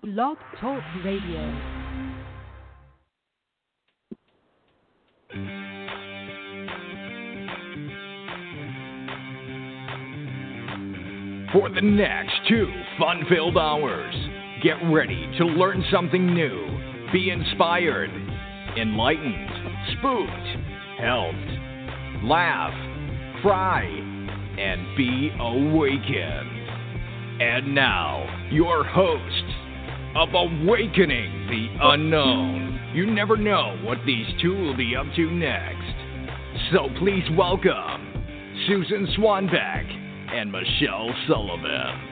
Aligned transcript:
Blog 0.00 0.36
Talk 0.60 0.80
Radio. 1.04 1.42
For 11.52 11.68
the 11.68 11.80
next 11.82 12.32
two 12.48 12.68
fun 13.00 13.24
filled 13.28 13.58
hours, 13.58 14.14
get 14.62 14.76
ready 14.92 15.28
to 15.38 15.44
learn 15.44 15.82
something 15.90 16.32
new, 16.32 17.10
be 17.12 17.30
inspired, 17.30 18.10
enlightened, 18.78 19.50
spooked, 19.98 21.00
helped, 21.00 22.22
laugh, 22.22 22.72
cry, 23.42 23.82
and 24.58 24.96
be 24.96 25.32
awakened. 25.40 26.54
And 27.40 27.74
now, 27.74 28.48
your 28.52 28.84
host 28.84 29.47
of 30.16 30.28
Awakening 30.32 31.46
the 31.48 31.68
Unknown. 31.92 32.92
You 32.94 33.06
never 33.06 33.36
know 33.36 33.78
what 33.82 33.98
these 34.06 34.26
two 34.40 34.54
will 34.54 34.76
be 34.76 34.96
up 34.96 35.06
to 35.16 35.30
next. 35.30 36.72
So 36.72 36.88
please 36.98 37.24
welcome 37.36 38.24
Susan 38.66 39.06
Swanbeck 39.18 39.84
and 40.32 40.50
Michelle 40.50 41.10
Sullivan. 41.28 42.08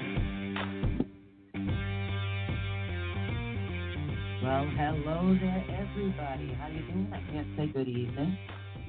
Well, 4.43 4.71
hello 4.77 5.37
there, 5.41 5.65
everybody. 5.71 6.53
How 6.55 6.69
you 6.69 6.83
doing? 6.83 7.11
I 7.13 7.33
can't 7.33 7.49
say 7.57 7.67
good 7.67 7.89
evening. 7.89 8.37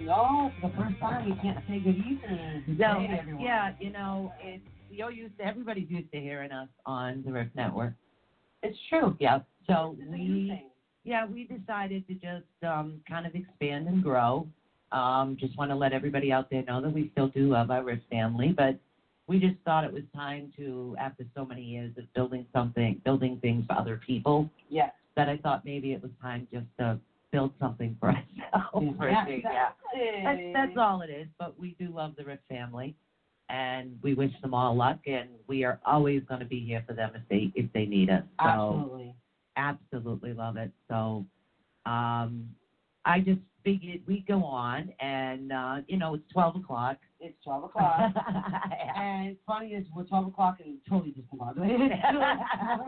No, 0.01 0.51
for 0.61 0.69
the 0.69 0.75
first 0.75 0.99
time, 0.99 1.27
you 1.27 1.35
can't 1.41 1.57
say 1.67 1.79
good 1.79 1.97
evening. 1.97 2.63
No, 2.77 2.99
yeah, 3.39 3.71
you 3.79 3.89
know, 3.89 4.31
it's 4.43 4.63
you're 4.91 5.11
used 5.11 5.37
to 5.39 5.45
everybody's 5.45 5.89
used 5.89 6.11
to 6.11 6.19
hearing 6.19 6.51
us 6.51 6.69
on 6.85 7.23
the 7.25 7.31
Rift 7.31 7.55
Network. 7.55 7.93
It's 8.63 8.77
true. 8.89 9.15
Yeah, 9.19 9.39
so 9.67 9.95
It's 9.99 10.07
a 10.07 10.15
new 10.15 10.33
we 10.33 10.63
yeah 11.03 11.25
we 11.25 11.43
decided 11.45 12.05
to 12.07 12.13
just 12.15 12.45
um, 12.63 13.01
kind 13.07 13.25
of 13.25 13.35
expand 13.35 13.87
and 13.87 14.01
grow. 14.03 14.45
Um, 14.91 15.35
just 15.39 15.57
want 15.57 15.69
to 15.71 15.75
let 15.75 15.91
everybody 15.91 16.31
out 16.31 16.47
there 16.49 16.63
know 16.67 16.79
that 16.81 16.93
we 16.93 17.09
still 17.11 17.27
do 17.29 17.49
love 17.49 17.69
our 17.71 17.83
Rift 17.83 18.03
family, 18.09 18.53
but 18.55 18.75
we 19.27 19.37
just 19.37 19.55
thought 19.65 19.83
it 19.83 19.91
was 19.91 20.03
time 20.15 20.49
to, 20.55 20.95
after 20.97 21.25
so 21.35 21.45
many 21.45 21.61
years 21.61 21.91
of 21.97 22.05
building 22.15 22.45
something, 22.53 23.01
building 23.03 23.37
things 23.41 23.65
for 23.67 23.77
other 23.77 23.99
people, 24.07 24.47
Yes. 24.69 24.91
that 25.17 25.27
I 25.27 25.35
thought 25.37 25.65
maybe 25.65 25.91
it 25.91 26.01
was 26.01 26.11
time 26.21 26.47
just 26.53 26.67
to 26.79 26.97
build 27.33 27.51
something 27.59 27.97
for 27.99 28.07
ourselves. 28.53 28.95
Yeah, 29.01 29.25
change. 29.25 29.43
yeah. 29.43 29.69
That's, 29.93 30.39
exactly. 30.39 30.51
that's 30.53 30.77
all 30.77 31.01
it 31.01 31.09
is. 31.09 31.27
But 31.37 31.59
we 31.59 31.75
do 31.77 31.89
love 31.93 32.13
the 32.17 32.23
Rift 32.23 32.43
family, 32.47 32.95
and 33.49 33.97
we 34.01 34.13
wish 34.13 34.31
them 34.41 34.53
all 34.53 34.75
luck. 34.75 34.99
And 35.05 35.29
we 35.47 35.63
are 35.63 35.79
always 35.85 36.21
going 36.27 36.39
to 36.39 36.45
be 36.45 36.59
here 36.59 36.83
for 36.87 36.93
them 36.93 37.11
if 37.15 37.21
they 37.29 37.51
if 37.55 37.71
they 37.73 37.85
need 37.85 38.09
us. 38.09 38.23
So 38.41 38.47
Absolutely. 38.47 39.15
absolutely 39.55 40.33
love 40.33 40.57
it. 40.57 40.71
So 40.87 41.25
um, 41.85 42.47
I 43.05 43.19
just 43.19 43.39
figured 43.63 44.01
we'd 44.07 44.25
go 44.27 44.43
on, 44.43 44.89
and 44.99 45.51
uh, 45.51 45.75
you 45.87 45.97
know 45.97 46.15
it's 46.15 46.23
twelve 46.31 46.55
o'clock. 46.55 46.97
It's 47.19 47.35
12 47.43 47.63
o'clock. 47.63 48.13
and 48.95 49.35
funny 49.47 49.69
is, 49.69 49.85
we're 49.95 50.03
12 50.03 50.27
o'clock 50.27 50.57
and 50.63 50.77
totally 50.87 51.11
just 51.11 51.27
discombobulated. 51.31 51.89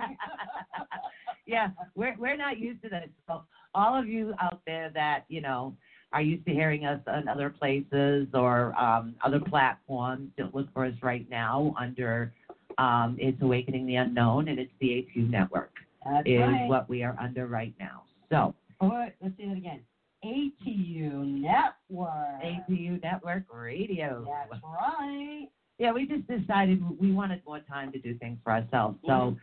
yeah, 1.47 1.69
we're 1.95 2.15
we're 2.19 2.37
not 2.37 2.59
used 2.59 2.81
to 2.83 2.89
this. 2.89 3.09
So 3.27 3.43
all 3.73 3.99
of 3.99 4.07
you 4.07 4.33
out 4.39 4.61
there 4.65 4.91
that 4.93 5.23
you 5.29 5.41
know 5.41 5.75
are 6.11 6.21
used 6.21 6.45
to 6.45 6.51
hearing 6.51 6.85
us 6.85 6.99
on 7.07 7.27
other 7.27 7.49
places 7.49 8.27
or 8.33 8.73
um, 8.79 9.15
other 9.23 9.39
platforms, 9.39 10.29
don't 10.37 10.53
look 10.55 10.71
for 10.73 10.85
us 10.85 10.93
right 11.01 11.29
now 11.29 11.73
under 11.79 12.33
um, 12.77 13.17
it's 13.19 13.41
Awakening 13.41 13.85
the 13.85 13.95
Unknown, 13.95 14.47
and 14.47 14.57
it's 14.57 14.71
the 14.79 14.87
ATU 15.17 15.29
Network 15.29 15.71
That's 16.05 16.25
is 16.25 16.39
right. 16.39 16.67
what 16.67 16.89
we 16.89 17.03
are 17.03 17.15
under 17.19 17.45
right 17.45 17.73
now. 17.79 18.03
So 18.29 18.55
All 18.79 18.89
right, 18.89 19.13
let's 19.21 19.35
say 19.37 19.47
that 19.47 19.57
again. 19.57 19.81
ATU 20.23 21.41
Network. 21.41 22.41
ATU 22.43 23.01
Network 23.01 23.43
Radio. 23.53 24.25
That's 24.49 24.61
right. 24.63 25.47
Yeah, 25.77 25.91
we 25.93 26.05
just 26.07 26.27
decided 26.27 26.81
we 26.99 27.11
wanted 27.11 27.41
more 27.45 27.59
time 27.61 27.91
to 27.93 27.99
do 27.99 28.15
things 28.15 28.37
for 28.43 28.51
ourselves. 28.51 28.97
So, 29.05 29.11
Mhm. 29.11 29.37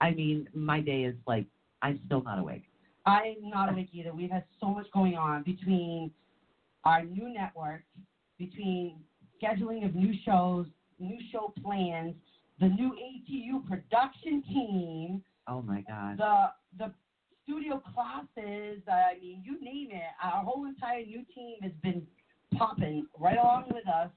I 0.00 0.10
mean, 0.12 0.48
my 0.54 0.80
day 0.80 1.04
is 1.04 1.14
like 1.26 1.46
I'm 1.82 2.00
still 2.06 2.22
not 2.22 2.38
awake. 2.38 2.64
I'm 3.06 3.48
not 3.50 3.70
awake 3.72 3.88
either. 3.92 4.12
We've 4.12 4.30
had 4.30 4.44
so 4.60 4.66
much 4.68 4.86
going 4.92 5.14
on 5.16 5.42
between 5.42 6.10
our 6.84 7.04
new 7.04 7.32
network, 7.32 7.82
between 8.38 9.00
scheduling 9.42 9.84
of 9.84 9.94
new 9.94 10.14
shows, 10.24 10.66
new 10.98 11.18
show 11.32 11.52
plans, 11.62 12.14
the 12.60 12.68
new 12.68 12.90
ATU 12.92 13.66
production 13.68 14.42
team, 14.48 15.22
Oh 15.48 15.62
my 15.62 15.82
God. 15.88 16.18
the 16.18 16.84
the 16.84 16.92
studio 17.42 17.82
classes. 17.92 18.82
I 18.88 19.18
mean, 19.20 19.42
you 19.44 19.60
name 19.60 19.88
it. 19.90 20.02
Our 20.22 20.44
whole 20.44 20.66
entire 20.66 21.04
new 21.04 21.24
team 21.34 21.56
has 21.62 21.72
been 21.82 22.06
popping 22.56 23.06
right 23.18 23.36
along 23.36 23.64
with 23.74 23.86
us. 23.88 24.10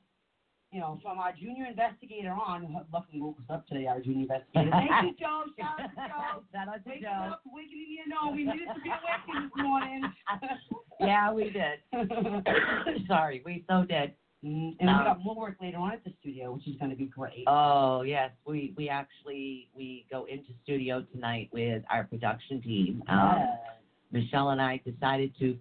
You 0.75 0.81
know, 0.81 1.00
from 1.02 1.19
our 1.19 1.31
junior 1.31 1.68
investigator 1.68 2.31
on. 2.34 2.86
Luckily, 2.91 3.22
woke 3.22 3.38
us 3.40 3.46
up 3.50 3.66
today. 3.66 3.88
Our 3.88 4.02
junior 4.02 4.24
investigator. 4.24 4.72
Thank 4.72 4.91
you, 5.03 5.16
Joe. 5.25 5.44
Shout 5.58 5.80
out 5.80 5.88
to 5.88 5.96
Joe. 5.96 6.44
Shout 6.52 6.68
out 6.68 6.84
to 6.84 6.90
Waking 6.90 7.03
Joe. 7.03 7.30
up, 7.31 7.41
waking 7.46 7.78
me 7.80 8.00
up. 8.12 8.34
We 8.36 8.44
needed 8.44 8.68
to 8.75 8.81
be 8.84 8.90
awakened 8.90 9.52
this 9.56 9.64
morning. 9.64 10.03
Yeah, 11.00 11.31
we 11.34 11.50
did. 11.50 11.80
Sorry, 13.08 13.41
we 13.46 13.64
so 13.69 13.84
did. 13.84 14.14
Mm, 14.46 14.75
and 14.80 14.88
we 14.88 14.88
Um, 14.88 15.03
got 15.03 15.24
more 15.24 15.35
work 15.35 15.58
later 15.62 15.78
on 15.78 15.91
at 15.91 16.03
the 16.06 16.14
studio, 16.22 16.53
which 16.53 16.66
is 16.68 16.75
going 16.78 16.90
to 16.91 16.96
be 16.97 17.06
great. 17.06 17.44
Oh 17.47 18.02
yes, 18.03 18.31
we 18.46 18.74
we 18.78 18.88
actually 18.90 19.69
we 19.75 20.06
go 20.09 20.24
into 20.25 20.47
studio 20.64 21.06
tonight 21.14 21.50
with 21.53 21.84
our 21.90 22.03
production 22.06 22.62
team. 22.62 23.03
Um, 23.09 23.35
Yes. 23.40 23.59
Michelle 24.12 24.50
and 24.52 24.62
I 24.62 24.81
decided 24.85 25.34
to 25.40 25.58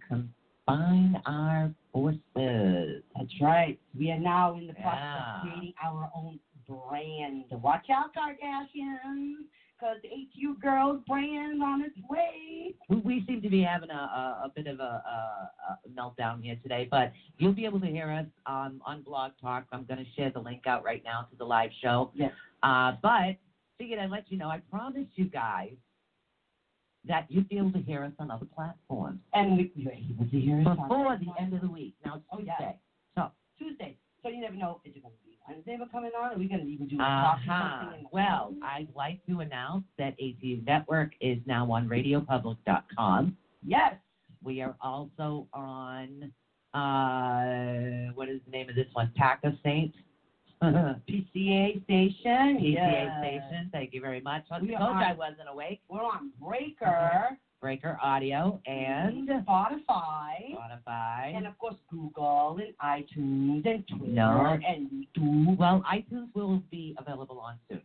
combine 0.67 1.21
our 1.27 1.73
forces. 1.93 3.03
That's 3.17 3.41
right. 3.41 3.79
We 3.99 4.11
are 4.11 4.19
now 4.19 4.57
in 4.57 4.67
the 4.67 4.75
process 4.75 5.01
Yeah. 5.01 5.37
of 5.37 5.43
creating 5.43 5.75
our 5.83 6.11
own 6.15 6.39
brand. 6.69 7.45
Watch 7.63 7.91
out, 7.91 8.15
Kardashians, 8.15 9.45
because 9.79 9.97
the 10.03 10.09
ATU 10.09 10.59
Girls 10.61 11.03
brand 11.07 11.63
on 11.63 11.83
its 11.83 11.97
way. 12.09 12.75
We- 12.89 13.25
seem 13.27 13.41
to 13.43 13.49
be 13.49 13.63
having 13.63 13.91
a, 13.91 13.95
a, 13.95 14.43
a 14.47 14.53
bit 14.55 14.67
of 14.67 14.81
a, 14.81 14.83
a, 14.83 15.79
a 15.85 15.89
meltdown 15.91 16.43
here 16.43 16.57
today, 16.63 16.87
but 16.91 17.13
you'll 17.39 17.53
be 17.53 17.65
able 17.65 17.81
to 17.81 17.87
hear 17.87 18.11
us 18.11 18.27
um, 18.47 18.83
on 18.85 19.03
Blog 19.03 19.33
Talk. 19.41 19.65
I'm 19.73 19.85
going 19.85 20.05
to 20.05 20.11
share 20.17 20.31
the 20.31 20.41
link 20.41 20.67
out 20.67 20.85
right 20.85 21.03
now 21.05 21.23
to 21.31 21.37
the 21.37 21.45
live 21.45 21.71
show. 21.83 22.11
Yes. 22.15 22.33
Uh, 22.63 22.93
but 23.03 23.37
figured 23.79 23.99
I'd 23.99 24.11
let 24.11 24.31
you 24.31 24.37
know. 24.39 24.49
I 24.49 24.59
promised 24.71 25.11
you 25.15 25.25
guys 25.27 25.73
that 27.07 27.27
you'd 27.29 27.49
be 27.49 27.59
able 27.59 27.73
to 27.73 27.81
hear 27.81 28.05
us 28.05 28.13
on 28.19 28.31
other 28.31 28.47
platforms 28.55 29.21
And 29.35 29.57
we, 29.57 29.73
you're 29.75 29.93
able 29.93 30.25
to 30.25 30.41
hear 30.41 30.61
us 30.61 30.77
before 30.77 31.19
the 31.19 31.43
end 31.43 31.53
of 31.55 31.61
the 31.61 31.71
week. 31.71 31.95
Now 32.05 32.17
it's 32.17 32.25
Oh, 32.33 32.37
Tuesday. 32.39 32.55
yeah. 32.61 32.73
So, 33.15 33.31
Tuesday. 33.59 33.97
So 34.23 34.29
you 34.31 34.41
never 34.41 34.57
know, 34.57 34.81
is 34.85 34.93
it 34.97 35.03
going 35.03 35.13
to 35.13 35.21
be 35.25 35.39
Wednesday 35.47 35.77
we're 35.79 35.87
coming 35.89 36.13
on? 36.19 36.33
Are 36.33 36.39
we 36.39 36.49
going 36.49 36.63
to 36.63 36.67
even 36.67 36.89
do 36.89 36.97
a 36.97 36.99
talk 36.99 37.39
uh-huh. 37.47 37.81
something? 37.83 38.07
Well. 38.11 38.55
I'd 38.63 38.89
like 38.97 39.25
to 39.27 39.41
announce 39.41 39.85
that 39.99 40.19
ATU 40.19 40.65
Network 40.65 41.11
is 41.21 41.39
now 41.47 41.71
on 41.71 41.89
RadioPublic.com. 41.89 43.37
Yes. 43.67 43.95
We 44.43 44.63
are 44.63 44.75
also 44.81 45.47
on 45.53 46.33
uh, 46.75 48.13
what 48.15 48.29
is 48.29 48.41
the 48.47 48.51
name 48.51 48.69
of 48.69 48.75
this 48.75 48.87
one? 48.95 49.13
Pack 49.17 49.41
of 49.45 49.53
Saints. 49.63 49.97
Mm-hmm. 50.63 51.13
PCA 51.13 51.85
PCA 51.85 51.85
station. 51.85 52.59
yes. 52.61 53.11
station. 53.21 53.69
Thank 53.73 53.93
you 53.93 54.01
very 54.01 54.21
much. 54.21 54.45
I 54.51 54.59
told 54.59 54.71
I 54.71 55.13
wasn't 55.13 55.49
awake. 55.51 55.81
We're 55.89 56.01
on 56.03 56.31
Breaker, 56.41 56.87
mm-hmm. 56.87 57.35
Breaker 57.61 57.99
Audio 58.03 58.61
and 58.67 59.29
Spotify. 59.29 60.55
Spotify. 60.55 61.37
And 61.37 61.47
of 61.47 61.59
course, 61.59 61.77
Google 61.91 62.59
and 62.61 62.75
iTunes 62.79 63.67
and 63.67 63.85
Twitter 63.89 64.13
No. 64.13 64.59
and 64.67 64.91
YouTube. 65.17 65.59
well, 65.59 65.83
iTunes 65.93 66.29
will 66.35 66.63
be 66.71 66.95
available 66.99 67.39
on 67.41 67.57
soon. 67.69 67.83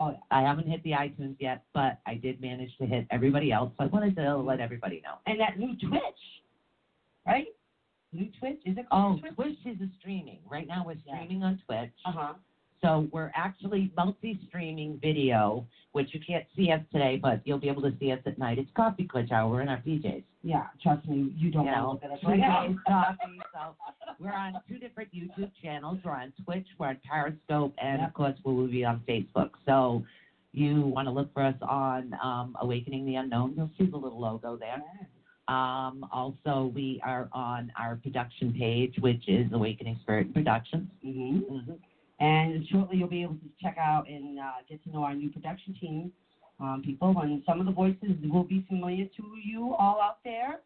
Oh. 0.00 0.16
I 0.30 0.42
haven't 0.42 0.68
hit 0.68 0.82
the 0.84 0.92
iTunes 0.92 1.34
yet, 1.40 1.64
but 1.74 1.98
I 2.06 2.14
did 2.14 2.40
manage 2.40 2.70
to 2.78 2.86
hit 2.86 3.06
everybody 3.10 3.50
else. 3.50 3.72
So 3.76 3.84
I 3.84 3.86
wanted 3.88 4.14
to 4.16 4.36
let 4.36 4.60
everybody 4.60 5.02
know. 5.04 5.14
And 5.26 5.40
that 5.40 5.58
new 5.58 5.74
Twitch, 5.76 6.00
right? 7.26 7.48
New 8.12 8.28
Twitch 8.38 8.60
is 8.64 8.76
it 8.78 8.86
Oh, 8.90 9.18
called 9.20 9.24
Twitch 9.34 9.58
is 9.66 9.80
a 9.80 9.88
streaming. 9.98 10.38
Right 10.48 10.66
now 10.66 10.84
we're 10.84 10.94
Yeah. 11.04 11.14
streaming 11.14 11.42
on 11.42 11.58
Twitch. 11.66 11.92
Uh 12.04 12.12
huh. 12.12 12.34
So 12.80 13.08
we're 13.10 13.32
actually 13.34 13.90
multi-streaming 13.96 14.98
video, 14.98 15.66
which 15.92 16.14
you 16.14 16.20
can't 16.20 16.44
see 16.54 16.70
us 16.70 16.80
today, 16.92 17.16
but 17.16 17.40
you'll 17.44 17.58
be 17.58 17.68
able 17.68 17.82
to 17.82 17.92
see 17.98 18.12
us 18.12 18.20
at 18.24 18.38
night. 18.38 18.56
It's 18.56 18.70
Coffee 18.70 19.02
Clutch 19.04 19.32
Hour. 19.32 19.50
We're 19.50 19.62
in 19.62 19.68
our 19.68 19.78
PJs. 19.80 20.22
Yeah, 20.44 20.68
trust 20.80 21.06
me, 21.08 21.32
you 21.36 21.50
don't 21.50 21.66
You 21.66 21.72
want 21.72 21.76
know, 21.76 21.84
to 21.86 21.90
look 21.90 22.04
at 22.04 22.10
us 22.12 22.24
right 22.24 22.38
now. 22.38 22.76
Coffee. 22.86 23.40
So 23.52 23.74
we're 24.20 24.32
on 24.32 24.54
two 24.68 24.78
different 24.78 25.10
YouTube 25.12 25.50
channels. 25.60 25.98
We're 26.04 26.12
on 26.12 26.32
Twitch, 26.44 26.66
we're 26.78 26.86
on 26.90 26.98
Periscope, 27.04 27.74
and 27.78 27.98
Yep. 27.98 28.08
of 28.08 28.14
course 28.14 28.38
we 28.44 28.54
will 28.54 28.68
be 28.68 28.84
on 28.84 29.00
Facebook. 29.08 29.50
So 29.66 30.04
you 30.52 30.86
want 30.86 31.06
to 31.08 31.12
look 31.12 31.32
for 31.34 31.42
us 31.42 31.56
on 31.62 32.14
um, 32.22 32.56
Awakening 32.60 33.04
the 33.06 33.16
Unknown. 33.16 33.54
You'll 33.56 33.70
see 33.76 33.86
the 33.86 33.96
little 33.96 34.20
logo 34.20 34.56
there. 34.56 34.80
Um, 35.48 36.06
also, 36.12 36.70
we 36.74 37.00
are 37.02 37.28
on 37.32 37.72
our 37.78 37.96
production 37.96 38.52
page, 38.52 38.94
which 39.00 39.26
is 39.28 39.50
Awakening 39.52 39.98
Spirit 40.02 40.32
Productions. 40.34 40.88
hmm 41.02 41.38
Mm-hmm. 41.38 41.72
And 42.20 42.66
shortly 42.68 42.96
you'll 42.96 43.08
be 43.08 43.22
able 43.22 43.34
to 43.34 43.48
check 43.62 43.76
out 43.78 44.08
and 44.08 44.40
uh, 44.40 44.42
get 44.68 44.82
to 44.82 44.90
know 44.90 45.04
our 45.04 45.14
new 45.14 45.30
production 45.30 45.72
team, 45.80 46.12
um, 46.58 46.82
people. 46.84 47.16
And 47.20 47.42
some 47.46 47.60
of 47.60 47.66
the 47.66 47.72
voices 47.72 48.10
will 48.24 48.42
be 48.42 48.64
familiar 48.68 49.04
to 49.04 49.22
you 49.44 49.74
all 49.78 50.00
out 50.00 50.18
there. 50.24 50.60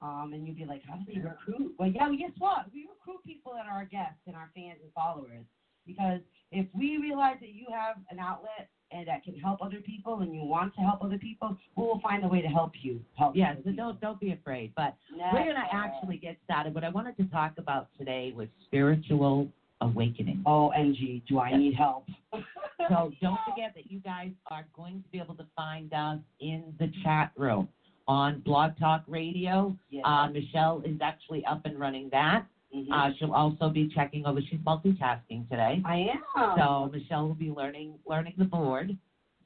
Um, 0.00 0.30
and 0.32 0.46
you'll 0.46 0.56
be 0.56 0.64
like, 0.64 0.80
how 0.88 0.96
do 0.96 1.04
they 1.12 1.20
recruit? 1.20 1.74
Well, 1.78 1.90
yeah, 1.90 2.08
well, 2.08 2.16
guess 2.16 2.30
what? 2.38 2.72
We 2.72 2.88
recruit 2.88 3.22
people 3.24 3.52
that 3.52 3.66
are 3.66 3.78
our 3.78 3.84
guests 3.84 4.20
and 4.26 4.34
our 4.34 4.50
fans 4.54 4.78
and 4.82 4.92
followers. 4.94 5.44
Because 5.86 6.20
if 6.50 6.66
we 6.74 6.96
realize 6.96 7.36
that 7.40 7.52
you 7.52 7.66
have 7.70 7.96
an 8.10 8.18
outlet 8.18 8.70
and 8.94 9.06
that 9.08 9.24
can 9.24 9.34
help 9.34 9.60
other 9.60 9.80
people 9.80 10.20
and 10.20 10.34
you 10.34 10.44
want 10.44 10.74
to 10.76 10.80
help 10.80 11.02
other 11.02 11.18
people, 11.18 11.56
we 11.76 11.82
will 11.82 12.00
find 12.00 12.24
a 12.24 12.28
way 12.28 12.40
to 12.40 12.48
help 12.48 12.72
you. 12.80 13.00
Help 13.18 13.34
Yeah, 13.36 13.54
so 13.64 13.72
don't 13.72 14.00
don't 14.00 14.20
be 14.20 14.32
afraid. 14.32 14.72
But 14.76 14.94
Never. 15.14 15.36
we're 15.36 15.52
gonna 15.52 15.66
actually 15.72 16.16
get 16.16 16.36
started. 16.44 16.74
What 16.74 16.84
I 16.84 16.90
wanted 16.90 17.16
to 17.16 17.24
talk 17.24 17.54
about 17.58 17.88
today 17.98 18.32
was 18.36 18.48
spiritual 18.66 19.48
awakening. 19.80 20.42
OMG, 20.46 21.22
do 21.28 21.40
I 21.40 21.56
need 21.56 21.74
help? 21.74 22.06
So 22.88 23.12
don't 23.22 23.38
forget 23.48 23.72
that 23.76 23.90
you 23.90 24.00
guys 24.00 24.30
are 24.50 24.66
going 24.76 25.02
to 25.02 25.08
be 25.10 25.18
able 25.18 25.36
to 25.36 25.46
find 25.56 25.92
us 25.94 26.18
in 26.40 26.74
the 26.78 26.90
chat 27.02 27.30
room 27.36 27.68
on 28.06 28.40
Blog 28.40 28.72
Talk 28.78 29.04
Radio. 29.06 29.76
Yeah. 29.90 30.02
Uh, 30.02 30.28
Michelle 30.28 30.82
is 30.84 30.98
actually 31.00 31.44
up 31.46 31.64
and 31.64 31.78
running 31.78 32.08
that. 32.10 32.46
Mhm. 32.74 32.86
Uh, 32.90 33.10
she'll 33.18 33.32
also 33.32 33.70
be 33.70 33.88
checking 33.94 34.26
over. 34.26 34.40
She's 34.40 34.58
multitasking 34.60 35.48
today. 35.48 35.80
I 35.84 36.10
am. 36.36 36.58
So 36.58 36.90
Michelle 36.92 37.28
will 37.28 37.34
be 37.34 37.50
learning 37.50 37.94
learning 38.06 38.34
the 38.36 38.44
board. 38.44 38.96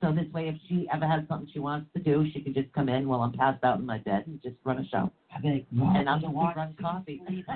So 0.00 0.12
this 0.12 0.32
way, 0.32 0.48
if 0.48 0.54
she 0.68 0.88
ever 0.92 1.06
has 1.06 1.26
something 1.28 1.48
she 1.52 1.58
wants 1.58 1.92
to 1.94 2.00
do, 2.02 2.24
she 2.32 2.40
can 2.40 2.54
just 2.54 2.72
come 2.72 2.88
in 2.88 3.08
while 3.08 3.20
I'm 3.20 3.32
passed 3.32 3.64
out 3.64 3.78
in 3.80 3.86
my 3.86 3.98
bed 3.98 4.24
and 4.28 4.40
just 4.42 4.54
run 4.64 4.78
a 4.78 4.84
show. 4.86 5.10
I'd 5.34 5.42
be 5.42 5.48
like, 5.50 5.66
"Wow, 5.72 5.92
and 5.96 6.08
I'll 6.08 6.20
just 6.20 6.32
run 6.32 6.74
coffee. 6.80 7.20
sleep 7.26 7.44
in?" 7.48 7.54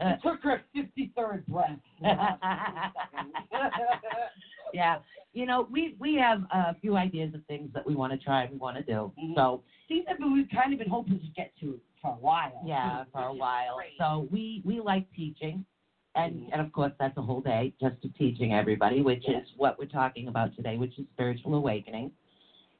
Uh, 0.00 0.10
It 0.10 0.22
took 0.22 0.40
her 0.44 0.62
53rd 0.76 1.44
breath. 1.48 1.76
yeah, 4.72 4.98
you 5.32 5.46
know, 5.46 5.66
we 5.70 5.94
we 5.98 6.14
have 6.14 6.42
a 6.52 6.74
few 6.80 6.96
ideas 6.96 7.34
of 7.34 7.44
things 7.46 7.70
that 7.72 7.86
we 7.86 7.94
want 7.94 8.12
to 8.12 8.18
try 8.18 8.42
and 8.42 8.52
we 8.52 8.58
want 8.58 8.76
to 8.76 8.82
do. 8.82 9.12
Mhm. 9.18 9.34
So 9.34 9.62
Things 9.88 10.04
that 10.06 10.18
we've 10.20 10.48
kind 10.50 10.74
of 10.74 10.78
been 10.78 10.90
hoping 10.90 11.18
to 11.18 11.26
get 11.34 11.50
to 11.60 11.80
for 12.02 12.12
a 12.12 12.16
while. 12.16 12.62
yeah, 12.64 13.04
for 13.12 13.22
a 13.22 13.34
while. 13.34 13.76
great. 13.76 13.92
So 13.98 14.28
we 14.30 14.62
we 14.64 14.80
like 14.80 15.06
teaching, 15.14 15.64
and 16.14 16.34
Mhm. 16.34 16.48
and 16.52 16.60
of 16.60 16.72
course 16.72 16.92
that's 16.98 17.16
a 17.16 17.22
whole 17.22 17.40
day 17.40 17.72
just 17.80 18.00
to 18.02 18.08
teaching 18.10 18.52
everybody, 18.54 19.02
which 19.02 19.24
Yeah. 19.28 19.38
is 19.38 19.48
what 19.56 19.78
we're 19.78 19.86
talking 19.86 20.28
about 20.28 20.54
today, 20.56 20.76
which 20.76 20.98
is 20.98 21.06
spiritual 21.14 21.54
awakening. 21.54 22.12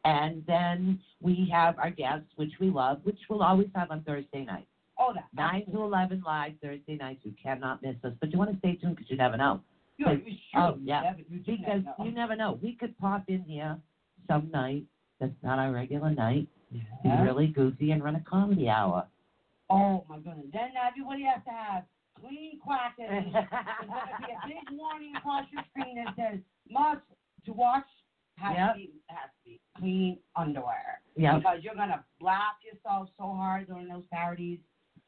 And 0.05 0.45
then 0.47 1.01
we 1.21 1.49
have 1.53 1.79
our 1.79 1.91
guests, 1.91 2.29
which 2.37 2.53
we 2.61 2.71
love, 2.71 3.05
which 3.05 3.19
we'll 3.29 3.43
always 3.43 3.69
have 3.75 3.91
on 3.91 4.03
Thursday 4.05 4.45
nights. 4.45 4.69
oh, 5.01 5.13
that. 5.15 5.27
Nine 5.33 5.65
to 5.67 5.83
eleven 5.83 6.21
live 6.23 6.55
Thursday 6.61 6.97
nights. 6.97 7.25
You 7.25 7.33
cannot 7.41 7.83
miss 7.83 7.97
us, 8.05 8.15
but 8.21 8.33
you 8.33 8.39
want 8.39 8.51
to 8.53 8.59
stay 8.59 8.75
tuned 8.77 8.97
because 8.97 9.11
you 9.11 9.17
never 9.17 9.37
know. 9.37 9.61
You 9.97 10.07
should. 10.07 10.37
Oh, 10.55 10.77
yeah. 10.81 11.03
Never- 11.03 11.21
you 11.29 11.39
Because 11.41 11.85
never 11.85 12.05
you 12.05 12.11
never 12.13 12.37
know. 12.37 12.53
We 12.63 12.75
could 12.75 12.97
pop 12.99 13.29
in 13.29 13.43
here 13.43 13.79
some 14.29 14.51
night 14.51 14.85
that's 15.21 15.41
not 15.43 15.59
our 15.59 15.73
regular 15.73 16.11
night, 16.11 16.49
be 16.73 16.83
really 17.23 17.47
goofy, 17.49 17.91
and 17.93 18.03
run 18.03 18.17
a 18.17 18.21
comedy 18.29 18.69
hour. 18.69 19.07
Oh 19.71 20.05
my 20.09 20.17
goodness. 20.17 20.47
Then 20.53 20.71
uh, 20.77 20.89
everybody 20.89 21.23
has 21.25 21.43
to 21.45 21.51
have 21.51 21.85
clean 22.21 22.59
quackers. 22.61 23.09
There's 23.09 23.23
going 23.33 23.45
to 23.45 24.27
be 24.27 24.33
a 24.33 24.49
big 24.49 24.65
warning 24.79 25.13
across 25.17 25.45
your 25.53 25.63
screen 25.71 26.03
that 26.05 26.15
says 26.17 26.41
must 26.71 27.01
to 27.47 27.53
watch 27.53 27.85
has 28.37 28.55
Yep. 28.57 28.73
to 28.75 28.79
be 28.79 28.91
has 29.09 29.31
to 29.45 29.51
be 29.51 29.61
clean 29.79 30.19
underwear. 30.37 31.01
Yeah. 31.17 31.37
Because 31.39 31.59
you're 31.63 31.75
gonna 31.75 32.05
laugh 32.21 32.55
yourself 32.65 33.09
so 33.19 33.25
hard 33.35 33.67
during 33.67 33.89
those 33.89 34.05
parodies 34.13 34.59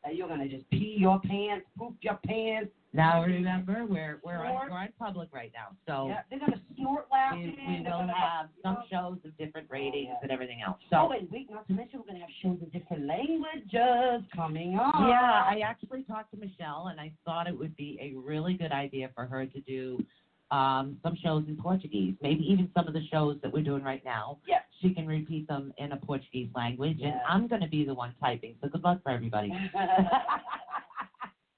that 0.05 0.17
you're 0.17 0.29
gonna 0.29 0.49
just 0.49 0.69
pee 0.71 0.97
your 0.99 1.21
pants, 1.21 1.67
poop 1.79 1.95
your 2.01 2.19
pants. 2.27 2.71
Now 2.93 3.23
remember, 3.23 3.87
we're 3.89 4.21
we're 4.25 4.45
on, 4.45 4.71
we're 4.71 4.77
on 4.77 4.89
public 4.99 5.29
right 5.33 5.53
now, 5.55 5.77
so 5.87 6.09
Yeah, 6.09 6.23
they're 6.29 6.41
gonna 6.41 6.61
snort 6.77 7.07
laughing. 7.13 7.57
we, 7.57 7.75
we 7.77 7.83
will 7.83 7.91
gonna, 7.91 8.15
have 8.17 8.49
some 8.65 8.79
shows 8.91 9.19
of 9.25 9.37
different 9.39 9.69
ratings 9.71 10.09
yeah. 10.09 10.19
and 10.23 10.33
everything 10.33 10.61
else. 10.67 10.79
Oh, 10.93 11.09
So 11.09 11.13
and 11.13 11.29
wait, 11.31 11.49
not 11.51 11.67
to 11.69 11.73
mention 11.75 12.01
we're 12.01 12.07
gonna 12.07 12.21
have 12.21 12.29
shows 12.43 12.59
of 12.63 12.73
different 12.73 13.07
languages 13.07 14.29
coming 14.35 14.77
up. 14.77 14.95
yeah, 15.01 15.45
I 15.47 15.61
actually 15.65 16.03
talked 16.03 16.33
to 16.33 16.37
Michelle, 16.37 16.89
and 16.91 16.99
I 17.01 17.13
thought 17.25 17.47
it 17.47 17.57
would 17.57 17.77
be 17.77 17.99
a 18.01 18.19
really 18.19 18.55
good 18.55 18.73
idea 18.73 19.11
for 19.15 19.27
her 19.27 19.47
to 19.47 19.61
do 19.61 20.05
um, 20.51 20.99
some 21.03 21.17
shows 21.23 21.45
in 21.47 21.57
Portuguese, 21.57 22.15
maybe 22.23 22.43
even 22.43 22.69
some 22.75 22.89
of 22.89 22.95
the 22.95 23.07
shows 23.13 23.37
that 23.43 23.53
we're 23.53 23.63
doing 23.63 23.85
right 23.85 24.05
now. 24.05 24.39
Yeah. 24.49 24.59
She 24.81 24.95
can 24.95 25.07
repeat 25.07 25.47
them 25.49 25.73
in 25.79 25.93
a 25.93 25.97
Portuguese 25.97 26.49
language, 26.55 26.99
and 27.03 27.15
I'm 27.29 27.47
going 27.49 27.61
to 27.61 27.69
be 27.69 27.85
the 27.85 27.95
one 27.95 28.15
typing. 28.21 28.55
So 28.63 28.69
good 28.69 28.83
luck 28.83 29.03
for 29.03 29.11
everybody. 29.11 29.49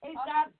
hey, 0.03 0.15
Steph. 0.25 0.51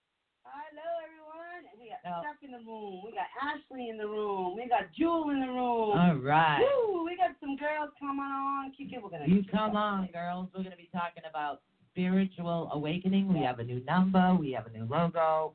Hello, 0.45 0.89
everyone. 1.03 1.67
We 1.81 1.89
got 1.91 1.99
Oh. 2.05 2.21
Steph 2.23 2.43
in 2.43 2.53
the 2.53 2.59
room. 2.65 3.03
We 3.05 3.13
got 3.13 3.27
Ashley 3.43 3.89
in 3.89 3.97
the 3.99 4.07
room. 4.07 4.57
We 4.57 4.69
got 4.69 4.93
Jewel 4.97 5.31
in 5.31 5.41
the 5.41 5.49
room. 5.49 5.99
All 5.99 6.15
right. 6.17 6.61
Woo, 6.87 7.05
we 7.05 7.17
got 7.17 7.31
some 7.41 7.57
girls 7.57 7.91
coming 7.99 8.21
on. 8.21 8.73
Keep 8.77 8.93
it. 8.93 9.03
We're 9.03 9.11
gonna 9.11 9.27
You 9.27 9.43
come 9.51 9.77
on, 9.77 10.09
girls. 10.13 10.49
We're 10.55 10.63
going 10.63 10.73
to 10.73 10.77
be 10.77 10.89
talking 10.93 11.23
about 11.29 11.63
spiritual 11.93 12.71
awakening. 12.73 13.33
We 13.33 13.41
have 13.45 13.59
a 13.59 13.65
new 13.65 13.85
number. 13.85 14.37
We 14.39 14.53
have 14.53 14.67
a 14.67 14.71
new 14.71 14.85
logo. 14.85 15.55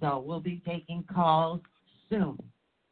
So 0.00 0.22
we'll 0.26 0.40
be 0.40 0.62
taking 0.66 1.04
calls 1.12 1.60
soon. 2.10 2.38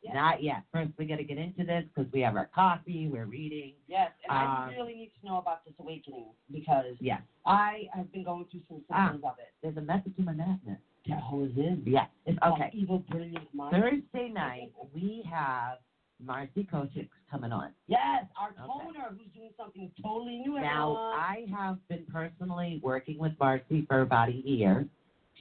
Yeah. 0.05 0.13
Not 0.13 0.43
yet. 0.43 0.65
First, 0.71 0.91
we 0.99 1.07
got 1.07 1.17
to 1.17 1.25
get 1.25 1.39
into 1.39 1.65
this 1.65 1.85
because 1.95 2.13
we 2.13 2.21
have 2.21 2.37
our 2.37 2.51
coffee. 2.55 3.09
We're 3.09 3.25
reading. 3.25 3.73
Yes, 3.89 4.11
and 4.29 4.37
I 4.39 4.65
Um, 4.67 4.71
really 4.75 4.95
need 4.95 5.13
to 5.19 5.27
know 5.27 5.39
about 5.39 5.65
this 5.65 5.73
awakening 5.79 6.27
because 6.53 6.95
Yes. 7.01 7.23
I 7.47 7.89
have 7.95 8.13
been 8.13 8.23
going 8.23 8.45
through 8.47 8.61
some 8.69 8.83
Ah. 8.91 9.15
of 9.15 9.39
it. 9.39 9.55
There's 9.63 9.79
a 9.79 9.81
method 9.81 10.15
to 10.17 10.23
my 10.23 10.33
madness. 10.33 10.79
Yeah, 11.07 11.21
who 11.23 11.45
is? 11.45 11.79
Yes. 11.87 12.11
It's 12.27 12.39
Okay. 12.43 12.71
Evil 12.75 12.99
Brilliant 13.09 13.53
Mind. 13.55 13.73
Thursday 13.75 14.29
night, 14.29 14.73
we 14.93 15.23
have 15.23 15.79
Marcy 16.21 16.65
Kochik 16.65 17.09
coming 17.31 17.53
on. 17.53 17.75
Yes, 17.87 18.27
our 18.37 18.51
Okay. 18.51 18.59
toner 18.67 19.09
who's 19.11 19.33
doing 19.33 19.53
something 19.57 19.91
totally 20.03 20.39
new. 20.39 20.55
Now. 20.61 20.97
I 21.15 21.47
have 21.51 21.79
been 21.89 22.05
personally 22.07 22.79
working 22.83 23.17
with 23.19 23.39
Marcy 23.41 23.87
for 23.87 24.03
about 24.03 24.29
a 24.29 24.33
year. 24.33 24.87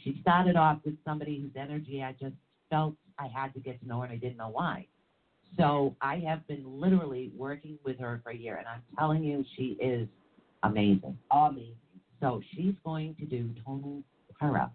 She 0.04 0.20
started 0.22 0.56
off 0.56 0.84
with 0.86 1.02
somebody 1.04 1.40
whose 1.42 1.56
energy 1.58 2.02
I 2.04 2.14
just 2.14 2.36
felt 2.70 2.96
I 3.20 3.28
had 3.28 3.54
to 3.54 3.60
get 3.60 3.80
to 3.82 3.88
know 3.88 4.00
her 4.00 4.06
and 4.06 4.14
I 4.14 4.18
didn't 4.18 4.38
know 4.38 4.50
why. 4.50 4.88
So 5.58 5.96
I 6.02 6.18
have 6.28 6.46
been 6.48 6.64
literally 6.66 7.32
working 7.38 7.78
with 7.86 8.00
her 8.00 8.20
for 8.24 8.32
a 8.32 8.36
year, 8.36 8.56
and 8.58 8.68
I'm 8.68 8.82
telling 8.98 9.24
you, 9.24 9.44
she 9.56 9.78
is 9.80 10.08
amazing. 10.64 11.16
Amazing. 11.32 11.76
So 12.20 12.42
she's 12.56 12.74
going 12.84 13.16
to 13.20 13.26
do 13.26 13.54
tonal 13.64 14.02
para, 14.40 14.72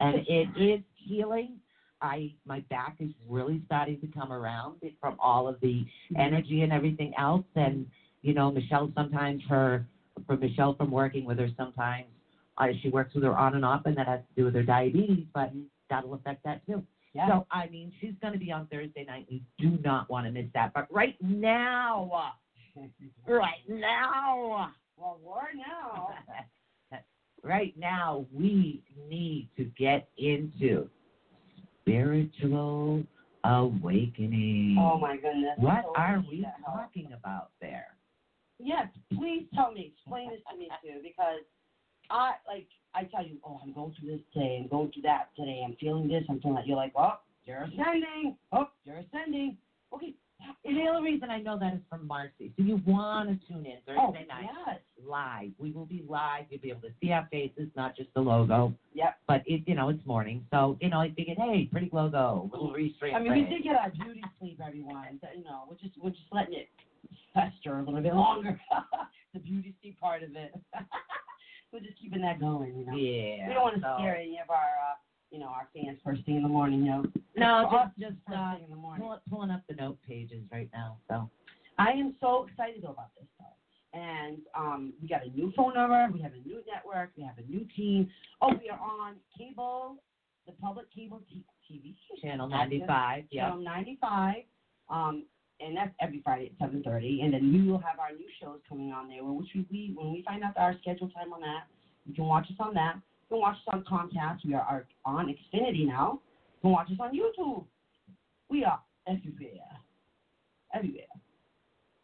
and 0.00 0.18
it 0.28 0.48
is 0.56 0.80
healing. 0.94 1.58
I 2.00 2.32
my 2.46 2.62
back 2.70 2.96
is 3.00 3.10
really 3.28 3.62
starting 3.66 3.98
to 4.00 4.06
come 4.06 4.32
around 4.32 4.76
from 5.00 5.16
all 5.18 5.48
of 5.48 5.58
the 5.60 5.84
energy 6.16 6.62
and 6.62 6.72
everything 6.72 7.12
else. 7.18 7.44
And 7.56 7.86
you 8.22 8.34
know, 8.34 8.52
Michelle 8.52 8.92
sometimes 8.94 9.42
her 9.48 9.84
for 10.26 10.36
Michelle 10.36 10.74
from 10.74 10.92
working 10.92 11.24
with 11.24 11.38
her 11.38 11.48
sometimes 11.56 12.06
uh, 12.58 12.66
she 12.82 12.88
works 12.88 13.14
with 13.14 13.24
her 13.24 13.36
on 13.36 13.54
and 13.54 13.64
off, 13.64 13.82
and 13.84 13.96
that 13.96 14.06
has 14.06 14.20
to 14.20 14.34
do 14.36 14.44
with 14.44 14.54
her 14.54 14.62
diabetes, 14.62 15.26
but 15.34 15.50
that'll 15.90 16.14
affect 16.14 16.44
that 16.44 16.64
too. 16.66 16.82
Yeah. 17.14 17.28
So 17.28 17.46
I 17.50 17.68
mean, 17.68 17.92
she's 18.00 18.14
going 18.20 18.32
to 18.32 18.38
be 18.38 18.50
on 18.50 18.66
Thursday 18.66 19.04
night. 19.04 19.26
We 19.30 19.42
do 19.58 19.78
not 19.84 20.10
want 20.10 20.26
to 20.26 20.32
miss 20.32 20.46
that. 20.54 20.74
But 20.74 20.92
right 20.92 21.16
now, 21.20 22.32
right 23.28 23.62
now. 23.68 24.72
well, 24.96 25.18
we're 25.22 25.54
now. 25.56 26.08
right 27.42 27.74
now, 27.78 28.26
we 28.32 28.82
need 29.08 29.48
to 29.56 29.64
get 29.78 30.08
into 30.18 30.88
spiritual 31.82 33.04
awakening. 33.44 34.76
Oh 34.80 34.98
my 34.98 35.16
goodness. 35.16 35.54
What 35.56 35.84
are 35.96 36.24
we 36.28 36.46
talking 36.64 37.10
about 37.16 37.50
there? 37.60 37.86
Yes, 38.58 38.88
please 39.16 39.46
tell 39.54 39.72
me, 39.72 39.92
explain 39.94 40.30
this 40.30 40.40
to 40.50 40.56
me 40.56 40.68
too, 40.82 41.00
because 41.02 41.42
I 42.10 42.32
like 42.46 42.66
I 42.94 43.04
tell 43.04 43.24
you, 43.26 43.38
oh, 43.44 43.60
I'm 43.62 43.72
going 43.72 43.94
through 43.98 44.12
this 44.12 44.20
today, 44.32 44.60
I'm 44.62 44.68
going 44.68 44.92
through 44.92 45.02
that 45.02 45.30
today, 45.36 45.62
I'm 45.66 45.76
feeling 45.80 46.08
this, 46.08 46.22
I'm 46.28 46.40
feeling 46.40 46.56
that. 46.56 46.66
You're 46.66 46.76
like, 46.76 46.92
oh, 46.96 47.14
you're 47.44 47.62
ascending, 47.62 48.36
oh, 48.52 48.68
you're 48.84 48.98
ascending. 48.98 49.56
Okay, 49.92 50.14
And 50.64 50.76
the 50.76 50.82
only 50.82 51.12
reason 51.12 51.30
I 51.30 51.40
know 51.40 51.58
that 51.58 51.74
is 51.74 51.80
from 51.90 52.06
Marcy. 52.06 52.52
So 52.56 52.64
you 52.64 52.80
want 52.86 53.28
to 53.28 53.46
tune 53.48 53.66
in 53.66 53.78
Oh, 53.96 54.12
Thursday 54.12 54.26
night 54.28 54.46
yes. 54.66 54.78
live. 55.04 55.50
We 55.58 55.72
will 55.72 55.86
be 55.86 56.04
live. 56.08 56.44
You'll 56.50 56.60
be 56.60 56.70
able 56.70 56.82
to 56.82 56.94
see 57.00 57.12
our 57.12 57.28
faces, 57.30 57.68
not 57.76 57.96
just 57.96 58.10
the 58.14 58.20
logo. 58.20 58.72
Yep. 58.94 59.18
But 59.26 59.42
it, 59.46 59.62
you 59.66 59.74
know, 59.74 59.88
it's 59.88 60.04
morning, 60.06 60.46
so 60.52 60.78
you 60.80 60.88
know, 60.88 61.00
I 61.00 61.12
figured, 61.16 61.38
hey, 61.38 61.68
pretty 61.70 61.90
logo, 61.92 62.48
little 62.52 62.68
mm-hmm. 62.68 63.04
restream. 63.04 63.14
I 63.14 63.18
mean, 63.18 63.32
we 63.32 63.42
did 63.42 63.64
get 63.64 63.76
our 63.76 63.90
beauty 63.90 64.22
sleep, 64.38 64.60
everyone. 64.64 65.18
So, 65.20 65.28
you 65.36 65.44
know, 65.44 65.64
we're 65.68 65.76
just 65.76 65.94
we're 66.00 66.10
just 66.10 66.22
letting 66.32 66.54
it 66.54 66.68
fester 67.34 67.78
a 67.78 67.82
little 67.82 68.00
bit 68.00 68.14
longer. 68.14 68.60
the 69.34 69.40
beauty 69.40 69.74
sleep 69.82 69.98
part 70.00 70.22
of 70.22 70.30
it. 70.36 70.54
we're 71.74 71.80
just 71.80 72.00
keeping 72.00 72.22
that 72.22 72.38
going, 72.40 72.78
you 72.78 72.86
know. 72.86 72.94
Yeah. 72.94 73.48
We 73.48 73.54
don't 73.54 73.62
want 73.64 73.74
to 73.74 73.80
so- 73.82 73.96
scare 73.98 74.16
any 74.16 74.38
of 74.38 74.48
our, 74.48 74.56
uh, 74.56 74.94
you 75.30 75.40
know, 75.40 75.46
our 75.48 75.68
fans 75.74 75.98
first 76.04 76.24
thing 76.24 76.36
in 76.36 76.42
the 76.42 76.48
morning, 76.48 76.84
you 76.84 76.90
know. 76.92 77.04
No, 77.36 77.66
For 77.68 77.90
just 77.98 77.98
just 78.14 78.26
first 78.28 78.38
uh, 78.38 78.54
thing 78.54 78.64
in 78.64 78.70
the 78.70 78.76
morning. 78.76 79.02
pull, 79.02 79.18
pulling 79.28 79.50
up 79.50 79.62
the 79.68 79.74
note 79.74 79.98
pages 80.06 80.44
right 80.52 80.70
now. 80.72 80.98
So 81.10 81.28
I 81.76 81.90
am 81.90 82.14
so 82.20 82.46
excited 82.48 82.84
about 82.84 83.10
this 83.18 83.26
though. 83.40 83.98
And 83.98 84.38
um, 84.56 84.92
we 85.02 85.08
got 85.08 85.26
a 85.26 85.30
new 85.30 85.52
phone 85.56 85.74
number, 85.74 86.08
we 86.12 86.20
have 86.22 86.32
a 86.32 86.48
new 86.48 86.62
network, 86.72 87.10
we 87.16 87.24
have 87.24 87.38
a 87.38 87.50
new 87.50 87.66
team. 87.76 88.08
Oh, 88.40 88.52
we 88.60 88.68
are 88.70 88.78
on 88.78 89.16
cable, 89.36 89.96
the 90.46 90.52
public 90.52 90.86
cable 90.94 91.20
t- 91.28 91.44
TV 91.70 91.94
channel 92.22 92.48
95. 92.48 93.24
Yeah. 93.30 93.48
Channel 93.50 93.62
95. 93.64 94.34
Um, 94.88 95.24
and 95.60 95.76
that's 95.76 95.94
every 96.00 96.20
Friday 96.22 96.52
at 96.60 96.70
7:30. 96.70 97.22
And 97.22 97.34
then 97.34 97.52
we 97.52 97.70
will 97.70 97.78
have 97.78 97.98
our 97.98 98.12
new 98.12 98.28
shows 98.40 98.60
coming 98.68 98.92
on 98.92 99.08
there, 99.08 99.24
which 99.24 99.48
we, 99.54 99.66
we 99.70 99.94
when 99.96 100.12
we 100.12 100.22
find 100.22 100.42
out 100.42 100.56
our 100.56 100.74
schedule 100.80 101.08
time 101.10 101.32
on 101.32 101.40
that, 101.40 101.64
you 102.06 102.14
can 102.14 102.24
watch 102.24 102.46
us 102.46 102.56
on 102.58 102.74
that. 102.74 102.96
You 102.96 103.36
can 103.36 103.38
watch 103.40 103.56
us 103.56 103.72
on 103.72 103.84
Comcast. 103.84 104.44
We 104.44 104.54
are, 104.54 104.62
are 104.62 104.86
on 105.04 105.26
Xfinity 105.26 105.86
now. 105.86 106.20
You 106.56 106.60
can 106.62 106.70
watch 106.72 106.88
us 106.90 106.98
on 107.00 107.12
YouTube. 107.12 107.64
We 108.50 108.64
are 108.64 108.80
everywhere, 109.06 109.60
everywhere. 110.74 111.04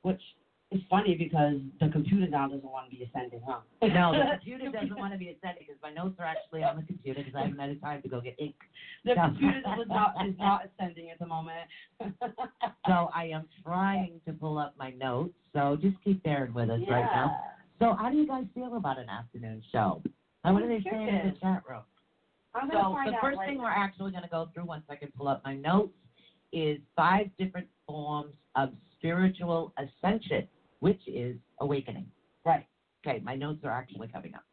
Which 0.02 0.22
is 0.72 0.80
funny 0.88 1.16
because 1.16 1.56
the 1.80 1.88
computer 1.88 2.28
now 2.28 2.46
doesn't 2.46 2.70
want 2.70 2.88
to 2.90 2.96
be 2.96 3.02
ascending, 3.02 3.40
huh? 3.46 3.60
No, 3.82 4.12
the 4.12 4.24
computer 4.36 4.70
doesn't 4.70 4.96
want 4.96 5.12
to 5.12 5.18
be 5.18 5.28
ascending 5.28 5.64
because 5.66 5.80
my 5.82 5.90
notes 5.90 6.14
are 6.18 6.24
actually 6.24 6.62
on 6.62 6.76
the 6.76 6.82
computer 6.82 7.20
because 7.24 7.34
I 7.36 7.42
haven't 7.42 7.58
had 7.58 7.80
time 7.80 8.02
to 8.02 8.08
go 8.08 8.20
get 8.20 8.36
ink. 8.38 8.54
The 9.04 9.14
No. 9.16 9.24
computer 9.26 9.62
was 9.66 9.88
not 9.88 10.14
is 10.26 10.34
not 10.38 10.62
ascending 10.66 11.10
at 11.10 11.18
the 11.18 11.26
moment. 11.26 11.68
So 12.86 13.08
I 13.14 13.26
am 13.26 13.46
trying 13.62 14.20
to 14.26 14.32
pull 14.32 14.58
up 14.58 14.74
my 14.76 14.90
notes. 14.90 15.34
So 15.52 15.76
just 15.80 15.96
keep 16.02 16.22
bearing 16.22 16.52
with 16.52 16.70
us 16.70 16.80
right 16.88 17.04
now. 17.04 17.36
So 17.78 17.94
how 17.94 18.10
do 18.10 18.16
you 18.16 18.26
guys 18.26 18.44
feel 18.54 18.76
about 18.76 18.98
an 18.98 19.08
afternoon 19.08 19.62
show? 19.70 20.02
And 20.44 20.54
what 20.54 20.62
are 20.62 20.68
they 20.68 20.82
saying 20.90 21.08
in 21.08 21.26
the 21.26 21.38
chat 21.40 21.62
room? 21.68 21.82
I'm 22.54 22.68
So 22.70 22.96
the 23.04 23.12
first 23.20 23.38
right 23.38 23.46
thing 23.46 23.58
we're 23.58 23.70
actually 23.70 24.10
going 24.10 24.24
to 24.24 24.28
go 24.28 24.48
through 24.52 24.64
once 24.64 24.82
I 24.88 24.96
can 24.96 25.10
pull 25.16 25.28
up 25.28 25.42
my 25.44 25.54
notes 25.54 25.92
is 26.52 26.78
five 26.96 27.28
different 27.38 27.68
forms 27.86 28.34
of 28.56 28.70
spiritual 28.98 29.72
ascension, 29.78 30.44
which 30.80 31.00
is 31.06 31.36
awakening. 31.60 32.06
right. 32.44 32.66
Okay, 33.06 33.20
my 33.24 33.34
notes 33.34 33.60
are 33.64 33.70
actually 33.70 34.08
coming 34.08 34.34
up. 34.34 34.44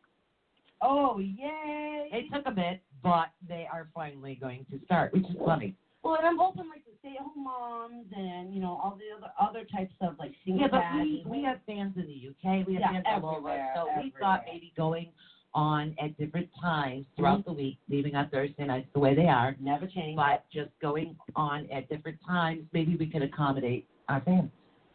Oh 0.82 1.20
yay! 1.20 2.10
It 2.12 2.26
took 2.34 2.46
a 2.46 2.52
bit, 2.52 2.82
but 3.04 3.28
they 3.48 3.68
are 3.72 3.90
finally 3.94 4.38
going 4.40 4.66
to 4.72 4.80
start, 4.86 5.14
which 5.14 5.24
is 5.24 5.36
funny. 5.44 5.76
Well, 6.04 6.16
and 6.16 6.26
I'm 6.26 6.38
hoping 6.38 6.70
like 6.70 6.86
the 6.86 6.92
stay-at-home 7.00 7.44
moms 7.44 8.06
and 8.16 8.54
you 8.54 8.62
know 8.62 8.80
all 8.82 8.98
the 8.98 9.18
other 9.18 9.34
other 9.40 9.68
types 9.76 9.94
of 10.02 10.16
like 10.20 10.32
single 10.46 10.62
Yeah, 10.62 10.70
but 10.72 10.84
we, 11.02 11.24
we 11.26 11.44
have 11.44 11.60
fans 11.66 11.94
in 11.98 12.06
the 12.06 12.30
UK, 12.30 12.66
we 12.68 12.76
have 12.76 12.84
Yeah, 12.94 13.02
fans 13.02 13.06
all 13.24 13.38
over, 13.38 13.50
everywhere, 13.50 13.74
so 13.76 13.88
we 14.02 14.14
thought 14.20 14.44
maybe 14.46 14.72
going 14.78 15.10
on 15.54 15.96
at 16.02 16.18
different 16.18 16.48
times 16.62 17.06
throughout 17.16 17.40
mm-hmm. 17.40 17.50
the 17.50 17.56
week, 17.56 17.78
leaving 17.90 18.16
on 18.16 18.30
Thursday 18.30 18.66
nights 18.66 18.88
the 18.94 19.00
way 19.00 19.16
they 19.16 19.26
are, 19.26 19.56
never 19.60 19.88
change. 19.88 20.16
but 20.16 20.46
just 20.54 20.70
going 20.82 21.16
on 21.36 21.68
at 21.72 21.90
different 21.90 22.18
times, 22.26 22.64
maybe 22.74 22.96
we 22.96 23.08
could 23.08 23.24
accommodate 23.24 23.88
our 24.08 24.22
fans. 24.22 24.52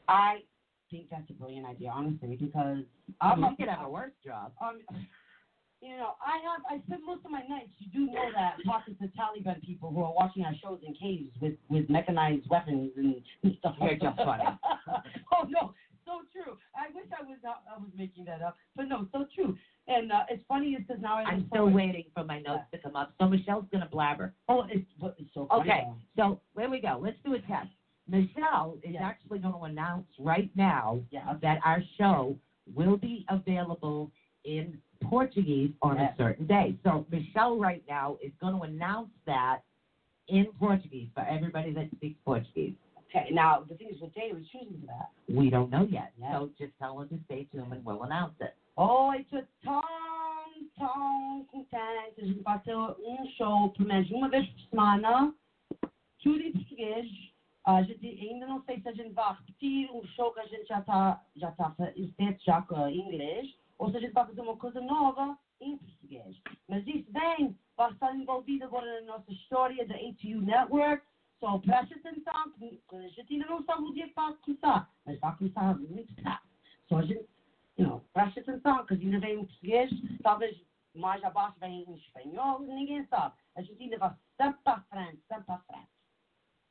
I 0.09 0.39
think 0.93 1.09
that's 1.11 1.29
a 1.31 1.33
brilliant 1.33 1.67
idea, 1.67 1.91
honestly, 1.91 2.37
because 2.39 2.85
I'm 3.21 3.57
could 3.57 3.69
have 3.69 3.87
a 3.87 3.91
worse 3.91 4.13
job. 4.25 4.53
um, 4.61 4.79
you 5.81 5.97
know, 5.97 6.15
I 6.23 6.39
have 6.47 6.63
I 6.71 6.85
spend 6.87 7.03
most 7.05 7.25
of 7.25 7.33
my 7.33 7.43
nights. 7.49 7.73
You 7.79 7.91
do 7.91 8.13
know 8.13 8.31
that 8.37 8.59
talking 8.65 8.95
to 9.01 9.09
Taliban 9.19 9.61
people 9.63 9.91
who 9.91 10.05
are 10.05 10.15
watching 10.15 10.45
our 10.45 10.55
shows 10.63 10.79
in 10.87 10.95
caves 10.95 11.33
with 11.41 11.55
with 11.69 11.91
mechanized 11.91 12.49
weapons 12.49 12.93
and, 12.97 13.17
and 13.43 13.57
stuff. 13.59 13.75
You're 13.81 13.91
like 13.91 14.01
just 14.01 14.17
that. 14.19 14.27
funny. 14.27 14.45
oh 15.33 15.49
no, 15.49 15.75
so 16.05 16.21
true. 16.31 16.57
I 16.77 16.95
wish 16.95 17.09
I 17.19 17.25
was 17.25 17.39
not. 17.43 17.63
I 17.75 17.81
was 17.81 17.91
making 17.97 18.27
that 18.27 18.43
up, 18.43 18.57
but 18.77 18.85
no, 18.85 19.09
so 19.11 19.27
true. 19.35 19.57
And 19.89 20.13
uh, 20.13 20.23
it's 20.31 20.45
funny 20.47 20.77
because 20.79 21.03
now 21.03 21.17
I 21.17 21.23
I'm 21.23 21.39
look 21.39 21.49
still 21.49 21.71
waiting 21.71 22.05
for 22.15 22.23
my 22.23 22.39
notes 22.39 22.65
to 22.73 22.79
come 22.79 22.95
up, 22.95 23.15
so 23.19 23.27
Michelle's 23.27 23.65
going 23.73 23.83
to 23.83 23.91
blabber. 23.91 24.35
Oh, 24.49 24.65
it's 24.71 24.87
it's 25.19 25.31
so 25.35 25.49
funny. 25.49 25.63
Okay, 25.63 25.81
though. 26.17 26.39
so 26.39 26.41
there 26.55 26.71
we 26.71 26.81
go. 26.81 27.01
Let's 27.03 27.17
do 27.25 27.35
a 27.35 27.41
test. 27.41 27.71
Michelle 28.09 28.79
is 28.83 28.95
Yes. 28.95 29.03
actually 29.03 29.39
going 29.39 29.55
to 29.55 29.63
announce 29.65 30.07
right 30.19 30.51
now 30.57 31.01
Yeah. 31.11 31.35
that 31.41 31.61
our 31.65 31.83
show 31.97 32.37
will 32.75 32.97
be 32.97 33.25
available 33.29 34.11
in 34.45 34.81
Portuguese 35.01 35.73
on 35.83 35.97
Yes. 35.99 36.13
a 36.15 36.17
certain 36.17 36.47
day. 36.47 36.77
So 36.83 37.07
Michelle 37.11 37.59
right 37.59 37.83
now 37.89 38.17
is 38.21 38.33
going 38.41 38.55
to 38.57 38.63
announce 38.63 39.11
that 39.25 39.63
in 40.29 40.47
Portuguese 40.59 41.11
for 41.15 41.23
everybody 41.23 41.73
that 41.73 41.91
speaks 41.93 42.19
Portuguese. 42.25 42.75
Okay. 43.09 43.29
Now 43.31 43.61
the 43.69 43.75
thing 43.77 43.89
is, 43.91 44.01
what 44.01 44.13
day 44.15 44.31
are 44.31 44.35
we 44.37 44.45
choosing 44.45 44.81
for 44.81 44.87
that? 44.87 45.11
We 45.29 45.51
don't 45.51 45.71
know 45.71 45.85
yet, 45.85 46.13
Yes. 46.17 46.33
so 46.33 46.51
just 46.59 46.77
tell 46.79 46.99
her 46.99 47.07
to 47.07 47.19
stay 47.25 47.45
tuned 47.45 47.73
and 47.73 47.85
we'll 47.85 48.03
announce 48.05 48.35
it. 48.41 48.55
Oi, 48.79 49.25
tô 49.31 49.43
tão, 49.63 49.83
tão 50.79 51.45
contente. 51.51 52.21
A 52.21 52.25
gente 52.25 52.43
vai 52.43 52.59
ter 52.61 52.75
um 52.75 53.27
show, 53.37 53.69
pelo 53.71 53.89
menos 53.89 54.11
uma 54.11 54.29
vez 54.31 54.49
por 54.49 54.61
semana, 54.71 55.35
tudo 56.21 56.41
em 56.41 56.53
português. 56.53 57.07
A 57.65 57.83
gente 57.83 58.05
ainda 58.07 58.47
não 58.47 58.63
sei 58.65 58.81
se 58.81 58.89
a 58.89 58.93
gente 58.93 59.13
vai 59.13 59.35
repetir 59.35 59.91
um 59.93 60.05
show 60.09 60.33
que 60.33 60.41
a 60.41 60.47
gente 60.47 60.67
já 60.67 60.81
está 60.81 61.25
já 61.37 61.53
tá 61.53 61.71
feito 61.71 62.45
já 62.45 62.67
em 62.91 62.99
inglês, 62.99 63.55
ou 63.79 63.91
se 63.91 63.97
a 63.97 64.01
gente 64.01 64.13
vai 64.13 64.27
fazer 64.27 64.41
uma 64.41 64.57
coisa 64.57 64.81
nova 64.81 65.39
em 65.61 65.77
português. 65.77 66.41
Mas 66.69 66.87
isso 66.87 67.11
bem, 67.13 67.57
vai 67.77 67.93
estar 67.93 68.15
envolvido 68.17 68.65
agora 68.65 69.01
na 69.01 69.19
nossa 69.19 69.33
história 69.33 69.87
da 69.87 69.95
ATU 69.95 70.41
Network. 70.41 71.07
Só 71.39 71.59
preste 71.59 71.95
atenção, 71.95 72.53
que 72.53 72.97
a 72.97 73.09
gente 73.09 73.33
ainda 73.33 73.47
não 73.47 73.65
sabe 73.65 73.83
o 73.83 73.93
dia 73.93 74.09
que 74.09 74.15
vai 74.15 74.33
começar, 74.35 74.91
mas 75.05 75.19
vai 75.19 75.37
começar 75.37 75.79
muito 75.79 76.15
tarde. 76.23 76.49
Só 76.89 76.99
a 76.99 77.03
gente 77.03 77.27
you 77.79 77.87
know, 77.87 78.01
preste 78.13 78.41
atenção, 78.41 78.85
que 78.87 78.95
ainda 78.95 79.19
vem 79.21 79.35
em 79.35 79.45
português, 79.45 79.91
talvez 80.23 80.61
mais 80.95 81.23
abaixo 81.25 81.59
vem 81.59 81.83
em 81.83 81.95
espanhol, 81.95 82.61
ninguém 82.61 83.05
sabe. 83.07 83.35
A 83.57 83.63
gente 83.63 83.83
ainda 83.83 83.99
vai 83.99 84.15
sempre 84.37 84.63
para 84.63 84.81
frente, 84.83 85.23
sempre 85.27 85.45
para 85.45 85.59
frente. 85.61 85.89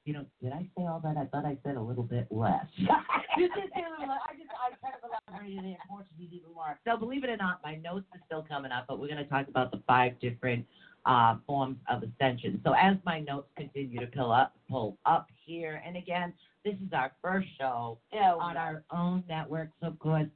You 0.06 0.14
know, 0.14 0.26
did 0.42 0.52
I 0.52 0.66
say 0.76 0.86
all 0.88 1.00
that? 1.04 1.16
I 1.16 1.26
thought 1.26 1.46
I 1.46 1.58
said 1.64 1.76
a 1.76 1.82
little 1.82 2.04
bit 2.04 2.28
less. 2.32 2.66
you 2.78 2.88
did 2.88 3.70
say 3.76 3.84
a 3.86 4.00
little, 4.02 4.16
I 4.16 4.34
just, 4.34 4.50
I 4.50 4.70
kind 4.82 4.96
of 5.04 5.12
elaborated 5.30 5.64
it 5.64 5.78
Portuguese 5.88 6.30
even 6.34 6.54
more. 6.56 6.80
So 6.88 6.98
believe 6.98 7.24
it 7.24 7.30
or 7.30 7.38
not, 7.38 7.60
my 7.64 7.76
notes 7.76 8.06
are 8.14 8.20
still 8.26 8.44
coming 8.48 8.72
up, 8.72 8.86
but 8.88 9.00
we're 9.00 9.08
going 9.10 9.24
to 9.24 9.30
talk 9.30 9.48
about 9.48 9.70
the 9.72 9.80
five 9.86 10.20
different 10.20 10.66
uh, 11.06 11.36
forms 11.46 11.78
of 11.88 12.02
ascension. 12.04 12.60
So 12.66 12.74
as 12.74 12.98
my 13.06 13.20
notes 13.20 13.48
continue 13.56 14.00
to 14.00 14.08
pull 14.08 14.32
up, 14.32 14.56
pull 14.70 14.98
up 15.06 15.28
here, 15.46 15.82
and 15.86 15.96
again, 15.96 16.34
this 16.66 16.76
is 16.76 16.94
our 16.94 17.12
first 17.22 17.48
show 17.60 18.00
Yeah, 18.12 18.34
on 18.34 18.58
our 18.58 18.84
own 18.92 19.24
network. 19.30 19.70
So 19.82 19.88
of 19.88 20.00
course, 20.00 20.28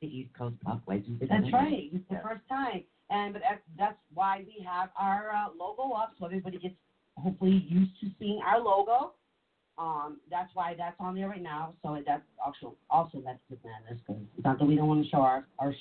the 0.00 0.08
East 0.08 0.30
Coast 0.36 0.56
are 0.66 0.80
that's 0.86 1.52
right. 1.52 1.90
It's 1.92 2.04
the 2.10 2.20
first 2.24 2.42
time. 2.48 2.82
And 3.10 3.32
but 3.32 3.42
that's- 3.42 3.60
that's 3.78 3.98
why 4.14 4.44
we 4.46 4.64
have 4.64 4.90
our 4.98 5.32
uh, 5.32 5.48
logo 5.56 5.94
up, 5.94 6.12
so 6.18 6.26
everybody 6.26 6.58
gets 6.58 6.74
hopefully 7.22 7.64
used 7.68 7.92
to 8.00 8.10
seeing 8.18 8.40
our 8.44 8.60
logo. 8.60 9.14
Um, 9.78 10.18
that's 10.30 10.50
why 10.54 10.74
that's 10.76 10.96
on 11.00 11.14
there 11.14 11.28
right 11.28 11.42
now. 11.42 11.74
So 11.82 11.98
that's 12.06 12.22
also 12.44 12.76
also 12.90 13.22
that's 13.24 13.38
the 13.48 13.56
madness 13.64 14.02
because 14.06 14.22
it's 14.36 14.44
not 14.44 14.58
that 14.58 14.64
we 14.66 14.76
don't 14.76 14.88
want 14.88 15.02
to 15.04 15.10
show 15.10 15.18
our 15.22 15.46
our 15.58 15.74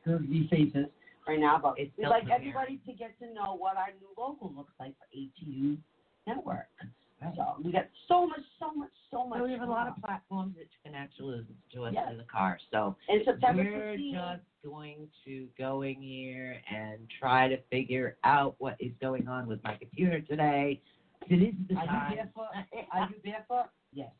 scurvy 0.00 0.48
faces 0.50 0.86
right 1.26 1.38
now, 1.38 1.60
but 1.62 1.74
It's 1.78 1.92
we'd 1.96 2.08
like 2.08 2.24
everybody 2.30 2.80
to 2.86 2.92
get 2.92 3.16
to 3.20 3.32
know 3.32 3.54
what 3.56 3.76
our 3.76 3.88
new 4.00 4.08
logo 4.16 4.52
looks 4.56 4.72
like 4.80 4.94
for 4.98 5.06
ATU 5.16 5.78
Network. 6.26 6.66
So 7.36 7.56
we 7.64 7.72
got 7.72 7.86
so 8.06 8.26
much, 8.26 8.40
so 8.60 8.72
much, 8.74 8.90
so 9.10 9.26
much. 9.26 9.40
So 9.40 9.44
we 9.44 9.52
have 9.52 9.62
a 9.62 9.66
lot 9.66 9.88
of 9.88 9.96
platforms 10.02 10.54
that 10.56 10.62
you 10.70 10.78
can 10.84 10.94
actually 10.94 11.38
listen 11.38 11.56
to 11.74 11.84
us 11.84 11.92
Yes. 11.94 12.08
in 12.12 12.16
the 12.18 12.24
car. 12.24 12.58
So 12.70 12.96
and 13.08 13.22
September 13.24 13.64
we're 13.64 13.96
15th. 13.96 14.40
Going 14.64 15.08
to 15.24 15.46
go 15.58 15.82
in 15.82 15.96
here 16.00 16.60
and 16.70 16.98
try 17.18 17.48
to 17.48 17.58
figure 17.70 18.16
out 18.24 18.54
what 18.58 18.76
is 18.80 18.92
going 19.00 19.28
on 19.28 19.46
with 19.46 19.62
my 19.64 19.74
computer 19.76 20.20
today. 20.20 20.80
This 21.28 21.40
is 21.40 21.54
the 21.68 21.76
Are 21.76 22.10
you 22.10 22.16
barefoot? 22.16 22.48
Are 22.92 23.08
you 23.10 23.16
barefoot? 23.24 23.70
Yes. 23.92 24.10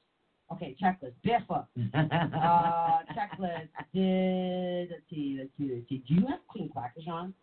Okay, 0.52 0.76
checklist. 0.82 1.14
Barefoot. 1.24 1.66
Uh, 1.94 3.00
checklist. 3.14 3.68
Did 3.92 4.90
let's 4.90 5.02
see, 5.10 5.36
let's 5.38 5.50
see, 5.58 5.74
let's 5.74 5.88
see. 5.88 6.02
Do 6.08 6.14
you 6.14 6.26
have 6.26 6.40
clean 6.50 6.70
practice 6.70 7.04
on? 7.10 7.34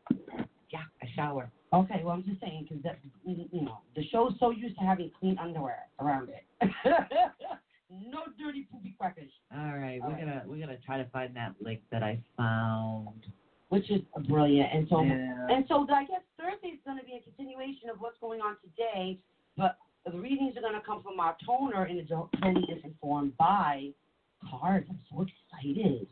yeah, 0.71 0.79
a 1.01 1.07
shower. 1.15 1.51
Okay, 1.73 2.01
well 2.03 2.13
I'm 2.13 2.23
just 2.23 2.41
saying 2.41 2.67
because 2.67 2.83
that 2.83 2.99
you 3.25 3.61
know 3.61 3.79
the 3.95 4.03
show's 4.11 4.33
so 4.39 4.51
used 4.51 4.77
to 4.79 4.85
having 4.85 5.11
clean 5.19 5.37
underwear 5.39 5.87
around 5.99 6.29
it. 6.29 6.45
no 7.89 8.19
dirty 8.39 8.67
poopy 8.71 8.95
crackers, 8.97 9.31
All 9.53 9.77
right, 9.77 9.99
All 10.01 10.09
we're 10.09 10.15
right. 10.15 10.25
gonna 10.25 10.43
we're 10.47 10.59
gonna 10.59 10.77
try 10.85 10.97
to 10.97 11.09
find 11.09 11.35
that 11.35 11.53
link 11.61 11.81
that 11.91 12.03
I 12.03 12.19
found. 12.37 13.25
which 13.69 13.89
is 13.91 14.01
brilliant. 14.27 14.69
And 14.73 14.87
so 14.89 15.01
Yeah. 15.01 15.47
and 15.49 15.65
so 15.67 15.85
I 15.89 16.05
guess 16.05 16.21
Thursday 16.37 16.67
is 16.69 16.79
going 16.85 16.97
to 16.99 17.03
be 17.03 17.15
a 17.17 17.21
continuation 17.21 17.89
of 17.89 17.99
what's 17.99 18.17
going 18.19 18.39
on 18.41 18.55
today, 18.61 19.17
but 19.57 19.77
the 20.05 20.17
readings 20.17 20.55
are 20.55 20.61
going 20.61 20.75
to 20.75 20.81
come 20.81 21.01
from 21.01 21.19
our 21.19 21.35
toner 21.45 21.85
in 21.85 21.97
a 21.97 22.03
totally 22.05 22.61
different 22.67 22.95
form 23.01 23.33
by 23.39 23.91
cards. 24.49 24.85
I'm 24.89 24.99
so 25.11 25.25
excited. 25.25 26.07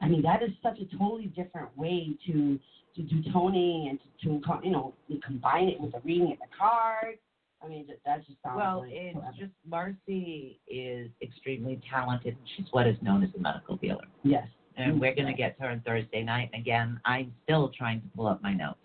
I 0.00 0.06
mean, 0.08 0.22
that 0.22 0.42
is 0.42 0.50
such 0.62 0.78
a 0.78 0.84
totally 0.96 1.26
different 1.26 1.76
way 1.76 2.16
to 2.26 2.58
to 2.94 3.02
do 3.02 3.22
toning 3.32 3.88
and 3.88 3.98
to, 4.22 4.38
to 4.40 4.60
you 4.64 4.70
know 4.70 4.94
combine 5.24 5.68
it 5.68 5.80
with 5.80 5.92
the 5.92 6.00
reading 6.00 6.32
of 6.32 6.38
the 6.38 6.46
card. 6.56 7.18
I 7.62 7.68
mean, 7.68 7.86
that, 7.88 7.98
that 8.06 8.26
just 8.26 8.40
sounds 8.42 8.56
Well, 8.56 8.80
like 8.80 8.90
it's 8.92 9.14
forever. 9.18 9.32
just 9.38 9.52
Marcy 9.66 10.60
is 10.68 11.10
extremely 11.22 11.80
talented. 11.90 12.36
She's 12.56 12.66
what 12.70 12.86
is 12.86 12.96
known 13.02 13.22
as 13.24 13.30
a 13.36 13.40
medical 13.40 13.76
dealer. 13.76 14.04
yes. 14.22 14.46
And 14.76 15.00
we're 15.00 15.12
going 15.14 15.26
to 15.26 15.32
get 15.34 15.56
to 15.56 15.64
her 15.64 15.70
on 15.70 15.80
Thursday 15.84 16.22
night. 16.22 16.50
And 16.52 16.62
again, 16.62 17.00
I'm 17.04 17.32
still 17.42 17.68
trying 17.76 18.00
to 18.00 18.06
pull 18.14 18.28
up 18.28 18.40
my 18.44 18.52
notes. 18.54 18.78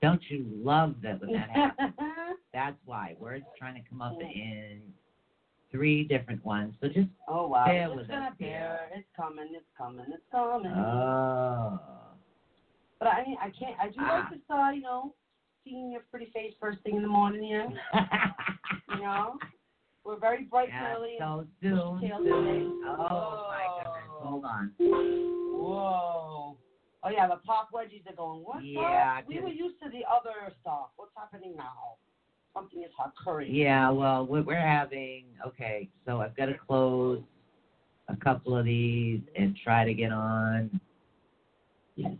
Don't 0.00 0.22
you 0.30 0.46
love 0.54 0.94
that 1.02 1.20
when 1.20 1.32
that 1.32 1.50
happens? 1.50 1.92
That's 2.54 2.76
why. 2.86 3.14
Words 3.20 3.44
trying 3.58 3.74
to 3.74 3.86
come 3.90 4.00
up 4.00 4.16
in 4.22 4.80
three 5.70 6.04
different 6.04 6.42
ones. 6.46 6.74
So 6.80 6.88
just, 6.88 7.08
oh 7.28 7.48
wow, 7.48 7.66
Bear 7.66 7.88
it's 7.88 7.96
with 7.96 8.08
gonna 8.08 8.28
us. 8.28 8.32
It's 8.40 9.06
coming. 9.14 9.48
It's 9.52 9.66
coming. 9.76 10.06
It's 10.08 10.22
coming. 10.32 10.72
oh. 10.72 11.78
But 12.98 13.08
I 13.08 13.24
mean, 13.26 13.36
I 13.42 13.50
can't. 13.50 13.76
I 13.78 13.88
do 13.88 13.96
Ah. 13.98 14.20
like 14.20 14.30
this, 14.30 14.40
uh, 14.48 14.70
you 14.74 14.80
know, 14.80 15.14
seeing 15.64 15.90
your 15.92 16.02
pretty 16.10 16.30
face 16.32 16.52
first 16.60 16.78
thing 16.82 16.96
in 16.96 17.02
the 17.02 17.08
morning. 17.08 17.44
You 17.44 17.58
know, 17.58 17.68
you 18.90 19.00
know, 19.02 19.38
we're 20.04 20.18
very 20.18 20.44
bright 20.44 20.68
yeah, 20.68 20.94
early. 20.94 21.16
so 21.18 21.46
soon. 21.62 22.00
Soon. 22.00 22.82
Oh, 22.86 23.48
my 23.48 23.82
goodness. 23.82 24.04
Hold 24.20 24.44
on. 24.44 24.72
Whoa. 24.78 26.56
Oh 27.06 27.10
yeah, 27.10 27.26
the 27.26 27.36
pop 27.44 27.68
wedgies 27.72 28.06
are 28.10 28.16
going. 28.16 28.40
What? 28.40 28.64
Yeah, 28.64 29.20
We 29.28 29.38
were 29.40 29.48
used 29.48 29.76
to 29.82 29.90
the 29.90 30.04
other 30.10 30.52
stuff. 30.62 30.88
What's 30.96 31.12
happening 31.16 31.54
now? 31.56 31.96
Something 32.54 32.82
is 32.82 32.90
occurring. 33.04 33.54
Yeah, 33.54 33.90
well, 33.90 34.26
we- 34.26 34.40
we're 34.40 34.54
having, 34.56 35.24
okay, 35.46 35.88
so 36.06 36.20
I've 36.20 36.36
got 36.36 36.46
to 36.46 36.54
close 36.54 37.20
a 38.08 38.16
couple 38.16 38.56
of 38.56 38.64
these 38.64 39.20
and 39.36 39.56
try 39.62 39.84
to 39.84 39.92
get 39.92 40.12
on. 40.12 40.80
Yes. 41.96 42.12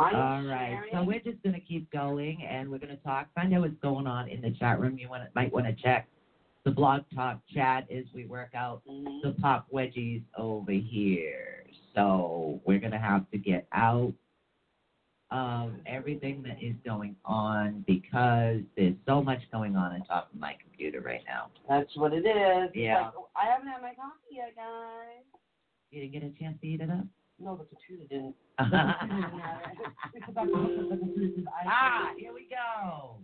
All 0.00 0.42
right, 0.44 0.78
so 0.92 1.02
we're 1.02 1.20
just 1.20 1.42
going 1.42 1.52
to 1.54 1.60
keep 1.60 1.90
going 1.90 2.42
and 2.42 2.70
we're 2.70 2.78
going 2.78 2.96
to 2.96 3.02
talk, 3.02 3.26
find 3.34 3.52
out 3.52 3.60
what's 3.60 3.74
going 3.82 4.06
on 4.06 4.28
in 4.28 4.40
the 4.40 4.50
chat 4.52 4.80
room. 4.80 4.96
You 4.98 5.10
want 5.10 5.24
might 5.34 5.52
want 5.52 5.66
to 5.66 5.74
check 5.74 6.08
the 6.64 6.70
blog 6.70 7.02
talk 7.14 7.38
chat 7.52 7.86
as 7.90 8.04
we 8.14 8.24
work 8.24 8.54
out 8.54 8.80
Mhm. 8.88 9.20
the 9.22 9.32
pop 9.32 9.66
wedgies 9.70 10.22
over 10.38 10.72
here. 10.72 11.64
So 11.94 12.60
we're 12.64 12.78
going 12.78 12.92
to 12.92 12.98
have 12.98 13.30
to 13.30 13.36
get 13.36 13.66
out 13.72 14.14
of 15.30 15.74
everything 15.84 16.42
that 16.44 16.62
is 16.62 16.74
going 16.84 17.14
on 17.26 17.84
because 17.86 18.62
there's 18.76 18.96
so 19.06 19.22
much 19.22 19.40
going 19.52 19.76
on 19.76 19.92
on 19.92 20.02
top 20.06 20.32
of 20.32 20.40
my 20.40 20.54
computer 20.54 21.02
right 21.02 21.22
now. 21.26 21.50
That's 21.68 21.94
what 21.96 22.14
it 22.14 22.24
is. 22.26 22.70
Yeah. 22.74 23.02
like, 23.02 23.12
I 23.36 23.46
haven't 23.50 23.68
had 23.68 23.82
my 23.82 23.92
coffee 23.94 24.32
yet, 24.32 24.56
guys. 24.56 25.24
You 25.90 26.00
didn't 26.00 26.12
get 26.12 26.22
a 26.22 26.30
chance 26.42 26.58
to 26.60 26.66
eat 26.66 26.80
it 26.80 26.90
up? 26.90 27.04
No, 27.42 27.56
the 27.56 27.64
computer 27.64 28.04
didn't. 28.08 28.34
Didn't. 28.58 28.94
We 30.14 30.20
forgot 30.26 30.44
to 30.44 30.54
hook 30.54 30.70
up 30.78 30.90
the 30.90 30.96
computer 30.96 31.36
to 31.36 31.42
the 31.42 31.50
ah, 31.66 32.10
here 32.18 32.32
we 32.34 32.46
go. 32.50 33.16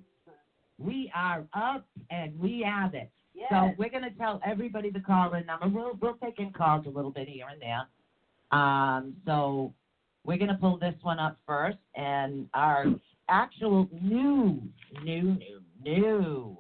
We 0.79 1.11
are 1.15 1.47
up 1.53 1.87
and 2.11 2.39
we 2.39 2.65
have 2.67 2.95
it. 2.95 3.11
Yes. 3.35 3.49
So 3.51 3.73
we're 3.77 3.91
going 3.91 4.05
to 4.05 4.11
tell 4.19 4.41
everybody 4.47 4.91
the 4.91 5.01
call-in 5.01 5.45
number. 5.45 5.69
We'll 5.69 5.99
we'll 6.01 6.15
take 6.15 6.39
in 6.39 6.53
calls 6.53 6.87
a 6.87 6.89
little 6.89 7.11
bit 7.11 7.29
here 7.29 7.47
and 7.51 7.61
there. 7.61 8.59
Um, 8.59 9.15
so 9.27 9.75
we're 10.25 10.39
going 10.39 10.49
to 10.49 10.55
pull 10.55 10.79
this 10.79 10.95
one 11.03 11.19
up 11.19 11.39
first, 11.47 11.79
and 11.95 12.49
our 12.55 12.87
actual 13.29 13.89
new, 14.01 14.63
new, 15.03 15.23
new, 15.23 15.61
new, 15.85 16.57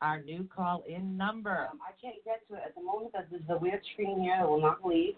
our 0.00 0.22
new 0.22 0.48
call-in 0.54 1.16
number. 1.16 1.68
Um, 1.70 1.80
I 1.86 1.92
can't 2.00 2.22
get 2.24 2.46
to 2.48 2.54
it 2.54 2.62
at 2.64 2.74
the 2.74 2.82
moment 2.82 3.12
because 3.12 3.26
there's 3.30 3.42
a 3.50 3.58
weird 3.58 3.82
screen 3.92 4.22
here 4.22 4.36
that 4.38 4.48
will 4.48 4.60
not 4.60 4.86
leave. 4.86 5.14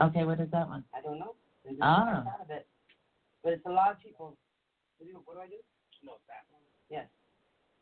Okay, 0.00 0.24
what 0.24 0.40
is 0.40 0.50
that 0.52 0.68
one? 0.68 0.84
I 0.94 1.00
don't 1.00 1.18
know. 1.18 1.34
They 1.64 1.70
just 1.70 1.82
Ah. 1.82 2.22
got 2.24 2.26
out 2.34 2.40
of 2.42 2.50
it. 2.50 2.66
But 3.42 3.52
it's 3.54 3.66
a 3.66 3.70
lot 3.70 3.90
of 3.92 4.00
people. 4.00 4.36
What 4.98 5.06
do, 5.06 5.12
you, 5.12 5.22
what 5.24 5.34
do 5.34 5.40
I 5.40 5.46
do? 5.48 5.56
No, 6.04 6.12
that 6.28 6.44
one. 6.50 6.62
Yes. 6.90 7.06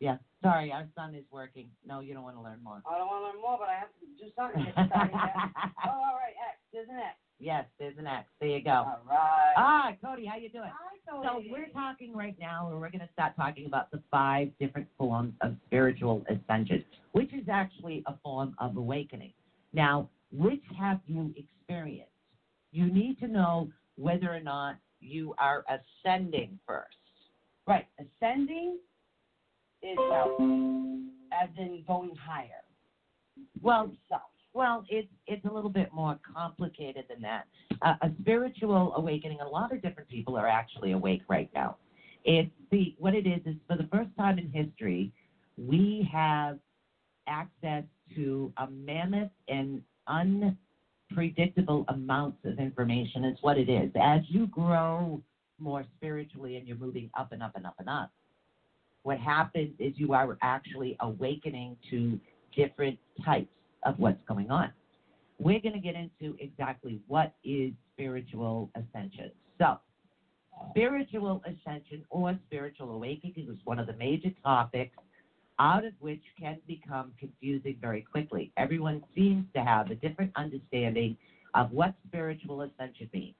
Yeah, 0.00 0.18
sorry, 0.42 0.72
our 0.72 0.86
son 0.94 1.14
is 1.14 1.24
working. 1.30 1.70
No, 1.86 2.00
you 2.00 2.12
don't 2.12 2.22
want 2.22 2.36
to 2.36 2.42
learn 2.42 2.62
more. 2.62 2.82
I 2.88 2.98
don't 2.98 3.06
want 3.06 3.24
to 3.24 3.32
learn 3.32 3.40
more, 3.40 3.56
but 3.58 3.68
I 3.68 3.74
have 3.80 3.88
to 4.00 4.06
do 4.22 4.30
something. 4.36 4.64
Get 4.64 4.74
started 4.88 5.14
oh, 5.86 5.88
all 5.88 6.16
right. 6.20 6.36
X. 6.36 6.58
There's 6.72 6.88
an 6.90 6.96
X. 6.96 7.16
yes, 7.38 7.64
there's 7.78 7.96
an 7.96 8.06
X. 8.06 8.28
There 8.38 8.50
you 8.50 8.62
go. 8.62 8.70
All 8.72 9.00
right. 9.08 9.54
Ah, 9.56 9.92
Cody, 10.04 10.26
how 10.26 10.36
you 10.36 10.50
doing? 10.50 10.68
Hi, 10.68 11.22
So 11.24 11.42
we're 11.50 11.68
talking 11.68 12.14
right 12.14 12.36
now, 12.38 12.68
and 12.70 12.78
we're 12.78 12.90
going 12.90 13.00
to 13.06 13.12
start 13.14 13.34
talking 13.36 13.64
about 13.64 13.90
the 13.90 14.02
five 14.10 14.50
different 14.60 14.86
forms 14.98 15.32
of 15.40 15.54
spiritual 15.64 16.22
ascension, 16.28 16.84
which 17.12 17.32
is 17.32 17.48
actually 17.50 18.02
a 18.06 18.14
form 18.22 18.54
of 18.58 18.76
awakening. 18.76 19.32
Now, 19.72 20.10
which 20.36 20.62
have 20.78 21.00
you 21.06 21.34
experienced? 21.36 22.10
You 22.72 22.92
need 22.92 23.18
to 23.20 23.28
know 23.28 23.70
whether 23.96 24.32
or 24.32 24.40
not 24.40 24.76
you 25.00 25.34
are 25.38 25.64
ascending 25.68 26.58
first. 26.66 26.96
Right. 27.66 27.86
Ascending 27.98 28.78
is 29.82 29.98
self, 30.10 30.40
as 31.32 31.48
in 31.58 31.82
going 31.86 32.14
higher. 32.16 32.62
Well, 33.62 33.92
Self. 34.08 34.22
Well, 34.54 34.86
it's 34.88 35.08
it's 35.26 35.44
a 35.44 35.52
little 35.52 35.68
bit 35.68 35.92
more 35.92 36.18
complicated 36.34 37.04
than 37.10 37.20
that. 37.20 37.44
Uh, 37.82 37.94
a 38.00 38.10
spiritual 38.20 38.94
awakening. 38.96 39.38
A 39.42 39.48
lot 39.48 39.70
of 39.70 39.82
different 39.82 40.08
people 40.08 40.34
are 40.34 40.48
actually 40.48 40.92
awake 40.92 41.20
right 41.28 41.50
now. 41.54 41.76
It's 42.24 42.50
the 42.70 42.94
what 42.98 43.14
it 43.14 43.26
is 43.26 43.42
is 43.44 43.54
for 43.68 43.76
the 43.76 43.86
first 43.92 44.08
time 44.16 44.38
in 44.38 44.48
history, 44.48 45.12
we 45.58 46.08
have 46.10 46.58
access 47.26 47.84
to 48.14 48.50
a 48.56 48.66
mammoth 48.66 49.28
and 49.48 49.82
unpredictable 50.08 51.84
amounts 51.88 52.38
of 52.44 52.58
information. 52.58 53.24
Is 53.24 53.36
what 53.40 53.58
it 53.58 53.68
is. 53.68 53.90
As 54.00 54.20
you 54.28 54.46
grow 54.48 55.20
more 55.58 55.84
spiritually 55.96 56.56
and 56.56 56.66
you're 56.66 56.76
moving 56.76 57.10
up 57.18 57.32
and 57.32 57.42
up 57.42 57.52
and 57.54 57.66
up 57.66 57.74
and 57.78 57.88
up, 57.88 58.10
what 59.02 59.18
happens 59.18 59.74
is 59.78 59.92
you 59.96 60.12
are 60.12 60.36
actually 60.42 60.96
awakening 61.00 61.76
to 61.90 62.18
different 62.56 62.98
types 63.24 63.48
of 63.84 63.98
what's 63.98 64.18
going 64.26 64.50
on. 64.50 64.70
We're 65.38 65.60
going 65.60 65.74
to 65.74 65.78
get 65.78 65.94
into 65.94 66.36
exactly 66.40 67.00
what 67.06 67.32
is 67.44 67.72
spiritual 67.94 68.68
ascension. 68.74 69.30
So, 69.58 69.78
spiritual 70.70 71.42
ascension 71.44 72.04
or 72.10 72.36
spiritual 72.46 72.90
awakening 72.90 73.46
is 73.48 73.58
one 73.64 73.78
of 73.78 73.86
the 73.86 73.92
major 73.94 74.30
topics 74.42 74.96
out 75.58 75.84
of 75.84 75.92
which 76.00 76.20
can 76.38 76.56
become 76.66 77.12
confusing 77.18 77.76
very 77.80 78.02
quickly. 78.02 78.50
Everyone 78.56 79.00
seems 79.14 79.44
to 79.54 79.62
have 79.62 79.90
a 79.90 79.94
different 79.96 80.30
understanding 80.36 81.14
of 81.54 81.70
what 81.70 81.92
spiritual 82.06 82.62
ascension 82.62 83.08
means. 83.12 83.34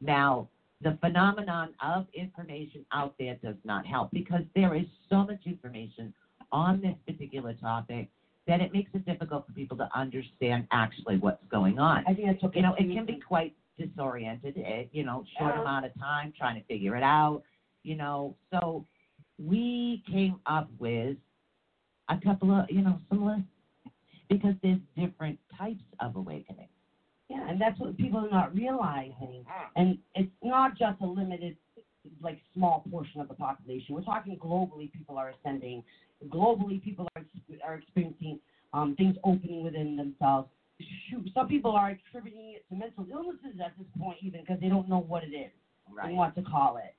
Now, 0.00 0.46
the 0.82 0.92
phenomenon 1.00 1.72
of 1.82 2.04
information 2.14 2.84
out 2.92 3.12
there 3.18 3.34
does 3.42 3.56
not 3.64 3.86
help 3.86 4.08
because 4.12 4.42
there 4.54 4.74
is 4.74 4.86
so 5.08 5.24
much 5.24 5.40
information 5.46 6.12
on 6.52 6.80
this 6.80 6.94
particular 7.06 7.54
topic 7.54 8.06
that 8.46 8.60
it 8.60 8.72
makes 8.72 8.90
it 8.94 9.04
difficult 9.04 9.44
for 9.46 9.52
people 9.52 9.76
to 9.78 9.88
understand 9.94 10.64
actually 10.70 11.16
what's 11.16 11.42
going 11.50 11.78
on. 11.78 12.02
I 12.06 12.12
think 12.14 12.26
that's 12.28 12.42
what 12.42 12.54
You 12.54 12.62
know, 12.62 12.74
it 12.74 12.92
can 12.92 13.04
be 13.04 13.18
quite 13.18 13.52
disoriented, 13.78 14.56
eh, 14.58 14.84
you 14.92 15.02
know, 15.02 15.24
short 15.38 15.54
Yeah. 15.54 15.60
amount 15.62 15.84
of 15.86 15.94
time 15.98 16.30
trying 16.36 16.54
to 16.56 16.62
figure 16.62 16.94
it 16.96 17.02
out, 17.02 17.42
you 17.82 17.94
know. 17.94 18.34
So 18.50 18.84
we 19.38 20.02
came 20.10 20.40
up 20.46 20.68
with 20.78 21.16
a 22.08 22.18
couple 22.22 22.52
of, 22.52 22.66
you 22.70 22.82
know, 22.82 22.98
some 23.08 23.26
lists 23.26 23.44
because 24.28 24.54
there's 24.62 24.80
different 24.96 25.38
types 25.58 25.82
of 26.00 26.16
awakening. 26.16 26.68
Yeah, 27.28 27.48
and 27.48 27.60
that's 27.60 27.78
what 27.80 27.96
people 27.96 28.20
are 28.20 28.30
not 28.30 28.54
realizing. 28.54 29.44
And 29.74 29.98
it's 30.14 30.30
not 30.42 30.78
just 30.78 31.00
a 31.00 31.06
limited, 31.06 31.56
like, 32.22 32.40
small 32.54 32.84
portion 32.90 33.20
of 33.20 33.28
the 33.28 33.34
population. 33.34 33.94
We're 33.94 34.02
talking 34.02 34.38
globally, 34.38 34.92
people 34.92 35.18
are 35.18 35.30
ascending. 35.30 35.82
Globally, 36.28 36.82
people 36.82 37.08
are, 37.16 37.24
are 37.66 37.74
experiencing 37.74 38.38
um, 38.72 38.94
things 38.96 39.16
opening 39.24 39.64
within 39.64 39.96
themselves. 39.96 40.48
Shoot, 41.10 41.28
some 41.34 41.48
people 41.48 41.72
are 41.72 41.90
attributing 41.90 42.54
it 42.56 42.64
to 42.68 42.78
mental 42.78 43.06
illnesses 43.10 43.60
at 43.64 43.72
this 43.78 43.86
point, 43.98 44.18
even 44.22 44.42
because 44.42 44.60
they 44.60 44.68
don't 44.68 44.88
know 44.88 45.00
what 45.00 45.24
it 45.24 45.34
is 45.34 45.50
and 46.02 46.16
what 46.16 46.34
to 46.36 46.42
call 46.42 46.76
it. 46.76 46.94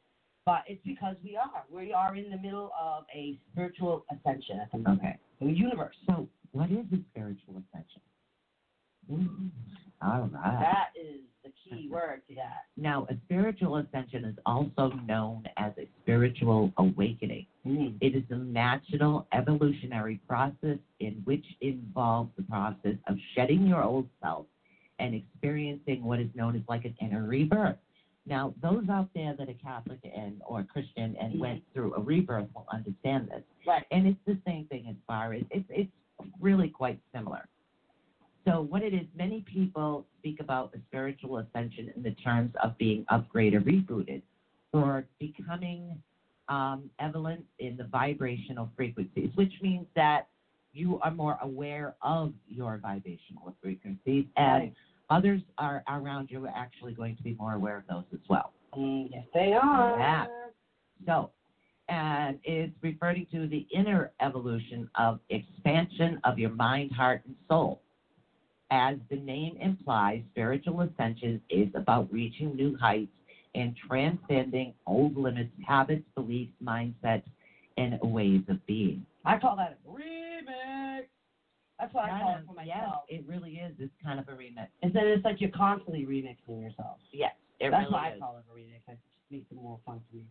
But 0.47 0.63
it's 0.65 0.81
because 0.85 1.17
we 1.25 1.35
are. 1.35 1.65
We 1.69 1.91
are 1.91 2.15
in 2.15 2.31
the 2.31 2.37
middle 2.37 2.71
of 2.81 3.03
a 3.13 3.37
spiritual 3.51 4.05
ascension 4.09 4.61
at 4.61 4.71
the 4.71 4.77
moment. 4.77 5.01
Okay. 5.01 5.19
The 5.41 5.51
universe. 5.51 5.95
So 6.05 6.29
what 6.53 6.71
is 6.71 6.85
a 6.93 6.99
spiritual 7.11 7.61
ascension? 7.73 8.01
Mm, 9.11 9.49
All 10.01 10.29
right. 10.31 10.59
That 10.61 10.87
is 10.97 11.19
the 11.43 11.51
key 11.69 11.89
word 11.91 12.21
to 12.29 12.35
that. 12.35 12.63
Now, 12.77 13.05
a 13.09 13.15
spiritual 13.25 13.75
ascension 13.75 14.23
is 14.23 14.37
also 14.45 14.91
known 15.05 15.43
as 15.57 15.73
a 15.77 15.85
spiritual 16.01 16.71
awakening. 16.77 17.45
Mm. 17.65 17.97
It 17.99 18.15
is 18.15 18.23
a 18.29 18.37
natural 18.37 19.27
evolutionary 19.33 20.21
process 20.29 20.77
in 21.01 21.21
which 21.25 21.45
involves 21.59 22.31
the 22.37 22.43
process 22.43 22.95
of 23.09 23.17
shedding 23.35 23.67
your 23.67 23.83
old 23.83 24.07
self 24.23 24.45
and 24.99 25.13
experiencing 25.13 26.05
what 26.05 26.21
is 26.21 26.29
known 26.35 26.55
as 26.55 26.61
like 26.69 26.85
an 26.85 26.95
inner 27.01 27.25
rebirth. 27.27 27.75
Now, 28.27 28.53
those 28.61 28.89
out 28.89 29.07
there 29.15 29.33
that 29.35 29.47
are 29.47 29.53
Catholic 29.53 29.99
and 30.03 30.41
or 30.45 30.63
Christian 30.63 31.15
and 31.15 31.33
Mhm. 31.35 31.39
went 31.39 31.63
through 31.73 31.93
a 31.95 31.99
rebirth 32.01 32.53
will 32.53 32.65
understand 32.69 33.29
this. 33.29 33.43
Right. 33.65 33.85
And 33.91 34.05
it's 34.05 34.19
the 34.25 34.37
same 34.45 34.65
thing 34.65 34.87
as 34.87 34.95
far 35.07 35.33
as 35.33 35.43
it's 35.49 35.65
it's 35.69 35.91
really 36.39 36.67
quite 36.69 36.99
similar. 37.13 37.47
So 38.43 38.61
what 38.61 38.81
it 38.81 38.93
is, 38.93 39.05
many 39.15 39.41
people 39.41 40.05
speak 40.17 40.39
about 40.39 40.71
the 40.71 40.79
spiritual 40.87 41.37
ascension 41.37 41.89
in 41.95 42.03
the 42.03 42.11
terms 42.11 42.53
of 42.63 42.77
being 42.77 43.03
upgraded, 43.05 43.63
rebooted, 43.63 44.21
or 44.73 45.05
becoming 45.19 46.01
um, 46.49 46.89
evolent 46.99 47.45
in 47.59 47.75
the 47.75 47.83
vibrational 47.85 48.69
frequencies, 48.75 49.29
which 49.35 49.61
means 49.61 49.85
that 49.95 50.27
you 50.71 50.97
are 50.99 51.11
more 51.11 51.37
aware 51.41 51.95
of 52.01 52.33
your 52.47 52.77
vibrational 52.77 53.53
frequencies, 53.61 54.25
and 54.37 54.63
Right. 54.63 54.73
Others 55.09 55.41
are 55.57 55.83
around 55.89 56.29
you 56.29 56.43
are 56.45 56.53
actually 56.55 56.93
going 56.93 57.15
to 57.15 57.23
be 57.23 57.35
more 57.39 57.53
aware 57.53 57.77
of 57.77 57.83
those 57.87 58.03
as 58.13 58.19
well. 58.29 58.51
Mm, 58.77 59.09
yes, 59.11 59.23
they 59.33 59.53
are. 59.53 59.99
Yeah. 59.99 60.25
So, 61.05 61.31
and 61.89 62.37
it's 62.43 62.73
referring 62.81 63.27
to 63.31 63.47
the 63.47 63.65
inner 63.73 64.11
evolution 64.21 64.89
of 64.95 65.19
expansion 65.29 66.19
of 66.23 66.37
your 66.37 66.49
mind, 66.49 66.91
heart, 66.91 67.21
and 67.25 67.35
soul. 67.47 67.79
As 68.69 68.97
the 69.09 69.15
name 69.15 69.55
implies, 69.61 70.21
spiritual 70.31 70.81
ascension 70.81 71.39
is 71.49 71.69
about 71.73 72.11
reaching 72.11 72.55
new 72.55 72.75
heights 72.77 73.11
and 73.55 73.73
transcending 73.87 74.73
old 74.85 75.15
limits, 75.15 75.51
habits, 75.65 76.03
beliefs, 76.15 76.51
mindsets, 76.61 77.23
and 77.77 77.97
ways 78.01 78.41
of 78.49 78.63
being. 78.65 79.05
I 79.23 79.37
call 79.37 79.55
that 79.55 79.77
a 79.85 79.89
remix. 79.89 80.16
That's 81.79 81.93
what 81.93 82.05
I 82.05 82.19
call 82.21 82.35
it 82.37 82.45
for 82.47 82.53
myself. 82.53 83.03
it 83.07 83.23
really 83.27 83.55
is. 83.55 83.73
It's 83.79 83.93
kind 84.03 84.19
of 84.19 84.27
a 84.27 84.31
remix. 84.31 84.67
And 84.81 84.91
then 84.93 85.07
it's 85.07 85.23
like 85.23 85.39
you're 85.39 85.51
constantly 85.51 86.05
remixing 86.05 86.61
yourself. 86.61 86.97
Yes, 87.11 87.33
it 87.59 87.69
That's 87.71 87.81
really 87.83 87.93
why 87.93 88.13
I 88.15 88.19
call 88.19 88.37
it 88.37 88.45
a 88.51 88.55
remix. 88.57 88.81
I 88.87 88.93
just 88.93 89.01
makes 89.29 89.45
it 89.51 89.55
more 89.55 89.79
fun 89.85 90.01
to 90.11 90.17
me. 90.17 90.25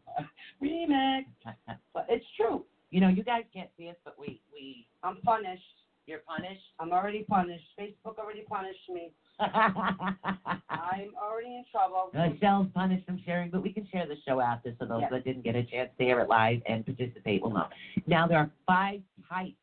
remix. 0.63 1.25
But 1.95 2.07
it's 2.09 2.25
true. 2.37 2.65
you 2.91 3.01
know, 3.01 3.09
you 3.09 3.23
guys 3.23 3.45
can't 3.55 3.71
see 3.79 3.89
us, 3.91 3.97
but 4.05 4.15
we 4.19 4.41
we 4.53 4.87
I'm 5.03 5.17
punished. 5.23 5.63
you're 6.07 6.21
punished. 6.27 6.63
I'm 6.81 6.93
already 6.93 7.23
punished. 7.29 7.65
Facebook 7.79 8.19
already 8.19 8.43
punished 8.43 8.89
me. 8.93 9.13
I'm 9.39 11.13
already 11.23 11.57
in 11.57 11.65
trouble. 11.71 12.11
Michelle's 12.15 12.69
punished 12.75 13.05
from 13.07 13.21
sharing, 13.25 13.51
but 13.51 13.63
we 13.63 13.71
can 13.71 13.87
share 13.93 14.07
the 14.07 14.17
show 14.27 14.41
after 14.41 14.75
so 14.79 14.87
those 14.87 15.03
Yes. 15.03 15.11
that 15.11 15.25
didn't 15.25 15.43
get 15.43 15.57
a 15.57 15.63
chance 15.65 15.91
to 15.99 16.05
hear 16.05 16.21
it 16.21 16.29
live 16.29 16.61
and 16.67 16.85
participate 16.85 17.43
will 17.43 17.51
know. 17.51 17.67
Now, 18.07 18.27
there 18.27 18.39
are 18.39 18.51
five 18.67 19.01
types 19.29 19.57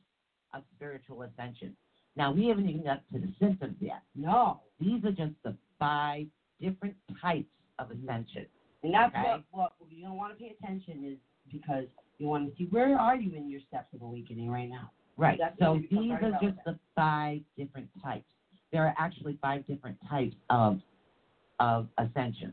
of 0.54 0.64
spiritual 0.76 1.24
ascension. 1.24 1.76
Now, 2.16 2.32
we 2.32 2.48
haven't 2.48 2.70
even 2.70 2.84
got 2.84 3.02
to 3.12 3.20
the 3.20 3.32
symptoms 3.40 3.76
yet. 3.80 4.02
No. 4.16 4.62
These 4.80 5.04
are 5.04 5.12
just 5.12 5.34
the 5.44 5.56
five 5.80 6.28
different 6.62 6.96
types 7.22 7.48
of 7.80 7.88
mm-hmm. 7.88 8.08
ascension. 8.08 8.46
And 8.84 8.94
that's 8.94 9.16
Okay. 9.16 9.44
what, 9.52 9.74
what 9.80 9.92
you 9.92 10.06
don't 10.06 10.18
want 10.18 10.38
to 10.38 10.44
pay 10.44 10.56
attention 10.62 11.04
is 11.06 11.18
because 11.52 11.86
you 12.18 12.28
want 12.28 12.50
to 12.50 12.56
see 12.58 12.68
where 12.70 12.98
are 12.98 13.16
you 13.16 13.36
in 13.36 13.50
your 13.50 13.62
steps 13.68 13.94
of 13.94 14.02
awakening 14.02 14.50
right 14.50 14.70
now. 14.70 14.92
Right. 15.18 15.40
So 15.60 15.74
when 15.74 15.82
you 15.82 16.16
become 16.16 16.32
these 16.32 16.34
are 16.34 16.52
just 16.52 16.66
the 16.66 16.80
five 16.96 17.42
different 17.58 17.88
types. 18.04 18.26
There 18.72 18.84
are 18.86 18.96
actually 18.98 19.38
five 19.42 19.66
different 19.68 19.98
types 20.10 20.36
of 20.50 20.80
of 21.60 21.88
ascension. 22.00 22.52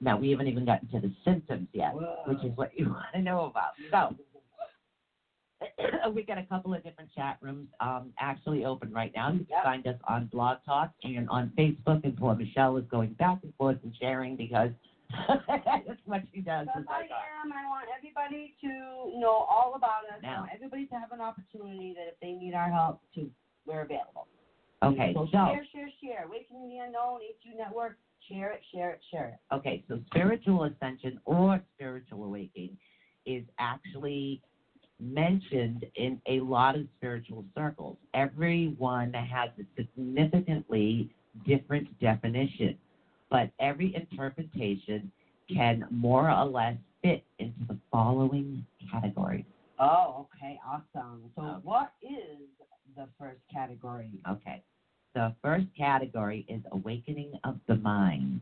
Now, 0.00 0.16
we 0.16 0.30
haven't 0.30 0.48
even 0.48 0.64
gotten 0.64 0.88
to 0.88 1.00
the 1.00 1.12
symptoms 1.24 1.68
yet. 1.72 1.92
which 2.26 2.42
is 2.42 2.56
what 2.56 2.70
you 2.74 2.86
want 2.90 3.06
to 3.14 3.20
know 3.20 3.44
about. 3.44 3.72
So 3.90 4.16
we 6.14 6.22
got 6.24 6.38
a 6.38 6.42
couple 6.44 6.74
of 6.74 6.82
different 6.82 7.10
chat 7.14 7.36
rooms 7.40 7.68
um, 7.80 8.12
actually 8.18 8.64
open 8.64 8.92
right 8.92 9.12
now. 9.14 9.30
You 9.32 9.38
can 9.38 9.46
Yep. 9.50 9.64
find 9.64 9.86
us 9.86 9.96
on 10.08 10.26
Blog 10.32 10.58
Talk 10.64 10.90
and 11.04 11.28
on 11.28 11.50
Facebook. 11.58 12.00
And 12.04 12.16
poor 12.16 12.34
Michelle 12.34 12.76
is 12.76 12.84
going 12.90 13.12
back 13.14 13.38
and 13.42 13.52
forth 13.56 13.76
and 13.82 13.94
sharing 14.00 14.36
because 14.36 14.70
that's 15.28 16.00
what 16.06 16.22
she 16.32 16.40
does. 16.40 16.66
Is 16.76 16.84
I 16.88 17.02
am. 17.42 17.52
I 17.52 17.68
want 17.68 17.88
everybody 17.96 18.54
to 18.62 19.18
know 19.18 19.44
all 19.50 19.74
about 19.76 20.04
us. 20.04 20.20
I 20.22 20.26
Now. 20.26 20.38
want 20.40 20.50
everybody 20.54 20.86
to 20.86 20.94
have 20.94 21.12
an 21.12 21.20
opportunity 21.20 21.94
that 21.96 22.06
if 22.08 22.14
they 22.22 22.32
need 22.32 22.54
our 22.54 22.70
help, 22.70 23.00
to 23.16 23.28
we're 23.66 23.82
available. 23.82 24.26
okay, 24.82 25.12
So 25.14 25.26
so 25.26 25.30
share, 25.32 25.66
share, 25.72 25.90
share. 26.02 26.24
Awakening 26.26 26.68
the 26.68 26.78
Unknown, 26.78 27.20
ATU 27.20 27.56
Network. 27.56 27.96
Share 28.28 28.52
it, 28.52 28.60
share 28.72 28.90
it, 28.92 29.00
share 29.10 29.28
it. 29.50 29.54
okay, 29.54 29.82
so 29.88 29.98
spiritual 30.06 30.64
ascension 30.64 31.18
or 31.24 31.60
spiritual 31.74 32.24
awakening 32.24 32.76
is 33.26 33.42
actually 33.58 34.40
mentioned 35.00 35.84
in 35.96 36.20
a 36.26 36.40
lot 36.40 36.76
of 36.76 36.82
spiritual 36.96 37.44
circles. 37.56 37.96
Everyone 38.14 39.12
has 39.12 39.50
a 39.58 39.64
significantly 39.76 41.10
different 41.46 41.86
definition, 42.00 42.76
but 43.30 43.50
every 43.60 43.94
interpretation 43.94 45.10
can 45.52 45.84
more 45.90 46.30
or 46.30 46.44
less 46.44 46.76
fit 47.02 47.24
into 47.38 47.64
the 47.68 47.78
following 47.90 48.64
categories. 48.90 49.44
Oh, 49.78 50.26
okay, 50.36 50.58
awesome. 50.66 51.30
So, 51.34 51.42
Okay. 51.42 51.60
what 51.62 51.92
is 52.02 52.48
the 52.96 53.08
first 53.18 53.40
category? 53.50 54.10
Okay. 54.28 54.62
The 55.14 55.34
first 55.42 55.66
category 55.76 56.44
is 56.48 56.60
awakening 56.72 57.32
of 57.44 57.58
the 57.66 57.76
mind. 57.76 58.40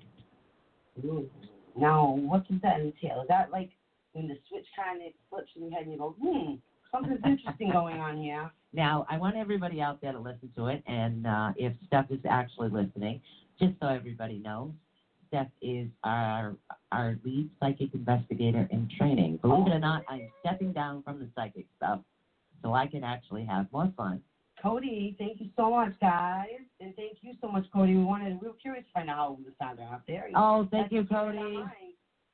Ooh. 1.04 1.30
Now, 1.76 2.10
what 2.10 2.46
does 2.48 2.60
that 2.62 2.80
entail? 2.80 3.22
Is 3.22 3.28
that 3.28 3.50
like 3.52 3.70
when 4.12 4.28
the 4.28 4.36
switch 4.48 4.66
kind 4.76 5.02
of 5.02 5.12
flips 5.30 5.50
in 5.56 5.62
your 5.62 5.72
head 5.72 5.84
and 5.84 5.92
you 5.92 5.98
go, 5.98 6.14
hmm, 6.20 6.54
something's 6.92 7.20
interesting 7.24 7.70
going 7.70 8.00
on 8.00 8.16
here? 8.16 8.50
Now, 8.72 9.06
I 9.08 9.16
want 9.16 9.36
everybody 9.36 9.80
out 9.80 10.00
there 10.00 10.12
to 10.12 10.18
listen 10.18 10.50
to 10.56 10.66
it, 10.66 10.82
and 10.86 11.26
uh, 11.26 11.52
if 11.56 11.72
Steph 11.86 12.10
is 12.10 12.20
actually 12.28 12.68
listening, 12.68 13.20
just 13.58 13.74
so 13.80 13.88
everybody 13.88 14.38
knows, 14.38 14.70
Steph 15.28 15.48
is 15.62 15.88
our 16.04 16.54
our 16.90 17.18
lead 17.24 17.48
psychic 17.60 17.92
investigator 17.94 18.66
in 18.70 18.88
training. 18.96 19.38
Believe 19.42 19.66
it 19.66 19.72
or 19.72 19.78
not, 19.78 20.02
I'm 20.08 20.28
stepping 20.40 20.72
down 20.72 21.02
from 21.02 21.18
the 21.18 21.28
psychic 21.34 21.66
stuff 21.76 22.00
so 22.62 22.72
I 22.72 22.86
can 22.86 23.04
actually 23.04 23.44
have 23.44 23.66
more 23.72 23.92
fun. 23.96 24.22
Cody, 24.62 25.14
thank 25.18 25.40
you 25.40 25.48
so 25.56 25.70
much, 25.70 25.92
guys. 26.00 26.46
And 26.80 26.94
thank 26.96 27.18
you 27.20 27.34
so 27.40 27.48
much, 27.48 27.64
Cody. 27.72 27.94
We 27.94 28.04
wanted, 28.04 28.40
we 28.40 28.48
were 28.48 28.54
curious 28.54 28.84
to 28.86 28.92
find 28.92 29.10
out 29.10 29.16
how 29.16 29.38
the 29.44 29.52
sound 29.60 29.78
are 29.78 29.94
out 29.94 30.02
there. 30.08 30.28
Oh, 30.34 30.66
thank 30.70 30.90
That's 30.90 30.92
you, 30.92 31.04
Cody. 31.04 31.58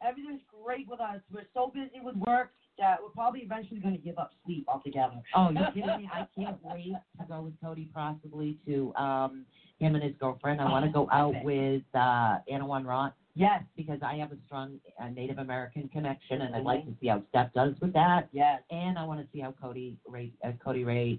Everything's 0.06 0.42
great 0.64 0.88
with 0.88 1.00
us. 1.00 1.20
We're 1.32 1.46
so 1.54 1.70
busy 1.74 2.00
with 2.02 2.16
work 2.16 2.50
that 2.78 2.98
we're 3.02 3.10
probably 3.10 3.40
eventually 3.40 3.80
going 3.80 3.94
to 3.96 4.00
give 4.00 4.18
up 4.18 4.30
sleep 4.44 4.64
altogether. 4.68 5.22
Oh, 5.34 5.50
you 5.50 5.58
kidding 5.74 5.98
me? 5.98 6.10
I 6.12 6.26
can't 6.36 6.58
wait 6.62 6.94
to 7.20 7.26
go 7.26 7.42
with 7.42 7.54
Cody 7.62 7.88
possibly 7.94 8.58
to 8.66 8.94
um 8.96 9.46
him 9.78 9.94
and 9.94 10.04
his 10.04 10.14
girlfriend. 10.20 10.60
I 10.60 10.70
want 10.70 10.84
to 10.84 10.92
go 10.92 11.08
out 11.10 11.34
with 11.42 11.82
uh 11.94 12.38
Anna 12.48 12.66
One 12.66 12.84
Rot 12.84 13.14
Yes, 13.36 13.64
because 13.76 13.98
I 14.00 14.14
have 14.16 14.30
a 14.30 14.36
strong 14.46 14.78
uh, 15.02 15.08
Native 15.08 15.38
American 15.38 15.88
connection, 15.88 16.42
and 16.42 16.54
I'd 16.54 16.62
like 16.62 16.84
to 16.84 16.92
see 17.00 17.08
how 17.08 17.20
Steph 17.30 17.52
does 17.52 17.74
with 17.80 17.92
that. 17.92 18.28
yes. 18.32 18.62
And 18.70 18.96
I 18.96 19.04
want 19.04 19.20
to 19.20 19.26
see 19.32 19.40
how 19.40 19.52
Cody 19.60 19.96
Ray, 20.06 20.32
uh, 20.46 20.52
Cody 20.64 20.84
Ray 20.84 21.18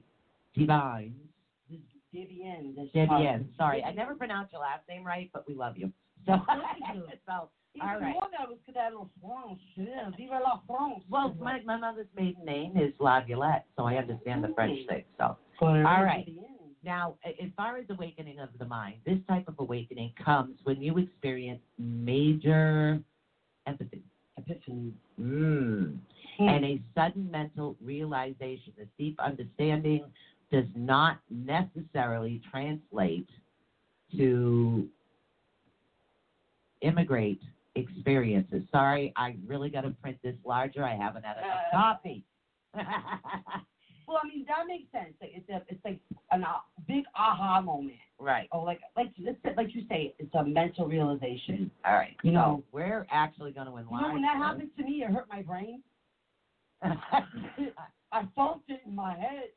divines. 0.57 1.13
This 1.69 1.79
is 1.79 1.83
Vivian. 2.13 2.73
This 2.77 2.87
Vivian. 2.93 3.49
Sorry, 3.57 3.83
I 3.83 3.91
never 3.91 4.15
pronounced 4.15 4.53
your 4.53 4.61
last 4.61 4.87
name 4.87 5.03
right, 5.03 5.29
but 5.33 5.45
we 5.47 5.53
love 5.53 5.77
you. 5.77 5.91
So, 6.25 6.33
so 7.27 7.49
all 7.81 7.99
right. 7.99 8.13
more 8.13 8.27
nervous 8.39 8.57
because 8.65 8.75
that 8.75 8.91
little 8.91 9.09
France. 9.21 9.59
Yeah, 9.75 10.09
vive 10.17 10.41
la 10.43 10.61
France. 10.67 11.03
well, 11.09 11.35
my 11.39 11.59
my 11.65 11.77
mother's 11.77 12.07
maiden 12.15 12.45
name 12.45 12.77
is 12.77 12.93
La 12.99 13.21
Violette, 13.25 13.65
so 13.77 13.83
I 13.83 13.95
understand 13.95 14.43
the 14.43 14.53
French 14.55 14.79
thing. 14.87 15.03
So. 15.17 15.37
All 15.61 15.83
right. 15.83 16.27
Now, 16.83 17.15
as 17.25 17.49
far 17.57 17.77
as 17.77 17.85
awakening 17.89 18.39
of 18.39 18.49
the 18.59 18.65
mind, 18.65 18.97
this 19.05 19.17
type 19.27 19.47
of 19.47 19.55
awakening 19.57 20.13
comes 20.23 20.59
when 20.65 20.81
you 20.81 20.97
experience 20.99 21.61
major 21.79 22.99
empathy 23.65 24.03
Epiphany. 24.37 24.93
mm. 25.19 25.97
and 26.39 26.65
a 26.65 26.81
sudden 26.93 27.29
mental 27.31 27.75
realization. 27.81 28.73
This 28.77 28.87
deep 28.97 29.19
understanding 29.19 30.05
does 30.51 30.65
not 30.75 31.19
necessarily 31.29 32.41
translate 32.51 33.27
to 34.17 34.87
immigrate 36.81 37.41
experiences. 37.75 38.63
Sorry, 38.71 39.13
I 39.15 39.35
really 39.45 39.69
got 39.69 39.81
to 39.81 39.91
print 39.91 40.17
this 40.23 40.35
larger. 40.45 40.83
I 40.83 40.95
haven't 40.95 41.23
had 41.25 41.37
enough 41.37 41.59
coffee. 41.71 42.23
Well, 44.07 44.19
I 44.23 44.27
mean 44.27 44.45
that 44.47 44.67
makes 44.67 44.91
sense. 44.91 45.15
Like, 45.19 45.31
It's 45.33 45.49
a, 45.49 45.63
it's 45.67 45.83
like 45.83 45.99
a 46.31 46.35
uh, 46.35 46.59
big 46.87 47.05
aha 47.15 47.59
moment. 47.59 47.95
right. 48.19 48.47
Oh, 48.51 48.59
like 48.61 48.79
like 48.95 49.07
like 49.57 49.73
you 49.73 49.81
say, 49.89 50.13
it's 50.19 50.33
a 50.35 50.43
mental 50.45 50.85
realization. 50.85 51.71
All 51.83 51.93
right. 51.95 52.15
You 52.23 52.31
know- 52.31 52.63
we're 52.71 53.07
actually 53.09 53.51
going 53.51 53.65
to 53.65 53.75
enlarge. 53.77 54.01
You 54.03 54.07
know, 54.07 54.13
when 54.13 54.21
that 54.21 54.35
this. 54.35 54.43
happened 54.43 54.69
to 54.77 54.83
me, 54.83 55.03
it 55.03 55.11
hurt 55.11 55.25
my 55.27 55.41
brain. 55.41 55.81
I 56.83 58.27
felt 58.35 58.61
it 58.67 58.81
in 58.85 58.95
my 58.95 59.15
head. 59.15 59.49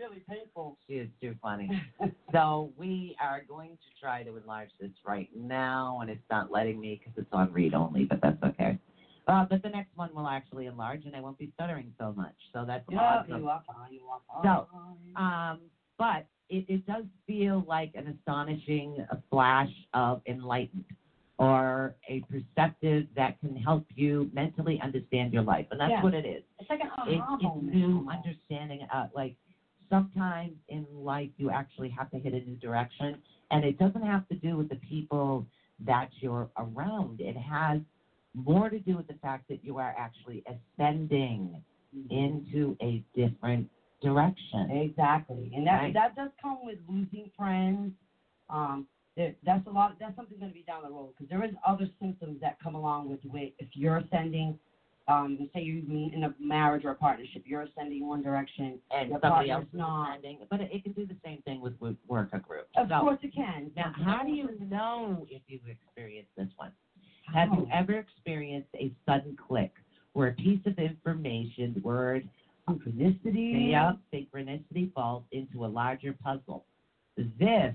Really 0.00 0.22
painful. 0.26 0.78
She 0.86 0.94
is 0.94 1.08
too 1.20 1.34
funny. 1.42 1.70
So 2.32 2.70
we 2.76 3.16
are 3.20 3.42
going 3.48 3.70
to 3.72 4.00
try 4.00 4.22
to 4.22 4.36
enlarge 4.36 4.68
this 4.80 4.92
right 5.04 5.28
now, 5.36 5.98
and 6.00 6.08
it's 6.08 6.22
not 6.30 6.48
letting 6.48 6.80
me 6.80 6.96
because 6.96 7.12
it's 7.18 7.28
on 7.32 7.52
read 7.52 7.74
only, 7.74 8.04
but 8.04 8.20
that's 8.22 8.40
okay. 8.44 8.78
Uh, 9.26 9.44
but 9.50 9.60
the 9.64 9.68
next 9.68 9.88
one 9.96 10.14
will 10.14 10.28
actually 10.28 10.66
enlarge, 10.66 11.06
and 11.06 11.16
I 11.16 11.20
won't 11.20 11.36
be 11.36 11.50
stuttering 11.56 11.92
so 11.98 12.12
much. 12.16 12.34
So 12.52 12.64
that's 12.64 12.84
yeah, 12.88 13.18
awesome. 13.18 13.36
you 13.36 13.48
are 13.48 13.60
fine. 13.66 13.92
You 13.92 14.02
are 14.04 14.44
So. 14.44 15.20
Um, 15.20 15.58
but 15.98 16.24
it, 16.48 16.64
it 16.68 16.86
does 16.86 17.04
feel 17.26 17.64
like 17.66 17.90
an 17.94 18.06
astonishing 18.06 19.04
flash 19.28 19.70
of 19.92 20.20
enlightenment 20.28 20.86
or 21.38 21.94
a 22.08 22.22
perceptive 22.30 23.06
that 23.16 23.40
can 23.40 23.56
help 23.56 23.82
you 23.96 24.28
mentally 24.32 24.78
understand 24.82 25.32
your 25.32 25.42
life. 25.42 25.66
And 25.70 25.80
that's 25.80 25.90
Yeah. 25.90 26.02
what 26.02 26.14
it 26.14 26.24
is. 26.24 26.42
It's 26.60 26.70
like 26.70 26.80
an 26.80 26.90
aha 26.96 27.36
it's 27.40 27.42
moment. 27.42 27.74
new 27.74 28.06
understanding. 28.08 28.86
Uh, 28.92 29.06
like 29.14 29.34
sometimes 29.90 30.52
in 30.68 30.86
life, 30.94 31.30
you 31.36 31.50
actually 31.50 31.90
have 31.90 32.10
to 32.10 32.18
hit 32.18 32.32
a 32.32 32.40
new 32.40 32.56
direction, 32.56 33.20
and 33.50 33.64
it 33.64 33.78
doesn't 33.78 34.02
have 34.02 34.26
to 34.28 34.36
do 34.36 34.56
with 34.56 34.68
the 34.68 34.76
people 34.76 35.44
that 35.86 36.08
you're 36.20 36.48
around. 36.56 37.20
It 37.20 37.36
has 37.36 37.80
more 38.34 38.68
to 38.70 38.78
do 38.80 38.96
with 38.96 39.08
the 39.08 39.14
fact 39.14 39.48
that 39.48 39.58
you 39.62 39.78
are 39.78 39.94
actually 39.98 40.42
ascending 40.46 41.60
into 42.10 42.76
a 42.80 43.02
different 43.14 43.68
direction. 44.00 44.70
Exactly, 44.70 45.50
and 45.54 45.66
that 45.66 45.80
Right. 45.82 45.94
that 45.94 46.14
does 46.14 46.30
come 46.40 46.64
with 46.64 46.78
losing 46.88 47.28
friends. 47.36 47.92
Um, 48.48 48.86
there, 49.16 49.34
that's 49.42 49.66
a 49.66 49.70
lot. 49.70 49.96
That's 49.98 50.14
something 50.16 50.38
going 50.38 50.50
to 50.50 50.54
be 50.54 50.62
down 50.62 50.82
the 50.84 50.90
road 50.90 51.12
because 51.16 51.28
there 51.28 51.42
is 51.44 51.54
other 51.66 51.88
symptoms 52.00 52.40
that 52.40 52.58
come 52.60 52.74
along 52.76 53.08
with 53.08 53.18
if 53.58 53.68
you're 53.74 53.96
ascending. 53.96 54.56
Um, 55.10 55.48
say 55.52 55.60
you 55.62 55.82
meet 55.88 56.12
in 56.14 56.22
a 56.24 56.32
marriage 56.38 56.84
or 56.84 56.90
a 56.90 56.94
partnership, 56.94 57.42
you're 57.44 57.62
ascending 57.62 58.06
one 58.06 58.22
direction, 58.22 58.78
And 58.90 59.10
somebody 59.20 59.50
else 59.50 59.64
is 59.64 59.68
not. 59.72 60.10
ascending, 60.10 60.38
but 60.48 60.60
it, 60.60 60.68
it 60.72 60.82
can 60.84 60.92
do 60.92 61.04
the 61.04 61.16
same 61.24 61.40
thing 61.42 61.60
with, 61.60 61.72
with 61.80 61.96
work 62.08 62.28
or 62.32 62.38
group. 62.38 62.66
Of 62.76 62.88
So, 62.88 63.00
course 63.00 63.18
it 63.22 63.32
can. 63.34 63.70
Now, 63.76 63.92
how 63.94 64.22
do 64.22 64.30
you 64.30 64.52
know 64.70 65.26
if 65.28 65.42
you've 65.48 65.60
experienced 65.68 66.30
this 66.36 66.48
one? 66.56 66.70
Have 67.34 67.48
you 67.54 67.66
ever 67.72 67.98
experienced 67.98 68.68
a 68.78 68.90
sudden 69.06 69.34
click 69.36 69.70
where 70.12 70.28
a 70.28 70.32
piece 70.32 70.60
of 70.66 70.78
information, 70.78 71.80
word, 71.82 72.28
synchronicity? 72.68 73.70
yeah, 73.70 73.90
synchronicity 74.14 74.88
falls 74.92 75.22
into 75.32 75.64
a 75.64 75.66
larger 75.68 76.12
puzzle? 76.22 76.62
This 77.38 77.72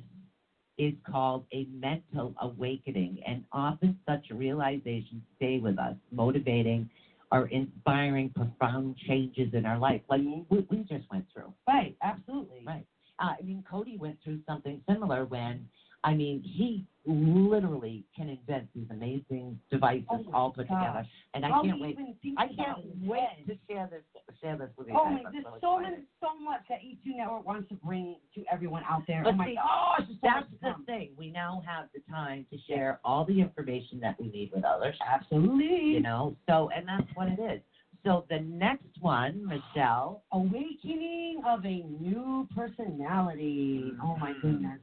is 0.77 0.93
called 1.09 1.43
a 1.53 1.65
mental 1.65 2.33
awakening, 2.41 3.17
and 3.25 3.41
often 3.51 3.95
such 4.07 4.25
realizations 4.29 5.21
stay 5.37 5.57
with 5.57 5.77
us, 5.79 5.95
motivating 6.11 6.85
or 7.31 7.47
inspiring 7.47 8.29
profound 8.35 8.97
changes 9.07 9.53
in 9.53 9.65
our 9.65 9.77
life, 9.77 10.01
like 10.09 10.21
we, 10.21 10.65
we 10.69 10.77
just 10.83 11.05
went 11.11 11.25
through. 11.33 11.53
Right. 11.67 11.95
Absolutely. 12.03 12.63
Right. 12.65 12.85
Uh, 13.19 13.33
I 13.39 13.41
mean, 13.43 13.63
Cody 13.69 13.97
went 13.97 14.17
through 14.23 14.39
something 14.47 14.81
similar 14.89 15.25
when, 15.25 15.67
I 16.05 16.13
mean, 16.13 16.41
he 16.43 16.85
literally 17.07 18.03
can 18.15 18.29
invent 18.29 18.67
these 18.75 18.85
amazing 18.91 19.59
devices 19.71 20.05
Oh 20.09 20.25
all 20.33 20.51
put 20.51 20.67
gosh. 20.67 20.79
together, 20.79 21.07
and 21.33 21.45
I 21.45 21.49
can't 21.49 21.81
wait. 21.81 21.97
I 22.37 22.47
can't 22.47 22.79
wait 23.01 23.47
to 23.47 23.55
share 23.67 23.89
this 23.91 24.03
share 24.41 24.55
this 24.55 24.69
with 24.77 24.87
you. 24.87 24.93
Oh 24.95 25.05
guys. 25.05 25.23
my, 25.23 25.31
there's 25.31 25.45
so 25.61 25.79
many, 25.79 25.97
so 26.21 26.27
much 26.43 26.61
that 26.69 26.79
ATU 26.79 27.17
Network 27.17 27.45
wants 27.45 27.69
to 27.69 27.75
bring 27.75 28.17
to 28.35 28.43
everyone 28.51 28.83
out 28.87 29.03
there. 29.07 29.23
But 29.23 29.33
oh 29.33 29.37
my 29.37 29.47
see, 29.47 29.55
gosh, 29.55 30.07
there's 30.07 30.09
so 30.09 30.17
That's 30.21 30.47
the 30.61 30.71
come. 30.73 30.85
thing. 30.85 31.09
We 31.17 31.31
now 31.31 31.63
have 31.65 31.85
the 31.93 32.01
time 32.11 32.45
to 32.51 32.57
share 32.67 32.99
all 33.03 33.25
the 33.25 33.41
information 33.41 33.99
that 34.01 34.19
we 34.19 34.29
need 34.29 34.51
with 34.53 34.63
others. 34.63 34.95
Absolutely. 35.11 35.93
You 35.93 36.01
know, 36.01 36.35
so 36.47 36.69
and 36.75 36.87
that's 36.87 37.09
what 37.15 37.29
it 37.29 37.39
is. 37.39 37.61
So 38.03 38.25
the 38.29 38.39
next 38.39 39.01
one, 39.01 39.43
Michelle. 39.47 40.23
Awakening 40.31 41.41
of 41.47 41.65
a 41.65 41.83
new 41.99 42.47
personality. 42.55 43.91
Oh 44.03 44.15
my 44.17 44.31
mm-hmm. 44.33 44.41
goodness. 44.41 44.79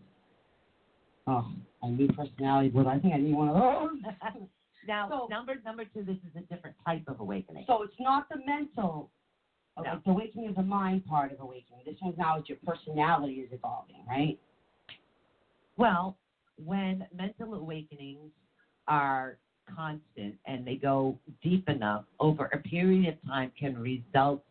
Oh, 1.26 1.46
a 1.82 1.88
new 1.88 2.08
personality. 2.08 2.68
but 2.68 2.86
I 2.86 2.98
think 2.98 3.14
I 3.14 3.18
need 3.18 3.34
one 3.34 3.48
of 3.48 3.54
those. 3.54 4.00
now, 4.88 5.08
So- 5.08 5.26
number 5.30 5.54
number 5.64 5.84
two, 5.84 6.02
this 6.02 6.16
is 6.16 6.36
a 6.36 6.40
different 6.54 6.76
type 6.84 7.02
of 7.06 7.20
awakening. 7.20 7.64
So 7.66 7.82
it's 7.82 7.94
not 8.00 8.28
the 8.28 8.36
mental. 8.46 9.10
No. 9.76 9.84
Like 9.84 10.04
the 10.04 10.10
awakening 10.10 10.48
of 10.50 10.56
the 10.56 10.62
mind 10.62 11.06
part 11.06 11.32
of 11.32 11.40
awakening. 11.40 11.80
This 11.86 11.94
one's 12.02 12.18
now 12.18 12.38
is 12.38 12.44
your 12.46 12.58
personality 12.66 13.34
is 13.36 13.48
evolving, 13.52 14.04
right? 14.06 14.38
Well, 15.78 16.18
when 16.62 17.06
mental 17.16 17.54
awakenings 17.54 18.30
are 18.86 19.38
constant 19.74 20.34
and 20.46 20.66
they 20.66 20.74
go 20.74 21.18
deep 21.42 21.68
enough 21.68 22.04
over 22.20 22.50
a 22.52 22.58
period 22.58 23.08
of 23.14 23.14
time 23.26 23.50
can 23.58 23.78
result 23.80 24.42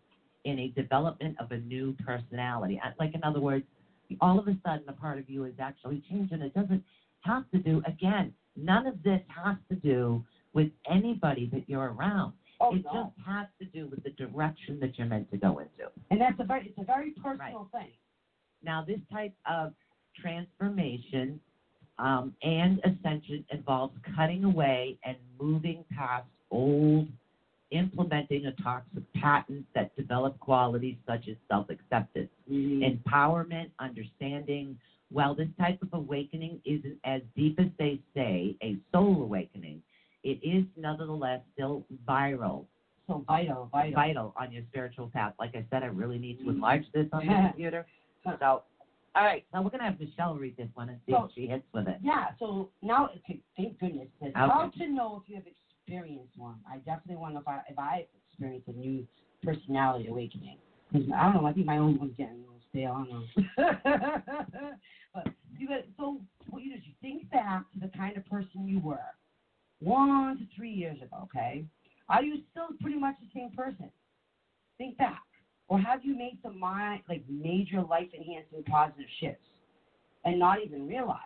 in 0.45 0.57
a 0.57 0.67
development 0.69 1.35
of 1.39 1.51
a 1.51 1.57
new 1.57 1.95
personality. 2.03 2.81
Like 2.99 3.13
in 3.13 3.23
other 3.23 3.39
words, 3.39 3.65
all 4.19 4.39
of 4.39 4.47
a 4.47 4.57
sudden 4.65 4.87
a 4.87 4.93
part 4.93 5.19
of 5.19 5.29
you 5.29 5.45
is 5.45 5.53
actually 5.59 6.01
changing. 6.09 6.41
It 6.41 6.53
doesn't 6.53 6.83
have 7.21 7.43
to 7.51 7.59
do 7.59 7.81
again, 7.85 8.33
none 8.55 8.87
of 8.87 9.01
this 9.03 9.21
has 9.43 9.55
to 9.69 9.75
do 9.75 10.23
with 10.53 10.69
anybody 10.89 11.49
that 11.53 11.63
you're 11.67 11.93
around. 11.93 12.33
Oh 12.59 12.75
it 12.75 12.83
no. 12.85 13.11
just 13.15 13.27
has 13.27 13.47
to 13.59 13.65
do 13.67 13.87
with 13.87 14.03
the 14.03 14.11
direction 14.11 14.79
that 14.81 14.97
you're 14.97 15.07
meant 15.07 15.29
to 15.31 15.37
go 15.37 15.59
into. 15.59 15.89
And 16.09 16.19
that's 16.21 16.39
a 16.39 16.43
very 16.43 16.67
it's 16.67 16.77
a 16.77 16.83
very 16.83 17.11
personal 17.11 17.69
thing. 17.71 17.91
Now, 18.63 18.83
this 18.85 18.99
type 19.11 19.33
of 19.49 19.73
transformation 20.19 21.39
um, 21.97 22.33
and 22.43 22.79
ascension 22.79 23.43
involves 23.51 23.93
cutting 24.15 24.43
away 24.43 24.97
and 25.03 25.17
moving 25.39 25.83
past 25.95 26.27
old, 26.51 27.07
implementing 27.71 28.45
a 28.45 28.51
toxic 28.63 29.03
patterns 29.13 29.65
that 29.75 29.95
develop 29.95 30.39
qualities 30.39 30.95
such 31.07 31.27
as 31.29 31.35
self 31.49 31.69
acceptance, 31.69 32.29
Mm-hmm. 32.51 32.83
empowerment, 33.09 33.69
understanding. 33.79 34.77
While 35.11 35.35
this 35.35 35.47
type 35.59 35.81
of 35.81 35.89
awakening 35.93 36.61
isn't 36.65 36.97
as 37.03 37.21
deep 37.35 37.59
as 37.59 37.67
they 37.77 37.99
say, 38.15 38.55
a 38.63 38.77
soul 38.93 39.21
awakening, 39.23 39.81
it 40.23 40.39
is 40.43 40.63
nonetheless 40.77 41.41
still 41.53 41.85
viral 42.07 42.65
so 43.07 43.23
vital, 43.27 43.67
vital. 43.73 43.93
vital 43.93 44.33
on 44.39 44.51
your 44.53 44.63
spiritual 44.69 45.09
path. 45.09 45.33
Like 45.39 45.53
I 45.55 45.65
said, 45.69 45.83
I 45.83 45.87
really 45.87 46.17
need 46.17 46.39
to 46.43 46.49
enlarge 46.49 46.83
this 46.93 47.07
on 47.11 47.25
the 47.25 47.33
computer. 47.33 47.85
So, 48.23 48.37
all 48.41 48.63
right, 49.15 49.43
now 49.53 49.61
we're 49.61 49.69
gonna 49.71 49.83
have 49.83 49.99
Michelle 49.99 50.35
read 50.35 50.55
this 50.55 50.69
one 50.75 50.87
and 50.89 50.99
see 51.05 51.11
So- 51.11 51.25
if 51.25 51.31
she 51.33 51.47
hits 51.47 51.65
with 51.73 51.87
it. 51.89 51.97
Yeah, 52.01 52.27
so 52.39 52.69
now, 52.81 53.09
thank 53.57 53.79
goodness. 53.79 54.07
Okay. 54.21 54.31
How 54.33 54.69
to 54.77 54.87
know 54.87 55.21
if 55.23 55.29
you 55.29 55.35
have 55.35 55.45
experienced 55.91 56.37
one. 56.37 56.55
I 56.69 56.77
definitely 56.77 57.17
want 57.17 57.33
to 57.35 57.39
if 57.39 57.47
I, 57.47 57.59
if 57.69 57.79
I 57.79 58.05
experienced 58.29 58.67
a 58.67 58.73
new 58.73 59.05
personality 59.43 60.07
awakening. 60.07 60.57
'Cause 60.91 61.03
I 61.15 61.23
don't 61.23 61.33
know, 61.35 61.45
I 61.45 61.53
think 61.53 61.65
my 61.65 61.77
own 61.77 61.97
one's 61.97 62.15
getting 62.17 62.35
a 62.35 62.37
little 62.39 62.59
stale. 62.69 62.93
I 62.93 62.97
don't 62.97 63.09
know. 63.09 64.71
but 65.13 65.27
you 65.57 65.67
got, 65.67 65.79
so 65.95 66.19
what 66.49 66.61
you 66.61 66.69
do 66.69 66.75
is 66.75 66.81
you 66.85 66.93
think 67.01 67.29
back 67.29 67.63
to 67.73 67.79
the 67.79 67.87
kind 67.97 68.17
of 68.17 68.25
person 68.25 68.67
you 68.67 68.79
were 68.79 68.99
one 69.81 70.37
to 70.37 70.45
three 70.55 70.71
years 70.73 70.97
ago, 71.01 71.17
okay? 71.23 71.63
Are 72.09 72.21
you 72.21 72.39
still 72.51 72.67
pretty 72.81 72.97
much 72.97 73.15
the 73.21 73.27
same 73.33 73.51
person? 73.51 73.89
Think 74.77 74.97
back. 74.97 75.21
Or 75.69 75.79
have 75.79 76.03
you 76.03 76.13
made 76.13 76.37
some 76.43 76.59
mi- 76.59 77.01
like 77.07 77.21
major 77.29 77.81
life 77.81 78.07
enhancing 78.13 78.63
positive 78.63 79.07
shifts 79.21 79.47
and 80.25 80.37
not 80.37 80.61
even 80.61 80.85
realize 80.85 81.17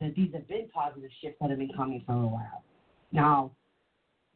that 0.00 0.12
these 0.16 0.32
have 0.32 0.46
been 0.48 0.66
positive 0.74 1.10
shifts 1.22 1.38
that 1.40 1.50
have 1.50 1.58
been 1.60 1.72
coming 1.76 2.02
for 2.04 2.14
a 2.20 2.26
while? 2.26 2.62
Now, 3.12 3.52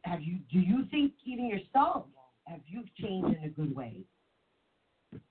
have 0.03 0.21
you 0.21 0.37
do 0.51 0.59
you 0.59 0.85
think 0.91 1.13
even 1.25 1.47
yourself 1.47 2.05
have 2.45 2.59
you 2.67 2.83
changed 3.01 3.37
in 3.37 3.43
a 3.45 3.49
good 3.49 3.75
way? 3.75 4.01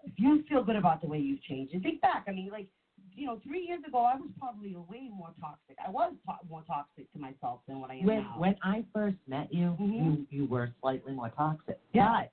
If 0.04 0.12
you 0.16 0.42
feel 0.48 0.62
good 0.64 0.76
about 0.76 1.00
the 1.00 1.06
way 1.08 1.18
you've 1.18 1.42
changed, 1.42 1.74
and 1.74 1.82
think 1.82 2.00
back, 2.00 2.24
I 2.28 2.32
mean, 2.32 2.50
like, 2.50 2.68
you 3.14 3.26
know, 3.26 3.40
three 3.44 3.66
years 3.66 3.80
ago, 3.86 3.98
I 4.04 4.14
was 4.14 4.30
probably 4.38 4.74
way 4.76 5.10
more 5.12 5.30
toxic. 5.40 5.76
I 5.84 5.90
was 5.90 6.12
to- 6.26 6.48
more 6.48 6.62
toxic 6.66 7.12
to 7.12 7.18
myself 7.18 7.60
than 7.66 7.80
what 7.80 7.90
I 7.90 7.94
am 7.96 8.06
When 8.06 8.22
now. 8.22 8.38
when 8.38 8.56
I 8.62 8.84
first 8.92 9.16
met 9.26 9.52
you, 9.52 9.76
Mhm. 9.80 10.04
you 10.04 10.26
you 10.30 10.46
were 10.46 10.72
slightly 10.80 11.12
more 11.12 11.30
toxic. 11.30 11.78
Yeah. 11.92 12.08
But 12.22 12.32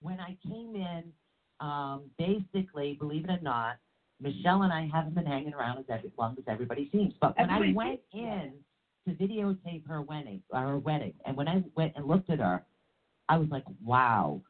when 0.00 0.20
I 0.20 0.34
came 0.46 0.76
in, 0.76 1.12
um, 1.60 2.10
basically, 2.18 2.94
believe 2.94 3.24
it 3.24 3.30
or 3.30 3.40
not, 3.42 3.78
Michelle 4.20 4.62
and 4.62 4.72
I 4.72 4.86
haven't 4.86 5.14
been 5.14 5.26
hanging 5.26 5.54
around 5.54 5.78
as 5.78 5.84
every, 5.88 6.12
long 6.16 6.36
as 6.38 6.44
everybody 6.46 6.88
seems. 6.90 7.14
But 7.14 7.36
when 7.36 7.50
Everybody 7.50 7.72
I 7.72 7.74
went 7.74 8.00
seems, 8.12 8.24
in 8.24 8.64
to 9.06 9.14
videotape 9.14 9.86
her 9.88 10.02
wedding, 10.02 10.42
her 10.52 10.78
wedding, 10.78 11.14
and 11.24 11.36
when 11.36 11.48
I 11.48 11.62
went 11.76 11.92
and 11.96 12.06
looked 12.06 12.30
at 12.30 12.38
her, 12.40 12.62
I 13.28 13.38
was 13.38 13.48
like, 13.50 13.64
wow, 13.84 14.40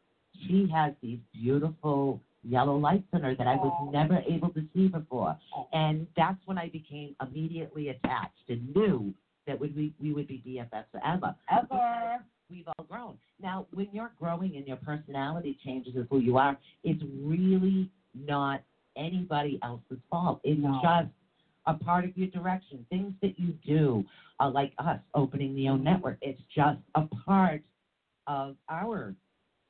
she 0.47 0.69
has 0.75 0.93
these 1.03 1.19
beautiful 1.33 2.21
yellow 2.43 2.77
lights 2.77 3.07
in 3.13 3.23
her 3.23 3.35
that 3.35 3.47
I 3.47 3.57
was 3.57 3.91
never 3.93 4.23
able 4.29 4.51
to 4.51 4.65
see 4.75 4.89
before. 4.89 5.37
And 5.73 6.07
that's 6.17 6.39
when 6.45 6.59
I 6.59 6.69
became 6.69 7.17
immediately 7.21 7.89
attached 7.89 8.49
and 8.49 8.75
knew 8.75 9.13
that 9.47 9.59
we, 9.59 9.93
we 10.01 10.13
would 10.13 10.29
be 10.29 10.43
BFFs 10.47 10.85
forever. 10.93 11.35
Ever. 11.51 12.19
We've 12.51 12.67
all 12.69 12.85
grown. 12.89 13.19
Now, 13.43 13.67
when 13.73 13.89
you're 13.93 14.13
growing 14.21 14.57
and 14.57 14.67
your 14.67 14.77
personality 14.77 15.59
changes 15.65 15.95
as 15.99 16.07
who 16.11 16.21
you 16.21 16.37
are, 16.39 16.57
it's 16.85 17.03
really 17.23 17.91
not 18.15 18.63
anybody 18.97 19.59
else's 19.63 19.99
fault. 20.11 20.41
It's 20.45 20.61
No. 20.61 20.81
just 20.83 21.09
a 21.67 21.75
part 21.75 22.05
of 22.05 22.11
your 22.17 22.29
direction. 22.29 22.85
Things 22.91 23.13
that 23.23 23.33
you 23.39 23.55
do, 23.65 24.03
uh, 24.41 24.49
like 24.49 24.71
us 24.79 24.99
opening 25.15 25.55
the 25.55 25.69
own 25.69 25.83
network, 25.83 26.17
it's 26.21 26.41
just 26.55 26.79
a 26.95 27.03
part 27.25 27.61
of 28.27 28.55
our 28.69 29.15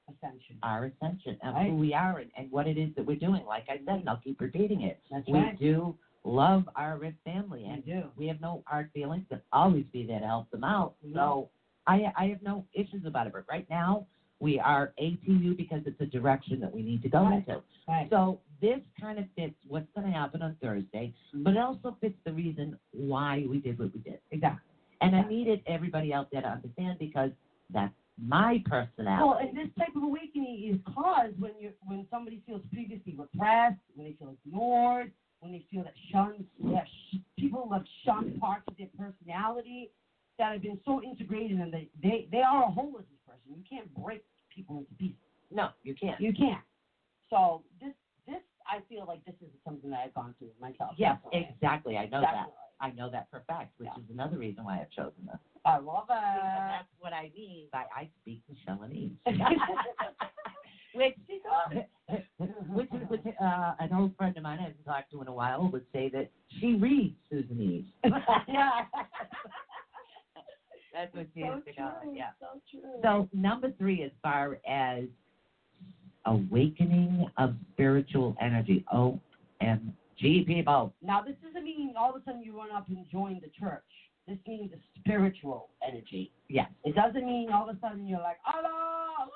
Ascension. 0.09 0.57
our 0.63 0.85
ascension 0.85 1.37
of 1.45 1.55
Right. 1.55 1.69
who 1.69 1.77
we 1.77 1.93
are 1.93 2.19
and, 2.19 2.31
and 2.37 2.51
what 2.53 2.67
it 2.67 2.77
is 2.77 2.91
that 2.97 3.05
we're 3.05 3.17
doing. 3.17 3.45
Like 3.45 3.65
I 3.69 3.77
said, 3.87 3.99
and 4.01 4.09
I'll 4.09 4.17
keep 4.19 4.41
repeating 4.41 4.83
it. 4.83 4.99
That's 5.11 5.27
we 5.27 5.41
right. 5.41 5.59
do 5.59 5.95
love 6.25 6.69
our 6.77 6.97
Rift 6.97 7.17
family, 7.25 7.63
We 7.65 7.71
and 7.71 7.85
do. 7.85 8.11
we 8.17 8.27
have 8.27 8.41
no 8.41 8.63
hard 8.67 8.87
feelings. 8.95 9.25
We'll 9.31 9.41
always 9.53 9.85
be 9.93 10.05
there 10.05 10.21
to 10.21 10.27
help 10.27 10.49
them 10.51 10.63
out. 10.65 10.93
So 11.13 11.49
I 11.89 12.11
I 12.17 12.27
have 12.27 12.41
no 12.43 12.65
issues 12.73 13.05
about 13.05 13.27
it. 13.27 13.33
But 13.33 13.43
right 13.49 13.65
now 13.69 14.05
we 14.41 14.61
are 14.61 14.93
ATU 15.03 15.57
because 15.57 15.81
it's 15.87 16.01
a 16.01 16.07
direction 16.07 16.61
that 16.61 16.73
we 16.75 16.83
need 16.83 17.03
to 17.03 17.09
go 17.09 17.23
Right. 17.25 17.37
into. 17.47 17.63
Right. 17.89 18.09
So 18.11 18.41
this 18.61 18.81
kind 19.01 19.19
of 19.19 19.25
fits 19.37 19.55
what's 19.69 19.87
going 19.95 20.07
to 20.07 20.13
happen 20.13 20.43
on 20.43 20.57
Thursday, 20.63 21.13
mm-hmm. 21.29 21.43
but 21.45 21.53
it 21.53 21.59
also 21.59 21.97
fits 22.01 22.17
the 22.25 22.33
reason 22.33 22.79
why 22.93 23.45
we 23.49 23.59
did 23.59 23.79
what 23.79 23.93
we 23.95 24.01
did. 24.01 24.19
exactly. 24.31 24.61
And 25.03 25.15
I 25.15 25.23
needed 25.29 25.61
everybody 25.67 26.13
out 26.15 26.29
there 26.33 26.41
to 26.41 26.49
understand 26.49 26.99
because 26.99 27.31
that's 27.71 27.93
my 28.19 28.63
personality. 28.65 29.25
Well, 29.29 29.39
and 29.39 29.55
this 29.55 29.69
type 29.79 29.95
of 29.95 30.03
awakening 30.03 30.71
is 30.73 30.95
caused 30.95 31.39
when 31.39 31.53
you 31.61 31.71
when 31.85 32.07
somebody 32.11 32.43
feels 32.47 32.63
previously 32.73 33.15
repressed, 33.19 33.77
when 33.95 34.07
they 34.07 34.15
feel 34.19 34.35
ignored, 34.47 35.13
when 35.41 35.53
they 35.53 35.67
feel 35.71 35.85
that 35.85 35.93
shunned, 36.11 36.47
that 36.73 36.87
sh- 37.13 37.17
people 37.39 37.69
have 37.73 37.85
shunned 38.07 38.41
parts 38.41 38.65
of 38.69 38.77
their 38.79 38.89
personality 38.99 39.91
that 40.39 40.53
have 40.53 40.63
been 40.63 40.79
so 40.85 41.03
integrated 41.03 41.59
and 41.59 41.73
they 41.73 41.89
they 42.03 42.29
they 42.31 42.43
are 42.43 42.65
a 42.65 42.71
whole 42.71 42.95
as 42.99 43.05
person. 43.27 43.41
You 43.57 43.63
can't 43.69 43.93
break 43.95 44.23
people 44.55 44.79
into 44.79 44.95
pieces. 44.95 45.17
no, 45.51 45.69
you 45.83 45.95
can't. 45.95 46.21
You 46.21 46.33
can't. 46.33 46.63
So 47.31 47.63
this 47.81 47.93
this 48.27 48.43
I 48.67 48.81
feel 48.89 49.05
like 49.07 49.25
this 49.25 49.35
is 49.41 49.49
something 49.65 49.91
that 49.91 50.01
I've 50.05 50.15
gone 50.15 50.35
through 50.39 50.51
myself. 50.61 50.93
Yes, 50.97 51.19
exactly. 51.33 51.97
I 51.97 52.05
know 52.07 52.21
Definitely. 52.21 52.53
that. 52.81 52.85
I 52.85 52.91
know 52.91 53.11
that 53.11 53.29
for 53.31 53.39
a 53.39 53.43
fact, 53.43 53.73
which 53.79 53.89
Yeah. 53.97 54.03
is 54.03 54.11
another 54.13 54.37
reason 54.39 54.65
why 54.65 54.81
I've 54.81 54.91
chosen 54.91 55.25
this. 55.27 55.39
I 55.65 55.79
love 55.79 56.07
And 56.11 56.19
it. 56.19 56.73
that's 56.77 56.89
what 56.99 57.13
I 57.13 57.31
mean 57.35 57.69
by 57.73 57.85
I 57.97 58.09
speak 58.21 58.43
Michelinese. 58.49 59.13
which, 60.95 61.17
which, 62.69 62.89
is 62.93 63.09
which 63.09 63.21
uh, 63.41 63.75
an 63.81 63.93
old 63.93 64.15
friend 64.17 64.37
of 64.37 64.43
mine 64.43 64.59
I 64.59 64.63
haven't 64.65 64.85
talked 64.85 65.11
to 65.13 65.23
in 65.23 65.29
a 65.29 65.33
while 65.33 65.69
would 65.73 65.85
say 65.93 66.09
that 66.11 66.31
she 66.61 66.75
reads 66.75 67.15
Susanese. 67.31 67.85
yeah. 68.49 68.85
That's 70.93 71.15
what 71.15 71.27
she 71.35 71.41
so 71.43 71.47
used 71.55 71.67
to 71.67 71.73
call 71.75 71.93
true. 72.03 72.13
it. 72.13 72.17
Yeah. 72.17 72.26
So 72.41 72.47
true. 72.71 73.01
So 73.03 73.29
number 73.33 73.73
three, 73.79 74.03
as 74.03 74.11
far 74.23 74.59
as 74.69 75.05
awakening 76.27 77.29
of 77.39 77.55
spiritual 77.73 78.37
energy, 78.41 78.85
OMG, 78.93 80.47
people. 80.47 80.93
Now, 81.03 81.23
this 81.23 81.37
doesn't 81.43 81.65
mean 81.65 81.95
all 81.99 82.11
of 82.15 82.21
a 82.21 82.25
sudden 82.25 82.43
you 82.43 82.57
run 82.57 82.71
up 82.75 82.89
and 82.89 83.05
join 83.11 83.41
the 83.41 83.51
church. 83.59 83.83
This 84.29 84.39
means 84.47 84.73
the 84.73 84.79
spiritual 85.01 85.69
energy. 85.87 86.33
Yes. 86.49 86.69
It 86.85 86.95
doesn't 86.97 87.25
mean 87.25 87.51
all 87.53 87.69
of 87.69 87.77
a 87.77 87.81
sudden 87.81 88.07
you're 88.09 88.21
like, 88.21 88.39
Allah. 88.45 89.29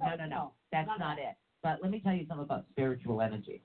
No, 0.00 0.16
no, 0.16 0.26
no. 0.26 0.52
That's 0.72 0.86
none 0.86 0.94
of 0.96 1.00
not 1.00 1.18
it. 1.18 1.36
But 1.62 1.78
let 1.82 1.90
me 1.90 2.00
tell 2.00 2.14
you 2.14 2.26
something 2.26 2.44
about 2.44 2.64
spiritual 2.72 3.20
energy. 3.20 3.60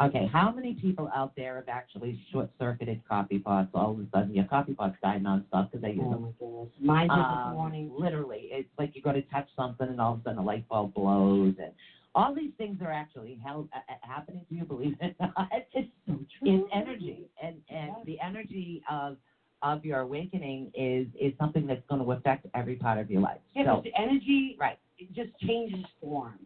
Okay, 0.00 0.26
how 0.32 0.50
many 0.50 0.74
people 0.74 1.10
out 1.14 1.32
there 1.36 1.56
have 1.56 1.68
actually 1.68 2.18
short-circuited 2.32 3.00
coffee 3.08 3.38
pots? 3.38 3.68
All 3.74 3.90
of 3.90 3.98
a 3.98 4.06
sudden, 4.12 4.34
your 4.34 4.44
coffee 4.46 4.74
pots 4.74 4.94
die 5.02 5.18
nonstop 5.18 5.70
because 5.70 5.82
they 5.82 5.90
use 5.90 6.00
Oh 6.06 6.10
them. 6.10 6.22
my 6.22 6.28
goodness. 6.38 6.68
Mine 6.80 7.08
did 7.08 7.18
this 7.18 7.46
Um, 7.46 7.52
morning. 7.54 7.90
Literally, 7.96 8.48
it's 8.50 8.68
like 8.78 8.94
you 8.94 9.02
go 9.02 9.12
to 9.12 9.22
touch 9.22 9.46
something 9.54 9.88
and 9.88 10.00
all 10.00 10.14
of 10.14 10.20
a 10.20 10.22
sudden 10.22 10.38
a 10.38 10.42
light 10.42 10.66
bulb 10.68 10.94
blows, 10.94 11.54
and 11.58 11.72
all 12.14 12.32
these 12.34 12.52
things 12.58 12.80
are 12.80 12.90
actually 12.90 13.34
held, 13.44 13.68
uh, 13.74 13.80
uh, 13.88 13.94
happening 14.02 14.44
to 14.48 14.54
you. 14.54 14.64
Believe 14.64 14.94
it 15.00 15.14
or 15.20 15.28
not, 15.36 15.48
It's, 15.72 15.88
so 16.06 16.14
true. 16.14 16.24
it's 16.42 16.70
energy, 16.72 17.28
and 17.42 17.60
and 17.68 17.92
the 18.06 18.18
energy 18.20 18.82
of 18.88 19.16
of 19.62 19.84
your 19.84 20.00
awakening 20.00 20.70
is 20.74 21.06
is 21.20 21.32
something 21.38 21.66
that's 21.66 21.84
going 21.88 22.02
to 22.02 22.12
affect 22.12 22.46
every 22.54 22.76
part 22.76 22.98
of 22.98 23.10
your 23.10 23.20
life. 23.20 23.40
Yeah, 23.54 23.64
so, 23.64 23.80
the 23.84 23.92
energy, 24.00 24.56
right. 24.58 24.78
it 24.98 25.12
just 25.12 25.30
changes 25.40 25.84
forms. 26.00 26.38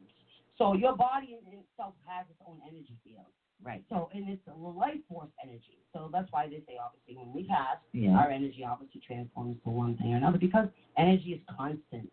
So 0.59 0.73
your 0.75 0.97
body 0.97 1.37
in 1.41 1.59
itself 1.59 1.95
has 2.07 2.27
its 2.31 2.41
own 2.47 2.59
energy 2.67 2.97
field. 3.05 3.27
right, 3.63 3.83
So, 3.89 4.09
and 4.15 4.29
it's 4.29 4.47
a 4.49 4.55
life 4.55 5.01
force 5.09 5.29
energy. 5.43 5.79
So 5.93 6.09
that's 6.13 6.31
why 6.33 6.47
they 6.47 6.63
say, 6.67 6.79
obviously, 6.83 7.17
when 7.17 7.33
we 7.33 7.45
pass, 7.45 7.77
yeah, 7.93 8.11
our 8.13 8.31
energy 8.31 8.65
obviously 8.69 9.01
transforms 9.07 9.57
to 9.65 9.71
one 9.71 9.97
thing 9.97 10.15
or 10.15 10.17
another 10.17 10.39
because 10.39 10.69
energy 10.97 11.31
is 11.33 11.41
constant. 11.57 12.11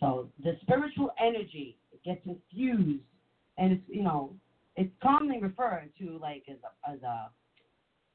So 0.00 0.28
the 0.42 0.56
spiritual 0.62 1.10
energy 1.20 1.76
gets 2.04 2.20
infused, 2.26 3.04
and 3.58 3.72
it's 3.72 3.82
you 3.88 4.02
know 4.02 4.34
it's 4.76 4.90
commonly 5.02 5.38
referred 5.40 5.90
to 5.98 6.18
like 6.20 6.44
as 6.50 6.56
a 6.64 6.90
as 6.90 7.02
a 7.02 7.30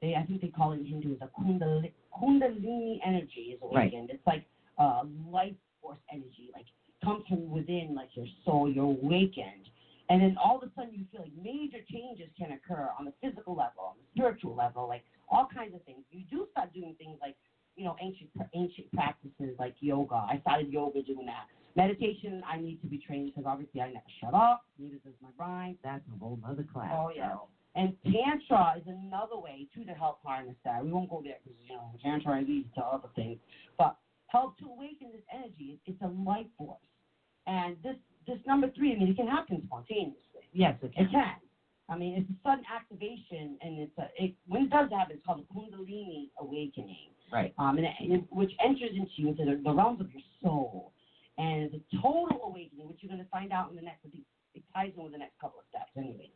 they 0.02 0.16
I 0.16 0.24
think 0.26 0.42
they 0.42 0.50
call 0.50 0.74
it 0.74 0.80
in 0.80 0.86
Hindu 0.86 1.16
as 1.16 1.22
a 1.22 1.42
kundalini, 1.42 1.92
kundalini 2.14 3.00
energy 3.06 3.56
is 3.56 3.60
Right. 3.62 3.92
awakened. 3.92 4.10
It's 4.10 4.26
like 4.28 4.46
uh, 4.78 5.04
life 5.30 5.56
force 5.82 5.98
energy, 6.12 6.52
like 6.54 6.66
comes 7.08 7.24
from 7.30 7.50
within, 7.50 7.96
like 7.96 8.10
your 8.14 8.28
soul. 8.44 8.70
You're 8.70 8.92
awakened. 9.00 9.72
And 10.10 10.22
then 10.22 10.36
all 10.44 10.58
of 10.58 10.64
a 10.64 10.72
sudden, 10.76 10.94
you 10.94 11.06
feel 11.12 11.22
like 11.22 11.32
major 11.42 11.84
changes 11.92 12.28
can 12.38 12.52
occur 12.52 12.90
on 13.00 13.06
the 13.06 13.14
physical 13.22 13.56
level, 13.56 13.92
on 13.92 13.96
the 13.96 14.08
spiritual 14.16 14.56
level, 14.56 14.88
like 14.88 15.04
all 15.30 15.48
kinds 15.54 15.76
of 15.76 15.84
things. 15.84 16.04
You 16.12 16.24
do 16.30 16.48
start 16.52 16.74
doing 16.74 16.96
things 16.98 17.18
like, 17.22 17.36
you 17.76 17.86
know, 17.86 17.96
ancient 18.02 18.30
ancient 18.56 18.92
practices 18.94 19.56
like 19.60 19.76
yoga. 19.80 20.16
I 20.16 20.40
started 20.42 20.72
yoga 20.72 21.02
doing 21.02 21.26
that. 21.28 21.48
Meditation, 21.76 22.42
I 22.50 22.58
need 22.60 22.82
to 22.82 22.88
be 22.88 22.98
trained 22.98 23.32
because 23.34 23.48
obviously 23.48 23.82
I 23.82 23.88
never 23.88 24.12
shut 24.20 24.34
up. 24.34 24.66
Neither 24.80 24.98
does 25.06 25.14
my 25.22 25.30
brain. 25.38 25.78
that's 25.84 26.04
a 26.14 26.20
whole 26.20 26.40
other 26.48 26.66
class. 26.74 26.92
Oh 26.92 27.12
yeah. 27.16 27.36
And 27.76 27.94
tantra 28.04 28.76
is 28.78 28.88
another 28.88 29.38
way 29.38 29.68
too 29.76 29.86
to 29.86 29.92
help 29.92 30.20
harness 30.24 30.56
that. 30.66 30.84
We 30.84 30.92
won't 30.92 31.10
go 31.10 31.22
there 31.24 31.36
because 31.44 31.60
you 31.68 31.76
know 31.76 31.92
tantra 32.02 32.42
leads 32.42 32.74
to 32.76 32.82
other 32.82 33.10
things, 33.16 33.38
but 33.78 33.98
help 34.28 34.58
to 34.60 34.66
awaken 34.66 35.10
this 35.12 35.22
energy. 35.32 35.80
It's 35.86 36.02
a 36.02 36.08
life 36.08 36.48
force, 36.58 36.80
and 37.48 37.76
this 37.84 37.96
this 38.28 38.40
number 38.46 38.70
three. 38.76 38.94
I 38.94 39.00
mean, 39.00 39.08
it 39.10 39.16
can 39.18 39.28
happen 39.28 39.64
spontaneously. 39.66 40.46
Yes, 40.54 40.76
it 40.84 40.94
can. 40.94 41.06
It 41.06 41.12
can. 41.12 41.36
I 41.90 41.98
mean, 41.98 42.20
it's 42.20 42.30
a 42.30 42.36
sudden 42.44 42.66
activation, 42.68 43.58
and 43.62 43.80
it's 43.80 43.98
a 43.98 44.08
it, 44.24 44.34
when 44.48 44.64
it 44.64 44.70
does 44.70 44.90
happen, 44.92 45.16
it's 45.16 45.26
called 45.26 45.40
a 45.40 45.54
Kundalini 45.54 46.28
awakening, 46.40 47.16
Right. 47.32 47.54
um, 47.58 47.78
and 47.78 47.88
it, 47.88 47.94
it, 48.02 48.24
which 48.30 48.52
enters 48.64 48.92
into 48.92 49.12
you 49.16 49.30
into 49.30 49.46
the, 49.46 49.62
the 49.64 49.72
realms 49.74 50.02
of 50.02 50.12
your 50.12 50.22
soul, 50.44 50.92
and 51.38 51.64
it's 51.64 51.76
a 51.76 52.02
total 52.02 52.42
awakening, 52.44 52.88
which 52.90 52.98
you're 53.02 53.10
going 53.12 53.24
to 53.24 53.30
find 53.32 53.54
out 53.54 53.70
in 53.70 53.78
the 53.78 53.82
next. 53.82 54.06
It 54.54 54.64
ties 54.74 54.92
in 54.98 55.04
with 55.04 55.14
the 55.14 55.18
next 55.20 55.40
couple 55.40 55.60
of 55.60 55.66
steps, 55.70 55.92
anyway. 55.96 56.30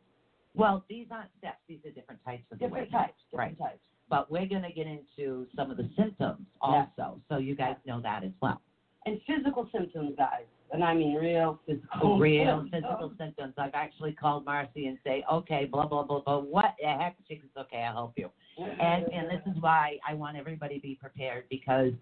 Well, 0.54 0.84
these 0.88 1.06
aren't 1.10 1.28
steps; 1.38 1.58
these 1.68 1.80
are 1.84 1.90
different 1.90 2.24
types 2.24 2.44
of 2.50 2.58
Different 2.58 2.88
awakening. 2.88 3.00
types, 3.12 3.20
different 3.30 3.58
types. 3.58 3.80
But 4.08 4.30
we're 4.30 4.46
going 4.46 4.62
to 4.62 4.72
get 4.72 4.86
into 4.86 5.46
some 5.56 5.70
of 5.70 5.76
the 5.76 5.88
symptoms 5.98 6.46
also, 6.62 7.20
so 7.28 7.36
you 7.38 7.54
guys 7.54 7.76
know 7.86 8.00
that 8.02 8.24
as 8.24 8.32
well. 8.40 8.60
And 9.04 9.20
physical 9.26 9.68
symptoms, 9.72 10.12
guys. 10.16 10.44
And 10.72 10.82
I 10.82 10.94
mean 10.94 11.14
real 11.14 11.60
physical 11.66 12.18
Real 12.18 12.66
physical 12.70 13.12
symptoms. 13.18 13.54
I've 13.58 13.74
actually 13.74 14.12
called 14.12 14.44
Marcy 14.44 14.86
and 14.86 14.96
say, 15.04 15.22
okay, 15.30 15.66
blah 15.66 15.86
blah 15.86 16.02
blah 16.02 16.20
blah. 16.20 16.38
What 16.38 16.74
the 16.80 16.88
heck? 16.88 17.16
She 17.28 17.36
goes, 17.36 17.50
okay, 17.58 17.82
I'll 17.82 17.92
help 17.92 18.12
you. 18.16 18.30
And 18.58 19.04
and 19.12 19.28
this 19.28 19.42
is 19.46 19.60
why 19.60 19.98
I 20.08 20.14
want 20.14 20.36
everybody 20.36 20.76
to 20.76 20.80
be 20.80 20.94
prepared 20.94 21.44
because, 21.50 21.92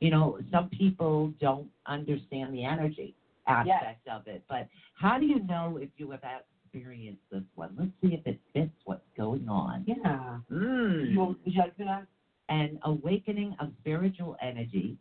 you 0.00 0.10
know, 0.10 0.38
some 0.50 0.68
people 0.70 1.32
don't 1.40 1.68
understand 1.86 2.52
the 2.52 2.64
energy 2.64 3.14
aspect 3.46 4.08
of 4.08 4.26
it. 4.26 4.42
But 4.48 4.68
how 4.94 5.18
do 5.18 5.26
you 5.26 5.44
know 5.46 5.78
if 5.80 5.90
you 5.96 6.10
have 6.10 6.22
experienced 6.64 7.22
this 7.30 7.42
one? 7.54 7.74
Let's 7.78 7.90
see 8.02 8.14
if 8.16 8.26
it 8.26 8.40
fits 8.52 8.74
what's 8.84 9.00
going 9.16 9.48
on. 9.48 9.84
Yeah. 9.86 10.38
Mm. 10.52 11.12
You, 11.12 11.20
would 11.20 11.36
you 11.44 11.60
like 11.60 11.76
to 11.76 11.82
do 11.82 11.84
that? 11.84 12.06
An 12.48 12.78
awakening 12.84 13.54
of 13.60 13.68
spiritual 13.80 14.36
energy 14.42 14.96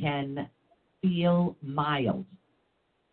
can 0.00 0.48
feel 1.02 1.56
mild. 1.62 2.24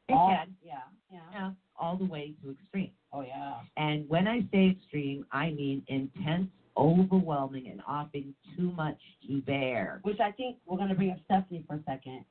It 0.07 0.13
All- 0.13 0.29
can, 0.29 0.55
Yeah, 0.63 0.79
yeah. 1.11 1.19
yeah, 1.31 1.51
all 1.75 1.97
the 1.97 2.05
way 2.05 2.33
to 2.41 2.51
extreme. 2.51 2.91
Oh, 3.11 3.21
yeah. 3.21 3.55
And 3.77 4.07
when 4.07 4.27
I 4.27 4.41
say 4.51 4.69
extreme, 4.69 5.25
I 5.31 5.49
mean 5.51 5.83
intense, 5.87 6.47
overwhelming, 6.77 7.67
and 7.67 7.81
often 7.87 8.33
too 8.55 8.71
much 8.71 8.97
to 9.27 9.41
bear. 9.41 9.99
Which 10.03 10.19
I 10.19 10.31
think 10.31 10.57
we're 10.65 10.77
going 10.77 10.89
to 10.89 10.95
bring 10.95 11.11
up 11.11 11.17
Stephanie 11.25 11.63
for 11.67 11.75
a 11.75 11.83
second. 11.85 12.23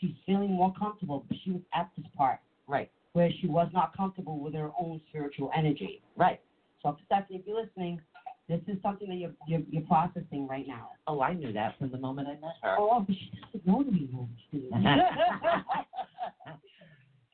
She's 0.00 0.14
feeling 0.26 0.50
more 0.52 0.72
comfortable, 0.78 1.24
but 1.28 1.36
she 1.44 1.52
was 1.52 1.60
at 1.72 1.88
this 1.96 2.06
part 2.16 2.40
Right, 2.66 2.90
where 3.12 3.30
she 3.40 3.46
was 3.46 3.68
not 3.72 3.96
comfortable 3.96 4.38
with 4.40 4.54
her 4.54 4.70
own 4.80 5.00
spiritual 5.08 5.50
energy. 5.56 6.00
right. 6.16 6.40
So, 6.82 6.96
Stephanie, 7.06 7.38
if 7.38 7.46
you're 7.46 7.62
listening, 7.62 8.00
this 8.48 8.60
is 8.68 8.76
something 8.82 9.08
that 9.08 9.16
you're, 9.16 9.32
you're, 9.46 9.60
you're 9.70 9.82
processing 9.82 10.46
right 10.46 10.66
now. 10.66 10.90
Oh, 11.06 11.20
I 11.20 11.32
knew 11.34 11.52
that 11.52 11.78
from 11.78 11.90
the 11.90 11.98
moment 11.98 12.28
I 12.28 12.32
met 12.34 12.54
her. 12.62 12.76
Oh, 12.78 13.02
but 13.06 13.14
she 13.16 13.30
doesn't 13.40 13.66
know 13.66 13.78
me, 13.90 14.08
no, 14.12 14.28
she 14.50 14.68
doesn't. 14.70 15.00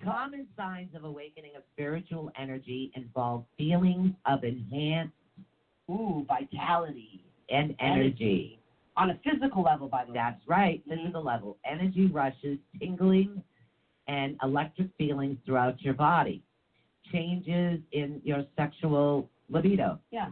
Common 0.04 0.46
signs 0.56 0.94
of 0.94 1.04
awakening 1.04 1.52
of 1.56 1.62
spiritual 1.74 2.30
energy 2.40 2.90
involve 2.94 3.44
feelings 3.58 4.12
of 4.26 4.44
enhanced 4.44 5.12
Ooh, 5.90 6.24
vitality. 6.26 7.24
and 7.50 7.74
energy. 7.80 8.58
On 8.96 9.10
a 9.10 9.18
physical 9.24 9.62
level, 9.62 9.88
by 9.88 10.04
the 10.04 10.12
way. 10.12 10.18
That's 10.18 10.46
right, 10.46 10.80
Mhm. 10.86 10.96
physical 10.98 11.22
level. 11.22 11.56
Energy 11.64 12.06
rushes, 12.06 12.58
tingling, 12.78 13.42
and 14.06 14.36
electric 14.42 14.88
feelings 14.96 15.36
throughout 15.44 15.80
your 15.82 15.94
body. 15.94 16.42
Changes 17.12 17.80
in 17.92 18.20
your 18.24 18.44
sexual 18.56 19.28
libido. 19.48 19.98
Yeah. 20.10 20.30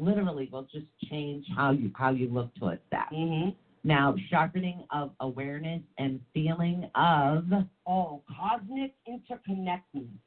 Literally 0.00 0.48
will 0.50 0.66
just 0.72 0.86
change 1.10 1.44
how 1.54 1.70
you 1.70 1.90
how 1.94 2.10
you 2.10 2.26
look 2.28 2.54
towards 2.54 2.80
that. 2.90 3.08
Mm-hmm. 3.12 3.50
Now, 3.84 4.14
sharpening 4.30 4.84
of 4.90 5.10
awareness 5.20 5.82
and 5.98 6.20
feeling 6.34 6.84
of 6.94 7.44
Oh, 7.86 8.22
cosmic 8.38 8.92
interconnectedness. 9.08 10.18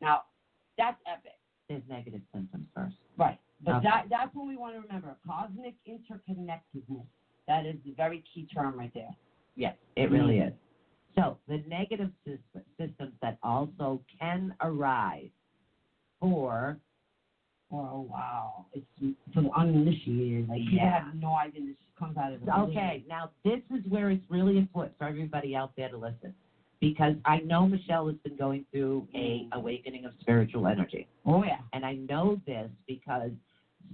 Now, 0.00 0.22
that's 0.76 0.96
epic. 1.06 1.32
there's 1.68 1.82
negative 1.88 2.20
symptoms 2.34 2.66
first. 2.74 2.96
Right. 3.16 3.38
But 3.64 3.76
Okay. 3.76 3.84
that 3.88 4.06
that's 4.10 4.34
what 4.34 4.46
we 4.46 4.56
want 4.56 4.74
to 4.74 4.80
remember. 4.80 5.16
Cosmic 5.26 5.74
interconnectedness. 5.88 7.06
That 7.46 7.64
is 7.66 7.76
the 7.84 7.92
very 7.92 8.22
key 8.32 8.46
term 8.54 8.78
right 8.78 8.92
there. 8.94 9.14
Yes, 9.56 9.74
it 9.96 10.10
really 10.10 10.38
is. 10.38 10.52
So 11.16 11.38
the 11.48 11.58
negative 11.66 12.10
sys- 12.26 12.38
systems 12.78 13.12
that 13.22 13.38
also 13.42 14.00
can 14.20 14.54
arise 14.60 15.30
for 16.20 16.78
Oh 17.70 18.06
wow, 18.10 18.64
it's 18.72 18.86
for 19.34 19.42
the 19.42 19.50
uninitiated. 19.56 20.48
Like 20.48 20.60
people 20.60 20.78
Yeah. 20.78 21.04
have 21.04 21.14
no 21.14 21.34
idea 21.34 21.66
this 21.66 21.76
comes 21.98 22.16
out 22.16 22.32
of 22.32 22.44
the 22.44 22.58
Okay, 22.60 23.04
now 23.08 23.30
this 23.44 23.60
is 23.70 23.84
where 23.90 24.10
it's 24.10 24.24
really 24.30 24.56
important 24.56 24.96
for 24.96 25.06
everybody 25.06 25.54
out 25.54 25.72
there 25.76 25.90
to 25.90 25.96
listen. 25.96 26.32
Because 26.80 27.14
I 27.24 27.38
know 27.40 27.66
Michelle 27.66 28.06
has 28.06 28.16
been 28.24 28.36
going 28.36 28.64
through 28.70 29.06
a 29.14 29.48
awakening 29.52 30.04
of 30.06 30.12
spiritual 30.20 30.66
energy. 30.66 31.06
Oh 31.26 31.42
yeah. 31.42 31.58
And 31.72 31.84
I 31.84 31.94
know 31.94 32.40
this 32.46 32.70
because 32.86 33.32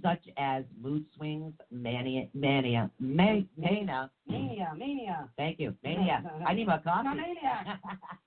such 0.03 0.23
as 0.37 0.65
mood 0.81 1.05
swings, 1.17 1.55
mania, 1.71 2.27
mania, 2.35 2.91
ma- 3.01 3.41
mania, 3.57 4.11
Mania, 4.29 4.73
mania. 4.77 5.29
thank 5.37 5.59
you, 5.59 5.75
mania. 5.83 6.23
I 6.47 6.53
need 6.55 6.67
more 6.69 6.79
coffee. 6.79 7.09
Mania. 7.09 7.81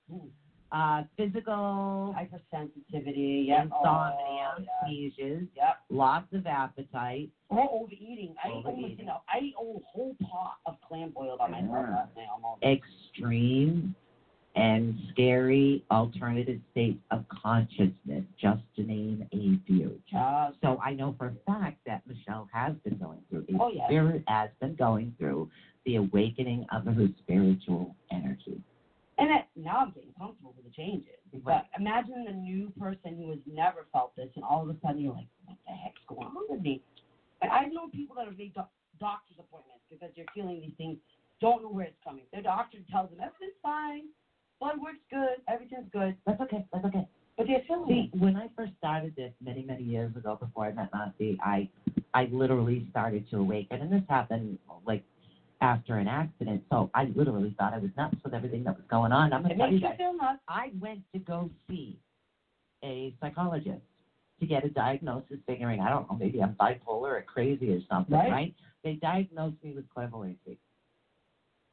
uh, 0.72 1.04
physical 1.16 2.16
Hypersensitivity. 2.18 3.48
Yeah. 3.48 3.64
insomnia, 3.64 4.54
Oh, 4.58 4.60
yeah. 4.60 4.88
seizures, 4.88 5.48
Yep. 5.56 5.78
loss 5.90 6.24
of 6.34 6.46
appetite. 6.46 7.30
Or 7.50 7.70
overeating. 7.72 8.36
I 8.44 8.50
ate 8.50 8.66
almost, 8.66 9.00
you 9.00 9.06
know, 9.06 9.22
I 9.30 9.38
ate 9.40 9.54
a 9.60 9.80
whole 9.86 10.16
pot 10.30 10.58
of 10.66 10.76
clam 10.82 11.12
boiled 11.12 11.40
on 11.40 11.52
my 11.52 11.62
last 11.62 12.10
almost. 12.30 12.64
extreme 12.64 13.96
and 14.56 15.00
scary 15.12 15.84
alternative 15.92 16.60
states 16.72 17.00
of 17.12 17.24
consciousness, 17.30 18.24
just 18.42 18.62
to 18.76 18.84
name 18.84 19.24
a 19.32 19.58
few. 19.68 20.02
Just 20.10 20.60
So 20.62 20.80
I 20.84 20.94
know 20.94 21.14
for 21.18 21.28
a 21.28 21.34
fact 21.46 21.78
that 21.86 22.02
Michelle 22.08 22.50
has 22.52 22.74
been 22.84 22.98
going 22.98 23.22
through, 23.30 23.46
a 23.50 23.62
Oh, 23.62 23.70
yes. 23.70 23.88
spirit 23.88 24.24
has 24.28 24.50
been 24.60 24.74
going 24.76 25.14
through 25.20 25.50
the 25.86 25.98
awakening 25.98 26.66
of 26.72 26.86
her 26.86 27.08
spiritual 27.20 27.96
energy. 28.12 28.60
And 29.18 29.32
it, 29.32 29.46
now 29.56 29.78
I'm 29.80 29.92
getting 29.92 30.14
comfortable 30.18 30.54
with 30.56 30.66
the 30.66 30.72
changes. 30.72 31.18
Right. 31.34 31.64
But 31.66 31.82
imagine 31.82 32.26
the 32.26 32.34
new 32.34 32.72
person 32.80 33.18
who 33.18 33.32
has 33.32 33.40
never 33.50 33.86
felt 33.92 34.16
this, 34.16 34.30
and 34.36 34.44
all 34.44 34.62
of 34.62 34.70
a 34.70 34.78
sudden 34.86 35.02
you're 35.02 35.14
like, 35.14 35.28
what 35.46 35.58
the 35.66 35.74
heck's 35.74 36.02
going 36.08 36.28
on 36.28 36.46
with 36.50 36.62
me? 36.62 36.82
Like, 37.42 37.52
I've 37.52 37.74
known 37.74 37.90
people 37.92 38.16
that 38.16 38.26
have 38.26 38.38
made 38.38 38.54
doc- 38.54 38.70
doctor's 39.00 39.38
appointments 39.40 39.82
because 39.90 40.10
they're 40.16 40.30
feeling 40.34 40.62
these 40.62 40.78
things, 40.78 40.98
don't 41.42 41.62
know 41.64 41.70
where 41.70 41.86
it's 41.86 41.98
coming. 42.04 42.24
Their 42.32 42.42
doctor 42.42 42.78
tells 42.92 43.10
them 43.10 43.20
everything's 43.20 43.58
fine, 43.62 44.04
blood 44.60 44.78
work's 44.82 45.06
good, 45.10 45.42
everything's 45.48 45.90
good, 45.92 46.16
That's 46.26 46.42
okay. 46.42 46.66
That's 46.74 46.86
okay. 46.86 47.08
but 47.38 47.48
they're 47.48 47.64
feeling 47.68 48.10
See, 48.12 48.18
when 48.18 48.36
I 48.36 48.50
first 48.56 48.74
started 48.78 49.14
this 49.16 49.34
many, 49.44 49.64
many 49.64 49.84
years 49.84 50.16
ago, 50.16 50.38
before 50.40 50.66
I 50.66 50.74
met 50.74 50.90
Nancy, 50.94 51.38
I, 51.42 51.70
I 52.14 52.30
literally 52.32 52.88
started 52.92 53.30
to 53.32 53.38
awaken, 53.38 53.82
and 53.82 53.92
this 53.92 54.04
happened 54.10 54.58
like 54.86 55.04
after 55.62 55.98
an 55.98 56.08
accident. 56.08 56.64
So 56.70 56.90
I 56.94 57.06
literally 57.16 57.56
thought 57.58 57.74
I 57.74 57.80
was 57.80 57.90
nuts 57.98 58.16
with 58.24 58.34
everything 58.34 58.64
that 58.66 58.76
was 58.76 58.86
going 58.90 59.12
on. 59.12 59.34
I'm 59.34 59.42
gonna 59.42 59.56
It 59.56 59.58
tell 59.58 59.72
you 59.72 59.80
guys. 59.80 59.98
I 60.48 60.72
went 60.80 61.02
to 61.14 61.20
go 61.20 61.50
see 61.70 62.00
a 62.84 63.14
psychologist 63.20 63.82
to 64.40 64.46
get 64.46 64.64
a 64.64 64.70
diagnosis, 64.70 65.40
figuring 65.48 65.82
I 65.82 65.90
don't 65.90 66.10
know, 66.10 66.18
maybe 66.18 66.42
I'm 66.44 66.54
bipolar 66.56 67.18
or 67.18 67.24
crazy 67.24 67.74
or 67.74 67.80
something, 67.90 68.14
Right. 68.16 68.32
right? 68.32 68.54
They 68.84 68.96
diagnosed 68.96 69.58
me 69.64 69.74
with 69.74 69.90
clairvoyancy. 69.90 70.58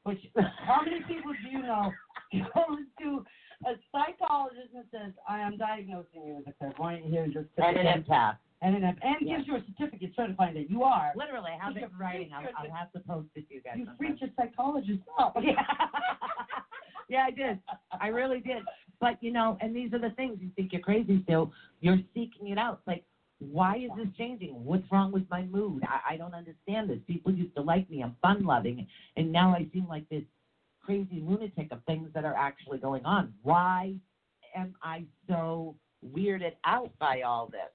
Which, 0.05 0.19
how 0.67 0.83
many 0.83 1.01
people 1.03 1.33
do 1.43 1.49
you 1.51 1.63
know 1.63 1.93
goes 2.33 2.85
to 3.01 3.25
a 3.67 3.75
psychologist 3.93 4.71
and 4.75 4.85
says, 4.91 5.13
I 5.29 5.41
am 5.41 5.57
diagnosing 5.57 6.25
you 6.27 6.37
with 6.37 6.47
a 6.49 6.53
clairvoyant 6.53 7.05
here, 7.05 7.27
just 7.27 7.49
And 7.59 7.77
an 7.77 8.03
empath. 8.03 8.37
And, 8.65 8.77
an, 8.77 8.85
and 8.85 8.97
Yeah. 9.21 9.37
gives 9.37 9.47
you 9.47 9.57
a 9.57 9.63
certificate 9.67 10.13
certifying 10.17 10.55
that 10.55 10.71
you 10.71 10.83
are. 10.83 11.13
Literally, 11.15 11.51
I 11.53 11.63
have 11.63 11.77
it 11.77 11.83
in 11.83 11.99
writing. 11.99 12.31
I'll, 12.33 12.47
I'll 12.57 12.73
have 12.73 12.91
to 12.93 13.01
post 13.01 13.29
it 13.35 13.47
to 13.49 13.55
you 13.55 13.61
guys. 13.61 13.75
You 13.77 13.87
freaked 13.99 14.21
your 14.21 14.31
psychologist 14.37 15.03
up. 15.19 15.37
Yeah. 15.45 15.61
yeah, 17.09 17.25
I 17.27 17.31
did. 17.31 17.59
I 18.01 18.07
really 18.07 18.41
did. 18.41 18.63
But 18.99 19.23
you 19.23 19.31
know, 19.31 19.59
and 19.61 19.77
these 19.77 19.93
are 19.93 19.99
the 19.99 20.11
things 20.17 20.39
you 20.41 20.51
think 20.57 20.73
you're 20.73 20.81
crazy 20.81 21.21
still. 21.25 21.51
You're 21.81 21.99
seeking 22.15 22.49
it 22.49 22.57
out. 22.57 22.81
Like, 22.87 23.05
why 23.41 23.77
is 23.77 23.91
this 23.97 24.09
changing? 24.17 24.65
What's 24.65 24.91
wrong 24.91 25.13
with 25.13 25.25
my 25.31 25.43
mood? 25.43 25.83
I, 25.87 26.15
I 26.15 26.17
don't 26.17 26.33
understand 26.33 26.89
this. 26.89 26.99
People 27.07 27.33
used 27.35 27.55
to 27.57 27.63
like 27.63 27.89
me. 27.91 28.03
I'm 28.03 28.17
fun 28.23 28.47
loving, 28.47 28.87
and 29.17 29.31
now 29.31 29.51
I 29.55 29.69
seem 29.73 29.87
like 29.87 30.09
this 30.09 30.23
crazy 30.83 31.21
lunatic 31.21 31.71
of 31.73 31.81
things 31.87 32.09
that 32.15 32.25
are 32.25 32.35
actually 32.35 32.79
going 32.79 33.05
on. 33.05 33.35
Why 33.43 33.95
am 34.57 34.75
I 34.83 35.05
so 35.29 35.75
weirded 36.15 36.53
out 36.65 36.91
by 36.99 37.21
all 37.23 37.47
this? 37.49 37.71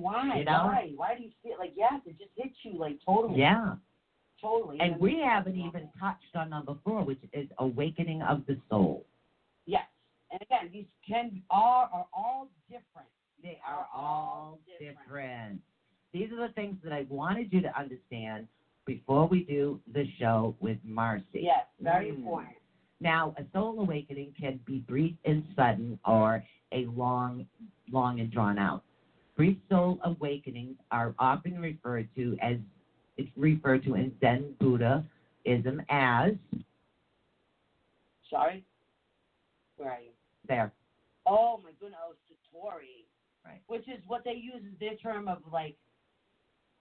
Why? 0.00 0.38
You 0.38 0.44
know? 0.44 0.64
Why? 0.66 0.92
Why 0.96 1.14
do 1.16 1.22
you 1.22 1.30
feel 1.42 1.56
like 1.58 1.72
yes? 1.76 1.92
It 2.06 2.18
just 2.18 2.30
hits 2.36 2.56
you 2.62 2.78
like 2.78 2.98
totally. 3.04 3.40
Yeah. 3.40 3.74
Totally. 4.40 4.78
And 4.80 5.00
we 5.00 5.20
haven't 5.24 5.56
even 5.56 5.88
touched 5.98 6.36
on 6.36 6.50
number 6.50 6.74
four, 6.84 7.04
which 7.04 7.18
is 7.32 7.48
awakening 7.58 8.22
of 8.22 8.46
the 8.46 8.56
soul. 8.70 9.04
Yes. 9.66 9.82
And 10.30 10.40
again, 10.42 10.70
these 10.72 10.86
can 11.06 11.42
all 11.50 11.88
are 11.92 12.06
all 12.12 12.48
different. 12.68 13.08
They 13.42 13.58
are 13.66 13.86
all 13.94 14.60
different. 14.78 15.60
These 16.12 16.30
are 16.32 16.46
the 16.46 16.54
things 16.54 16.76
that 16.84 16.92
I 16.92 17.06
wanted 17.08 17.52
you 17.52 17.60
to 17.62 17.78
understand 17.78 18.46
before 18.86 19.26
we 19.26 19.42
do 19.44 19.80
the 19.92 20.04
show 20.18 20.54
with 20.60 20.78
Marcy. 20.84 21.24
Yes. 21.42 21.66
Very 21.80 22.10
Mm. 22.10 22.16
important. 22.18 22.56
Now, 23.00 23.34
a 23.36 23.44
soul 23.52 23.80
awakening 23.80 24.34
can 24.40 24.58
be 24.64 24.78
brief 24.80 25.14
and 25.24 25.44
sudden 25.54 25.98
or 26.04 26.44
a 26.72 26.86
long, 26.86 27.46
long 27.90 28.20
and 28.20 28.30
drawn 28.30 28.58
out. 28.58 28.82
Brief 29.38 29.56
soul 29.70 30.00
awakenings 30.02 30.76
are 30.90 31.14
often 31.20 31.60
referred 31.60 32.08
to 32.16 32.36
as 32.42 32.56
it's 33.16 33.30
referred 33.36 33.84
to 33.84 33.94
in 33.94 34.12
Zen 34.20 34.54
Buddhism 34.58 35.80
as 35.88 36.32
Sorry. 38.28 38.64
Where 39.76 39.92
are 39.92 40.00
you? 40.00 40.10
there. 40.48 40.72
Oh 41.26 41.60
my 41.62 41.70
goodness, 41.78 42.00
oh, 42.04 42.14
Satori. 42.56 43.04
Right. 43.44 43.60
Which 43.68 43.86
is 43.88 44.02
what 44.08 44.24
they 44.24 44.32
use 44.32 44.62
as 44.66 44.78
their 44.80 44.96
term 44.96 45.28
of 45.28 45.38
like 45.52 45.76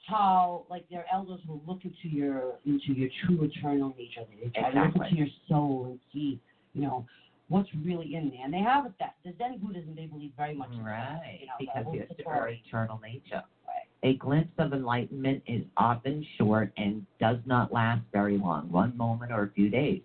how 0.07 0.65
like 0.69 0.89
their 0.89 1.05
elders 1.13 1.41
will 1.47 1.61
look 1.67 1.81
into 1.83 2.15
your 2.15 2.55
into 2.65 2.93
your 2.93 3.09
true 3.25 3.43
eternal 3.43 3.93
nature. 3.97 4.25
They 4.43 4.49
try 4.59 4.71
to 4.71 4.79
look 4.79 4.95
into 4.95 5.15
your 5.15 5.27
soul 5.47 5.85
and 5.91 5.99
see, 6.11 6.39
you 6.73 6.81
know, 6.81 7.05
what's 7.49 7.69
really 7.83 8.15
in 8.15 8.29
there. 8.29 8.43
And 8.43 8.53
they 8.53 8.59
have 8.59 8.91
that 8.99 9.15
the 9.23 9.33
Zen 9.37 9.59
Buddhism 9.59 9.95
they 9.95 10.05
believe 10.05 10.31
very 10.37 10.53
much 10.53 10.71
in 10.71 10.83
that, 10.83 11.19
Right, 11.21 11.39
you 11.41 11.47
know, 11.47 11.53
because 11.59 11.85
it's 12.09 12.21
our 12.25 12.49
eternal 12.49 12.99
nature. 13.01 13.43
Right. 13.67 13.87
A 14.03 14.15
glimpse 14.15 14.53
of 14.57 14.73
enlightenment 14.73 15.43
is 15.47 15.63
often 15.77 16.25
short 16.37 16.71
and 16.77 17.05
does 17.19 17.37
not 17.45 17.71
last 17.71 18.01
very 18.11 18.37
long, 18.37 18.71
one 18.71 18.95
moment 18.97 19.31
or 19.31 19.43
a 19.43 19.49
few 19.49 19.69
days. 19.69 20.01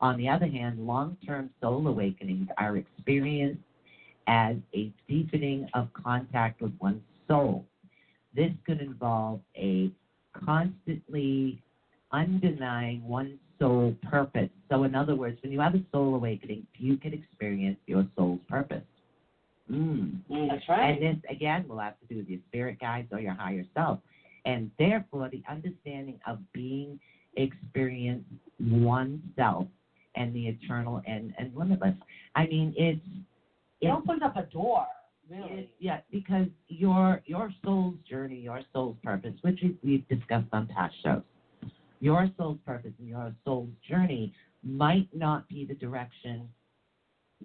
On 0.00 0.16
the 0.16 0.28
other 0.28 0.48
hand, 0.48 0.84
long 0.84 1.16
term 1.24 1.50
soul 1.60 1.86
awakenings 1.86 2.48
are 2.58 2.76
experienced 2.76 3.62
as 4.26 4.56
a 4.74 4.92
deepening 5.08 5.68
of 5.74 5.88
contact 5.92 6.60
with 6.60 6.72
one's 6.80 7.02
soul. 7.28 7.64
This 8.34 8.50
could 8.66 8.80
involve 8.80 9.40
a 9.56 9.90
constantly 10.32 11.62
undenying 12.12 13.02
one's 13.02 13.38
soul 13.62 13.94
purpose. 14.10 14.50
So, 14.68 14.82
in 14.84 14.94
other 14.94 15.14
words, 15.14 15.38
when 15.42 15.52
you 15.52 15.60
have 15.60 15.74
a 15.74 15.82
soul 15.92 16.14
awakening, 16.14 16.66
you 16.78 16.96
can 16.96 17.12
experience 17.14 17.78
your 17.86 18.06
soul's 18.16 18.40
purpose. 18.48 18.82
Mm. 19.70 20.18
Mm, 20.30 20.48
that's 20.50 20.68
right. 20.68 20.90
And 20.90 21.02
this, 21.02 21.22
again, 21.30 21.66
will 21.68 21.78
have 21.78 21.98
to 22.00 22.06
do 22.06 22.16
with 22.18 22.28
your 22.28 22.40
spirit 22.48 22.80
guides 22.80 23.08
or 23.12 23.20
your 23.20 23.34
higher 23.34 23.64
self. 23.74 24.00
And 24.44 24.70
therefore, 24.78 25.30
the 25.30 25.42
understanding 25.48 26.18
of 26.26 26.38
being 26.52 26.98
experienced 27.36 28.28
oneself 28.60 29.66
and 30.16 30.34
the 30.34 30.48
eternal 30.48 31.00
and, 31.06 31.32
and 31.38 31.54
limitless. 31.56 31.94
I 32.34 32.46
mean, 32.46 32.74
it's, 32.76 33.00
it 33.80 33.86
it's, 33.86 33.96
opens 33.96 34.22
up 34.22 34.36
a 34.36 34.42
door, 34.42 34.86
really. 35.30 35.70
yeah, 35.78 36.00
because 36.10 36.48
your 36.68 37.22
your 37.24 37.50
soul's 37.64 37.94
journey, 38.08 38.40
your 38.40 38.60
soul's 38.72 38.96
purpose, 39.02 39.34
which 39.42 39.60
we've 39.82 40.06
discussed 40.08 40.48
on 40.52 40.66
past 40.66 40.94
shows, 41.02 41.22
your 42.02 42.28
soul's 42.36 42.58
purpose 42.66 42.92
and 42.98 43.08
your 43.08 43.32
soul's 43.44 43.70
journey 43.88 44.34
might 44.64 45.08
not 45.14 45.48
be 45.48 45.64
the 45.64 45.74
direction, 45.74 46.48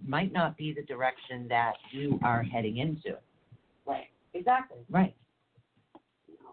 might 0.05 0.33
not 0.33 0.57
be 0.57 0.73
the 0.73 0.81
direction 0.83 1.47
that 1.47 1.73
you 1.91 2.19
are 2.23 2.41
heading 2.41 2.77
into. 2.77 3.15
Right. 3.85 4.07
Exactly. 4.33 4.79
Right. 4.89 5.15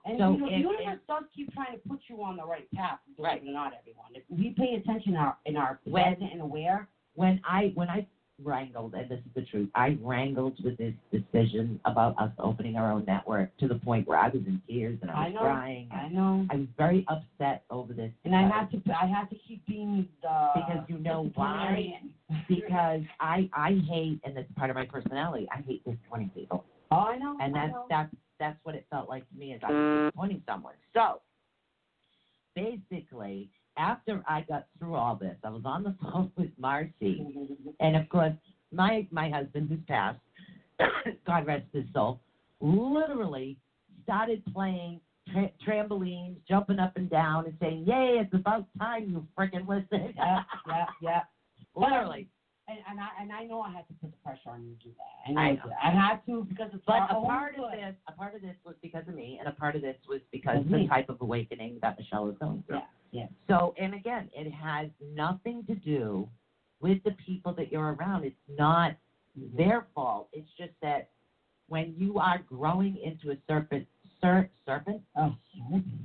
And 0.04 0.18
So 0.18 0.32
you 0.32 0.38
know, 0.38 0.46
the 0.46 0.52
if- 0.52 0.58
universe 0.60 1.00
does 1.08 1.24
keep 1.34 1.52
trying 1.54 1.72
to 1.72 1.88
put 1.88 1.98
you 2.08 2.22
on 2.22 2.36
the 2.36 2.44
right 2.44 2.70
path, 2.72 2.98
believe 3.16 3.24
Right. 3.32 3.42
it 3.42 3.48
or 3.48 3.52
not, 3.52 3.72
everyone. 3.72 4.10
If 4.14 4.22
we 4.28 4.50
pay 4.50 4.74
attention 4.74 5.12
in 5.12 5.16
our, 5.16 5.36
in 5.46 5.56
our 5.56 5.80
When- 5.84 6.02
present 6.14 6.30
and 6.32 6.42
aware, 6.42 6.88
when 7.14 7.40
I 7.44 7.72
when 7.74 7.88
I 7.88 8.06
wrangled, 8.42 8.94
and 8.94 9.08
this 9.08 9.18
is 9.20 9.32
the 9.34 9.42
truth, 9.42 9.68
I 9.74 9.96
wrangled 10.02 10.58
with 10.64 10.76
this 10.76 10.94
decision 11.12 11.80
about 11.84 12.18
us 12.18 12.30
opening 12.38 12.76
our 12.76 12.90
own 12.92 13.04
network 13.06 13.56
to 13.58 13.68
the 13.68 13.76
point 13.76 14.08
where 14.08 14.18
I 14.18 14.28
was 14.28 14.42
in 14.46 14.60
tears 14.68 14.98
and 15.02 15.10
I 15.10 15.14
I 15.14 15.24
was 15.26 15.34
know, 15.34 15.40
crying. 15.40 15.88
I 15.92 16.08
know. 16.08 16.46
I 16.50 16.56
was 16.56 16.66
very 16.76 17.06
upset 17.08 17.64
over 17.70 17.92
this. 17.92 18.10
And 18.24 18.34
I 18.34 18.42
had 18.48 18.70
to, 18.72 18.82
I 19.00 19.06
had 19.06 19.30
to 19.30 19.36
keep 19.46 19.64
being 19.66 20.08
the 20.22 20.50
Because 20.54 20.84
you 20.88 20.98
know 20.98 21.30
why? 21.34 22.00
because 22.48 23.02
I 23.20 23.48
I 23.52 23.78
hate, 23.88 24.20
and 24.24 24.36
that's 24.36 24.50
part 24.56 24.70
of 24.70 24.76
my 24.76 24.86
personality. 24.86 25.46
I 25.52 25.60
hate 25.62 25.84
disappointing 25.84 26.30
people, 26.34 26.64
Oh, 26.90 26.96
I 26.96 27.18
know. 27.18 27.36
and 27.40 27.54
that's 27.54 27.72
know. 27.72 27.86
that's 27.88 28.12
that's 28.40 28.58
what 28.64 28.74
it 28.74 28.84
felt 28.90 29.08
like 29.08 29.28
to 29.30 29.36
me 29.36 29.52
as 29.54 29.60
I 29.62 29.70
was 29.70 30.06
disappointing 30.10 30.42
someone. 30.46 30.74
So 30.94 31.20
basically, 32.54 33.50
after 33.76 34.22
I 34.28 34.42
got 34.42 34.66
through 34.78 34.94
all 34.94 35.16
this, 35.16 35.36
I 35.44 35.50
was 35.50 35.62
on 35.64 35.82
the 35.82 35.94
phone 36.02 36.30
with 36.36 36.50
Marcy. 36.58 37.26
And 37.80 37.96
of 37.96 38.08
course, 38.08 38.34
my 38.72 39.06
my 39.10 39.30
husband 39.30 39.68
who's 39.68 39.80
passed, 39.88 40.18
God 41.26 41.46
rest 41.46 41.66
his 41.72 41.84
soul, 41.92 42.20
literally 42.60 43.56
started 44.04 44.42
playing 44.52 45.00
tra- 45.32 45.50
trampolines, 45.66 46.36
jumping 46.48 46.78
up 46.78 46.96
and 46.96 47.10
down, 47.10 47.46
and 47.46 47.54
saying, 47.60 47.84
"Yay! 47.86 48.18
It's 48.20 48.34
about 48.34 48.66
time 48.78 49.08
you 49.08 49.26
freaking 49.38 49.66
listen." 49.68 50.12
yeah, 50.16 50.42
yeah, 50.66 50.84
yeah. 51.00 51.20
Literally. 51.76 52.28
And, 52.66 52.78
and 52.90 52.98
I 52.98 53.08
and 53.20 53.32
I 53.32 53.44
know 53.44 53.60
I 53.60 53.72
had 53.72 53.86
to 53.88 53.94
put 54.00 54.10
the 54.10 54.16
pressure 54.24 54.48
on 54.48 54.64
you 54.64 54.74
to 54.76 54.84
do 54.84 54.90
that. 54.96 55.28
I 55.28 55.32
know 55.32 55.40
I 55.40 55.44
I, 55.44 55.52
know. 55.52 55.72
I 55.84 55.90
had 55.90 56.26
to 56.26 56.46
because 56.48 56.70
it's 56.72 56.82
But 56.86 57.10
a 57.10 57.20
part 57.20 57.56
of 57.58 57.70
this, 57.72 57.94
a 58.08 58.12
part 58.12 58.34
of 58.34 58.40
this 58.40 58.56
was 58.64 58.74
because 58.80 59.02
of 59.06 59.14
me, 59.14 59.36
and 59.38 59.48
a 59.48 59.52
part 59.52 59.76
of 59.76 59.82
this 59.82 59.96
was 60.08 60.20
because 60.32 60.58
Of 60.60 60.70
the 60.70 60.86
type 60.88 61.10
of 61.10 61.20
awakening 61.20 61.78
that 61.82 61.98
Michelle 61.98 62.28
is 62.30 62.38
going 62.38 62.64
through. 62.66 62.76
Yeah, 62.76 62.84
yeah. 63.14 63.26
So, 63.48 63.74
and 63.78 63.94
again, 63.94 64.28
it 64.34 64.50
has 64.50 64.88
nothing 65.14 65.64
to 65.68 65.74
do 65.76 66.28
with 66.80 66.98
the 67.04 67.12
people 67.24 67.54
that 67.54 67.70
you're 67.70 67.94
around. 67.94 68.24
It's 68.24 68.34
not 68.48 68.96
their 69.56 69.86
fault. 69.94 70.28
It's 70.32 70.48
just 70.58 70.72
that 70.82 71.10
when 71.68 71.94
you 71.96 72.18
are 72.18 72.40
growing 72.48 72.98
into 72.98 73.30
a 73.30 73.38
serpent, 73.48 73.86
ser, 74.20 74.50
serpent. 74.66 75.00
Oh, 75.16 75.32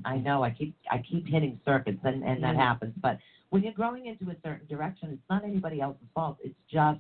I 0.06 0.18
know 0.18 0.44
I 0.44 0.52
keep 0.52 0.76
I 0.92 1.04
keep 1.10 1.28
hitting 1.28 1.60
serpents, 1.66 2.02
and 2.04 2.24
and 2.24 2.44
that 2.44 2.56
happens. 2.56 2.94
But 3.02 3.18
when 3.50 3.64
you're 3.64 3.74
growing 3.74 4.06
into 4.06 4.30
a 4.30 4.36
certain 4.44 4.68
direction, 4.68 5.10
it's 5.12 5.30
not 5.32 5.44
anybody 5.44 5.82
else's 5.82 6.08
fault. 6.14 6.38
It's 6.44 6.54
just 6.72 7.00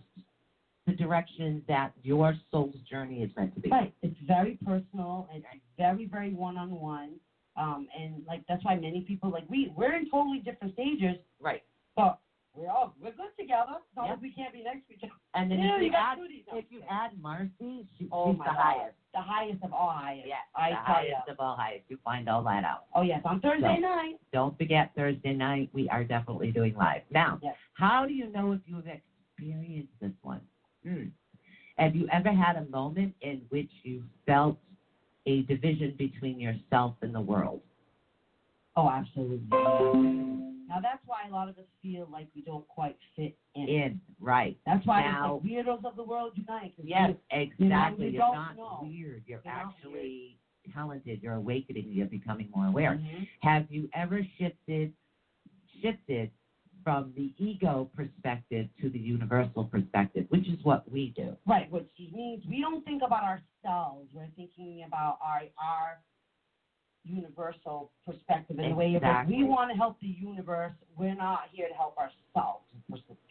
the 0.87 0.93
direction 0.93 1.63
that 1.67 1.93
your 2.01 2.33
soul's 2.49 2.73
journey 2.89 3.21
is 3.21 3.29
meant 3.37 3.53
to 3.53 3.61
be. 3.61 3.69
Right. 3.69 3.93
It's 4.01 4.17
very 4.27 4.57
personal 4.65 5.29
and 5.31 5.43
very, 5.77 6.07
very 6.07 6.33
one 6.33 6.57
on 6.57 6.71
one. 6.71 7.11
Um, 7.57 7.87
and 7.97 8.23
like 8.27 8.41
that's 8.47 8.63
why 8.63 8.75
many 8.75 9.01
people 9.01 9.29
like 9.29 9.43
we 9.49 9.71
we're 9.75 9.95
in 9.95 10.09
totally 10.09 10.39
different 10.39 10.73
stages, 10.73 11.17
Right. 11.41 11.63
but 11.95 12.19
we're 12.55 12.69
all 12.69 12.93
we're 13.01 13.11
good 13.11 13.35
together. 13.37 13.73
As 13.77 13.97
long 13.97 14.07
Yeah. 14.07 14.13
as 14.13 14.19
we 14.21 14.31
can't 14.31 14.53
be 14.53 14.63
next 14.63 14.87
to 14.87 14.93
each 14.93 15.03
other. 15.03 15.11
And 15.33 15.51
then 15.51 15.59
Yeah, 15.59 15.75
if 15.75 15.81
you 15.81 15.87
you 15.87 15.93
add 15.93 16.17
if 16.53 16.65
you 16.71 16.81
add 16.89 17.11
Marcy, 17.21 17.87
she, 17.97 18.07
Oh 18.11 18.31
she's 18.31 18.39
the 18.39 18.43
God. 18.45 18.55
highest. 18.55 18.95
The 19.13 19.21
highest 19.21 19.63
of 19.63 19.73
all 19.73 19.89
highest. 19.91 20.27
Yeah, 20.27 20.35
I 20.55 20.69
the 20.71 20.75
highest 20.77 21.27
ya. 21.27 21.33
of 21.33 21.39
all 21.39 21.55
highest. 21.55 21.83
You 21.89 21.97
find 22.03 22.29
all 22.29 22.43
that 22.43 22.63
out. 22.63 22.85
Oh 22.93 23.01
yes, 23.01 23.21
on 23.25 23.41
Thursday 23.41 23.75
So- 23.75 23.81
night. 23.81 24.15
Don't 24.31 24.57
forget 24.57 24.91
Thursday 24.95 25.33
night. 25.33 25.69
We 25.73 25.89
are 25.89 26.03
definitely 26.03 26.51
doing 26.51 26.75
live. 26.75 27.01
Now, 27.11 27.39
Yes. 27.41 27.55
how 27.73 28.05
do 28.05 28.13
you 28.13 28.27
know 28.31 28.51
if 28.53 28.61
you 28.67 28.75
have 28.75 28.87
experienced 28.87 29.93
this 29.99 30.13
one? 30.21 30.41
Hmm. 30.83 31.07
Have 31.77 31.95
you 31.95 32.07
ever 32.11 32.31
had 32.31 32.55
a 32.57 32.65
moment 32.65 33.15
in 33.21 33.41
which 33.49 33.71
you 33.83 34.03
felt 34.25 34.57
a 35.29 35.43
division 35.43 35.93
between 35.97 36.39
yourself 36.39 36.95
and 37.01 37.13
the 37.13 37.21
world? 37.21 37.61
Oh, 38.75 38.89
absolutely. 38.89 39.47
Now 39.51 40.79
that's 40.81 41.01
why 41.05 41.27
a 41.27 41.31
lot 41.31 41.49
of 41.49 41.57
us 41.57 41.65
feel 41.81 42.07
like 42.11 42.27
we 42.35 42.41
don't 42.41 42.67
quite 42.67 42.97
fit 43.15 43.35
in. 43.55 43.67
In 43.67 44.01
right. 44.19 44.57
That's 44.65 44.85
why 44.85 45.01
Now- 45.01 45.35
it's 45.43 45.45
like 45.45 45.65
weirdos 45.65 45.85
of 45.85 45.95
the 45.95 46.03
world 46.03 46.33
unite. 46.35 46.73
Yes, 46.81 47.11
we- 47.31 47.37
exactly. 47.37 48.07
you 48.07 48.11
You 48.13 48.21
are 48.21 48.35
not 48.35 48.55
know. 48.57 48.79
weird. 48.83 49.23
You're, 49.27 49.41
You're 49.43 49.53
actually 49.53 50.37
talented. 50.73 51.21
You're 51.23 51.33
awakening. 51.35 51.85
You're 51.89 52.05
becoming 52.07 52.49
more 52.55 52.67
aware. 52.67 52.95
Mhm. 52.97 53.27
Have 53.41 53.71
you 53.71 53.89
ever 53.93 54.23
shifted 54.37 54.93
shifted 55.81 56.29
from 56.89 57.13
the 57.15 57.31
ego 57.37 57.87
perspective 57.95 58.67
to 58.81 58.89
the 58.89 58.97
universal 58.97 59.63
perspective, 59.65 60.25
which 60.29 60.47
is 60.47 60.57
what 60.63 60.91
we 60.91 61.13
do? 61.15 61.35
Right, 61.45 61.71
which 61.71 61.85
she 61.95 62.09
means 62.15 62.41
we 62.49 62.61
don't 62.61 62.83
think 62.83 63.03
about 63.05 63.21
ourselves. 63.21 64.09
We're 64.11 64.25
thinking 64.35 64.83
about 64.87 65.19
our 65.21 65.41
our 65.61 65.99
universal 67.03 67.91
perspective 68.07 68.57
in 68.57 68.69
the 68.69 68.75
way 68.75 68.95
of 68.95 69.03
we 69.27 69.43
want 69.43 69.69
to 69.69 69.77
help 69.77 69.99
the 70.01 70.07
universe, 70.07 70.73
we're 70.97 71.13
not 71.13 71.41
here 71.51 71.67
to 71.67 71.73
help 71.75 71.95
ourselves 71.97 72.65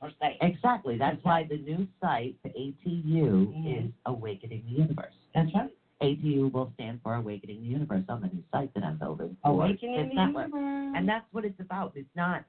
per, 0.01 0.11
se. 0.21 0.39
Exactly. 0.41 0.97
That's 0.97 1.23
why 1.25 1.45
the 1.51 1.59
new 1.59 1.87
site, 2.01 2.37
the 2.45 2.51
ATU, 2.51 3.53
Mhm. 3.53 3.87
is 3.87 3.93
Awakening 4.07 4.63
the 4.67 4.73
Universe. 4.73 5.15
That's 5.35 5.53
right. 5.53 5.71
ATU 6.01 6.53
will 6.53 6.71
stand 6.75 7.01
for 7.03 7.17
Awakening 7.17 7.61
the 7.61 7.67
Universe 7.69 8.05
on 8.09 8.21
the 8.21 8.29
new 8.29 8.43
site 8.53 8.73
that 8.75 8.85
I'm 8.85 8.99
building. 8.99 9.37
Awakening 9.43 10.09
the 10.09 10.15
network. 10.15 10.47
universe. 10.47 10.95
And 10.97 11.09
that's 11.09 11.27
what 11.33 11.45
it's 11.45 11.59
about. 11.61 11.93
It's 11.97 12.15
not 12.15 12.45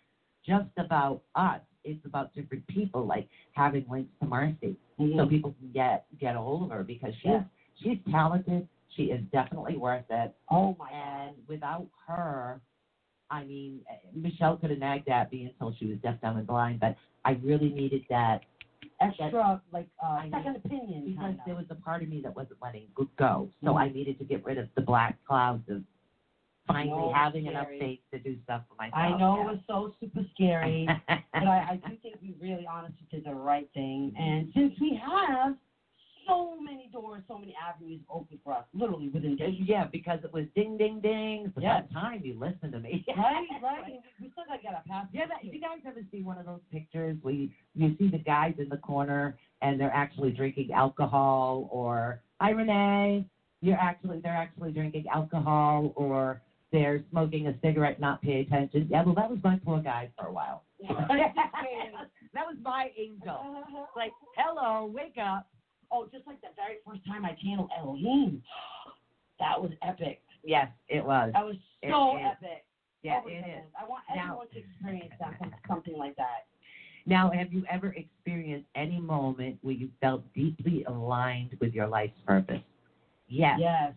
just 0.45 0.69
about 0.77 1.21
us. 1.35 1.61
It's 1.83 2.03
about 2.05 2.33
different 2.33 2.65
people, 2.67 3.05
like 3.05 3.27
having 3.53 3.85
links 3.89 4.11
to 4.21 4.27
Marcy, 4.27 4.75
Mhm. 4.99 5.17
so 5.17 5.27
people 5.27 5.53
can 5.59 5.71
get 5.71 6.05
get 6.19 6.35
a 6.35 6.39
hold 6.39 6.63
of 6.63 6.69
her 6.71 6.83
because 6.83 7.13
she's 7.15 7.25
Yeah. 7.31 7.43
she's 7.75 7.97
talented. 8.11 8.67
She 8.89 9.11
is 9.11 9.23
definitely 9.31 9.77
worth 9.77 10.09
it. 10.09 10.35
oh 10.49 10.75
my 10.79 10.89
God. 10.89 10.95
And 11.29 11.47
without 11.47 11.87
her, 12.07 12.59
I 13.29 13.43
mean, 13.45 13.85
Michelle 14.13 14.57
could 14.57 14.71
have 14.71 14.79
nagged 14.79 15.07
at 15.07 15.31
me 15.31 15.45
until 15.45 15.71
she 15.73 15.85
was 15.85 15.97
deaf, 15.99 16.19
dumb, 16.21 16.37
and 16.37 16.47
blind, 16.47 16.79
but 16.79 16.95
I 17.23 17.33
really 17.43 17.69
needed 17.69 18.03
that 18.09 18.43
Extra, 18.99 19.61
like, 19.71 19.87
uh, 20.01 20.21
second 20.29 20.55
opinion. 20.57 21.05
because 21.05 21.19
kinda. 21.21 21.43
there 21.45 21.55
was 21.55 21.69
a 21.69 21.75
part 21.75 22.01
of 22.03 22.09
me 22.09 22.19
that 22.21 22.35
wasn't 22.35 22.61
letting 22.61 22.87
go- 22.95 23.07
go. 23.15 23.49
So 23.63 23.73
Mhm. 23.73 23.79
I 23.79 23.89
needed 23.89 24.17
to 24.17 24.25
get 24.25 24.43
rid 24.43 24.57
of 24.57 24.73
the 24.75 24.81
black 24.81 25.23
clouds 25.25 25.67
of 25.69 25.83
finally 26.69 26.97
know, 26.97 27.13
having 27.13 27.45
enough 27.47 27.67
faith 27.79 27.99
to 28.13 28.19
do 28.19 28.37
stuff 28.43 28.63
for 28.69 28.75
myself. 28.75 28.93
I 28.95 29.17
know 29.17 29.37
yeah. 29.37 29.41
it 29.41 29.45
was 29.45 29.59
so 29.67 29.93
super 29.99 30.25
scary, 30.33 30.87
but 31.07 31.47
I, 31.47 31.79
I 31.83 31.89
do 31.89 31.95
think 32.01 32.15
we 32.21 32.35
really 32.39 32.67
honestly 32.71 33.05
did 33.11 33.25
the 33.25 33.33
right 33.33 33.69
thing. 33.73 34.13
And 34.17 34.47
since 34.53 34.73
we 34.79 34.99
have 35.03 35.55
so 36.27 36.55
many 36.61 36.89
doors, 36.93 37.23
so 37.27 37.37
many 37.37 37.55
avenues 37.57 38.01
open 38.09 38.37
for 38.43 38.53
us, 38.53 38.63
literally 38.73 39.09
within 39.09 39.35
days. 39.35 39.55
yeah, 39.65 39.85
because 39.91 40.19
it 40.23 40.31
was 40.31 40.45
ding, 40.55 40.77
ding, 40.77 40.99
ding. 41.01 41.45
It's 41.45 41.57
Yes. 41.57 41.85
about 41.91 42.01
time 42.01 42.21
you 42.23 42.37
listen 42.37 42.71
to 42.71 42.79
me. 42.79 43.03
Right, 43.17 43.47
right. 43.61 44.01
We 44.21 44.29
still 44.29 44.43
gotta 44.47 44.61
get 44.61 44.73
a 44.73 44.87
pass. 44.87 45.07
Yeah, 45.11 45.25
that, 45.25 45.43
you 45.43 45.59
guys 45.59 45.79
ever 45.85 46.01
see 46.11 46.21
one 46.21 46.37
of 46.37 46.45
those 46.45 46.61
pictures 46.71 47.17
where 47.21 47.33
you, 47.33 47.49
you 47.73 47.95
see 47.97 48.09
the 48.09 48.19
guys 48.19 48.53
in 48.59 48.69
the 48.69 48.77
corner 48.77 49.35
and 49.61 49.79
they're 49.79 49.93
actually 49.93 50.31
drinking 50.31 50.71
alcohol 50.71 51.67
or 51.71 52.21
hi 52.39 52.51
Renee, 52.51 53.25
you're 53.61 53.77
actually 53.77 54.19
they're 54.19 54.35
actually 54.35 54.71
drinking 54.71 55.05
alcohol 55.13 55.91
or 55.95 56.41
they're 56.71 57.03
smoking 57.11 57.47
a 57.47 57.55
cigarette, 57.61 57.99
not 57.99 58.21
paying 58.21 58.45
attention. 58.45 58.87
Yeah, 58.89 59.03
well 59.03 59.15
that 59.15 59.29
was 59.29 59.39
my 59.43 59.59
poor 59.63 59.79
guy 59.81 60.09
for 60.17 60.27
a 60.27 60.33
while. 60.33 60.63
that 60.87 62.45
was 62.45 62.55
my 62.63 62.89
angel. 62.97 63.39
Uh-huh. 63.41 63.85
Like, 63.95 64.11
hello, 64.37 64.85
wake 64.93 65.17
up. 65.21 65.47
oh, 65.91 66.07
just 66.11 66.25
like 66.27 66.39
the 66.41 66.47
very 66.55 66.77
first 66.85 67.05
time 67.05 67.25
I 67.25 67.35
channeled 67.41 67.69
Elohim. 67.77 68.41
That 69.39 69.61
was 69.61 69.71
epic. 69.81 70.19
Yes, 70.43 70.67
it 70.89 71.01
was. 71.01 71.31
That 71.31 71.45
was 71.45 71.55
It 71.81 71.91
so 71.91 72.17
epic. 72.17 72.65
Yeah, 73.03 73.21
it 73.25 73.29
is. 73.29 73.63
I 73.81 73.87
want 73.87 74.03
Now- 74.13 74.23
everyone 74.23 74.47
to 74.49 74.59
experience 74.59 75.13
that, 75.17 75.39
something 75.65 75.97
like 75.97 76.17
that. 76.17 76.47
Now, 77.05 77.31
have 77.31 77.53
you 77.53 77.63
ever 77.71 77.93
experienced 77.93 78.67
any 78.75 78.99
moment 78.99 79.57
where 79.61 79.73
you 79.73 79.89
felt 80.01 80.23
deeply 80.33 80.83
aligned 80.89 81.55
with 81.61 81.73
your 81.73 81.87
life's 81.87 82.19
purpose? 82.27 82.61
Yes. 83.29 83.57
Yes. 83.61 83.93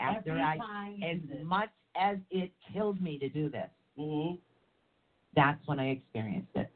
After 0.00 0.30
Every 0.30 0.42
I, 0.42 0.56
time 0.58 1.00
as 1.04 1.44
much 1.44 1.70
as 1.96 2.18
it 2.30 2.50
killed 2.72 3.00
me 3.00 3.18
to 3.18 3.28
do 3.28 3.48
this, 3.48 3.70
Mhm. 3.98 4.38
that's 5.34 5.66
when 5.66 5.78
I 5.80 5.90
experienced 5.90 6.54
it. 6.56 6.70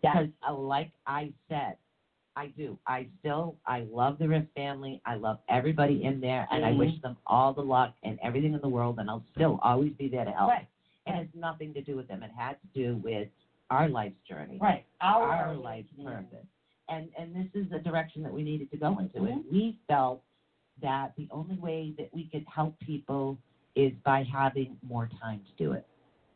Because, 0.00 0.28
uh, 0.46 0.54
like 0.54 0.90
I 1.06 1.32
said, 1.48 1.76
I 2.36 2.48
do. 2.48 2.78
I 2.86 3.06
still, 3.18 3.56
I 3.66 3.80
love 3.80 4.18
the 4.18 4.28
Riff 4.28 4.48
family. 4.54 5.00
I 5.04 5.14
love 5.16 5.40
everybody 5.48 6.04
in 6.04 6.20
there, 6.20 6.46
and 6.50 6.64
I 6.64 6.72
Mhm. 6.72 6.78
wish 6.78 7.00
them 7.00 7.16
all 7.26 7.52
the 7.52 7.62
luck 7.62 7.94
and 8.02 8.18
everything 8.20 8.54
in 8.54 8.60
the 8.60 8.68
world, 8.68 8.98
and 8.98 9.10
I'll 9.10 9.24
still 9.32 9.58
always 9.62 9.92
be 9.94 10.08
there 10.08 10.24
to 10.24 10.32
help. 10.32 10.50
Right. 10.50 10.66
And 11.06 11.16
right. 11.16 11.26
it's 11.26 11.34
nothing 11.34 11.74
to 11.74 11.82
do 11.82 11.96
with 11.96 12.08
them. 12.08 12.22
It 12.22 12.30
had 12.30 12.60
to 12.60 12.66
do 12.68 12.96
with 12.98 13.28
our 13.68 13.88
life's 13.88 14.20
journey. 14.22 14.58
Right. 14.58 14.86
Our, 15.00 15.22
our 15.28 15.54
life's 15.54 15.92
purpose. 16.02 16.46
And 16.88 17.10
and 17.16 17.34
this 17.34 17.54
is 17.54 17.68
the 17.70 17.78
direction 17.78 18.22
that 18.22 18.32
we 18.32 18.42
needed 18.42 18.70
to 18.70 18.76
go 18.76 18.98
into. 18.98 19.24
And 19.24 19.44
Mm-hmm. 19.44 19.54
we 19.54 19.78
felt 19.86 20.22
that 20.80 21.14
the 21.16 21.28
only 21.30 21.56
way 21.58 21.92
that 21.98 22.12
we 22.12 22.24
could 22.26 22.44
help 22.46 22.78
people 22.80 23.38
is 23.86 23.92
by 24.04 24.24
having 24.32 24.76
more 24.86 25.08
time 25.20 25.40
to 25.40 25.64
do 25.64 25.72
it. 25.72 25.86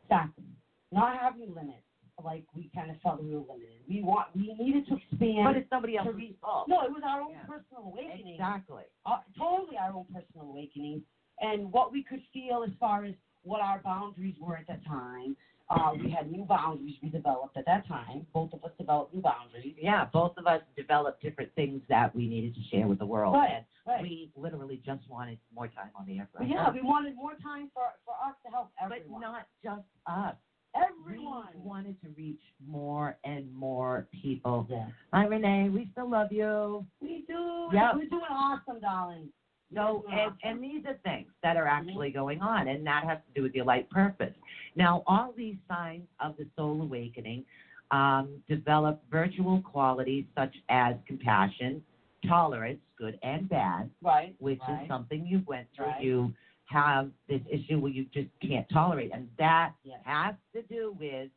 Exactly. 0.03 0.45
Not 0.91 1.17
having 1.19 1.53
limits. 1.53 1.79
Like 2.23 2.45
we 2.55 2.71
kind 2.73 2.89
of 2.89 2.97
felt 3.01 3.21
we 3.21 3.31
were 3.35 3.41
limited. 3.41 3.83
We 3.89 4.01
want. 4.01 4.27
We 4.35 4.55
needed 4.57 4.87
to 4.87 4.95
expand. 4.95 5.43
But 5.43 5.57
it's 5.57 5.69
somebody 5.69 5.97
else's 5.97 6.13
fault. 6.41 6.69
No, 6.69 6.81
it 6.85 6.91
was 6.91 7.03
our 7.05 7.21
own 7.21 7.31
Yeah. 7.31 7.43
personal 7.45 7.91
awakening. 7.91 8.35
Exactly. 8.35 8.83
uh, 9.05 9.19
totally 9.37 9.77
our 9.77 9.91
own 9.93 10.05
personal 10.05 10.47
awakening 10.49 11.03
and 11.41 11.71
what 11.71 11.91
we 11.91 12.01
could 12.03 12.21
feel 12.33 12.63
as 12.65 12.73
far 12.79 13.03
as 13.03 13.13
what 13.43 13.61
our 13.61 13.79
boundaries 13.83 14.35
were 14.39 14.55
at 14.57 14.65
that 14.67 14.83
time. 14.85 15.35
Uh, 15.69 15.91
we 15.99 16.11
had 16.11 16.31
new 16.31 16.45
boundaries 16.45 16.93
we 17.01 17.09
developed 17.09 17.57
at 17.57 17.65
that 17.65 17.87
time. 17.87 18.25
Both 18.33 18.53
of 18.53 18.63
us 18.63 18.69
developed 18.77 19.13
new 19.15 19.21
boundaries. 19.21 19.73
Yeah, 19.81 20.05
both 20.13 20.33
of 20.37 20.45
us 20.45 20.61
developed 20.77 21.23
different 21.23 21.51
things 21.55 21.81
that 21.89 22.15
we 22.15 22.27
needed 22.27 22.53
to 22.55 22.61
share 22.71 22.87
with 22.87 22.99
the 22.99 23.05
world. 23.05 23.33
Right, 23.33 23.49
And 23.55 23.65
right. 23.87 24.01
we 24.01 24.31
literally 24.35 24.79
just 24.85 25.01
wanted 25.09 25.39
more 25.53 25.67
time 25.67 25.89
on 25.95 26.05
the 26.05 26.19
air. 26.19 26.27
yeah, 26.45 26.69
we 26.71 26.81
wanted 26.83 27.15
more 27.15 27.33
time 27.41 27.71
for 27.73 27.83
for 28.05 28.13
us 28.27 28.35
to 28.45 28.51
help 28.51 28.69
everyone. 28.83 29.21
but 29.21 29.27
not 29.27 29.47
just 29.63 29.87
us. 30.05 30.35
everyone. 30.75 31.47
We 31.55 31.61
wanted 31.67 31.99
to 32.01 32.09
reach 32.15 32.41
more 32.67 33.17
and 33.23 33.51
more 33.53 34.07
people. 34.21 34.67
Yeah. 34.69 34.85
Hi, 35.13 35.25
Renee. 35.25 35.69
We 35.69 35.89
still 35.93 36.09
love 36.09 36.31
you. 36.31 36.85
We 37.01 37.23
do. 37.27 37.69
Yeah. 37.73 37.91
We're 37.95 38.07
doing 38.09 38.21
awesome, 38.29 38.79
darling. 38.81 39.29
So, 39.73 40.05
and, 40.11 40.31
and 40.43 40.63
these 40.63 40.85
are 40.85 40.95
things 41.03 41.27
that 41.43 41.57
are 41.57 41.67
actually 41.67 42.11
going 42.11 42.39
on, 42.41 42.67
and 42.67 42.85
that 42.85 43.03
has 43.03 43.17
to 43.27 43.33
do 43.33 43.41
with 43.43 43.53
your 43.55 43.65
life 43.65 43.83
purpose. 43.89 44.31
Now, 44.75 45.03
all 45.07 45.33
these 45.35 45.55
signs 45.67 46.07
of 46.19 46.35
the 46.37 46.45
soul 46.55 46.81
awakening 46.81 47.45
um, 47.91 48.41
develop 48.49 49.01
virtual 49.11 49.61
qualities 49.61 50.25
such 50.35 50.53
as 50.69 50.95
compassion, 51.07 51.83
tolerance, 52.27 52.79
good 52.97 53.17
and 53.23 53.47
bad, 53.47 53.89
Right. 54.01 54.35
which 54.39 54.59
right. 54.67 54.83
is 54.83 54.87
something 54.87 55.25
you 55.25 55.43
went 55.47 55.67
through. 55.75 55.85
Right. 55.85 56.03
You 56.03 56.33
have 56.65 57.11
this 57.29 57.41
issue 57.49 57.79
where 57.79 57.91
you 57.91 58.05
just 58.05 58.29
can't 58.41 58.67
tolerate, 58.69 59.11
and 59.13 59.29
that 59.37 59.73
Yes. 59.83 59.99
has 60.03 60.35
to 60.53 60.61
do 60.63 60.93
with 60.99 61.29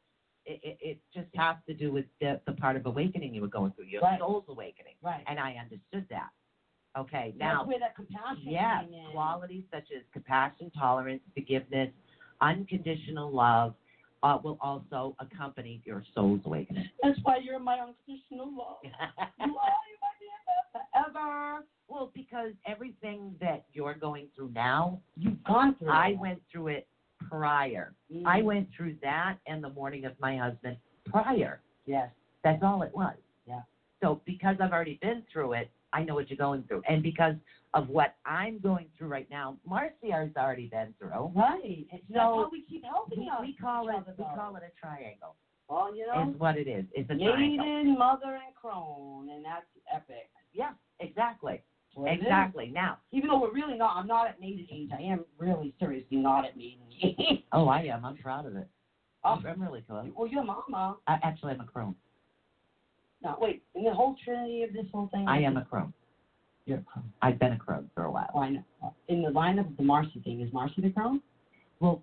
it, 0.46 0.60
it, 0.62 0.78
it 0.80 0.98
just 1.12 1.28
has 1.36 1.56
to 1.66 1.74
do 1.74 1.92
with 1.92 2.06
the, 2.22 2.40
the 2.46 2.52
part 2.54 2.74
of 2.76 2.86
awakening 2.86 3.34
you 3.34 3.42
were 3.42 3.48
going 3.48 3.70
through, 3.72 3.84
your 3.84 4.00
Right. 4.00 4.18
soul's 4.18 4.44
awakening. 4.48 4.94
Right. 5.02 5.22
And 5.26 5.38
I 5.38 5.56
understood 5.56 6.06
that. 6.08 6.30
Okay, 6.98 7.34
That's 7.38 7.38
now, 7.38 7.64
where 7.66 7.78
that 7.78 7.94
compassion 7.94 8.48
in. 8.48 9.10
qualities 9.12 9.64
such 9.70 9.84
as 9.94 10.02
compassion, 10.12 10.70
tolerance, 10.70 11.20
forgiveness, 11.34 11.90
unconditional 12.40 13.30
love 13.30 13.74
uh, 14.22 14.38
will 14.42 14.58
also 14.60 15.14
accompany 15.20 15.80
your 15.84 16.02
soul's 16.14 16.40
awakening. 16.44 16.88
That's 17.02 17.18
why 17.22 17.38
you're 17.42 17.58
my 17.60 17.78
unconditional 17.78 18.50
love. 18.56 18.76
You 18.84 18.90
are. 19.56 19.72
My 20.00 20.12
BFF 20.20 21.12
forever. 21.12 21.64
well, 21.88 22.10
because 22.14 22.50
everything 22.66 23.34
that 23.40 23.64
you're 23.72 23.94
going 23.94 24.26
through 24.34 24.50
now, 24.54 25.00
You've 25.16 25.42
gone 25.44 25.76
through. 25.78 25.90
I 25.90 26.08
it. 26.08 26.18
went 26.18 26.40
through 26.50 26.68
it 26.68 26.86
prior. 27.28 27.94
Mhm. 28.12 28.22
I 28.26 28.42
went 28.42 28.68
through 28.76 28.96
that 29.02 29.36
and 29.46 29.62
the 29.62 29.70
mourning 29.70 30.04
of 30.04 30.12
my 30.20 30.36
husband 30.36 30.76
prior. 31.06 31.60
Yes. 31.86 32.10
That's 32.44 32.62
all 32.62 32.82
it 32.82 32.94
was. 32.94 33.16
Yeah. 33.46 33.60
So 34.02 34.20
because 34.24 34.56
I've 34.60 34.72
already 34.72 34.98
been 35.02 35.22
through 35.32 35.54
it, 35.54 35.70
I 35.92 36.02
know 36.04 36.14
what 36.14 36.28
you're 36.30 36.36
going 36.36 36.62
through. 36.64 36.82
And 36.88 37.02
because 37.02 37.34
of 37.74 37.88
what 37.88 38.14
I'm 38.24 38.58
going 38.60 38.86
through 38.96 39.08
right 39.08 39.28
now, 39.30 39.56
Marcia's 39.66 40.30
already 40.36 40.66
been 40.66 40.94
through. 40.98 41.32
Right. 41.34 41.86
So, 41.90 41.98
that's 42.08 42.20
how 42.20 42.48
we 42.50 42.62
keep 42.68 42.84
helping 42.84 43.20
We, 43.20 43.30
we 43.40 43.56
call 43.60 43.88
it 43.88 43.94
we 44.16 44.24
call 44.34 44.56
it 44.56 44.62
a 44.62 44.80
triangle. 44.80 45.36
Well, 45.68 45.94
you 45.94 46.06
know, 46.06 46.30
Is 46.30 46.40
what 46.40 46.56
it 46.56 46.66
is. 46.66 46.86
It's 46.92 47.10
a 47.10 47.14
triangle. 47.14 47.36
Maiden, 47.36 47.98
Mother, 47.98 48.40
and 48.44 48.54
Crone, 48.54 49.28
and 49.30 49.44
that's 49.44 49.66
epic. 49.94 50.30
Yeah, 50.54 50.70
exactly. 51.00 51.60
That's 51.60 51.96
what 51.96 52.10
it 52.10 52.14
is. 52.14 52.20
Exactly. 52.22 52.70
Now, 52.74 52.98
Even 53.12 53.28
though 53.28 53.40
we're 53.40 53.52
really 53.52 53.76
not, 53.76 53.96
I'm 53.96 54.06
not 54.06 54.28
at 54.28 54.40
maiden 54.40 54.66
age. 54.72 54.88
I 54.98 55.02
am 55.02 55.26
really 55.38 55.74
seriously 55.78 56.16
not 56.16 56.46
at 56.46 56.56
maiden 56.56 56.80
age. 57.02 57.44
oh, 57.52 57.68
I 57.68 57.82
am. 57.82 58.04
I'm 58.04 58.16
proud 58.16 58.46
of 58.46 58.56
it. 58.56 58.66
Oh. 59.24 59.32
I'm, 59.32 59.46
I'm 59.46 59.62
really 59.62 59.82
close. 59.82 60.06
well, 60.16 60.26
your 60.26 60.44
mama. 60.44 60.96
I, 61.06 61.18
actually, 61.22 61.52
I'm 61.52 61.60
a 61.60 61.64
crone. 61.64 61.94
No, 63.22 63.36
wait. 63.40 63.62
In 63.74 63.84
the 63.84 63.92
whole 63.92 64.16
trinity 64.24 64.62
of 64.62 64.72
this 64.72 64.86
whole 64.92 65.08
thing. 65.12 65.26
I 65.28 65.40
am 65.42 65.56
a 65.56 65.64
crone. 65.64 65.92
You're 66.68 66.78
a 66.78 66.82
crone. 66.82 67.10
I've 67.22 67.38
been 67.38 67.52
a 67.52 67.58
crone 67.58 67.88
for 67.94 68.04
a 68.04 68.10
while. 68.10 68.28
Oh, 68.34 68.40
I 68.40 68.50
know. 68.50 68.62
In 69.08 69.22
the 69.22 69.30
lineup 69.30 69.70
of 69.70 69.76
the 69.78 69.82
Marcy 69.82 70.20
thing, 70.22 70.42
is 70.42 70.52
Marcy 70.52 70.82
the 70.82 70.90
crone? 70.90 71.22
Well, 71.80 72.02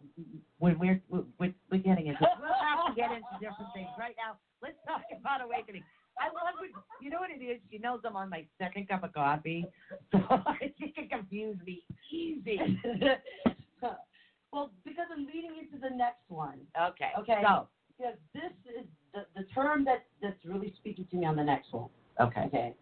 when 0.58 0.80
we're 0.80 1.00
we're, 1.08 1.24
we're 1.40 1.78
getting 1.78 2.08
into 2.08 2.26
we'll 2.42 2.50
have 2.50 2.88
to 2.88 3.00
get 3.00 3.12
into 3.12 3.28
different 3.40 3.72
things 3.76 3.90
right 4.00 4.16
now. 4.18 4.38
Let's 4.64 4.78
talk 4.88 5.02
about 5.16 5.44
awakening. 5.44 5.84
I 6.20 6.28
love 6.28 6.56
it. 6.64 6.72
You 7.00 7.12
know 7.12 7.20
what 7.20 7.30
it 7.30 7.44
is? 7.44 7.60
She 7.70 7.78
knows 7.78 8.00
I'm 8.06 8.16
on 8.16 8.30
my 8.30 8.46
second 8.58 8.88
cup 8.88 9.04
of 9.04 9.14
coffee, 9.14 9.68
so 10.12 10.20
she 10.80 10.88
can 10.90 11.10
confuse 11.10 11.58
me 11.64 11.84
easy. 12.12 12.58
well, 14.52 14.72
because 14.84 15.06
I'm 15.16 15.28
leading 15.28 15.52
into 15.62 15.78
the 15.80 15.96
next 15.96 16.24
one. 16.30 16.60
Okay. 16.90 17.12
Okay. 17.20 17.42
So 17.44 17.68
Because 18.00 18.16
this 18.34 18.52
is 18.80 18.88
the, 19.14 19.26
the 19.36 19.46
term 19.54 19.86
that, 19.86 20.06
that's 20.24 20.44
really 20.44 20.74
speaking 20.80 21.06
to 21.12 21.18
me 21.18 21.26
on 21.28 21.36
the 21.36 21.44
next 21.44 21.72
one. 21.72 21.90
okay. 22.20 22.46
Okay. 22.48 22.74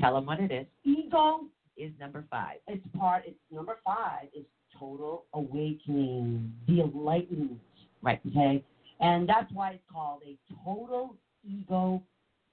Tell 0.00 0.14
them 0.14 0.26
what 0.26 0.40
it 0.40 0.50
is. 0.50 0.66
Ego 0.84 1.46
Is 1.76 1.92
number 2.00 2.24
five. 2.30 2.56
it's 2.68 2.84
part 2.98 3.24
it's 3.26 3.38
number 3.50 3.78
five 3.84 4.28
is 4.36 4.44
total 4.78 5.24
awakening, 5.34 6.52
the 6.66 6.80
enlightenment. 6.80 7.60
Right. 8.02 8.20
Okay? 8.28 8.64
And 9.00 9.28
that's 9.28 9.50
why 9.52 9.70
it's 9.72 9.82
called 9.90 10.22
a 10.26 10.36
total 10.64 11.16
ego 11.44 12.02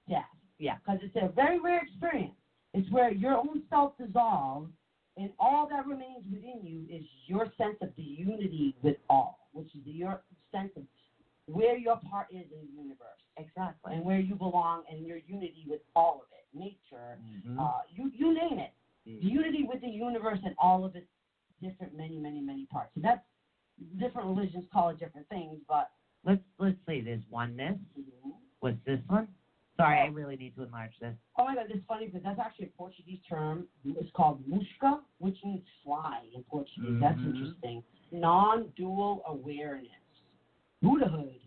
death. 0.08 0.24
Yeah. 0.58 0.76
Because 0.84 1.00
it's 1.02 1.16
a 1.16 1.28
very 1.34 1.58
rare 1.60 1.80
experience. 1.82 2.34
It's 2.74 2.90
where 2.90 3.12
your 3.12 3.34
own 3.36 3.62
self 3.68 3.92
dissolves 3.98 4.70
and 5.16 5.30
all 5.38 5.68
that 5.68 5.86
remains 5.86 6.24
within 6.30 6.60
you 6.62 6.86
is 6.96 7.04
your 7.26 7.46
sense 7.58 7.76
of 7.82 7.90
the 7.96 8.02
unity 8.02 8.74
with 8.82 8.96
all, 9.10 9.48
which 9.52 9.66
is 9.74 9.82
your 9.84 10.22
sense 10.52 10.70
of 10.76 10.82
where 11.46 11.76
your 11.76 11.96
part 12.10 12.28
is 12.30 12.46
in 12.52 12.66
the 12.66 12.72
universe 12.82 13.20
Exactly. 13.36 13.94
and 13.94 14.04
where 14.04 14.20
you 14.20 14.34
belong 14.36 14.84
and 14.90 15.06
your 15.06 15.18
unity 15.26 15.64
with 15.68 15.80
all 15.94 16.22
of 16.22 16.28
it. 16.32 16.41
Nature, 16.54 17.18
Mhm. 17.46 17.58
uh, 17.58 17.80
you, 17.90 18.10
you 18.14 18.34
name 18.34 18.58
it 18.58 18.72
Mhm. 19.06 19.22
unity 19.22 19.64
with 19.64 19.80
the 19.80 19.88
universe 19.88 20.38
and 20.44 20.54
all 20.58 20.84
of 20.84 20.94
its 20.94 21.08
different, 21.60 21.94
many, 21.94 22.18
many, 22.18 22.40
many 22.40 22.66
parts. 22.66 22.92
So 22.94 23.00
that's 23.00 23.24
different 23.98 24.28
religions 24.28 24.66
call 24.72 24.90
it 24.90 24.98
different 24.98 25.28
things, 25.28 25.58
but 25.66 25.90
Let's 26.24 26.42
let's 26.58 26.78
say 26.86 27.00
there's 27.00 27.26
oneness. 27.30 27.76
mm-hmm. 27.98 28.30
What's 28.60 28.78
this 28.84 29.00
one? 29.08 29.26
Sorry, 29.76 29.98
I 29.98 30.06
really 30.06 30.36
need 30.36 30.54
to 30.54 30.62
enlarge 30.62 30.96
this. 31.00 31.16
oh 31.36 31.44
my 31.44 31.54
god, 31.56 31.66
this 31.68 31.78
is 31.78 31.84
funny 31.88 32.06
because 32.06 32.22
that's 32.22 32.38
actually 32.38 32.66
a 32.66 32.76
Portuguese 32.76 33.18
term. 33.28 33.66
It's 33.84 34.10
called 34.12 34.40
mushka, 34.48 35.00
which 35.18 35.42
means 35.42 35.64
fly 35.82 36.28
in 36.34 36.42
Portuguese. 36.44 37.00
That's 37.00 37.18
Mhm. 37.18 37.26
interesting. 37.32 37.82
Non-dual 38.12 39.22
awareness, 39.26 39.88
Buddhahood, 40.80 41.40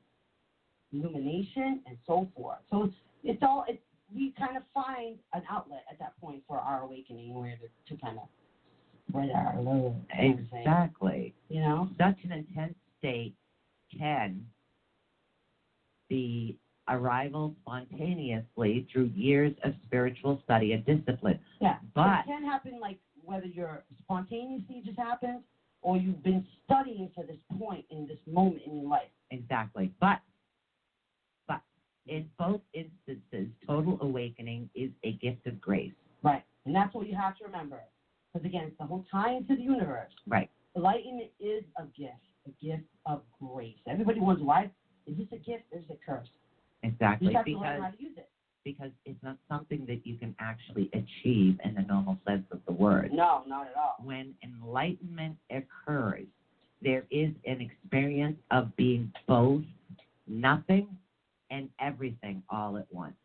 illumination, 0.91 1.82
and 1.86 1.97
so 2.06 2.26
forth. 2.36 2.60
So 2.70 2.84
it's, 2.84 2.95
it's 3.24 3.43
all 3.43 3.64
it's 3.68 3.82
we 4.16 4.34
kind 4.38 4.55
of 4.57 4.63
find 4.74 5.18
an 5.34 5.43
outlet 5.49 5.84
at 5.91 5.99
that 5.99 6.20
point 6.22 6.41
for 6.47 6.57
our 6.57 6.82
awakening, 6.84 7.34
where 7.34 7.57
to, 7.88 7.95
to 7.95 8.01
kind 8.01 8.18
of 8.18 8.28
spread 9.09 9.30
our 9.36 9.61
love. 9.61 9.95
kind 10.16 10.39
of 10.39 10.49
thing, 10.49 10.59
Exactly. 10.61 11.34
You 11.49 11.59
know. 11.61 11.89
Such 11.97 12.18
an 12.24 12.32
intense 12.32 12.76
state 12.99 13.36
can 13.97 14.45
be 16.09 16.57
arrival 16.88 17.55
spontaneously 17.61 18.88
through 18.91 19.11
years 19.16 19.53
of 19.63 19.74
spiritual 19.86 20.39
study 20.43 20.74
and 20.74 20.86
discipline. 20.86 21.39
Yeah, 21.59 21.78
But- 21.93 22.20
it 22.22 22.26
can 22.28 22.43
happen 22.43 22.80
like 22.80 22.99
whether 23.24 23.47
you're 23.47 23.84
spontaneously 24.03 24.82
just 24.86 24.97
happens 24.99 25.41
or 25.82 25.97
you've 25.97 26.24
been 26.24 26.45
studying 26.66 27.09
to 27.18 27.24
this 27.24 27.39
point 27.57 27.86
in 27.89 28.05
this 28.07 28.20
moment 28.28 28.61
in 28.68 28.78
your 28.82 28.89
life. 28.89 29.09
Exactly. 29.32 29.91
But 29.99 30.20
but 30.20 30.20
in 32.08 32.30
both 32.38 32.62
instances, 32.74 33.47
total 33.66 33.97
awakening 34.01 34.70
is 34.76 34.91
a 35.03 35.14
gift 35.14 35.45
of 35.47 35.60
grace. 35.60 35.91
Right. 36.24 36.43
And 36.66 36.76
that's 36.76 36.93
what 36.93 37.08
you 37.08 37.16
have 37.16 37.38
to 37.38 37.45
remember. 37.45 37.80
Because 38.34 38.45
again, 38.45 38.64
it's 38.68 38.78
the 38.78 38.86
whole 38.86 39.06
tie 39.12 39.34
into 39.36 39.56
the 39.56 39.62
universe. 39.62 40.12
Right. 40.28 40.49
Enlightenment 40.76 41.30
is 41.39 41.64
a 41.78 41.84
gift, 41.97 42.14
a 42.45 42.66
gift 42.66 42.84
of 43.06 43.22
grace. 43.41 43.76
Everybody 43.88 44.20
wonders 44.20 44.43
why 44.45 44.70
is 45.08 45.18
this 45.18 45.28
a 45.32 45.38
gift 45.38 45.64
or 45.72 45.80
is 45.80 45.86
it 45.89 45.99
a 46.01 46.06
curse? 46.12 46.28
Exactly. 46.84 47.28
just 47.28 47.38
have 47.38 47.45
to 47.45 47.51
learn 47.53 47.62
Because 47.62 47.82
how 47.82 47.89
to 47.91 48.03
use 48.03 48.18
it. 48.18 48.30
because 48.64 48.91
it's 49.06 49.24
not 49.24 49.38
something 49.49 49.86
that 49.88 50.06
you 50.06 50.18
can 50.18 50.36
actually 50.39 50.89
achieve 50.93 51.58
in 51.64 51.76
the 51.76 51.82
normal 51.82 52.18
sense 52.28 52.43
of 52.51 52.60
the 52.68 52.74
word. 52.74 53.12
No, 53.14 53.43
not 53.47 53.68
at 53.68 53.76
all. 53.76 53.95
When 54.03 54.34
enlightenment 54.43 55.38
occurs, 55.49 56.26
there 56.82 57.06
is 57.10 57.30
an 57.45 57.62
experience 57.62 58.38
of 58.51 58.76
being 58.76 59.12
both 59.28 59.64
nothing 60.28 60.88
and 61.50 61.70
everything 61.80 62.41
all 62.50 62.78
at 62.78 62.86
once. 62.91 63.16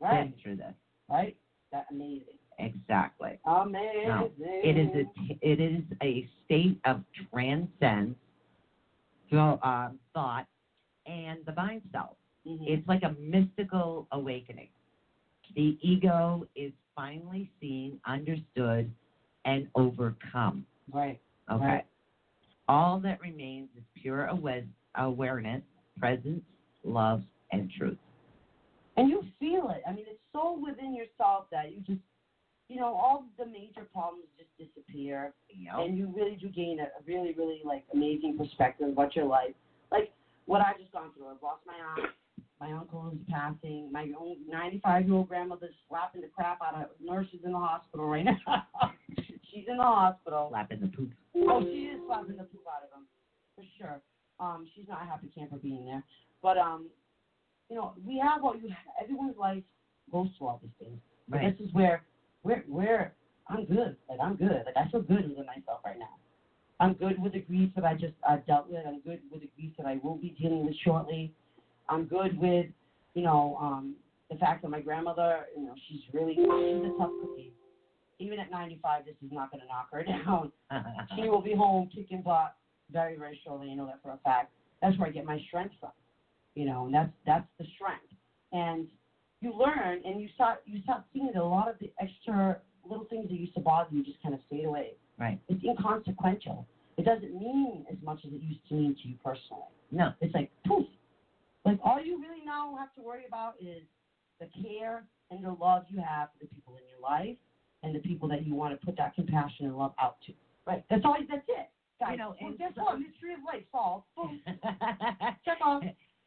Right. 0.00 0.22
Been 0.24 0.34
through 0.42 0.56
this. 0.56 0.74
Right? 1.08 1.34
That's 1.72 1.86
amazing. 1.90 2.22
Exactly. 2.58 3.38
Amazing. 3.46 4.08
Now, 4.08 4.28
It 4.40 4.76
is 4.76 4.88
a 4.94 5.36
it 5.42 5.60
is 5.60 5.82
a 6.02 6.26
state 6.44 6.78
of 6.84 7.02
transcends 7.30 8.16
so, 9.30 9.58
um, 9.62 9.98
thought 10.14 10.46
and 11.06 11.44
the 11.46 11.52
mind 11.52 11.82
self. 11.92 12.16
Mhm. 12.46 12.66
It's 12.66 12.86
like 12.86 13.02
a 13.02 13.10
mystical 13.10 14.06
awakening. 14.12 14.68
The 15.54 15.76
ego 15.80 16.44
is 16.54 16.72
finally 16.94 17.50
seen, 17.60 17.98
understood, 18.06 18.90
and 19.44 19.68
overcome. 19.74 20.64
right. 20.92 21.18
Okay. 21.50 21.64
Right. 21.64 21.84
All 22.68 22.98
that 23.00 23.20
remains 23.20 23.68
is 23.76 23.84
pure 23.94 24.28
awa- 24.28 24.62
awareness, 24.96 25.62
presence, 25.98 26.42
love, 26.84 27.22
and 27.52 27.70
truth. 27.78 27.98
and 28.96 29.08
you 29.08 29.22
feel 29.38 29.70
it. 29.70 29.82
I 29.86 29.92
mean, 29.92 30.04
it's 30.08 30.20
so 30.32 30.58
within 30.58 30.94
yourself 30.94 31.46
that 31.52 31.72
you 31.72 31.80
just, 31.80 32.00
you 32.68 32.76
know, 32.76 32.86
all 32.86 33.24
the 33.38 33.46
major 33.46 33.86
problems 33.92 34.24
just 34.36 34.50
disappear, 34.58 35.32
know? 35.64 35.84
and 35.84 35.96
you 35.96 36.12
really 36.16 36.36
do 36.36 36.48
gain 36.48 36.80
a 36.80 36.88
really, 37.06 37.34
really 37.36 37.60
like 37.64 37.84
amazing 37.92 38.36
perspective 38.38 38.88
about 38.88 39.14
your 39.14 39.26
life. 39.26 39.54
Like 39.90 40.12
what 40.46 40.60
I've 40.60 40.78
just 40.78 40.92
gone 40.92 41.10
through. 41.16 41.28
I've 41.28 41.42
lost 41.42 41.62
my 41.66 41.74
aunt, 41.74 42.10
my 42.60 42.72
uncle 42.72 43.12
is 43.12 43.18
passing, 43.30 43.90
my 43.92 44.10
own 44.18 44.36
95 44.48 45.06
year 45.06 45.14
old 45.14 45.28
grandmother's 45.28 45.74
slapping 45.88 46.22
the 46.22 46.28
crap 46.28 46.58
out 46.62 46.74
of 46.74 46.88
nurses 47.00 47.40
in 47.44 47.52
the 47.52 47.58
hospital 47.58 48.06
right 48.08 48.24
now. 48.46 48.64
She's 49.52 49.64
in 49.68 49.76
the 49.76 49.82
hospital. 49.82 50.48
Slapping 50.50 50.80
the 50.80 50.88
poop. 50.88 51.10
Oh, 51.36 51.60
she 51.62 51.90
is 51.92 52.00
slapping 52.06 52.36
the 52.36 52.44
poop 52.44 52.64
out 52.66 52.82
of 52.84 52.98
him, 52.98 53.06
for 53.54 53.64
sure. 53.78 54.00
Um, 54.40 54.66
she's 54.74 54.88
not 54.88 55.02
a 55.02 55.06
happy 55.06 55.30
camper 55.34 55.56
being 55.56 55.84
there, 55.86 56.02
but 56.42 56.58
um, 56.58 56.86
you 57.68 57.76
know, 57.76 57.92
we 58.06 58.18
have 58.18 58.44
all 58.44 58.56
you. 58.56 58.70
Everyone's 59.02 59.36
life 59.38 59.62
goes 60.12 60.28
through 60.38 60.48
all 60.48 60.60
these 60.62 60.70
things. 60.78 60.98
But 61.28 61.38
Right. 61.38 61.58
This 61.58 61.66
is 61.68 61.74
where, 61.74 62.02
where, 62.42 62.64
where 62.68 63.12
I'm 63.48 63.64
good. 63.64 63.96
Like 64.08 64.20
I'm 64.22 64.36
good. 64.36 64.62
Like 64.64 64.76
I 64.76 64.88
feel 64.90 65.02
good 65.02 65.28
within 65.28 65.46
myself 65.46 65.80
right 65.84 65.98
now. 65.98 66.14
I'm 66.78 66.92
good 66.92 67.20
with 67.20 67.32
the 67.32 67.40
grief 67.40 67.70
that 67.74 67.84
I 67.84 67.94
just 67.94 68.12
uh, 68.28 68.36
dealt 68.46 68.68
with. 68.70 68.84
I'm 68.86 69.00
good 69.00 69.20
with 69.30 69.40
the 69.40 69.50
grief 69.56 69.72
that 69.78 69.86
I 69.86 69.98
will 70.02 70.16
be 70.16 70.36
dealing 70.40 70.66
with 70.66 70.76
shortly. 70.84 71.32
I'm 71.88 72.04
good 72.04 72.38
with, 72.38 72.66
you 73.14 73.22
know, 73.22 73.56
um, 73.60 73.94
the 74.30 74.36
fact 74.36 74.62
that 74.62 74.68
my 74.68 74.80
grandmother, 74.80 75.46
you 75.56 75.64
know, 75.64 75.74
she's 75.88 76.00
really 76.12 76.34
she's 76.34 76.44
a 76.44 76.92
tough 76.98 77.10
cookie. 77.22 77.52
even 78.18 78.38
at 78.38 78.50
95, 78.50 79.06
this 79.06 79.14
is 79.24 79.32
not 79.32 79.50
going 79.50 79.62
to 79.62 79.66
knock 79.66 79.88
her 79.92 80.02
down. 80.04 80.52
she 81.16 81.28
will 81.28 81.40
be 81.40 81.54
home 81.54 81.88
kicking 81.94 82.22
butt 82.22 82.56
very, 82.92 83.16
very 83.16 83.40
shortly. 83.44 83.70
I 83.70 83.74
know 83.74 83.86
that 83.86 84.02
for 84.02 84.10
a 84.10 84.18
fact. 84.22 84.52
That's 84.82 84.98
where 84.98 85.08
I 85.08 85.12
get 85.12 85.24
my 85.24 85.40
strength 85.48 85.74
from. 85.80 85.90
You 86.56 86.64
know, 86.64 86.86
and 86.86 86.94
that's 86.94 87.12
that's 87.24 87.46
the 87.58 87.66
strength. 87.76 88.02
And 88.52 88.88
you 89.42 89.52
learn, 89.52 90.00
and 90.04 90.20
you 90.20 90.28
start 90.34 90.62
you 90.66 90.80
start 90.82 91.02
seeing 91.12 91.26
that 91.32 91.36
a 91.40 91.44
lot 91.44 91.68
of 91.68 91.78
the 91.78 91.92
extra 92.00 92.58
little 92.88 93.04
things 93.04 93.28
that 93.28 93.34
used 93.38 93.54
to 93.54 93.60
bother 93.60 93.94
you 93.94 94.02
just 94.02 94.20
kind 94.22 94.34
of 94.34 94.40
fade 94.50 94.64
away. 94.64 94.94
Right. 95.18 95.38
It's 95.48 95.62
inconsequential. 95.62 96.66
It 96.96 97.04
doesn't 97.04 97.34
mean 97.38 97.84
as 97.90 97.98
much 98.02 98.20
as 98.26 98.32
it 98.32 98.40
used 98.40 98.66
to 98.70 98.74
mean 98.74 98.96
to 99.02 99.08
you 99.08 99.14
personally. 99.22 99.68
No. 99.90 100.12
It's 100.20 100.34
like 100.34 100.50
poof. 100.66 100.86
Like 101.66 101.78
all 101.84 102.00
you 102.02 102.18
really 102.20 102.44
now 102.44 102.74
have 102.78 102.94
to 102.94 103.02
worry 103.02 103.24
about 103.28 103.54
is 103.60 103.82
the 104.40 104.46
care 104.62 105.04
and 105.30 105.44
the 105.44 105.50
love 105.52 105.82
you 105.88 106.00
have 106.00 106.28
for 106.32 106.44
the 106.44 106.54
people 106.54 106.76
in 106.76 106.82
your 106.88 107.00
life 107.02 107.36
and 107.82 107.94
the 107.94 107.98
people 107.98 108.28
that 108.28 108.46
you 108.46 108.54
want 108.54 108.78
to 108.78 108.86
put 108.86 108.96
that 108.96 109.14
compassion 109.14 109.66
and 109.66 109.76
love 109.76 109.92
out 110.00 110.16
to. 110.26 110.32
Right. 110.66 110.84
That's 110.88 111.02
all. 111.04 111.16
That's 111.28 111.44
it. 111.48 111.68
Guys, 112.00 112.12
You 112.12 112.18
know, 112.18 112.34
well, 112.40 112.50
and 112.50 112.58
guess 112.58 112.72
some- 112.76 112.84
what? 112.84 112.98
Mystery 113.00 113.34
of 113.34 113.40
life 113.44 113.64
solved. 113.72 114.04
Boom. 114.16 114.40
Check 115.44 115.58
off. 115.64 115.82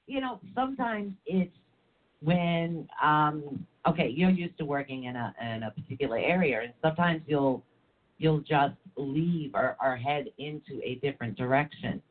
You 0.10 0.20
know, 0.20 0.40
sometimes 0.56 1.14
it's 1.26 1.52
when 2.22 2.88
um 3.02 3.66
okay, 3.88 4.10
you're 4.14 4.32
used 4.32 4.58
to 4.58 4.66
working 4.66 5.06
in 5.06 5.16
a 5.16 5.34
in 5.42 5.64
a 5.64 5.72
particular 5.72 6.18
area 6.18 6.62
and 6.62 6.74
sometimes 6.82 7.22
you'll 7.28 7.64
you'll 8.18 8.42
just 8.42 8.76
leave 8.98 9.52
or, 9.54 9.78
or 9.82 9.96
head 9.96 10.26
into 10.38 10.82
a 10.84 10.96
different 10.96 11.38
direction 11.38 12.02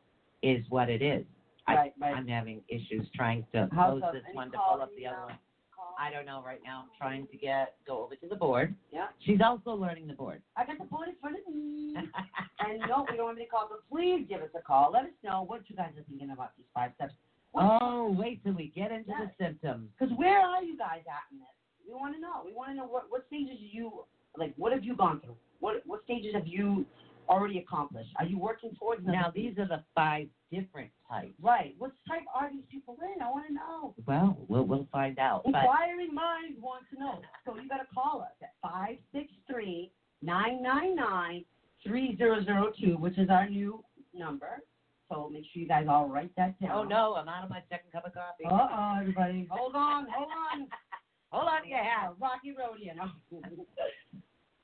is 0.42 0.62
what 0.70 0.88
it 0.88 1.02
is. 1.02 1.24
Right, 1.66 1.92
I, 2.00 2.06
right. 2.06 2.16
I'm 2.16 2.26
having 2.26 2.62
issues 2.68 3.06
trying 3.14 3.44
to 3.52 3.68
How's 3.72 4.00
close 4.00 4.14
this 4.14 4.22
one 4.32 4.50
to 4.52 4.56
pull 4.56 4.80
up 4.80 4.90
the 4.96 5.06
other 5.06 5.20
one. 5.26 5.38
call? 5.76 5.94
I 5.98 6.10
don't 6.10 6.24
know 6.24 6.42
right 6.46 6.60
now. 6.64 6.84
I'm 6.84 6.88
trying 6.96 7.26
to 7.26 7.36
get 7.36 7.74
go 7.86 8.02
over 8.04 8.14
to 8.14 8.26
the 8.26 8.36
board. 8.36 8.74
Yeah. 8.90 9.08
She's 9.26 9.40
also 9.44 9.72
learning 9.72 10.06
the 10.06 10.14
board. 10.14 10.40
I 10.56 10.64
got 10.64 10.78
the 10.78 10.84
board 10.84 11.08
in 11.08 11.14
front 11.20 11.36
of 11.36 11.54
me. 11.54 11.94
and 12.60 12.80
no, 12.88 13.04
we 13.10 13.18
don't 13.18 13.28
have 13.28 13.36
any 13.36 13.46
calls, 13.46 13.68
but 13.70 13.80
please 13.90 14.24
give 14.28 14.40
us 14.40 14.48
a 14.56 14.62
call. 14.62 14.92
Let 14.92 15.04
us 15.04 15.10
know 15.22 15.44
what 15.46 15.62
you 15.68 15.76
guys 15.76 15.90
are 15.98 16.04
thinking 16.08 16.30
about 16.30 16.52
these 16.56 16.66
five 16.72 16.92
steps. 16.94 17.12
Oh, 17.58 18.14
wait 18.18 18.42
till 18.44 18.54
we 18.54 18.68
get 18.74 18.90
into 18.92 19.10
Yes. 19.10 19.30
the 19.38 19.44
symptoms. 19.44 19.90
Because 19.98 20.14
where 20.16 20.40
are 20.40 20.62
you 20.62 20.76
guys 20.76 21.02
at 21.08 21.32
in 21.32 21.38
this? 21.38 21.48
We 21.86 21.94
want 21.94 22.14
to 22.14 22.20
know. 22.20 22.42
We 22.44 22.52
want 22.52 22.70
to 22.70 22.74
know 22.76 22.84
what 22.86 23.04
what 23.10 23.26
stages 23.26 23.56
you 23.60 24.04
like. 24.36 24.52
What 24.56 24.72
have 24.72 24.84
you 24.84 24.94
gone 24.96 25.20
through? 25.20 25.36
What 25.60 25.82
what 25.86 26.02
stages 26.04 26.34
have 26.34 26.46
you 26.46 26.86
already 27.28 27.58
accomplished? 27.58 28.10
Are 28.18 28.24
you 28.26 28.38
working 28.38 28.70
towards 28.78 29.04
them? 29.04 29.12
Now 29.12 29.30
these 29.34 29.56
are 29.58 29.66
the 29.66 29.82
five 29.94 30.28
different 30.50 30.90
types. 31.10 31.34
right. 31.42 31.74
What 31.78 31.92
type 32.08 32.22
are 32.34 32.50
these 32.50 32.64
people 32.70 32.96
in? 33.02 33.20
I 33.22 33.30
want 33.30 33.46
to 33.48 33.54
know. 33.54 33.94
Well, 34.06 34.36
we'll 34.48 34.64
we'll 34.64 34.88
find 34.92 35.18
out. 35.18 35.42
Inquiring 35.46 36.14
minds 36.14 36.58
want 36.60 36.84
to 36.92 36.98
know. 37.00 37.20
So 37.44 37.56
you 37.56 37.68
got 37.68 37.78
to 37.78 37.86
call 37.94 38.22
us 38.22 38.32
at 38.42 38.52
five 38.62 38.96
six 39.12 39.26
three 39.50 39.90
nine 40.22 40.62
nine 40.62 40.94
nine 40.94 41.44
three 41.86 42.16
zero 42.16 42.42
zero 42.44 42.72
two, 42.80 42.96
which 42.98 43.16
is 43.18 43.28
our 43.30 43.48
new 43.48 43.82
number. 44.14 44.62
So 45.08 45.30
make 45.32 45.44
sure 45.52 45.62
you 45.62 45.68
guys 45.68 45.86
all 45.88 46.08
write 46.08 46.30
that 46.36 46.60
down. 46.60 46.70
oh 46.72 46.82
no, 46.84 47.14
I'm 47.14 47.28
out 47.28 47.44
of 47.44 47.50
my 47.50 47.62
second 47.70 47.92
cup 47.92 48.06
of 48.06 48.12
coffee. 48.14 48.44
Uh 48.44 48.68
oh, 48.70 48.98
everybody. 49.00 49.48
Hold 49.50 49.74
on, 49.74 50.06
hold 50.10 50.28
on. 50.28 50.68
Hold 51.30 51.48
on 51.48 51.62
to 51.62 51.68
your 51.68 51.78
hat. 51.78 52.14
Rocky 52.20 52.54
road, 52.56 52.78
you 52.80 52.94
know. 52.94 53.10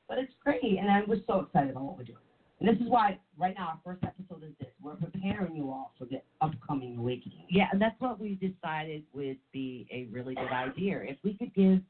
but 0.09 0.19
it's 0.19 0.33
great, 0.43 0.63
and 0.63 0.91
I 0.91 1.03
was 1.07 1.19
so 1.27 1.41
excited 1.41 1.71
about 1.71 1.83
what 1.83 1.99
we're 1.99 2.05
doing. 2.05 2.19
And 2.61 2.69
this 2.69 2.81
is 2.81 2.91
why, 2.91 3.19
right 3.37 3.55
now, 3.55 3.67
our 3.67 3.81
first 3.85 4.03
episode 4.03 4.45
is 4.45 4.55
this. 4.59 4.69
We're 4.81 4.95
preparing 4.95 5.55
you 5.55 5.71
all 5.71 5.93
for 5.99 6.07
the 6.07 6.23
upcoming 6.41 6.97
awakening. 6.97 7.47
Yeah, 7.51 7.67
and 7.71 7.83
that's 7.83 8.01
what 8.01 8.19
we 8.19 8.37
decided 8.37 9.03
would 9.13 9.37
be 9.53 9.87
a 9.93 10.07
really 10.11 10.35
good 10.35 10.53
idea. 10.53 11.01
If 11.03 11.19
we 11.23 11.35
could 11.35 11.55
give 11.55 11.81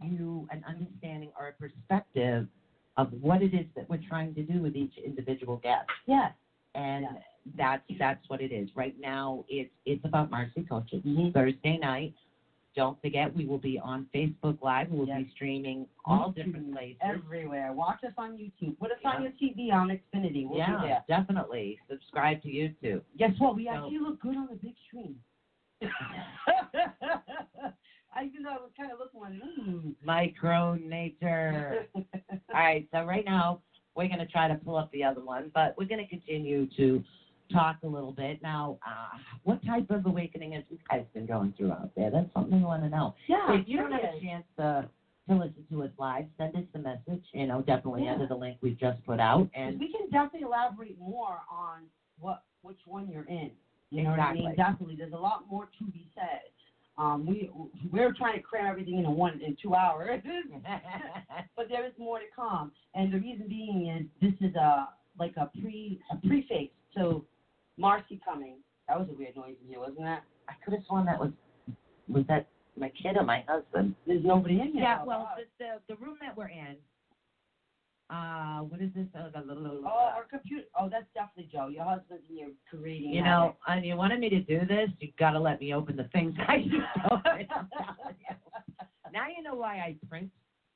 you 0.00 0.46
an 0.50 0.62
understanding 0.68 1.32
or 1.38 1.48
a 1.48 1.52
perspective 1.52 2.46
of 2.96 3.12
what 3.20 3.42
it 3.42 3.54
is 3.54 3.66
that 3.76 3.88
we're 3.88 4.02
trying 4.08 4.34
to 4.34 4.42
do 4.42 4.60
with 4.60 4.76
each 4.76 4.92
individual 5.04 5.56
guest. 5.56 5.88
Yes. 6.06 6.32
And 6.74 7.06
that's 7.56 7.82
that's 7.98 8.28
what 8.28 8.40
it 8.40 8.52
is. 8.52 8.68
Right 8.74 8.94
now 9.00 9.44
it's 9.48 9.70
it's 9.86 10.04
about 10.04 10.30
Marcy 10.30 10.62
Coaches. 10.62 11.02
Mhm. 11.04 11.32
Thursday 11.32 11.78
night. 11.78 12.14
Don't 12.76 13.00
forget 13.02 13.34
we 13.34 13.46
will 13.46 13.58
be 13.58 13.80
on 13.80 14.06
Facebook 14.14 14.62
Live. 14.62 14.90
We'll 14.90 15.08
Yes. 15.08 15.24
be 15.24 15.30
streaming 15.34 15.86
all 16.04 16.30
different 16.30 16.72
places. 16.72 16.98
Everywhere. 17.02 17.72
Watch 17.72 18.04
us 18.04 18.12
on 18.16 18.36
YouTube. 18.38 18.78
Put 18.78 18.92
us 18.92 18.98
on 19.04 19.22
your 19.24 19.32
TV 19.32 19.72
on 19.72 19.88
Xfinity. 19.88 20.48
We'll 20.48 20.58
yeah, 20.58 21.00
definitely. 21.08 21.78
Subscribe 21.88 22.40
to 22.42 22.48
YouTube. 22.48 23.02
Guess 23.18 23.32
what? 23.38 23.56
We 23.56 23.64
So- 23.64 23.70
actually 23.72 23.98
look 23.98 24.20
good 24.20 24.36
on 24.36 24.46
the 24.48 24.54
big 24.56 24.74
screen. 24.86 25.16
I 28.14 28.24
even 28.24 28.42
though 28.42 28.50
I 28.50 28.54
was 28.56 28.70
kind 28.76 28.90
of 28.92 28.98
looking 28.98 29.20
like, 29.20 29.32
hmm. 29.56 29.90
Micro 30.04 30.74
nature. 30.74 31.86
All 31.94 32.02
right, 32.52 32.86
so 32.92 33.04
right 33.04 33.24
now 33.24 33.60
we're 33.94 34.08
going 34.08 34.18
to 34.18 34.26
try 34.26 34.48
to 34.48 34.54
pull 34.56 34.76
up 34.76 34.90
the 34.92 35.04
other 35.04 35.22
one, 35.24 35.50
but 35.54 35.74
we're 35.78 35.86
going 35.86 36.04
to 36.04 36.08
continue 36.08 36.66
to 36.76 37.02
talk 37.52 37.76
a 37.84 37.86
little 37.86 38.12
bit. 38.12 38.42
Now, 38.42 38.78
uh, 38.86 39.18
what 39.44 39.64
type 39.66 39.90
of 39.90 40.06
awakening 40.06 40.52
has 40.52 40.64
you 40.70 40.78
guys 40.90 41.04
been 41.14 41.26
going 41.26 41.52
through 41.56 41.72
out 41.72 41.90
there? 41.96 42.10
That's 42.10 42.32
something 42.34 42.56
we 42.58 42.64
want 42.64 42.82
to 42.82 42.88
know. 42.88 43.14
yeah, 43.28 43.46
So 43.48 43.54
if 43.54 43.68
you 43.68 43.76
don't 43.78 43.92
have 43.92 44.00
a 44.02 44.20
chance 44.20 44.44
to, 44.58 44.88
to 45.28 45.34
listen 45.34 45.64
to 45.70 45.82
us 45.84 45.90
live, 45.98 46.24
send 46.38 46.56
us 46.56 46.64
a 46.74 46.78
message, 46.78 47.24
you 47.32 47.46
know, 47.46 47.62
definitely 47.62 48.04
Yeah. 48.04 48.12
under 48.14 48.26
the 48.26 48.34
link 48.34 48.58
we've 48.60 48.78
just 48.78 49.04
put 49.04 49.20
out. 49.20 49.48
And 49.54 49.78
we 49.78 49.92
can 49.92 50.10
definitely 50.10 50.46
elaborate 50.46 50.98
more 50.98 51.38
on 51.50 51.82
what 52.18 52.42
which 52.62 52.78
one 52.86 53.08
you're 53.08 53.24
in. 53.24 53.50
You 53.90 54.02
know 54.04 54.10
what 54.10 54.20
I 54.20 54.34
mean? 54.34 54.54
Definitely. 54.56 54.96
There's 54.96 55.12
a 55.14 55.16
lot 55.16 55.44
more 55.50 55.64
to 55.78 55.84
be 55.86 56.06
said. 56.14 56.40
Um, 56.98 57.24
we 57.26 57.50
we're 57.90 58.12
trying 58.12 58.34
to 58.36 58.42
cram 58.42 58.66
everything 58.66 58.98
into 58.98 59.10
one 59.10 59.40
in 59.40 59.56
two 59.62 59.74
hours, 59.74 60.20
but 61.56 61.68
there 61.68 61.86
is 61.86 61.92
more 61.98 62.18
to 62.18 62.24
come. 62.34 62.72
And 62.94 63.12
the 63.12 63.18
reason 63.18 63.46
being 63.48 63.88
is 63.88 64.06
this 64.20 64.48
is 64.50 64.54
a 64.56 64.88
like 65.18 65.34
a 65.36 65.50
pre 65.60 66.00
a 66.12 66.16
preface 66.26 66.68
to 66.96 67.24
Marcy 67.80 68.20
coming. 68.24 68.56
That 68.88 68.98
was 68.98 69.08
a 69.10 69.16
weird 69.18 69.34
noise 69.36 69.56
in 69.62 69.68
here, 69.68 69.80
wasn't 69.80 70.00
that? 70.00 70.22
I 70.48 70.52
could 70.64 70.74
have 70.74 70.82
sworn 70.86 71.06
that 71.06 71.18
was, 71.18 71.30
was 72.08 72.24
that 72.28 72.48
my 72.78 72.90
kid 73.02 73.16
or 73.16 73.24
my 73.24 73.44
husband? 73.48 73.94
There's 74.06 74.24
nobody 74.24 74.60
in 74.60 74.72
here. 74.72 74.82
Yeah, 74.82 74.98
Oh, 75.02 75.06
well, 75.06 75.28
God. 75.36 75.44
the, 75.58 75.64
the, 75.88 75.94
the 75.94 76.04
room 76.04 76.16
that 76.20 76.36
we're 76.36 76.48
in, 76.48 76.76
uh, 78.10 78.58
what 78.62 78.80
is 78.82 78.90
this? 78.96 79.06
Uh, 79.16 79.30
the 79.32 79.46
little, 79.54 79.82
Oh, 79.86 80.10
our 80.16 80.24
computer. 80.28 80.64
Oh, 80.78 80.88
that's 80.90 81.06
definitely 81.14 81.48
Joe. 81.52 81.68
Your 81.68 81.84
husband's 81.84 82.24
in 82.28 82.36
here 82.36 82.48
creating. 82.68 83.12
You 83.12 83.22
know, 83.22 83.54
and 83.68 83.84
you 83.86 83.94
wanted 83.96 84.18
me 84.18 84.28
to 84.30 84.40
do 84.40 84.66
this, 84.66 84.90
you 84.98 85.10
got 85.18 85.30
to 85.30 85.38
let 85.38 85.60
me 85.60 85.72
open 85.72 85.96
the 85.96 86.08
things 86.12 86.34
I 86.48 86.58
do. 86.58 86.80
I'm 87.10 87.22
now 89.12 89.26
you 89.34 89.42
know 89.44 89.54
why 89.54 89.76
I 89.76 89.96
print. 90.08 90.28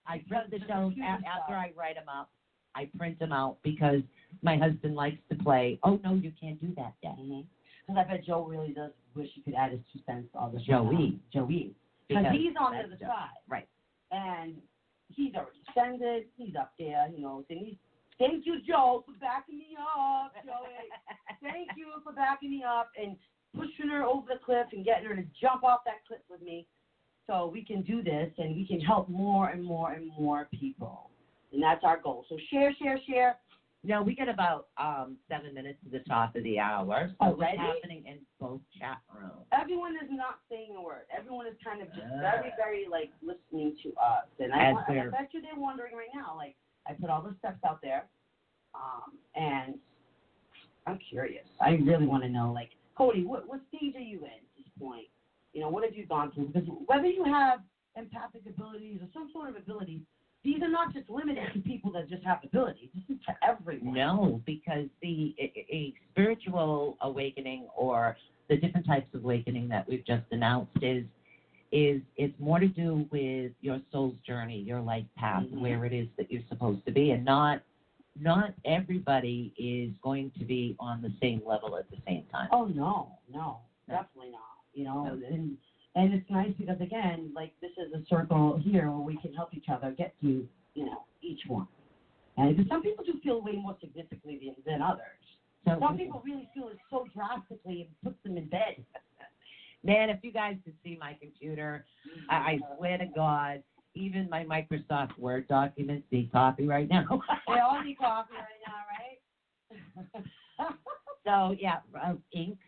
I 0.07 0.23
print 0.29 0.51
the 0.51 0.59
The 0.61 0.65
shows 0.69 0.93
after. 1.27 1.55
I 1.55 1.73
write 1.77 1.97
them 1.97 2.09
up. 2.09 2.31
I 2.77 2.89
print 2.97 3.18
them 3.18 3.33
out 3.33 3.59
because 3.62 4.03
my 4.43 4.57
husband 4.57 4.95
likes 4.95 5.18
to 5.31 5.37
play. 5.37 5.79
Oh 5.83 6.01
no, 6.05 6.14
you 6.14 6.33
can't 6.41 6.61
do 6.61 6.75
that 6.77 6.95
yet. 7.03 7.16
Because 7.16 7.45
mm-hmm. 7.89 7.99
I 7.99 8.05
bet 8.05 8.25
Joe 8.25 8.45
really 8.45 8.72
does 8.72 8.91
wish 9.14 9.29
he 9.35 9.43
could 9.43 9.55
add 9.55 9.72
his 9.72 9.81
two 9.93 10.01
cents 10.07 10.29
to 10.33 10.39
all 10.39 10.51
this. 10.51 10.62
Joey. 10.62 11.18
Joey. 11.33 11.75
Because 12.09 12.25
Because 12.25 12.37
he's 12.37 12.53
on 12.61 12.72
the 12.72 12.79
other 12.79 12.97
Joe. 13.01 13.07
side. 13.07 13.41
Right. 13.49 13.68
And 14.11 14.57
he's 15.09 15.35
already 15.35 15.62
ascended. 15.70 16.25
He's 16.37 16.55
up 16.57 16.72
there, 16.79 17.09
you 17.14 17.22
know. 17.22 17.45
And 17.49 17.59
he's, 17.59 17.77
thank 18.18 18.47
you, 18.47 18.61
Joe, 18.66 19.05
for 19.07 19.12
backing 19.20 19.59
me 19.59 19.77
up, 19.81 20.33
Joey. 20.45 20.91
thank 21.43 21.68
you 21.77 21.87
for 22.03 22.12
backing 22.12 22.51
me 22.51 22.64
up 22.66 22.91
and 23.01 23.16
pushing 23.55 23.89
her 23.89 24.05
over 24.05 24.27
the 24.33 24.41
cliff 24.45 24.66
and 24.72 24.85
getting 24.85 25.07
her 25.07 25.16
to 25.16 25.25
jump 25.41 25.64
off 25.64 25.81
that 25.87 26.05
cliff 26.07 26.20
with 26.29 26.43
me. 26.43 26.66
So 27.27 27.47
we 27.47 27.64
can 27.64 27.83
do 27.83 28.03
this 28.03 28.31
and 28.37 28.55
we 28.55 28.66
can 28.66 28.81
help 28.81 29.09
more 29.09 29.49
and 29.49 29.64
more 29.64 29.93
and 29.93 30.11
more 30.18 30.49
people. 30.53 31.11
And 31.55 31.63
that's 31.63 31.85
our 31.85 32.01
goal. 32.01 32.27
So 32.29 32.37
share, 32.51 32.75
share, 32.83 32.99
share. 33.09 33.37
No, 33.87 34.03
we 34.03 34.15
get 34.15 34.29
about 34.29 34.69
um 34.79 35.17
seven 35.29 35.55
minutes 35.55 35.79
to 35.85 35.91
the 35.91 36.03
top 36.05 36.35
of 36.37 36.43
the 36.43 36.59
hour. 36.59 37.11
So 37.21 37.27
Already? 37.27 37.59
what's 37.59 37.75
happening 37.75 38.03
in 38.07 38.19
both 38.41 38.61
chat 38.79 38.99
rooms? 39.15 39.45
Everyone 39.53 39.93
is 40.03 40.09
not 40.11 40.41
saying 40.51 40.75
a 40.77 40.83
word. 40.83 41.05
Everyone 41.17 41.47
is 41.47 41.55
kind 41.63 41.81
of 41.83 41.89
just 41.89 42.07
Ah. 42.17 42.21
very, 42.21 42.53
very 42.57 42.87
like 42.91 43.11
listening 43.23 43.77
to 43.83 43.91
us. 44.01 44.27
And 44.41 44.53
I, 44.53 44.73
want, 44.73 44.89
I 44.89 44.95
bet 45.11 45.29
you 45.33 45.43
they're 45.43 45.51
wondering 45.57 45.95
right 45.95 46.09
now. 46.15 46.35
Like 46.37 46.57
I 46.89 46.95
put 46.95 47.11
all 47.11 47.23
the 47.23 47.35
steps 47.39 47.63
out 47.69 47.81
there, 47.83 48.05
um, 48.75 49.13
and 49.37 49.75
I'm 50.87 50.99
curious. 51.11 51.45
I 51.61 51.73
really 51.85 52.07
want 52.07 52.23
to 52.25 52.29
know. 52.31 52.53
Like 52.53 52.71
Cody, 52.97 53.23
what 53.25 53.47
what 53.47 53.61
stage 53.69 53.95
are 53.97 54.01
you 54.01 54.19
in 54.21 54.25
at 54.25 54.53
this 54.57 54.67
point? 54.81 55.07
You 55.53 55.61
know, 55.61 55.69
what 55.69 55.85
have 55.85 55.95
you 55.95 56.07
gone 56.07 56.33
through? 56.33 56.47
Because 56.49 56.69
whether 56.87 57.07
you 57.07 57.23
have 57.25 57.61
empathic 57.97 58.43
abilities 58.47 58.99
or 59.03 59.09
some 59.13 59.31
sort 59.33 59.51
of 59.51 59.57
abilities, 59.57 60.01
these 60.45 60.63
are 60.63 60.71
not 60.71 60.93
just 60.93 61.09
limited 61.09 61.53
to 61.55 61.61
people 61.61 61.91
that 61.93 62.09
just 62.09 62.23
have 62.25 62.39
abilities. 62.45 62.89
This 62.95 63.17
is 63.17 63.25
to 63.27 63.35
everyone. 63.47 63.95
No, 63.95 64.41
because 64.47 64.87
the 65.03 65.35
a, 65.39 65.67
a 65.71 65.95
spiritual 66.13 66.97
awakening 67.01 67.67
or 67.77 68.17
the 68.49 68.57
different 68.57 68.87
types 68.87 69.07
of 69.15 69.25
awakening 69.25 69.69
that 69.69 69.89
we've 69.89 70.05
just 70.07 70.25
announced 70.31 70.71
is 70.83 71.05
is 71.73 72.01
it's 72.17 72.39
more 72.39 72.61
to 72.61 72.69
do 72.69 73.07
with 73.11 73.51
your 73.61 73.81
soul's 73.91 74.15
journey, 74.27 74.61
your 74.61 74.81
life 74.81 75.07
path, 75.17 75.43
Mhm. 75.45 75.61
where 75.61 75.85
it 75.87 75.93
is 75.93 76.07
that 76.19 76.31
you're 76.31 76.43
supposed 76.49 76.85
to 76.87 76.93
be, 76.93 77.11
and 77.13 77.25
not 77.25 77.63
not 78.21 78.53
everybody 78.65 79.53
is 79.59 79.91
going 80.03 80.31
to 80.39 80.45
be 80.45 80.77
on 80.79 81.03
the 81.03 81.13
same 81.21 81.43
level 81.45 81.77
at 81.77 81.91
the 81.91 81.97
same 82.07 82.25
time. 82.31 82.49
Oh 82.53 82.67
no, 82.67 83.19
no, 83.33 83.59
No. 83.89 83.97
definitely 83.97 84.31
not. 84.31 84.41
You 84.75 84.85
know, 84.85 85.05
No. 85.05 85.27
and 85.27 85.57
and 85.95 86.13
it's 86.13 86.29
nice 86.31 86.53
because 86.59 86.81
again, 86.81 87.33
like 87.35 87.53
this 87.61 87.71
is 87.73 87.93
a 87.95 88.05
circle 88.09 88.61
here 88.63 88.91
where 88.91 89.01
we 89.01 89.17
can 89.19 89.33
help 89.33 89.55
each 89.55 89.69
other 89.69 89.95
get 89.97 90.15
to 90.21 90.47
you 90.75 90.85
know 90.85 91.05
each 91.23 91.41
one. 91.47 91.69
And 92.37 92.57
because 92.57 92.69
some 92.69 92.83
people 92.83 93.05
do 93.05 93.15
feel 93.23 93.43
way 93.43 93.53
more 93.53 93.77
significantly 93.81 94.41
than, 94.45 94.55
than 94.67 94.83
others. 94.83 95.07
So, 95.65 95.79
Some 95.81 95.97
people 95.97 96.21
really 96.25 96.49
feel 96.55 96.69
it 96.69 96.77
so 96.91 97.07
drastically 97.15 97.83
it 97.83 97.89
puts 98.03 98.17
them 98.23 98.37
in 98.37 98.49
bed. 98.49 98.85
man, 99.85 100.11
if 100.11 100.19
you 100.23 100.33
guys 100.33 100.57
could 100.65 100.75
see 100.83 100.99
my 101.01 101.17
computer, 101.21 101.85
I, 102.29 102.35
I 102.35 102.59
swear 102.77 102.99
to 102.99 103.07
God, 103.15 103.63
even 103.95 104.29
my 104.29 104.45
Microsoft 104.45 105.17
Word 105.19 105.47
documents 105.49 106.07
need 106.11 106.33
copy 106.33 106.67
right 106.67 106.89
now. 106.89 107.05
They 107.49 107.61
all 107.61 107.83
need 107.83 107.99
coffee 107.99 108.35
right 108.35 108.61
now, 108.67 108.83
right? 110.67 110.75
so 111.27 111.57
yeah, 111.61 111.77
uh, 112.03 112.15
ink. 112.33 112.59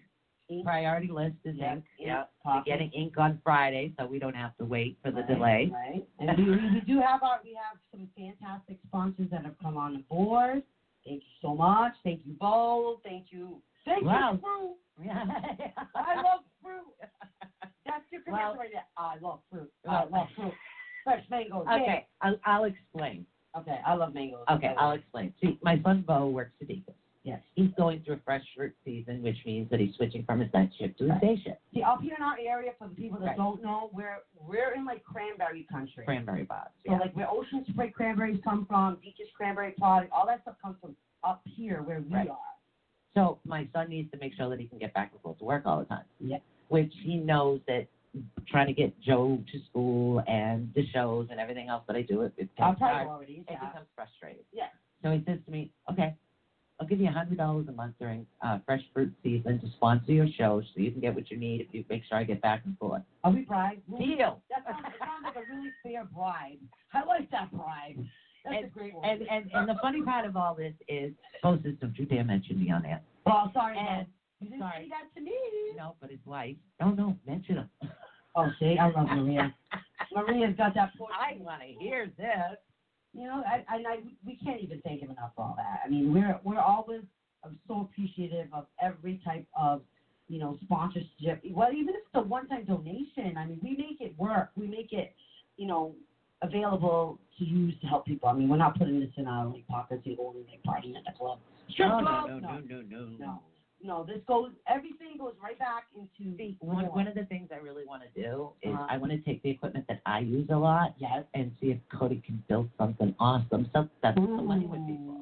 Priority 0.64 1.08
list 1.10 1.34
is 1.44 1.56
Yeah, 1.56 1.74
ink. 1.74 1.84
yeah, 1.98 2.24
We're 2.44 2.62
getting 2.64 2.90
ink 2.92 3.14
on 3.18 3.40
Friday, 3.42 3.92
so 3.98 4.06
we 4.06 4.18
don't 4.18 4.34
have 4.36 4.56
to 4.58 4.64
wait 4.64 4.96
for 5.02 5.10
the 5.10 5.22
Right, 5.22 5.28
delay. 5.28 5.72
Right. 5.72 6.08
And 6.20 6.38
we, 6.38 6.50
we 6.52 6.80
do 6.86 7.00
have 7.00 7.22
our 7.22 7.40
we 7.42 7.54
have 7.54 7.78
some 7.90 8.08
fantastic 8.16 8.78
sponsors 8.86 9.28
that 9.30 9.44
have 9.44 9.58
come 9.60 9.76
on 9.76 9.94
the 9.94 9.98
board. 10.08 10.62
Thank 11.04 11.22
you 11.22 11.28
so 11.42 11.54
much. 11.54 11.92
Thank 12.04 12.20
you, 12.24 12.34
Bowl. 12.34 13.00
Thank 13.04 13.26
you. 13.30 13.60
Thank 13.84 14.04
Wow. 14.04 14.32
you, 14.34 14.38
Fruit. 14.40 15.06
Yeah. 15.06 15.24
I 15.94 16.16
love 16.22 16.40
fruit. 16.62 16.84
That's 17.84 18.04
your 18.10 18.22
commercial 18.22 18.48
Well- 18.50 18.56
right 18.58 18.70
there. 18.72 18.84
I 18.96 19.16
love 19.20 19.40
fruit. 19.50 19.70
I 19.88 20.04
love 20.04 20.28
fruit. 20.36 20.52
Fresh 21.04 21.24
mangoes. 21.30 21.66
Okay, 21.72 22.06
I'll, 22.20 22.36
I'll 22.44 22.64
explain. 22.64 23.26
Okay. 23.56 23.78
I 23.86 23.94
love 23.94 24.12
mangoes. 24.14 24.44
Okay, 24.50 24.74
I'll 24.76 24.92
explain. 24.92 25.32
See, 25.40 25.58
my 25.62 25.80
son 25.84 26.02
Bo 26.06 26.28
works 26.28 26.52
at 26.60 26.68
Eagles. 26.70 26.96
Yes. 27.26 27.40
He's 27.56 27.72
going 27.76 28.02
through 28.04 28.14
a 28.14 28.20
fresh 28.24 28.44
fruit 28.54 28.72
season, 28.84 29.20
which 29.20 29.36
means 29.44 29.68
that 29.70 29.80
he's 29.80 29.92
switching 29.96 30.22
from 30.24 30.38
his 30.38 30.52
night 30.54 30.70
shift 30.78 30.96
to 30.98 31.10
his 31.10 31.20
day 31.20 31.34
shift. 31.42 31.58
See, 31.74 31.82
up 31.82 32.00
here 32.00 32.14
in 32.16 32.22
our 32.22 32.38
area, 32.38 32.70
for 32.78 32.86
the 32.86 32.94
people 32.94 33.18
that 33.18 33.26
Right. 33.26 33.36
don't 33.36 33.60
know, 33.62 33.90
we're 33.92 34.22
we're 34.46 34.70
in 34.74 34.84
like 34.84 35.02
cranberry 35.02 35.64
country. 35.64 36.04
Cranberry 36.04 36.44
bars. 36.44 36.70
So 36.86 36.92
Yeah. 36.92 36.98
like 37.00 37.16
where 37.16 37.28
Ocean 37.28 37.64
Spray 37.68 37.90
cranberries 37.90 38.40
come 38.44 38.64
from, 38.66 38.94
Beaches 39.02 39.28
cranberry 39.36 39.72
product, 39.72 40.12
all 40.12 40.24
that 40.26 40.42
stuff 40.42 40.54
comes 40.62 40.78
from 40.80 40.94
up 41.24 41.42
here 41.44 41.82
where 41.82 42.00
we 42.00 42.14
Right. 42.14 42.28
are. 42.28 42.38
So 43.14 43.40
my 43.44 43.66
son 43.72 43.88
needs 43.88 44.08
to 44.12 44.18
make 44.18 44.34
sure 44.34 44.48
that 44.48 44.60
he 44.60 44.68
can 44.68 44.78
get 44.78 44.94
back 44.94 45.10
and 45.10 45.20
forth 45.20 45.38
to 45.38 45.44
work 45.44 45.66
all 45.66 45.80
the 45.80 45.86
time. 45.86 46.04
Yep. 46.20 46.42
Which 46.68 46.94
he 47.02 47.16
knows 47.16 47.60
that 47.66 47.88
trying 48.46 48.66
to 48.68 48.72
get 48.72 48.98
Joe 49.00 49.42
to 49.50 49.58
school 49.64 50.22
and 50.28 50.72
the 50.74 50.86
shows 50.86 51.28
and 51.30 51.40
everything 51.40 51.68
else 51.68 51.84
that 51.88 51.96
I 51.96 52.02
do, 52.02 52.22
it, 52.22 52.32
it, 52.36 52.54
becomes 52.54 52.78
hard. 52.78 52.92
priorities. 53.04 53.42
it 53.48 53.50
Yeah. 53.50 53.66
becomes 53.66 53.88
frustrating. 53.96 54.44
Yeah. 54.52 54.68
So 55.02 55.10
he 55.10 55.24
says 55.24 55.42
to 55.44 55.50
me, 55.50 55.72
okay, 55.90 56.14
I'll 56.78 56.86
give 56.86 57.00
you 57.00 57.08
a 57.08 57.12
hundred 57.12 57.38
dollars 57.38 57.66
a 57.68 57.72
month 57.72 57.94
during 57.98 58.26
uh, 58.42 58.58
fresh 58.66 58.82
fruit 58.92 59.12
season 59.22 59.58
to 59.60 59.66
sponsor 59.76 60.12
your 60.12 60.26
show 60.36 60.60
so 60.60 60.80
you 60.80 60.90
can 60.90 61.00
get 61.00 61.14
what 61.14 61.30
you 61.30 61.38
need 61.38 61.62
if 61.62 61.68
you 61.72 61.84
make 61.88 62.02
sure 62.08 62.18
I 62.18 62.24
get 62.24 62.42
back 62.42 62.62
and 62.66 62.76
forth. 62.78 63.02
Are 63.24 63.32
we 63.32 63.42
bribe? 63.42 63.78
Deal. 63.98 64.42
That 64.50 64.64
sounds, 64.66 64.82
that 64.82 64.92
sounds 64.98 65.24
like 65.24 65.36
a 65.36 65.54
really 65.54 65.70
fair 65.82 66.04
bribe. 66.14 66.58
I 66.92 67.04
like 67.04 67.30
that 67.30 67.50
bribe. 67.50 68.04
That's 68.44 68.64
a 68.64 68.68
great 68.68 68.94
one. 68.94 69.08
And, 69.08 69.22
and 69.22 69.50
and 69.54 69.68
the 69.68 69.76
funny 69.80 70.02
part 70.02 70.26
of 70.26 70.36
all 70.36 70.54
this 70.54 70.74
is, 70.88 71.12
Bo 71.42 71.58
says, 71.64 71.74
don't 71.80 71.98
you 71.98 72.04
dare 72.04 72.24
mention 72.24 72.60
me 72.60 72.70
on 72.70 72.84
air. 72.84 73.00
oh, 73.26 73.50
sorry, 73.54 73.78
and-. 73.78 74.06
You 74.40 74.50
didn't 74.50 74.60
sorry. 74.60 74.84
say 74.84 74.88
that 74.90 75.18
to 75.18 75.24
me. 75.24 75.32
No, 75.78 75.94
but 75.98 76.10
his 76.10 76.20
wife, 76.26 76.56
no, 76.78 76.90
no, 76.90 77.16
mention 77.26 77.56
him. 77.56 77.70
Oh, 78.36 78.48
see, 78.60 78.76
I 78.78 78.90
love 78.90 79.06
Maria. 79.06 79.54
Maria's 80.14 80.54
got 80.58 80.74
that. 80.74 80.90
I 81.00 81.38
want 81.40 81.62
to 81.62 81.82
hear 81.82 82.10
this. 82.18 82.58
You 83.16 83.24
know, 83.24 83.42
I, 83.46 83.64
I, 83.68 83.76
I, 83.76 83.96
we 84.26 84.36
can't 84.44 84.60
even 84.60 84.82
thank 84.82 85.00
him 85.00 85.10
enough 85.10 85.30
for 85.34 85.42
all 85.42 85.54
that. 85.56 85.80
I 85.84 85.88
mean, 85.88 86.12
we're 86.12 86.38
we're 86.44 86.60
always 86.60 87.00
I'm 87.42 87.58
so 87.66 87.80
appreciative 87.80 88.48
of 88.52 88.66
every 88.80 89.20
type 89.24 89.46
of 89.58 89.80
you 90.28 90.38
know 90.38 90.58
sponsorship. 90.64 91.40
Well, 91.50 91.72
even 91.72 91.94
if 91.94 92.02
it's 92.02 92.14
a 92.14 92.20
one-time 92.20 92.66
donation, 92.66 93.38
I 93.38 93.46
mean, 93.46 93.58
we 93.62 93.70
make 93.70 94.00
it 94.00 94.18
work. 94.18 94.50
We 94.54 94.66
make 94.66 94.92
it, 94.92 95.14
you 95.56 95.66
know, 95.66 95.94
available 96.42 97.18
to 97.38 97.44
use 97.44 97.74
to 97.80 97.86
help 97.86 98.04
people. 98.04 98.28
I 98.28 98.34
mean, 98.34 98.50
we're 98.50 98.58
not 98.58 98.78
putting 98.78 99.00
this 99.00 99.10
in 99.16 99.26
our 99.26 99.46
like 99.46 99.66
pockets 99.66 100.02
and 100.04 100.16
going 100.16 100.44
like 100.50 100.62
partying 100.66 100.96
at 100.96 101.04
the 101.10 101.18
club. 101.18 101.38
Strip 101.70 101.88
no, 101.88 102.00
club? 102.00 102.28
no, 102.28 102.38
no, 102.38 102.58
no, 102.58 102.82
no, 102.82 102.82
no. 102.82 103.16
No, 103.18 103.38
this 104.08 104.20
goes. 104.26 104.50
Everything 104.68 105.16
goes 105.18 105.34
right 105.42 105.58
back 105.58 105.84
into. 105.94 106.36
See, 106.36 106.56
one, 106.60 106.86
one 106.86 107.06
of 107.06 107.14
the 107.14 107.24
things 107.24 107.48
I 107.52 107.56
really 107.58 107.84
want 107.86 108.02
to 108.02 108.10
do 108.22 108.50
is 108.62 108.74
Uh-huh. 108.74 108.86
I 108.88 108.96
want 108.98 109.12
to 109.12 109.18
take 109.18 109.42
the 109.42 109.50
equipment 109.50 109.86
that 109.88 110.00
I 110.06 110.20
use 110.20 110.48
a 110.50 110.56
lot 110.56 110.94
yes. 110.98 111.24
and 111.34 111.52
see 111.60 111.68
if 111.70 111.78
Cody 111.96 112.22
can 112.24 112.42
build 112.48 112.68
something 112.78 113.14
awesome, 113.20 113.68
something 113.72 113.90
that's 114.02 114.16
the 114.16 114.20
money 114.22 114.66
would 114.66 114.86
be 114.86 114.96
for. 115.06 115.16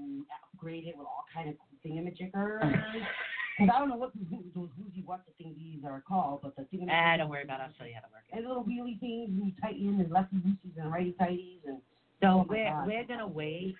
Upgrade 0.54 0.86
it 0.86 0.96
with 0.96 1.06
all 1.06 1.24
kind 1.34 1.48
of 1.50 1.54
thingamajiggers. 1.84 2.62
Because 3.56 3.72
I 3.72 3.78
don't 3.78 3.88
know 3.88 3.96
what 3.96 4.10
those 4.16 4.68
whoosy 4.76 5.04
what 5.06 5.20
the 5.26 5.44
thingies 5.44 5.84
are 5.84 6.02
called, 6.08 6.40
but 6.42 6.56
the 6.56 6.62
thingamajiggers. 6.62 7.14
Ah, 7.14 7.16
don't 7.18 7.28
worry 7.30 7.44
about 7.44 7.60
it. 7.60 7.64
I'll 7.68 7.72
show 7.78 7.84
you 7.84 7.94
how 7.94 8.00
to 8.00 8.08
work 8.12 8.24
it. 8.32 8.36
And 8.36 8.48
little 8.48 8.64
wheelie 8.64 8.98
things, 8.98 9.30
you 9.30 9.52
tighten 9.62 10.00
and 10.00 10.10
lefty 10.10 10.36
loosies 10.38 10.76
and 10.76 10.90
righty 10.90 11.14
tighties 11.20 11.60
and. 11.66 11.78
So 12.20 12.28
Oh 12.28 12.46
we're 12.48 12.68
God. 12.68 12.86
we're 12.88 13.04
gonna 13.04 13.28
wait. 13.28 13.76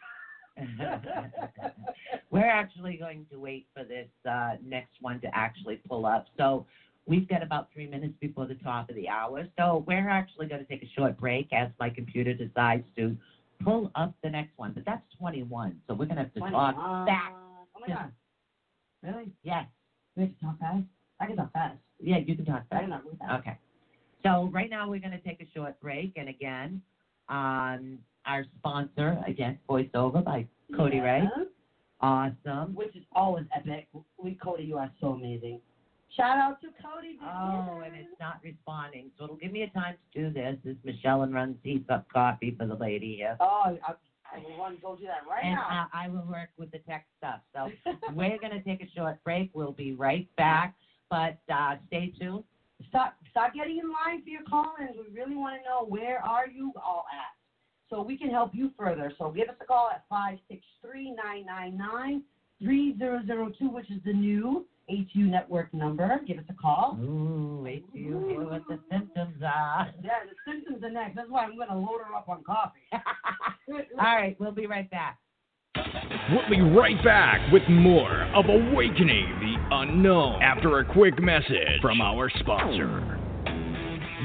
we're 2.30 2.48
actually 2.48 2.96
going 2.96 3.26
to 3.30 3.38
wait 3.38 3.66
for 3.74 3.84
this 3.84 4.08
uh, 4.28 4.52
next 4.64 4.92
one 5.00 5.20
to 5.20 5.28
actually 5.34 5.80
pull 5.88 6.06
up. 6.06 6.26
So 6.36 6.66
we've 7.06 7.28
got 7.28 7.42
about 7.42 7.68
three 7.72 7.86
minutes 7.86 8.14
before 8.20 8.46
the 8.46 8.54
top 8.56 8.88
of 8.88 8.96
the 8.96 9.08
hour. 9.08 9.46
So 9.58 9.84
we're 9.86 10.08
actually 10.08 10.46
going 10.46 10.60
to 10.60 10.66
take 10.66 10.82
a 10.82 10.88
short 10.96 11.18
break 11.18 11.52
as 11.52 11.70
my 11.80 11.90
computer 11.90 12.34
decides 12.34 12.84
to 12.96 13.16
pull 13.62 13.90
up 13.94 14.14
the 14.22 14.30
next 14.30 14.56
one. 14.56 14.72
But 14.72 14.84
that's 14.84 15.02
21. 15.18 15.80
So 15.86 15.94
we're 15.94 16.06
going 16.06 16.16
to 16.16 16.22
have 16.22 16.34
to 16.34 16.40
talk 16.40 16.74
fast. 17.06 17.34
Oh 17.76 17.80
my 17.80 17.94
god. 17.94 18.12
Really? 19.02 19.32
Yes. 19.42 19.66
We 20.16 20.22
have 20.22 20.38
to 20.38 20.44
talk 20.44 20.58
fast? 20.58 20.84
I 21.20 21.26
can 21.26 21.36
talk 21.36 21.52
fast. 21.52 21.78
Yeah, 22.00 22.18
you 22.24 22.36
can 22.36 22.44
talk 22.44 22.62
I 22.70 22.74
fast. 22.74 22.82
can 22.82 22.90
talk 22.90 23.04
really 23.04 23.16
fast. 23.18 23.40
Okay. 23.40 23.56
So 24.24 24.48
right 24.52 24.70
now 24.70 24.88
we're 24.88 25.00
going 25.00 25.12
to 25.12 25.18
take 25.18 25.40
a 25.40 25.46
short 25.54 25.78
break, 25.80 26.12
and 26.16 26.28
again, 26.28 26.80
um, 27.28 27.98
our 28.26 28.44
sponsor 28.58 29.18
again, 29.26 29.58
voiceover 29.68 30.24
by 30.24 30.46
Cody 30.76 31.00
Ray. 31.00 31.22
Awesome. 32.00 32.74
Which 32.74 32.94
is 32.96 33.02
always 33.12 33.46
epic. 33.56 33.88
We, 34.22 34.34
Cody, 34.34 34.64
you 34.64 34.76
are 34.78 34.90
so 35.00 35.08
amazing. 35.08 35.60
Shout 36.16 36.38
out 36.38 36.60
to 36.60 36.68
Cody. 36.82 37.18
Oh, 37.22 37.82
and 37.84 37.94
it's 37.96 38.08
not 38.20 38.38
responding, 38.44 39.10
so 39.18 39.24
it'll 39.24 39.36
give 39.36 39.50
me 39.52 39.62
a 39.62 39.70
time 39.70 39.96
to 40.14 40.20
do 40.22 40.32
this. 40.32 40.56
As 40.68 40.76
Michelle 40.84 41.22
and 41.22 41.34
runs 41.34 41.56
heats 41.62 41.88
up 41.90 42.06
coffee 42.12 42.54
for 42.58 42.66
the 42.66 42.74
lady 42.74 43.16
here, 43.16 43.36
Oh, 43.40 43.76
I, 43.88 43.94
I 44.32 44.38
will 44.38 44.56
run 44.58 44.78
go 44.82 44.94
do 44.96 45.04
that 45.04 45.28
right 45.28 45.42
and 45.44 45.54
now. 45.54 45.88
I, 45.92 46.04
I 46.04 46.08
will 46.08 46.26
work 46.28 46.50
with 46.56 46.70
the 46.70 46.78
tech 46.80 47.06
stuff. 47.18 47.40
So 47.52 47.68
we're 48.14 48.38
gonna 48.38 48.62
take 48.62 48.80
a 48.82 48.88
short 48.96 49.22
break. 49.24 49.50
We'll 49.54 49.72
be 49.72 49.92
right 49.94 50.28
back, 50.36 50.74
but 51.10 51.38
uh, 51.52 51.76
stay 51.88 52.12
tuned. 52.18 52.44
Stop, 52.90 53.14
stop 53.30 53.54
getting 53.54 53.78
in 53.78 53.86
line 53.90 54.22
for 54.22 54.28
your 54.28 54.42
call-ins. 54.42 54.96
We 54.96 55.18
really 55.18 55.36
want 55.36 55.56
to 55.60 55.68
know 55.68 55.84
where 55.88 56.18
are 56.24 56.48
you 56.48 56.72
all 56.76 57.06
at, 57.12 57.34
so 57.90 58.02
we 58.02 58.16
can 58.16 58.30
help 58.30 58.54
you 58.54 58.70
further. 58.78 59.12
So 59.18 59.30
give 59.30 59.48
us 59.48 59.56
a 59.60 59.64
call 59.64 59.90
at 59.92 60.04
five 60.08 60.38
six 60.48 60.62
three 60.80 61.10
nine 61.10 61.44
nine 61.46 61.76
nine 61.76 62.22
three 62.60 62.96
zero 62.98 63.20
zero 63.26 63.50
two, 63.58 63.68
which 63.68 63.90
is 63.90 64.00
the 64.04 64.12
new 64.12 64.66
ATU 64.90 65.28
network 65.30 65.72
number. 65.72 66.20
Give 66.26 66.38
us 66.38 66.44
a 66.50 66.54
call. 66.54 66.98
Ooh, 67.00 67.62
wait 67.62 67.90
till 67.92 68.00
you 68.00 68.26
hear 68.28 68.44
what 68.44 68.62
the 68.68 68.78
symptoms 68.90 69.42
are. 69.42 69.90
Yeah, 70.02 70.10
the 70.28 70.52
symptoms 70.52 70.82
are 70.84 70.90
next. 70.90 71.16
That's 71.16 71.30
why 71.30 71.44
I'm 71.44 71.56
going 71.56 71.68
to 71.68 71.74
load 71.74 72.00
her 72.06 72.14
up 72.14 72.28
on 72.28 72.44
coffee. 72.44 72.80
All 72.92 73.80
right, 73.98 74.36
we'll 74.38 74.52
be 74.52 74.66
right 74.66 74.90
back. 74.90 75.18
We'll 76.30 76.48
be 76.48 76.60
right 76.60 77.02
back 77.02 77.52
with 77.52 77.62
more 77.68 78.24
of 78.34 78.46
Awakening 78.46 79.26
the 79.40 79.76
Unknown 79.76 80.42
after 80.42 80.78
a 80.78 80.92
quick 80.92 81.20
message 81.20 81.80
from 81.82 82.00
our 82.00 82.30
sponsor. 82.40 83.23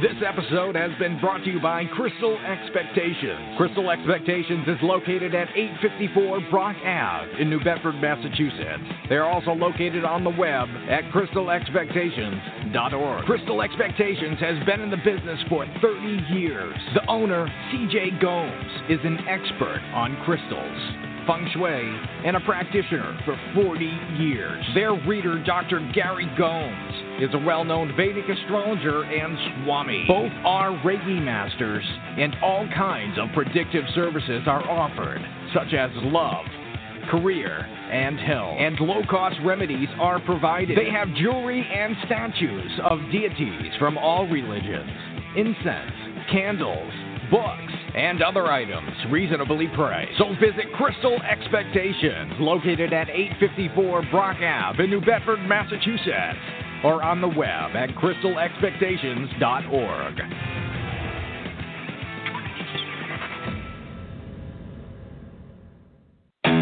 This 0.01 0.15
episode 0.25 0.75
has 0.77 0.91
been 0.97 1.19
brought 1.19 1.43
to 1.43 1.51
you 1.51 1.59
by 1.59 1.83
Crystal 1.83 2.37
Expectations. 2.37 3.57
Crystal 3.57 3.89
Expectations 3.89 4.65
is 4.65 4.77
located 4.81 5.35
at 5.35 5.49
854 5.53 6.39
Brock 6.49 6.77
Ave 6.85 7.41
in 7.41 7.49
New 7.49 7.61
Bedford, 7.61 7.95
Massachusetts. 7.95 8.81
They 9.09 9.17
are 9.17 9.29
also 9.29 9.51
located 9.51 10.05
on 10.05 10.23
the 10.23 10.29
web 10.29 10.69
at 10.87 11.03
crystalexpectations.org. 11.11 13.25
Crystal 13.25 13.61
Expectations 13.61 14.39
has 14.39 14.65
been 14.65 14.79
in 14.79 14.89
the 14.89 15.03
business 15.03 15.41
for 15.49 15.65
30 15.81 16.23
years. 16.31 16.77
The 16.93 17.05
owner, 17.09 17.45
CJ 17.73 18.21
Gomes, 18.21 18.71
is 18.87 18.99
an 19.03 19.19
expert 19.27 19.81
on 19.93 20.15
crystals 20.23 21.08
feng 21.29 21.47
shui, 21.53 21.99
and 22.25 22.35
a 22.35 22.39
practitioner 22.39 23.15
for 23.23 23.39
40 23.53 23.85
years. 24.17 24.65
Their 24.73 24.93
reader, 24.93 25.43
Dr. 25.43 25.79
Gary 25.93 26.27
Gomes, 26.37 26.95
is 27.21 27.29
a 27.33 27.45
well 27.45 27.63
known 27.63 27.95
Vedic 27.95 28.27
astrologer 28.27 29.03
and 29.03 29.37
Swami. 29.63 30.05
Both 30.07 30.31
are 30.43 30.71
Reiki 30.83 31.21
masters, 31.21 31.83
and 32.17 32.35
all 32.41 32.67
kinds 32.75 33.19
of 33.19 33.27
predictive 33.35 33.83
services 33.93 34.41
are 34.47 34.67
offered, 34.67 35.21
such 35.53 35.73
as 35.75 35.91
love, 36.05 36.45
career, 37.11 37.59
and 37.59 38.19
health. 38.19 38.55
And 38.57 38.79
low 38.79 39.03
cost 39.07 39.35
remedies 39.43 39.89
are 39.99 40.19
provided. 40.21 40.75
They 40.75 40.89
have 40.89 41.13
jewelry 41.15 41.61
and 41.71 41.95
statues 42.05 42.71
of 42.89 42.99
deities 43.11 43.71
from 43.77 43.99
all 43.99 44.27
religions, 44.27 44.89
incense, 45.35 45.91
candles, 46.31 46.91
books, 47.29 47.73
and 47.95 48.21
other 48.21 48.47
items 48.47 48.91
reasonably 49.09 49.67
priced. 49.75 50.17
So 50.17 50.29
visit 50.39 50.71
Crystal 50.75 51.21
Expectations, 51.21 52.33
located 52.39 52.93
at 52.93 53.09
854 53.09 54.05
Brock 54.11 54.37
Ave 54.41 54.83
in 54.83 54.89
New 54.89 55.01
Bedford, 55.01 55.39
Massachusetts, 55.47 56.39
or 56.83 57.03
on 57.03 57.21
the 57.21 57.27
web 57.27 57.75
at 57.75 57.89
crystalexpectations.org. 57.89 60.19
Thank 66.41 66.53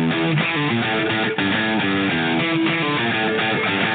you. 3.81 3.86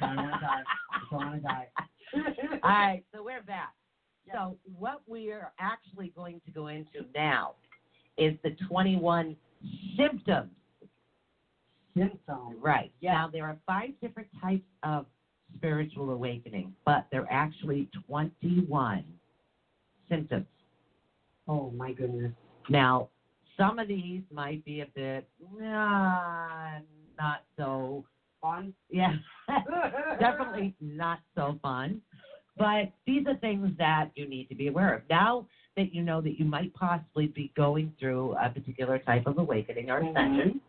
I 0.00 0.14
want 0.14 0.32
to 0.32 0.40
die. 0.40 0.62
I 1.10 1.14
want 1.14 1.34
to 1.34 1.40
die. 1.40 1.66
All 2.62 2.70
right, 2.70 3.04
so 3.14 3.22
we're 3.22 3.42
back. 3.42 3.74
So 4.32 4.56
what 4.78 5.02
we 5.06 5.30
are 5.32 5.52
actually 5.58 6.12
going 6.14 6.40
to 6.44 6.50
go 6.50 6.68
into 6.68 7.06
now 7.14 7.54
is 8.16 8.34
the 8.44 8.50
21 8.68 9.36
symptoms. 9.96 10.50
Symptoms. 11.96 12.56
Right. 12.60 12.92
Yeah. 13.00 13.12
Now 13.12 13.30
there 13.32 13.44
are 13.44 13.56
five 13.66 13.90
different 14.00 14.28
types 14.40 14.66
of 14.82 15.06
spiritual 15.56 16.10
awakening, 16.10 16.74
but 16.84 17.06
there 17.10 17.22
are 17.22 17.32
actually 17.32 17.88
21 18.06 19.04
symptoms. 20.08 20.46
Oh 21.46 21.70
my 21.70 21.92
goodness. 21.92 22.32
Now, 22.68 23.08
some 23.56 23.78
of 23.78 23.88
these 23.88 24.22
might 24.30 24.64
be 24.64 24.80
a 24.80 24.86
bit 24.94 25.28
nah, 25.58 26.78
not 27.18 27.44
so 27.56 28.04
Fun. 28.40 28.72
yeah, 28.88 29.14
definitely 30.20 30.74
not 30.80 31.18
so 31.34 31.58
fun. 31.62 32.00
But 32.56 32.92
these 33.06 33.24
are 33.26 33.36
things 33.36 33.70
that 33.78 34.10
you 34.16 34.28
need 34.28 34.48
to 34.48 34.54
be 34.54 34.66
aware 34.66 34.94
of. 34.94 35.02
Now 35.08 35.46
that 35.76 35.94
you 35.94 36.02
know 36.02 36.20
that 36.20 36.38
you 36.38 36.44
might 36.44 36.74
possibly 36.74 37.28
be 37.28 37.52
going 37.56 37.92
through 38.00 38.34
a 38.34 38.50
particular 38.50 38.98
type 38.98 39.26
of 39.26 39.38
awakening 39.38 39.90
or 39.90 40.00
mm-hmm. 40.00 40.16
ascension, 40.16 40.60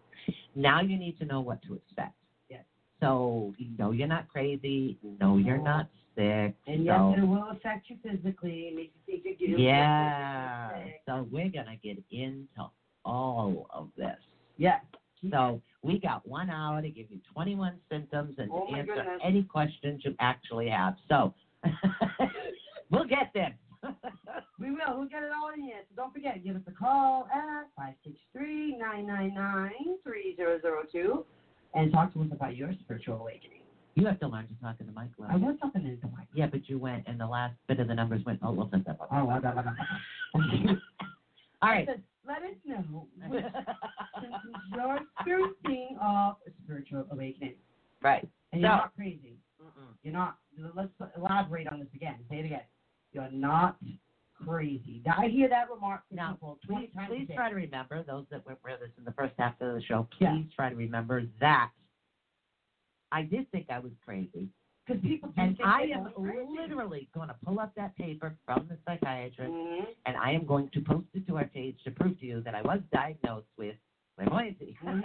now 0.56 0.82
you 0.82 0.98
need 0.98 1.18
to 1.20 1.26
know 1.26 1.42
what 1.42 1.62
to 1.64 1.74
expect. 1.76 2.14
Yes. 2.50 2.64
So 3.00 3.54
you 3.58 3.70
know 3.78 3.92
you're 3.92 4.08
not 4.08 4.28
crazy. 4.30 4.98
No, 5.20 5.38
you're 5.38 5.62
not 5.62 5.90
sick. 6.16 6.54
And 6.68 6.86
yes, 6.86 7.00
it 7.18 7.28
will 7.28 7.50
affect 7.52 7.90
you 7.90 7.98
physically, 8.04 8.72
make 8.76 8.94
you 9.08 9.22
think 9.24 9.38
you're 9.40 9.60
yeah. 9.60 10.70
So 11.08 11.28
we're 11.32 11.50
gonna 11.50 11.78
get 11.84 11.98
into 12.12 12.70
all 13.04 13.68
of 13.74 13.90
this. 13.98 14.18
Yeah. 14.58 14.80
So 15.32 15.62
we 15.82 15.98
got 16.00 16.28
one 16.28 16.50
hour 16.50 16.82
to 16.82 16.90
give 16.90 17.10
you 17.10 17.20
21 17.34 17.78
symptoms 17.90 18.36
and 18.38 18.50
Oh 18.52 18.68
to 18.68 18.74
answer 18.78 18.96
goodness. 18.96 19.22
any 19.24 19.44
questions 19.44 20.02
you 20.04 20.14
actually 20.20 20.68
have. 20.70 20.96
So 21.08 21.34
we'll 22.92 23.06
get 23.06 23.32
there. 23.34 23.56
We 24.60 24.72
will. 24.72 24.98
We'll 25.00 25.08
get 25.08 25.24
it 25.24 25.30
all 25.34 25.52
in 25.56 25.62
here. 25.62 25.78
So 25.90 25.96
don't 25.96 26.12
forget, 26.14 26.44
give 26.44 26.58
us 26.58 26.62
a 26.68 26.72
call 26.72 27.30
at 27.34 27.70
563-999-3002 28.36 31.24
and 31.76 31.92
talk 31.92 32.12
to 32.14 32.22
us 32.22 32.28
about 32.32 32.56
your 32.58 32.72
spiritual 32.82 33.20
awakening. 33.22 33.62
you 33.96 34.06
have 34.06 34.20
to 34.20 34.28
learn 34.28 34.48
to 34.48 34.54
talk 34.62 34.76
in 34.80 34.86
the 34.88 34.92
mic. 34.92 35.10
I 35.30 35.36
Lil. 35.36 35.46
was 35.48 35.56
talking 35.62 35.86
into 35.86 36.08
my 36.08 36.24
Yeah, 36.34 36.48
but 36.48 36.68
you 36.68 36.78
went 36.80 37.04
and 37.08 37.20
the 37.20 37.28
last 37.28 37.56
bit 37.68 37.80
of 37.80 37.88
the 37.88 37.94
numbers 37.94 38.22
went. 38.26 38.40
Oh, 38.44 38.52
we'll 38.52 38.70
set 38.70 38.84
that 38.86 39.00
up. 39.00 39.08
Oh, 39.12 39.26
blah, 39.26 39.40
blah, 39.40 39.52
blah, 39.54 39.62
blah. 39.62 40.76
All 41.62 41.70
right. 41.70 41.88
Let 42.30 42.44
us 42.44 42.58
know 42.66 43.08
which 43.28 43.44
you're 44.76 45.00
experiencing 45.18 45.98
of 46.00 46.36
a 46.48 46.52
spiritual 46.64 47.06
awakening. 47.12 47.56
right. 48.04 48.28
And 48.54 48.62
you're 48.62 48.70
So- 48.70 48.76
not 48.78 48.96
crazy. 48.96 49.38
Mm-mm. 49.62 49.94
You're 50.04 50.14
not. 50.14 50.38
Let's 50.76 50.92
elaborate 51.18 51.68
on 51.68 51.80
this 51.80 51.88
again. 51.96 52.16
Say 52.30 52.38
it 52.38 52.46
again. 52.46 52.62
You're 53.12 53.30
not 53.32 53.78
crazy. 54.46 55.02
I 55.06 55.28
hear 55.28 55.50
that 55.50 55.70
remark 55.70 56.08
from 56.08 56.16
Now, 56.18 56.32
people 56.34 56.60
20 56.66 56.86
please, 56.88 56.94
times 56.96 57.10
a 57.12 57.16
please 57.16 57.28
day. 57.28 57.36
try 57.36 57.50
to 57.50 57.56
remember 57.56 58.04
those 58.04 58.26
that 58.32 58.46
went 58.46 58.60
with 58.64 58.82
us 58.82 58.90
in 58.98 59.04
the 59.04 59.12
first 59.12 59.34
half 59.38 59.60
of 59.60 59.74
the 59.76 59.82
show. 59.82 60.08
Please 60.18 60.22
Yeah. 60.22 60.56
try 60.56 60.70
to 60.70 60.76
remember 60.76 61.24
that 61.42 61.72
I 63.12 63.24
did 63.24 63.50
think 63.52 63.70
I 63.70 63.80
was 63.80 63.92
crazy, 64.06 64.48
Because 64.90 65.04
people 65.04 65.32
and 65.38 65.56
I 65.64 65.82
am 65.94 66.08
literally 66.18 67.08
going 67.14 67.28
to 67.28 67.36
pull 67.46 67.60
up 67.60 67.72
that 67.76 67.96
paper 67.96 68.34
from 68.46 68.68
the 68.68 68.78
psychiatrist, 68.88 69.54
Mhm. 69.54 69.94
and 70.08 70.18
I 70.18 70.32
am 70.32 70.46
going 70.46 70.68
to 70.70 70.82
post 70.82 71.06
it 71.14 71.28
to 71.28 71.38
our 71.38 71.46
page 71.46 71.78
to 71.84 71.92
prove 71.92 72.20
to 72.20 72.26
you 72.26 72.42
that 72.42 72.56
I 72.56 72.64
was 72.64 72.82
diagnosed 72.92 73.46
with 73.56 73.78
clairvoyancy. 74.16 74.76
Mhm. 74.82 75.04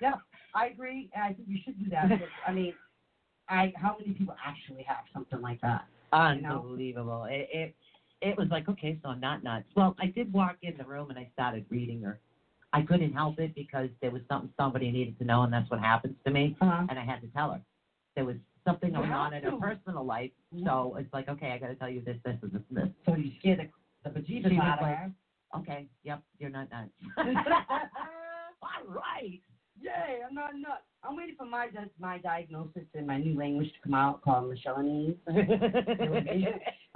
Yeah, 0.00 0.20
I 0.54 0.66
agree. 0.66 1.10
and 1.12 1.24
I 1.24 1.32
think 1.32 1.48
you 1.48 1.58
should 1.58 1.76
do 1.82 1.90
that. 1.90 2.08
because, 2.08 2.28
I 2.46 2.52
mean, 2.52 2.74
I 3.48 3.72
how 3.74 3.96
many 3.98 4.12
people 4.12 4.36
actually 4.44 4.84
have 4.84 5.04
something 5.12 5.40
like 5.40 5.60
that? 5.62 5.86
Unbelievable. 6.12 7.24
It, 7.24 7.48
it 7.52 7.74
it 8.20 8.36
was 8.38 8.48
like, 8.50 8.68
okay, 8.68 8.96
so 9.02 9.08
I'm 9.08 9.20
not 9.20 9.42
nuts. 9.42 9.66
Well, 9.74 9.94
I 9.98 10.06
did 10.06 10.32
walk 10.32 10.56
in 10.62 10.76
the 10.76 10.84
room 10.84 11.10
and 11.10 11.18
I 11.18 11.28
started 11.32 11.66
reading 11.68 12.00
her. 12.02 12.18
I 12.72 12.82
couldn't 12.82 13.12
help 13.12 13.38
it 13.40 13.54
because 13.56 13.90
there 14.00 14.10
was 14.12 14.22
something 14.28 14.50
somebody 14.56 14.90
needed 14.92 15.18
to 15.18 15.24
know, 15.24 15.42
and 15.42 15.52
that's 15.52 15.68
what 15.68 15.80
happens 15.80 16.14
to 16.24 16.30
me. 16.30 16.56
Uh-huh. 16.60 16.86
And 16.88 16.98
I 16.98 17.04
had 17.04 17.20
to 17.22 17.26
tell 17.28 17.50
her 17.50 17.60
there 18.14 18.24
was 18.24 18.36
something 18.66 18.92
going 18.92 19.12
on 19.12 19.32
in 19.32 19.42
her 19.44 19.52
personal 19.52 20.04
life. 20.04 20.30
So 20.64 20.96
it's 20.98 21.12
like, 21.14 21.28
okay, 21.28 21.52
I 21.52 21.58
got 21.58 21.68
to 21.68 21.74
tell 21.76 21.88
you 21.88 22.02
this, 22.02 22.16
this, 22.24 22.36
and 22.42 22.52
this, 22.52 22.62
and 22.68 22.78
this. 22.78 22.88
So 23.06 23.14
you 23.16 23.30
scare 23.38 23.56
the 23.56 23.68
the 24.04 24.20
bejesus 24.20 24.58
out 24.60 24.78
of 24.78 24.82
like- 24.82 24.96
her. 24.98 25.12
Okay, 25.58 25.86
yep, 26.02 26.22
you're 26.38 26.50
not 26.50 26.68
nuts. 26.70 26.90
All 27.18 28.94
right. 28.94 29.40
Yay, 29.80 30.20
I'm 30.26 30.34
not 30.34 30.50
nuts. 30.54 30.82
I'm 31.04 31.16
waiting 31.16 31.36
for 31.38 31.44
my 31.46 31.68
my 31.98 32.18
diagnosis 32.18 32.82
and 32.94 33.06
my 33.06 33.18
new 33.18 33.38
language 33.38 33.68
to 33.68 33.78
come 33.84 33.94
out 33.94 34.22
called 34.22 34.50
Michelinese. 34.50 35.16
will 35.26 36.20
be- 36.22 36.48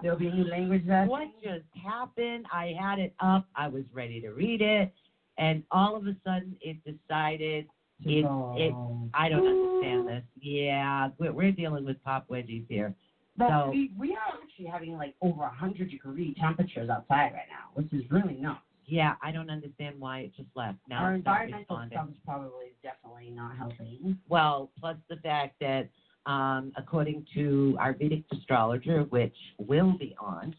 There'll 0.02 0.18
be 0.18 0.28
a 0.28 0.34
new 0.34 0.44
language 0.44 0.82
lesson. 0.86 1.08
what 1.08 1.28
just 1.42 1.64
happened? 1.82 2.46
I 2.52 2.74
had 2.80 2.98
it 2.98 3.14
up. 3.20 3.46
I 3.54 3.68
was 3.68 3.84
ready 3.92 4.20
to 4.22 4.30
read 4.30 4.62
it, 4.62 4.92
and 5.38 5.62
all 5.70 5.94
of 5.94 6.06
a 6.06 6.16
sudden 6.24 6.56
it 6.60 6.78
decided 6.84 7.66
it- 8.04 8.24
it- 8.56 8.74
I 9.14 9.28
don't 9.28 9.46
understand 9.46 10.08
this. 10.08 10.22
Yeah, 10.40 11.08
we're, 11.18 11.32
we're 11.32 11.52
dealing 11.52 11.84
with 11.84 12.02
pop 12.04 12.26
wedgies 12.28 12.64
here. 12.68 12.94
But 13.36 13.48
so- 13.48 13.70
we, 13.70 13.90
we 13.98 14.12
are 14.14 14.38
actually 14.42 14.66
having 14.66 14.96
like 14.96 15.14
over 15.20 15.40
100 15.40 15.90
degree 15.90 16.34
temperatures 16.40 16.88
outside 16.90 17.32
right 17.32 17.48
now, 17.50 17.70
which 17.74 17.92
is 17.92 18.08
really 18.10 18.34
nuts. 18.34 18.60
Yeah, 18.86 19.14
I 19.22 19.30
don't 19.30 19.50
understand 19.50 19.96
why 20.00 20.20
it 20.20 20.32
just 20.36 20.48
left. 20.56 20.78
Now 20.88 21.02
Our 21.04 21.14
environmental 21.14 21.80
stuff 21.90 22.08
is 22.10 22.16
probably 22.24 22.72
definitely 22.82 23.30
not 23.30 23.56
helping. 23.56 24.16
Well, 24.28 24.70
plus 24.80 24.96
the 25.08 25.16
fact 25.16 25.54
that, 25.60 25.88
um, 26.26 26.72
according 26.76 27.24
to 27.34 27.76
our 27.78 27.92
Vedic 27.94 28.24
astrologer, 28.32 29.02
which 29.04 29.34
will 29.58 29.96
be 29.96 30.14
on. 30.20 30.54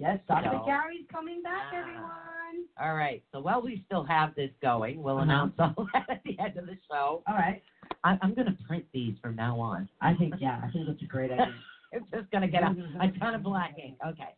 Yes, 0.00 0.18
Dr. 0.26 0.50
No. 0.52 0.62
Gary's 0.64 1.04
coming 1.12 1.42
back, 1.42 1.70
Ah. 1.72 1.76
everyone. 1.76 2.66
All 2.80 2.94
right. 2.94 3.22
So 3.32 3.40
while 3.40 3.60
we 3.62 3.82
still 3.86 4.02
have 4.04 4.34
this 4.34 4.50
going, 4.62 5.02
we'll 5.02 5.16
Uh-huh. 5.16 5.24
announce 5.24 5.54
all 5.58 5.86
that 5.92 6.08
at 6.08 6.22
the 6.24 6.38
end 6.38 6.56
of 6.56 6.66
the 6.66 6.76
show. 6.90 7.22
All 7.26 7.34
right. 7.34 7.62
I, 8.02 8.18
I'm 8.22 8.34
going 8.34 8.46
to 8.46 8.56
print 8.66 8.84
these 8.92 9.14
from 9.22 9.36
now 9.36 9.60
on. 9.60 9.88
I 10.00 10.14
think, 10.14 10.34
yeah, 10.40 10.60
I 10.64 10.70
think 10.70 10.86
that's 10.86 11.02
a 11.02 11.06
great 11.06 11.30
idea. 11.30 11.54
it's 11.92 12.06
just 12.10 12.30
going 12.30 12.42
to 12.42 12.48
get 12.48 12.62
a, 12.62 12.70
a 13.00 13.08
ton 13.18 13.34
of 13.34 13.42
black 13.42 13.74
ink. 13.78 13.96
Okay. 14.06 14.30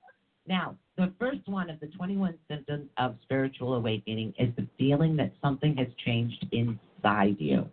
Now, 0.49 0.77
the 0.97 1.13
first 1.21 1.47
one 1.49 1.71
of 1.71 1.79
the 1.79 1.87
21 1.87 2.37
symptoms 2.49 2.89
of 2.99 3.17
spiritual 3.23 3.75
awakening 3.75 4.35
is 4.41 4.53
the 4.57 4.67
feeling 4.77 5.15
that 5.17 5.33
something 5.41 5.77
has 5.77 5.87
changed 6.05 6.45
inside 6.51 7.37
you. 7.39 7.69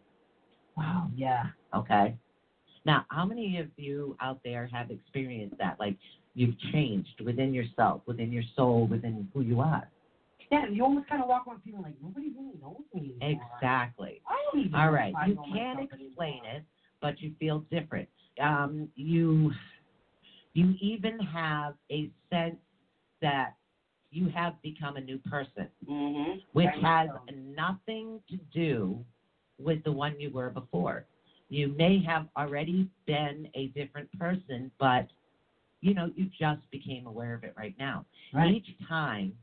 wow, 0.78 1.10
yeah. 1.16 1.48
Okay. 1.76 2.16
Now, 2.86 3.06
how 3.10 3.26
many 3.26 3.58
of 3.58 3.68
you 3.78 4.16
out 4.22 4.40
there 4.44 4.68
have 4.72 4.92
experienced 4.92 5.58
that? 5.58 5.80
Like 5.80 5.98
you've 6.40 6.58
changed 6.72 7.20
within 7.26 7.54
yourself, 7.54 8.02
within 8.06 8.32
your 8.32 8.44
soul, 8.56 8.88
within 8.88 9.28
who 9.34 9.42
you 9.42 9.60
are. 9.60 9.90
Yeah, 10.50 10.68
you 10.72 10.84
almost 10.84 11.08
kind 11.10 11.22
of 11.22 11.28
walk 11.28 11.46
around 11.48 11.62
feeling 11.64 11.82
like 11.82 11.96
nobody 12.02 12.30
really 12.30 12.58
knows 12.62 12.82
me 12.94 13.14
anymore. 13.22 13.46
Exactly. 13.58 14.22
I 14.28 14.38
don't 14.52 14.66
even 14.66 14.80
All 14.80 14.90
right. 14.90 15.14
You 15.28 15.38
can't 15.54 15.80
explain 15.82 16.36
anymore. 16.36 16.56
it, 16.56 16.64
but 17.02 17.20
you 17.22 17.34
feel 17.40 17.60
different. 17.70 18.08
Um, 18.42 18.88
you 18.96 19.52
you 20.54 20.74
even 20.82 21.20
have 21.20 21.76
a 21.92 22.10
sense 22.32 22.56
that 23.22 23.54
you 24.12 24.30
have 24.30 24.60
become 24.64 24.96
a 24.96 25.02
new 25.02 25.20
person, 25.20 25.68
Mhm. 25.88 26.42
which 26.54 26.70
has 26.82 27.10
so. 27.10 27.34
nothing 27.36 28.22
to 28.30 28.38
do 28.52 29.06
with 29.60 29.84
the 29.84 29.92
one 29.92 30.20
you 30.20 30.32
were 30.32 30.50
before. 30.50 31.06
You 31.50 31.68
may 31.68 32.00
have 32.00 32.28
already 32.38 32.90
been 33.06 33.48
a 33.56 33.68
different 33.68 34.12
person, 34.18 34.72
but 34.80 35.08
you 35.82 35.94
know, 35.94 36.12
you 36.16 36.30
just 36.40 36.70
became 36.72 37.08
aware 37.08 37.34
of 37.34 37.44
it 37.44 37.54
right 37.58 37.76
now. 37.80 38.06
Right. 38.34 38.54
Each 38.56 38.68
time 38.88 39.34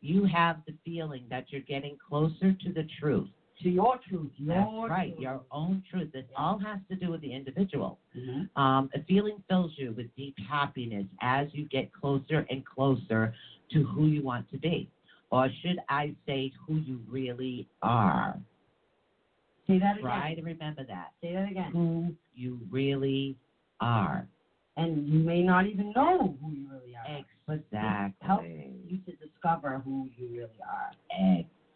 you 0.00 0.24
have 0.24 0.58
the 0.66 0.74
feeling 0.84 1.24
that 1.30 1.46
you're 1.50 1.62
getting 1.62 1.96
closer 2.08 2.52
to 2.52 2.72
the 2.72 2.86
truth. 3.00 3.28
To 3.62 3.68
your 3.68 3.98
truth. 4.08 4.30
Your 4.38 4.54
That's 4.54 4.90
right, 4.90 5.10
truth. 5.10 5.20
your 5.20 5.40
own 5.50 5.82
truth. 5.90 6.10
This 6.12 6.24
all 6.34 6.58
has 6.58 6.78
to 6.88 6.96
do 6.96 7.10
with 7.10 7.20
the 7.20 7.32
individual. 7.32 7.98
Mhm. 8.16 8.48
Um, 8.56 8.88
a 8.94 9.02
feeling 9.02 9.42
fills 9.48 9.76
you 9.76 9.92
with 9.92 10.14
deep 10.16 10.38
happiness 10.38 11.06
as 11.20 11.52
you 11.52 11.66
get 11.66 11.92
closer 11.92 12.46
and 12.48 12.64
closer 12.64 13.34
to 13.72 13.82
who 13.84 14.06
you 14.06 14.22
want 14.22 14.48
to 14.50 14.58
be. 14.58 14.88
Or 15.30 15.50
should 15.60 15.78
I 15.90 16.14
say 16.26 16.50
who 16.66 16.76
you 16.76 17.02
really 17.06 17.68
are? 17.82 18.40
Say 19.66 19.78
that 19.78 19.98
again. 19.98 20.02
Try 20.02 20.34
to 20.34 20.42
remember 20.42 20.82
that. 20.84 21.12
Say 21.20 21.34
that 21.34 21.50
again. 21.50 21.70
Who 21.70 22.16
you 22.34 22.58
really 22.70 23.36
are. 23.80 24.26
And 24.76 25.08
you 25.08 25.18
may 25.18 25.42
not 25.42 25.66
even 25.66 25.92
know 25.94 26.36
who 26.40 26.52
you 26.52 26.68
really 26.70 26.94
are. 26.96 27.24
Exactly. 27.48 28.70
You 28.86 28.98
to 28.98 29.12
discover 29.16 29.82
who 29.84 30.08
you 30.16 30.28
really 30.28 30.48
are. 30.66 30.92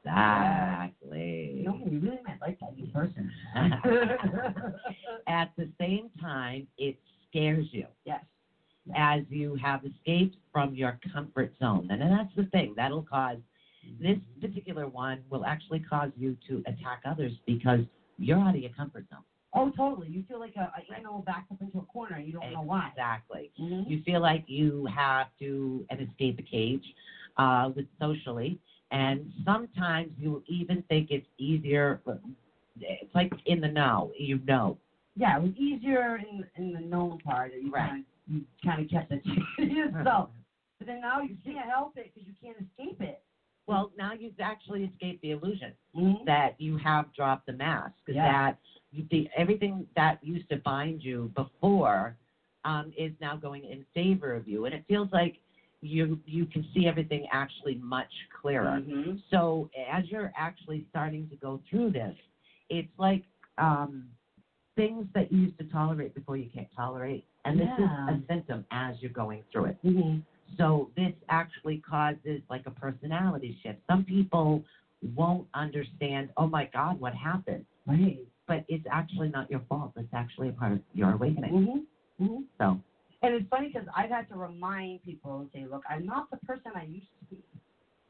Exactly. 0.04 1.54
You 1.56 1.64
know, 1.64 1.80
you 1.84 1.98
really 2.00 2.20
might 2.26 2.40
like 2.40 2.58
that 2.60 2.76
new 2.76 2.86
person. 2.86 3.30
At 5.26 5.52
the 5.56 5.68
same 5.80 6.10
time, 6.20 6.66
it 6.78 6.96
scares 7.28 7.66
you. 7.72 7.86
yes. 8.04 8.24
as 8.96 9.22
you 9.28 9.56
have 9.56 9.80
escaped 9.84 10.36
from 10.52 10.74
your 10.74 10.98
comfort 11.12 11.52
zone. 11.58 11.88
And 11.90 12.00
that's 12.00 12.34
the 12.36 12.44
thing, 12.52 12.74
that'll 12.76 13.02
cause 13.02 13.38
this 14.00 14.16
mm-hmm. 14.16 14.40
particular 14.40 14.88
one 14.88 15.22
will 15.30 15.44
actually 15.44 15.80
cause 15.80 16.10
you 16.16 16.36
to 16.48 16.62
attack 16.66 17.02
others 17.04 17.32
because 17.46 17.80
you're 18.18 18.38
out 18.38 18.54
of 18.54 18.60
your 18.60 18.72
comfort 18.72 19.04
zone. 19.10 19.24
Oh, 19.54 19.70
totally. 19.76 20.08
You 20.08 20.24
feel 20.28 20.40
like 20.40 20.56
a, 20.56 20.62
a 20.76 20.96
animal 20.98 21.22
backed 21.22 21.52
up 21.52 21.60
into 21.60 21.78
a 21.78 21.84
corner. 21.84 22.16
and 22.16 22.26
You 22.26 22.32
don't 22.32 22.52
know 22.52 22.62
why. 22.62 22.88
Exactly. 22.88 23.50
Mhm. 23.60 23.88
You 23.88 24.00
feel 24.04 24.20
like 24.20 24.42
you 24.48 24.86
have 24.86 25.28
to 25.40 25.84
and 25.90 26.00
escape 26.00 26.38
a 26.38 26.42
cage 26.42 26.84
uh, 27.36 27.70
with 27.74 27.86
socially, 28.00 28.58
and 28.90 29.30
sometimes 29.44 30.10
you 30.18 30.42
even 30.46 30.82
think 30.88 31.06
it's 31.10 31.26
easier. 31.38 32.00
It's 32.80 33.14
like 33.14 33.32
in 33.46 33.60
the 33.60 33.68
know, 33.68 34.10
you 34.18 34.40
know. 34.46 34.76
Yeah, 35.16 35.36
it 35.36 35.42
was 35.42 35.52
easier 35.56 36.16
in 36.16 36.44
in 36.56 36.72
the 36.72 36.80
known 36.80 37.18
part. 37.18 37.52
that 37.52 37.62
You 37.62 37.70
Right. 37.70 37.88
kind 37.88 38.00
of 38.00 38.34
you 38.34 38.44
kind 38.64 38.80
of 38.82 38.88
kept 38.88 39.12
it 39.12 39.22
to 39.58 39.64
yourself. 39.72 40.30
But 40.78 40.88
then 40.88 41.00
now 41.00 41.20
you 41.20 41.36
can't 41.44 41.68
help 41.70 41.92
it 41.96 42.10
because 42.12 42.26
you 42.26 42.34
can't 42.42 42.56
escape 42.58 43.00
it. 43.00 43.20
Well, 43.66 43.90
now 43.96 44.12
you've 44.12 44.38
actually 44.40 44.84
escaped 44.84 45.22
the 45.22 45.30
illusion 45.30 45.72
Mhm. 45.94 46.24
that 46.26 46.54
you 46.58 46.76
have 46.76 47.12
dropped 47.14 47.46
the 47.46 47.52
mask. 47.52 47.94
Yeah. 48.08 48.24
That 48.24 48.56
the, 49.10 49.28
everything 49.36 49.86
that 49.96 50.18
used 50.22 50.48
to 50.50 50.56
bind 50.58 51.02
you 51.02 51.30
before 51.34 52.14
um, 52.64 52.92
is 52.96 53.12
now 53.20 53.36
going 53.36 53.64
in 53.64 53.84
favor 53.94 54.34
of 54.34 54.46
you, 54.46 54.64
and 54.64 54.74
it 54.74 54.82
feels 54.88 55.08
like 55.12 55.34
you 55.80 56.18
you 56.24 56.46
can 56.46 56.64
see 56.72 56.86
everything 56.86 57.26
actually 57.30 57.74
much 57.74 58.10
clearer. 58.40 58.80
Mhm. 58.80 59.18
So 59.30 59.68
as 59.90 60.04
you're 60.10 60.30
actually 60.34 60.84
starting 60.88 61.28
to 61.28 61.36
go 61.36 61.60
through 61.68 61.90
this, 61.90 62.16
it's 62.70 62.88
like 62.98 63.22
um, 63.58 64.04
things 64.76 65.06
that 65.14 65.30
you 65.30 65.40
used 65.40 65.58
to 65.58 65.64
tolerate 65.64 66.14
before 66.14 66.36
you 66.36 66.48
can't 66.48 66.66
tolerate, 66.74 67.24
and 67.44 67.58
this 67.58 67.68
Yeah. 67.78 68.08
is 68.10 68.20
a 68.22 68.26
symptom 68.26 68.64
as 68.70 69.00
you're 69.00 69.10
going 69.12 69.42
through 69.50 69.66
it. 69.66 69.76
Mhm. 69.84 70.22
So 70.56 70.90
this 70.96 71.12
actually 71.28 71.78
causes 71.78 72.40
like 72.48 72.66
a 72.66 72.70
personality 72.70 73.56
shift. 73.62 73.78
Some 73.86 74.04
people 74.04 74.62
won't 75.14 75.46
understand, 75.54 76.30
oh 76.36 76.46
my 76.46 76.64
God, 76.72 76.98
what 76.98 77.12
happened? 77.14 77.64
Right. 77.86 78.18
But 78.46 78.64
it's 78.68 78.84
actually 78.90 79.30
not 79.30 79.50
your 79.50 79.60
fault. 79.68 79.92
It's 79.96 80.12
actually 80.12 80.50
a 80.50 80.52
part 80.52 80.72
of 80.72 80.80
your 80.92 81.12
awakening. 81.12 81.52
Mhm. 81.52 81.86
Mhm. 82.20 82.44
So 82.58 82.80
And 83.22 83.34
it's 83.34 83.48
funny 83.48 83.68
because 83.68 83.88
I've 83.96 84.10
had 84.10 84.28
to 84.28 84.36
remind 84.36 85.02
people 85.02 85.40
and 85.40 85.50
say, 85.52 85.64
look, 85.64 85.82
I'm 85.88 86.04
not 86.04 86.28
the 86.28 86.36
person 86.38 86.72
I 86.74 86.84
used 86.84 87.06
to 87.20 87.24
be. 87.36 87.42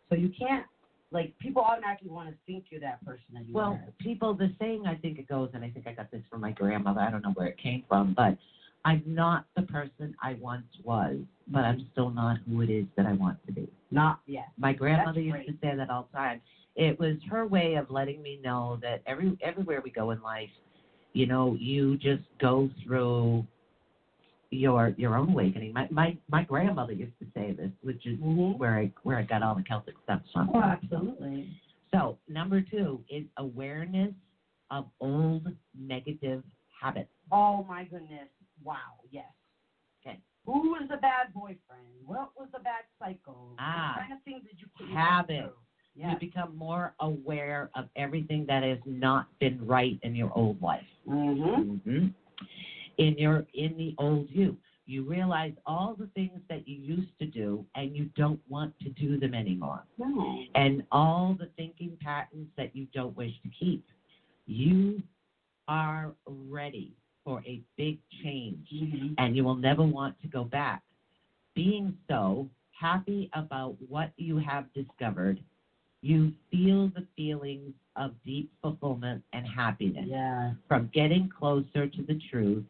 So 0.08 0.16
you 0.16 0.28
can't, 0.28 0.66
like, 1.12 1.38
people 1.38 1.62
automatically 1.62 2.10
want 2.10 2.30
to 2.30 2.34
think 2.46 2.64
you're 2.70 2.80
that 2.80 3.04
person 3.04 3.22
that 3.34 3.44
you 3.46 3.54
well, 3.54 3.74
were. 3.74 3.92
people 4.00 4.34
the 4.34 4.52
saying 4.58 4.88
I 4.88 4.96
think 4.96 5.20
it 5.20 5.28
goes, 5.28 5.50
and 5.54 5.64
I 5.64 5.70
think 5.70 5.86
I 5.86 5.92
got 5.92 6.10
this 6.10 6.22
from 6.28 6.40
my 6.40 6.50
grandmother. 6.50 7.00
I 7.00 7.10
don't 7.10 7.22
know 7.22 7.30
where 7.32 7.46
it 7.46 7.56
came 7.58 7.84
from, 7.88 8.12
but 8.14 8.36
I'm 8.84 9.02
not 9.06 9.44
the 9.54 9.62
person 9.62 10.16
I 10.20 10.34
once 10.34 10.66
was, 10.82 11.18
but 11.48 11.64
I'm 11.64 11.86
still 11.92 12.10
not 12.10 12.38
who 12.38 12.60
it 12.62 12.70
is 12.70 12.86
that 12.96 13.06
I 13.06 13.12
want 13.12 13.38
to 13.46 13.52
be. 13.52 13.68
Not 13.90 14.18
yet. 14.26 14.48
My 14.58 14.72
grandmother 14.72 15.22
That's 15.22 15.46
used 15.46 15.60
to 15.60 15.66
say 15.66 15.76
that 15.76 15.90
all 15.90 16.08
the 16.10 16.18
time. 16.18 16.40
It 16.76 16.98
was 16.98 17.16
her 17.28 17.46
way 17.46 17.74
of 17.74 17.88
letting 17.90 18.22
me 18.22 18.38
know 18.42 18.78
that 18.82 19.00
every 19.06 19.34
everywhere 19.40 19.80
we 19.80 19.90
go 19.90 20.10
in 20.10 20.20
life, 20.22 20.48
you 21.12 21.26
know, 21.26 21.56
you 21.58 21.96
just 21.96 22.22
go 22.40 22.68
through 22.82 23.44
your 24.50 24.92
your 24.96 25.16
own 25.16 25.30
awakening. 25.30 25.72
My 25.72 25.86
my 25.90 26.16
my 26.28 26.42
grandmother 26.42 26.92
used 26.92 27.18
to 27.20 27.26
say 27.34 27.52
this, 27.52 27.70
which 27.82 28.04
is 28.06 28.18
Mhm. 28.18 28.58
where 28.58 28.78
I 28.78 28.90
where 29.02 29.16
I 29.18 29.22
got 29.22 29.42
all 29.42 29.54
the 29.54 29.62
Celtic 29.62 29.94
stuff 30.04 30.20
from. 30.32 30.50
Oh, 30.54 30.60
absolutely. 30.60 31.48
So 31.92 32.16
number 32.28 32.60
two 32.60 33.02
is 33.08 33.24
awareness 33.36 34.12
of 34.70 34.86
old 35.00 35.52
negative 35.78 36.42
habits. 36.80 37.08
Oh, 37.30 37.62
my 37.62 37.84
goodness. 37.84 38.28
Wow. 38.62 38.98
Yes. 39.10 39.30
Okay. 40.04 40.18
Who 40.44 40.70
was 40.72 40.86
the 40.88 40.96
bad 40.96 41.32
boyfriend? 41.32 41.86
What 42.04 42.30
was 42.36 42.48
the 42.52 42.58
bad 42.58 42.84
cycle? 42.98 43.54
Ah. 43.58 43.94
What 43.94 44.02
kind 44.02 44.12
of 44.12 44.18
things 44.24 44.42
did 44.42 44.60
you 44.60 44.66
put 44.76 44.88
Habits. 44.88 45.52
Yes. 45.96 46.10
You 46.20 46.28
become 46.28 46.56
more 46.56 46.92
aware 47.00 47.70
of 47.74 47.86
everything 47.96 48.44
that 48.48 48.62
has 48.62 48.78
not 48.84 49.26
been 49.40 49.64
right 49.66 49.98
in 50.02 50.14
your 50.14 50.30
old 50.34 50.60
life. 50.60 50.82
Mm-hmm. 51.08 51.76
hmm 51.88 52.06
In 52.98 53.18
your 53.18 53.44
in 53.54 53.76
the 53.76 53.94
old 53.98 54.26
you, 54.30 54.56
you 54.86 55.02
realize 55.04 55.52
all 55.66 55.94
the 55.98 56.08
things 56.14 56.40
that 56.48 56.66
you 56.68 56.76
used 56.76 57.16
to 57.20 57.26
do, 57.26 57.64
and 57.74 57.96
you 57.96 58.06
don't 58.16 58.40
want 58.48 58.72
to 58.80 58.90
do 58.90 59.18
them 59.18 59.34
anymore. 59.34 59.84
No. 59.98 60.42
And 60.54 60.82
all 60.92 61.34
the 61.38 61.48
thinking 61.56 61.96
patterns 62.02 62.48
that 62.56 62.74
you 62.74 62.86
don't 62.92 63.16
wish 63.16 63.32
to 63.42 63.48
keep. 63.58 63.82
You 64.46 65.02
are 65.68 66.12
ready 66.26 66.92
for 67.24 67.40
a 67.46 67.60
big 67.76 67.98
change, 68.22 68.66
Mm-hmm. 68.72 69.14
and 69.18 69.34
you 69.36 69.44
will 69.44 69.54
never 69.56 69.82
want 69.82 70.14
to 70.22 70.28
go 70.28 70.44
back. 70.44 70.82
Being 71.54 71.94
so 72.08 72.48
happy 72.78 73.30
about 73.32 73.76
what 73.88 74.10
you 74.16 74.36
have 74.38 74.64
discovered, 74.74 75.40
you 76.04 76.30
feel 76.50 76.88
the 76.94 77.06
feelings 77.16 77.72
of 77.96 78.12
deep 78.26 78.50
fulfillment 78.60 79.22
and 79.32 79.46
happiness 79.46 80.06
Yeah. 80.06 80.52
from 80.68 80.90
getting 80.92 81.28
closer 81.30 81.86
to 81.86 82.02
the 82.02 82.18
truth, 82.30 82.64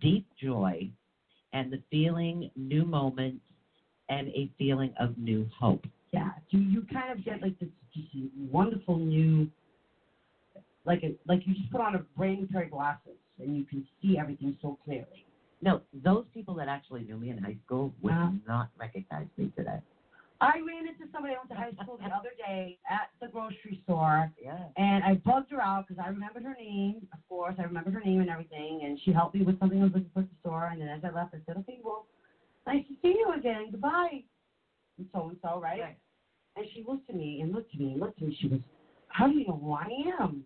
deep 0.00 0.26
joy, 0.36 0.90
and 1.52 1.72
the 1.72 1.80
feeling 1.88 2.50
new 2.56 2.84
moments 2.84 3.44
and 4.08 4.28
a 4.30 4.48
feeling 4.58 4.92
of 4.98 5.16
new 5.16 5.46
hope. 5.56 5.86
Yeah. 6.12 6.32
You 6.50 6.60
you 6.60 6.82
kind 6.92 7.12
of 7.16 7.24
get 7.24 7.40
like 7.40 7.56
this 7.60 7.68
just 7.94 8.08
wonderful 8.50 8.98
new 8.98 9.48
like 10.84 11.02
a, 11.04 11.14
like 11.26 11.46
you 11.46 11.54
just 11.54 11.70
put 11.70 11.80
on 11.80 11.94
a 11.94 12.00
brand 12.16 12.40
new 12.40 12.46
pair 12.46 12.64
of 12.64 12.70
glasses 12.70 13.16
and 13.38 13.56
you 13.56 13.62
can 13.64 13.84
see 14.02 14.18
everything 14.18 14.56
so 14.60 14.76
clearly. 14.84 15.24
No, 15.62 15.80
those 16.02 16.24
people 16.34 16.54
that 16.56 16.68
actually 16.68 17.04
knew 17.04 17.16
me 17.16 17.30
in 17.30 17.38
high 17.38 17.56
school 17.64 17.92
would 18.02 18.12
Uh-huh. 18.12 18.30
not 18.46 18.68
recognize 18.78 19.26
me 19.38 19.48
today. 19.56 19.78
I 20.44 20.60
ran 20.60 20.86
into 20.88 21.10
somebody 21.12 21.34
I 21.34 21.38
went 21.38 21.48
to 21.50 21.56
high 21.56 21.72
school 21.82 21.98
the 21.98 22.12
other 22.12 22.30
day 22.36 22.78
at 22.90 23.08
the 23.20 23.28
grocery 23.28 23.80
store 23.84 24.30
Yeah. 24.42 24.58
And 24.76 25.02
I 25.02 25.14
bugged 25.14 25.50
her 25.52 25.60
out 25.60 25.86
because 25.88 26.02
I 26.04 26.08
remembered 26.08 26.42
her 26.44 26.56
name, 26.58 27.06
of 27.12 27.18
course. 27.28 27.54
I 27.58 27.62
remembered 27.62 27.94
her 27.94 28.00
name 28.00 28.20
and 28.20 28.30
everything. 28.30 28.82
And 28.84 28.98
she 29.04 29.12
helped 29.12 29.34
me 29.34 29.42
with 29.42 29.58
something 29.58 29.80
I 29.80 29.84
was 29.84 29.92
looking 29.94 30.10
for 30.12 30.20
at 30.20 30.28
the 30.28 30.36
store. 30.40 30.68
And 30.72 30.80
then 30.80 30.88
as 30.88 31.00
I 31.04 31.10
left, 31.10 31.34
I 31.34 31.38
said, 31.46 31.56
okay, 31.58 31.78
well, 31.82 32.06
nice 32.66 32.84
to 32.88 32.94
see 33.02 33.16
you 33.18 33.32
again. 33.36 33.68
Goodbye. 33.70 34.22
And 34.98 35.06
so 35.12 35.28
and 35.28 35.38
so, 35.42 35.60
right? 35.60 35.80
Right. 35.80 35.98
And 36.56 36.66
she 36.74 36.84
looked 36.86 37.08
at 37.08 37.16
me 37.16 37.40
and 37.40 37.52
looked 37.52 37.74
at 37.74 37.80
me 37.80 37.92
and 37.92 38.00
looked 38.00 38.20
at 38.20 38.28
me. 38.28 38.36
She 38.40 38.48
goes, 38.48 38.60
how 39.08 39.26
do 39.26 39.34
you 39.34 39.46
know 39.46 39.58
who 39.62 39.72
I 39.72 39.88
am? 40.20 40.44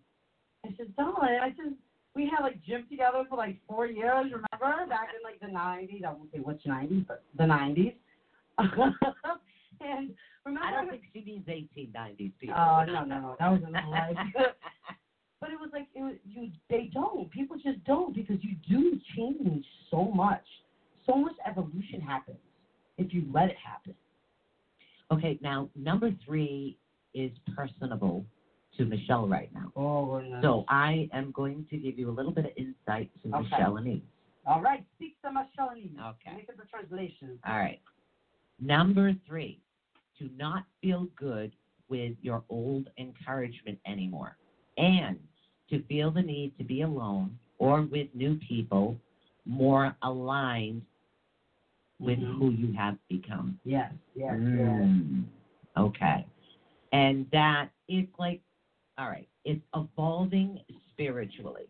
I 0.65 0.70
said, 0.77 0.95
darling, 0.97 1.39
I 1.43 1.49
said, 1.57 1.75
we 2.15 2.31
had 2.31 2.43
like 2.43 2.62
gym 2.65 2.85
together 2.91 3.25
for 3.29 3.37
like 3.37 3.57
four 3.69 3.87
years, 3.87 4.27
remember? 4.27 4.87
Back 4.89 5.09
in 5.15 5.23
like 5.23 5.41
the 5.41 5.47
90s. 5.47 6.05
I 6.05 6.12
won't 6.12 6.33
say 6.33 6.39
which 6.39 6.62
90s, 6.66 7.07
but 7.07 7.23
the 7.37 7.45
90s. 7.45 7.95
and 9.81 10.11
remember? 10.45 10.67
I 10.67 10.71
don't 10.73 10.91
think 10.91 11.03
she 11.13 11.23
means 11.25 11.47
1890s 11.47 12.33
people. 12.41 12.57
Oh 12.59 12.85
no 12.87 13.05
no 13.05 13.21
no, 13.21 13.37
that 13.39 13.51
was 13.51 13.61
another 13.67 13.87
life. 13.91 14.17
but 15.41 15.51
it 15.51 15.59
was 15.61 15.71
like 15.73 15.87
it 15.95 16.03
was, 16.03 16.15
you. 16.25 16.51
They 16.71 16.91
don't. 16.93 17.31
People 17.31 17.57
just 17.57 17.83
don't 17.85 18.15
because 18.15 18.37
you 18.43 18.57
do 18.69 18.99
change 19.17 19.65
so 19.91 20.05
much. 20.11 20.45
So 21.07 21.15
much 21.17 21.35
evolution 21.47 22.01
happens 22.01 22.37
if 22.99 23.15
you 23.15 23.25
let 23.33 23.49
it 23.49 23.57
happen. 23.65 23.95
Okay, 25.11 25.39
now 25.41 25.69
number 25.75 26.11
three 26.25 26.77
is 27.15 27.31
personable 27.57 28.25
to 28.77 28.85
Michelle 28.85 29.27
right 29.27 29.51
now. 29.55 29.73
Oh 29.75 30.21
no. 30.21 30.41
So 30.43 30.65
I 30.69 31.09
am 31.15 31.31
going 31.33 31.65
to 31.71 31.79
give 31.79 31.99
you 31.99 32.11
a 32.11 32.13
little 32.13 32.33
bit 32.33 32.45
of 32.45 32.51
insight 32.57 33.11
to 33.23 33.29
Okay. 33.35 33.43
Michelle 33.51 33.77
and 33.79 33.89
Eve. 33.89 34.03
all 34.47 34.61
right, 34.61 34.85
speak 34.97 35.17
to 35.23 35.31
Michelle 35.33 35.71
and 35.71 35.79
Eve. 35.79 35.97
Okay. 35.99 36.37
Make 36.37 36.49
it 36.51 36.57
the 36.59 36.65
translation. 36.65 37.39
All 37.47 37.57
right. 37.57 37.81
Number 38.61 39.15
three, 39.27 39.61
to 40.19 40.28
not 40.36 40.62
feel 40.81 41.07
good 41.16 41.51
with 41.89 42.15
your 42.20 42.43
old 42.49 42.89
encouragement 42.99 43.78
anymore 43.86 44.36
and 44.77 45.19
to 45.70 45.81
feel 45.89 46.11
the 46.11 46.23
need 46.23 46.51
to 46.59 46.65
be 46.65 46.82
alone 46.82 47.36
or 47.59 47.82
with 47.82 48.07
new 48.15 48.35
people 48.49 48.97
more 49.47 49.93
aligned 50.03 50.82
with 52.01 52.19
Mhm. 52.19 52.39
who 52.39 52.51
you 52.51 52.73
have 52.73 52.97
become. 53.09 53.57
Yes, 53.65 53.93
yes, 54.15 54.39
Mm, 54.39 55.24
Okay. 55.77 56.24
And 56.93 57.27
that 57.32 57.69
it's 57.89 58.09
like, 58.19 58.40
all 58.99 59.09
right, 59.09 59.27
it's 59.45 59.61
evolving 59.74 60.59
spiritually. 60.90 61.66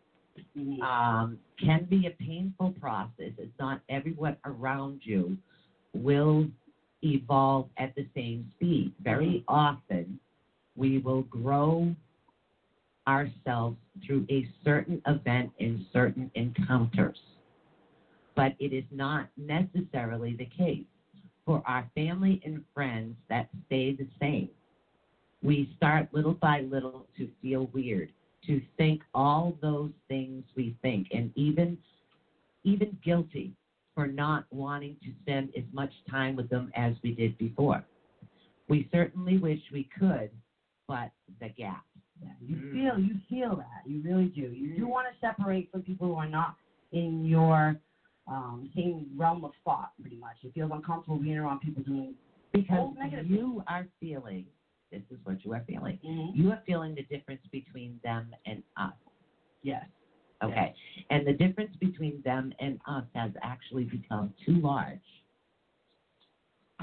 yes. 0.55 0.57
Mhm. 0.57 0.81
Um, 0.83 1.39
can 1.59 1.85
be 1.85 2.07
a 2.07 2.11
painful 2.23 2.71
process. 2.71 3.33
It's 3.39 3.59
not 3.59 3.81
everyone 3.89 4.37
around 4.45 5.01
you 5.05 5.37
will 5.95 6.47
evolve 7.03 7.69
at 7.79 7.95
the 7.95 8.07
same 8.15 8.51
speed. 8.57 8.93
Very 9.03 9.45
often, 9.49 10.19
we 10.77 10.99
will 10.99 11.23
grow 11.23 11.95
ourselves 13.07 13.77
through 14.07 14.27
a 14.31 14.47
certain 14.65 15.01
event 15.07 15.51
in 15.59 15.87
certain 15.93 16.31
encounters. 16.35 17.19
But 18.37 18.55
it 18.61 18.73
is 18.73 18.85
not 18.91 19.29
necessarily 19.37 20.37
the 20.37 20.47
case 20.47 20.85
for 21.45 21.63
our 21.67 21.91
family 21.95 22.41
and 22.45 22.63
friends 22.75 23.17
that 23.29 23.49
stay 23.67 23.95
the 23.95 24.07
same. 24.21 24.51
We 25.43 25.73
start 25.77 26.09
little 26.13 26.35
by 26.35 26.61
little 26.61 27.07
to 27.17 27.29
feel 27.41 27.71
weird, 27.73 28.13
to 28.47 28.61
think 28.77 29.03
all 29.15 29.57
those 29.63 29.93
things 30.09 30.45
we 30.57 30.77
think, 30.83 31.09
and 31.13 31.33
even 31.35 31.79
even 32.65 32.99
guilty 33.05 33.55
for 33.99 34.07
not 34.07 34.45
wanting 34.53 34.97
to 35.03 35.09
spend 35.23 35.51
as 35.57 35.65
much 35.73 35.91
time 36.09 36.37
with 36.37 36.49
them 36.49 36.71
as 36.77 36.93
we 37.03 37.13
did 37.17 37.37
before. 37.37 37.85
We 38.69 38.89
certainly 38.93 39.39
wish 39.39 39.59
we 39.73 39.89
could, 39.99 40.31
but 40.87 41.11
the 41.41 41.49
gap. 41.49 41.85
Yeah, 42.23 42.29
you 42.41 42.71
feel 42.73 42.99
you 43.01 43.17
feel 43.29 43.57
that 43.57 43.91
you 43.91 44.01
really 44.05 44.27
do. 44.27 44.43
You 44.43 44.77
do 44.77 44.87
want 44.87 45.09
to 45.09 45.27
separate 45.27 45.73
from 45.73 45.83
people 45.83 46.07
who 46.07 46.15
are 46.15 46.29
not 46.29 46.55
in 46.93 47.25
your 47.25 47.75
um, 48.29 48.71
same 48.77 49.09
realm 49.17 49.45
of 49.45 49.51
thought. 49.65 49.91
Pretty 50.01 50.17
much, 50.17 50.37
it 50.45 50.55
feels 50.55 50.71
uncomfortable 50.73 51.19
being 51.19 51.39
around 51.39 51.59
people 51.59 51.83
doing 51.83 52.15
Because 52.53 52.95
you 53.27 53.65
are 53.67 53.85
feeling, 53.99 54.45
this 54.93 55.03
is 55.11 55.19
what 55.25 55.45
you 55.45 55.55
are 55.55 55.65
feeling. 55.67 55.99
Mhm. 56.07 56.37
You 56.37 56.53
are 56.53 56.63
feeling 56.67 56.95
the 56.95 57.03
difference 57.03 57.45
between 57.51 57.99
them 58.05 58.33
and 58.47 58.63
us. 58.77 58.93
Yes. 59.63 59.87
Okay. 60.43 60.75
And 61.11 61.27
the 61.27 61.33
difference 61.33 61.75
between 61.81 62.21
them 62.25 62.53
and 62.61 62.79
us 62.87 63.05
has 63.15 63.33
actually 63.43 63.85
become 63.85 64.33
too 64.45 64.59
large. 64.61 65.01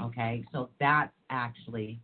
Okay. 0.00 0.44
So 0.52 0.68
that's 0.78 1.12
actually, 1.30 2.00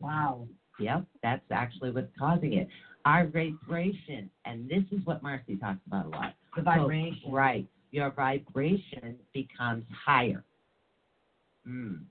Wow. 0.00 0.46
yep, 0.78 1.04
that's 1.22 1.44
actually 1.50 1.90
what's 1.90 2.10
causing 2.18 2.54
it. 2.54 2.68
Our 3.04 3.26
vibration, 3.26 4.28
and 4.44 4.68
this 4.68 4.82
is 4.90 5.04
what 5.06 5.22
Marcy 5.22 5.56
talks 5.56 5.80
about 5.86 6.06
a 6.06 6.08
lot. 6.08 6.34
The 6.56 6.62
So, 6.62 6.64
vibration. 6.64 7.30
right. 7.32 7.66
Your 7.92 8.10
vibration 8.10 9.16
becomes 9.32 9.84
higher. 10.04 10.42
Mm. 11.66 12.04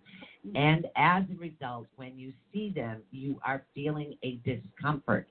And 0.55 0.87
as 0.95 1.23
a 1.31 1.35
result, 1.35 1.87
when 1.95 2.17
you 2.17 2.31
see 2.51 2.69
them, 2.69 3.01
you 3.11 3.39
are 3.43 3.63
feeling 3.73 4.15
a 4.23 4.37
discomfort 4.45 5.27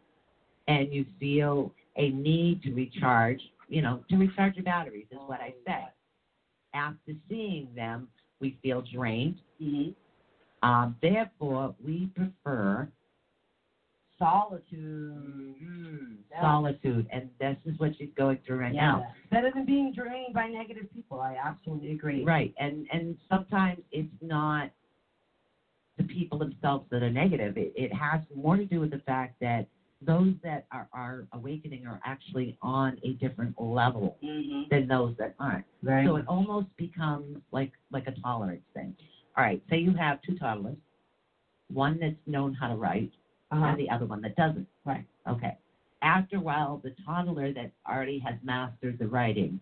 and 0.69 0.93
you 0.93 1.05
feel 1.19 1.73
a 1.97 2.11
need 2.11 2.63
to 2.63 2.73
recharge, 2.73 3.41
you 3.69 3.83
know, 3.83 4.05
to 4.11 4.17
recharge 4.17 4.57
your 4.57 4.65
batteries, 4.65 5.07
is 5.11 5.19
what 5.27 5.41
I 5.41 5.55
say. 5.67 5.85
After 6.75 7.13
seeing 7.29 7.69
them, 7.75 8.09
we 8.41 8.59
feel 8.63 8.83
drained. 8.93 9.41
hmm 9.59 9.91
Um, 10.63 10.97
therefore, 11.03 11.75
we 11.85 12.11
prefer 12.15 12.89
Solitude. 14.19 15.55
Yeah. 16.31 16.41
solitude, 16.41 17.07
and 17.13 17.29
this 17.41 17.57
is 17.65 17.79
what 17.79 17.93
she's 17.99 18.09
going 18.17 18.39
through 18.47 18.59
right 18.59 18.75
yeah. 18.75 18.81
now. 18.81 19.07
Better 19.31 19.51
than 19.55 19.67
being 19.67 19.93
drained 19.93 20.35
by 20.35 20.49
negative 20.49 20.87
people. 20.93 21.21
I 21.21 21.37
absolutely 21.43 21.93
agree. 21.93 22.25
Right, 22.25 22.55
and 22.59 22.87
and 22.93 23.17
sometimes 23.29 23.81
it's 23.93 24.09
not 24.21 24.71
the 25.97 26.05
people 26.05 26.39
themselves 26.39 26.87
that 26.91 27.03
are 27.03 27.11
negative. 27.11 27.57
It, 27.57 27.73
it 27.77 27.93
has 27.93 28.21
more 28.35 28.57
to 28.57 28.65
do 28.65 28.81
with 28.81 28.91
the 28.91 28.99
fact 28.99 29.35
that 29.41 29.67
those 30.07 30.35
that 30.43 30.67
are, 30.73 30.89
are 30.93 31.27
awakening 31.33 31.87
are 31.87 32.01
actually 32.05 32.57
on 32.63 32.99
a 33.05 33.13
different 33.15 33.55
level 33.61 34.17
hmm 34.23 34.63
than 34.71 34.89
those 34.89 35.15
that 35.19 35.35
aren't. 35.39 35.65
Right. 35.83 36.07
So 36.07 36.17
it 36.17 36.25
almost 36.27 36.69
becomes 36.77 37.39
like 37.53 37.73
like 37.91 38.07
a 38.07 38.13
tolerance 38.23 38.63
thing. 38.75 38.95
All 39.37 39.45
right, 39.45 39.63
say 39.69 39.79
you 39.79 39.95
have 39.95 40.21
two 40.23 40.39
toddlers, 40.39 40.77
one 41.69 41.99
that's 42.01 42.15
known 42.27 42.55
how 42.55 42.69
to 42.69 42.77
write 42.77 43.11
uh-huh. 43.51 43.65
and 43.65 43.79
the 43.79 43.91
other 43.91 44.07
one 44.07 44.21
that 44.23 44.37
doesn't. 44.37 44.67
Right. 44.85 45.05
Okay. 45.29 45.57
After 46.03 46.37
a 46.37 46.41
while, 46.41 46.81
the 46.83 46.95
toddler 47.05 47.53
that 47.53 47.73
already 47.89 48.19
has 48.21 48.35
mastered 48.43 48.99
the 48.99 49.07
writing 49.07 49.61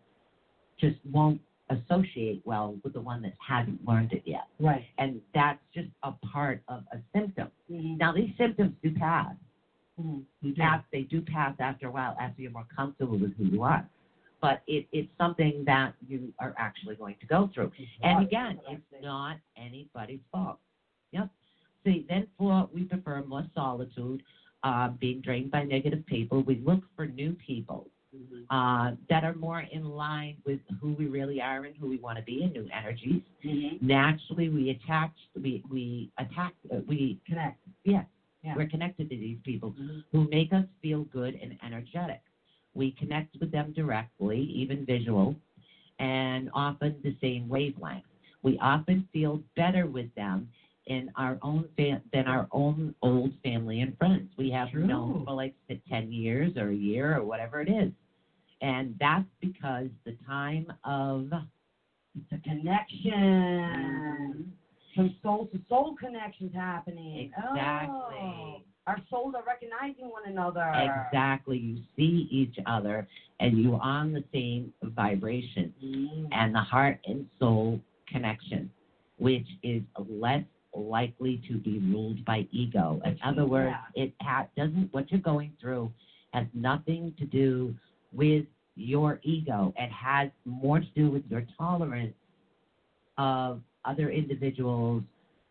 just 0.78 0.96
won't 1.10 1.40
associate 1.70 2.42
well 2.44 2.76
with 2.82 2.92
the 2.92 3.00
one 3.00 3.22
that 3.22 3.34
hasn't 3.46 3.86
learned 3.86 4.12
it 4.12 4.22
yet. 4.24 4.46
Right. 4.58 4.84
And 4.98 5.20
that's 5.34 5.60
just 5.74 5.88
a 6.02 6.12
part 6.32 6.60
of 6.68 6.82
a 6.92 6.98
symptom. 7.14 7.48
Mm-hmm. 7.70 7.96
Now, 7.98 8.12
these 8.12 8.30
symptoms 8.38 8.74
do 8.82 8.92
pass. 8.94 9.34
Hmm 10.00 10.18
Af- 10.60 10.84
They 10.92 11.02
do 11.02 11.20
pass 11.20 11.54
after 11.58 11.86
a 11.86 11.90
while, 11.90 12.16
after 12.20 12.42
you're 12.42 12.50
more 12.50 12.66
comfortable 12.74 13.18
with 13.18 13.34
who 13.36 13.44
you 13.44 13.62
are. 13.62 13.86
But 14.40 14.62
it, 14.66 14.86
it's 14.92 15.08
something 15.18 15.62
that 15.66 15.94
you 16.08 16.32
are 16.40 16.54
actually 16.58 16.96
going 16.96 17.14
to 17.20 17.26
go 17.26 17.48
through. 17.54 17.70
And 18.02 18.20
again, 18.22 18.58
it's 18.68 18.82
not 19.02 19.36
anybody's 19.56 20.18
fault. 20.32 20.58
Yep. 21.12 21.28
See, 21.84 22.06
then 22.08 22.26
for 22.36 22.68
we 22.74 22.84
prefer 22.84 23.22
more 23.22 23.46
solitude, 23.54 24.22
uh, 24.64 24.88
being 25.00 25.20
drained 25.20 25.50
by 25.50 25.62
negative 25.62 26.04
people. 26.06 26.42
We 26.42 26.56
look 26.64 26.82
for 26.96 27.06
new 27.06 27.36
people 27.46 27.86
uh, 28.50 28.92
that 29.08 29.24
are 29.24 29.34
more 29.34 29.60
in 29.60 29.84
line 29.84 30.36
with 30.44 30.60
who 30.80 30.92
we 30.92 31.06
really 31.06 31.40
are 31.40 31.64
and 31.64 31.74
who 31.76 31.88
we 31.88 31.98
want 31.98 32.18
to 32.18 32.24
be, 32.24 32.42
and 32.42 32.52
new 32.52 32.68
energies. 32.76 33.22
hmm 33.42 33.76
Naturally, 33.80 34.48
we 34.48 34.70
attach, 34.70 35.12
we 35.40 35.62
we 35.70 36.10
attack, 36.18 36.54
uh, 36.72 36.76
we 36.86 37.18
Connect. 37.26 37.58
yes, 37.84 37.94
Yeah. 37.94 38.02
We're 38.54 38.66
connected 38.66 39.08
to 39.10 39.16
these 39.16 39.38
people 39.44 39.74
Mhm. 39.78 40.02
who 40.12 40.28
make 40.28 40.52
us 40.52 40.64
feel 40.80 41.04
good 41.04 41.36
and 41.42 41.54
energetic. 41.62 42.20
We 42.74 42.90
connect 42.92 43.36
with 43.40 43.50
them 43.50 43.72
directly, 43.72 44.40
even 44.54 44.84
visual, 44.84 45.34
and 45.98 46.48
often 46.54 47.00
the 47.02 47.14
same 47.20 47.48
wavelength. 47.48 48.04
We 48.42 48.56
often 48.58 49.02
feel 49.12 49.40
better 49.56 49.86
with 49.86 50.12
them 50.14 50.48
in 50.86 51.10
our 51.16 51.38
own 51.42 51.68
fam- 51.76 52.00
than 52.12 52.26
our 52.26 52.46
own 52.52 52.92
old 53.02 53.32
family 53.42 53.80
and 53.80 53.96
friends. 53.98 54.28
We 54.36 54.50
have 54.50 54.70
True. 54.70 54.86
known 54.86 55.24
for 55.24 55.34
like 55.34 55.52
the 55.68 55.78
ten 55.88 56.12
years 56.12 56.56
or 56.56 56.70
a 56.70 56.74
year 56.74 57.16
or 57.16 57.24
whatever 57.24 57.60
it 57.60 57.68
is, 57.68 57.90
and 58.60 58.96
that's 58.98 59.28
because 59.40 59.88
the 60.04 60.12
time 60.26 60.72
of 60.84 61.30
a 62.32 62.38
connection. 62.38 64.52
Some 64.96 65.14
soul 65.22 65.48
to 65.52 65.60
soul 65.68 65.96
connections 65.96 66.52
happening. 66.54 67.30
Exactly. 67.30 67.90
Oh, 67.90 68.62
our 68.86 68.98
souls 69.10 69.34
are 69.36 69.44
recognizing 69.44 70.10
one 70.10 70.24
another. 70.26 70.72
exactly 70.74 71.56
you 71.56 71.78
see 71.96 72.26
each 72.30 72.56
other 72.66 73.06
and 73.38 73.56
you're 73.58 73.80
on 73.80 74.12
the 74.12 74.24
same 74.32 74.72
vibration. 74.82 75.72
Mm. 75.84 76.28
and 76.32 76.54
the 76.54 76.60
heart 76.60 76.98
and 77.06 77.26
soul 77.38 77.80
connection, 78.08 78.70
which 79.18 79.46
is 79.62 79.82
less 80.08 80.42
likely 80.74 81.42
to 81.48 81.58
be 81.58 81.78
ruled 81.78 82.24
by 82.24 82.46
ego. 82.50 83.00
In 83.04 83.18
other 83.24 83.46
words, 83.46 83.74
it 83.94 84.12
ha- 84.20 84.46
doesn't 84.56 84.92
what 84.92 85.10
you're 85.10 85.20
going 85.20 85.52
through 85.60 85.92
has 86.32 86.46
nothing 86.54 87.14
to 87.18 87.26
do 87.26 87.74
with 88.12 88.46
your 88.74 89.20
ego. 89.22 89.72
It 89.76 89.90
has 89.90 90.30
more 90.44 90.80
to 90.80 90.86
do 90.94 91.10
with 91.10 91.22
your 91.28 91.44
tolerance 91.58 92.14
of 93.18 93.60
other 93.84 94.10
individuals 94.10 95.02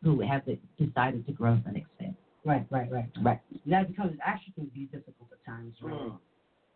who 0.03 0.21
have 0.21 0.43
decided 0.79 1.25
to 1.27 1.31
grow 1.31 1.59
and 1.65 1.77
expand. 1.77 2.15
Right, 2.43 2.65
right, 2.71 2.91
right. 2.91 3.09
Right. 3.21 3.39
That 3.67 3.87
becomes 3.89 4.17
actually 4.25 4.53
can 4.53 4.71
be 4.73 4.85
difficult 4.85 5.29
at 5.31 5.45
times, 5.45 5.75
right? 5.81 5.93
Mm. 5.93 6.17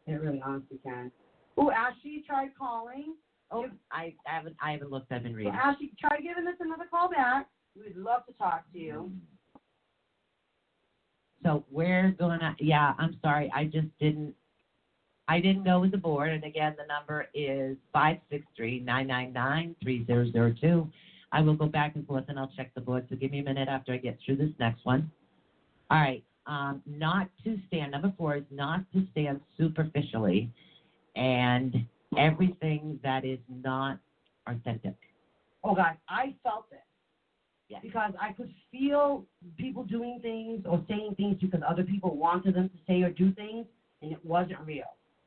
It 0.07 0.14
really 0.14 0.41
honestly 0.45 0.80
can. 0.84 1.11
Oh, 1.57 1.72
Ashley 1.72 2.23
tried 2.27 2.49
calling. 2.57 3.15
Oh, 3.52 3.65
I 3.91 4.14
I 4.27 4.36
haven't 4.36 4.56
I 4.61 4.72
haven't 4.73 4.91
looked. 4.91 5.11
I've 5.11 5.23
been 5.23 5.32
So 5.32 5.38
reading. 5.38 5.53
Ashley, 5.53 5.91
try 5.99 6.18
giving 6.18 6.48
us 6.48 6.56
another 6.60 6.86
call 6.90 7.10
back. 7.10 7.48
We 7.76 7.84
would 7.84 7.98
love 7.98 8.26
to 8.27 8.34
talk 8.34 8.64
to 8.73 8.80
you. 8.80 9.11
So 11.44 11.64
we're 11.69 12.11
gonna, 12.11 12.56
yeah, 12.60 12.94
I'm 12.98 13.18
sorry, 13.22 13.52
I 13.53 13.65
just 13.65 13.88
didn't, 13.99 14.34
I 15.27 15.40
didn't 15.40 15.64
go 15.64 15.80
with 15.80 15.91
the 15.91 15.98
board. 15.98 16.32
And 16.32 16.44
again, 16.44 16.76
the 16.77 16.88
number 16.88 17.27
is 17.36 17.77
five 17.94 18.18
six 18.32 18.45
three 18.56 18.80
nine 18.80 19.06
nine 19.07 19.32
nine 19.32 19.76
three 19.82 20.06
zero 20.06 20.30
zero 20.32 20.53
two. 20.60 20.90
I 21.36 21.41
will 21.41 21.53
go 21.53 21.68
back 21.68 21.95
and 21.95 22.07
forth 22.07 22.24
and 22.30 22.40
I'll 22.40 22.52
check 22.56 22.74
the 22.76 22.82
board. 22.82 23.06
So 23.10 23.18
give 23.18 23.30
me 23.30 23.40
a 23.40 23.44
minute 23.44 23.68
after 23.68 23.91
I 23.91 23.98
get 23.98 24.18
through 24.26 24.38
this 24.38 24.52
next 24.57 24.86
one. 24.86 25.12
All 25.91 25.99
right, 25.99 26.24
um, 26.48 26.82
not 26.86 27.28
to 27.44 27.57
stand. 27.68 27.91
Number 27.91 28.14
four 28.18 28.38
is 28.38 28.44
not 28.49 28.86
to 28.94 29.06
stand 29.12 29.41
superficially, 29.57 30.49
and 31.18 31.76
everything 32.18 32.99
that 33.03 33.26
is 33.26 33.40
not 33.49 33.99
authentic. 34.48 34.95
Oh 35.62 35.76
God, 35.76 35.98
I 36.07 36.34
felt 36.41 36.68
it. 36.72 36.80
Yeah. 37.68 37.80
Because 37.82 38.14
I 38.22 38.32
could 38.32 38.52
feel 38.72 39.26
people 39.57 39.84
doing 39.84 40.20
things 40.22 40.62
or 40.66 40.82
saying 40.88 41.16
things 41.18 41.36
because 41.41 41.62
other 41.68 41.84
people 41.84 42.16
wanted 42.16 42.56
them 42.56 42.70
to 42.70 42.78
say 42.88 43.02
or 43.02 43.10
do 43.10 43.34
things, 43.34 43.66
and 44.02 44.12
it 44.14 44.24
wasn't 44.24 44.60
real. 44.66 44.86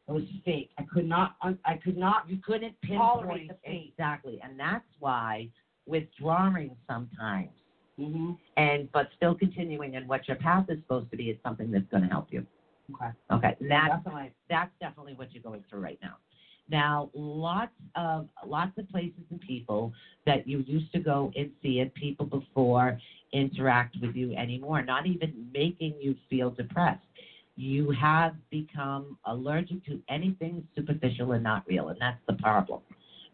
It 0.08 0.12
was 0.12 0.22
fake. 0.42 0.70
I 0.78 0.84
could 0.84 1.06
not. 1.06 1.36
I 1.42 1.74
could 1.74 1.98
not. 1.98 2.28
You 2.30 2.38
couldn't 2.42 2.74
Tolerate 2.86 3.48
pinpoint 3.48 3.48
the 3.48 3.54
fake. 3.62 3.92
exactly, 3.92 4.40
and 4.42 4.58
that's 4.58 4.86
why 5.00 5.48
withdrawing 5.88 6.76
sometimes 6.88 7.50
Mm-hmm. 8.00 8.30
and 8.56 8.88
but 8.92 9.08
still 9.16 9.34
continuing 9.34 9.96
And 9.96 10.08
what 10.08 10.28
your 10.28 10.36
path 10.36 10.66
is 10.68 10.78
supposed 10.82 11.10
to 11.10 11.16
be 11.16 11.30
is 11.30 11.36
something 11.44 11.70
that's 11.72 11.86
going 11.90 12.04
to 12.04 12.08
help 12.08 12.26
you. 12.30 12.44
Okay. 12.94 13.10
Okay, 13.32 13.54
that's 13.68 13.94
Definitely. 13.94 14.32
that's 14.48 14.70
definitely 14.80 15.14
what 15.14 15.32
you're 15.32 15.42
going 15.42 15.62
through 15.68 15.80
right 15.80 15.98
now. 16.02 16.14
Now, 16.70 17.08
lots 17.14 17.72
of 17.96 18.26
lots 18.46 18.72
of 18.78 18.88
places 18.88 19.24
and 19.30 19.40
people 19.40 19.92
that 20.26 20.46
you 20.46 20.62
used 20.66 20.92
to 20.92 21.00
go 21.00 21.30
and 21.36 21.50
see 21.62 21.80
and 21.80 21.92
people 21.94 22.26
before 22.26 22.98
interact 23.32 23.96
with 24.00 24.14
you 24.14 24.34
anymore, 24.34 24.82
not 24.82 25.06
even 25.06 25.30
making 25.52 25.94
you 26.00 26.14
feel 26.30 26.50
depressed. 26.50 27.00
You 27.56 27.90
have 27.90 28.34
become 28.50 29.16
allergic 29.26 29.84
to 29.86 29.98
anything 30.08 30.62
superficial 30.76 31.32
and 31.32 31.42
not 31.42 31.62
real, 31.66 31.88
and 31.88 31.98
that's 32.00 32.20
the 32.28 32.34
problem. 32.34 32.80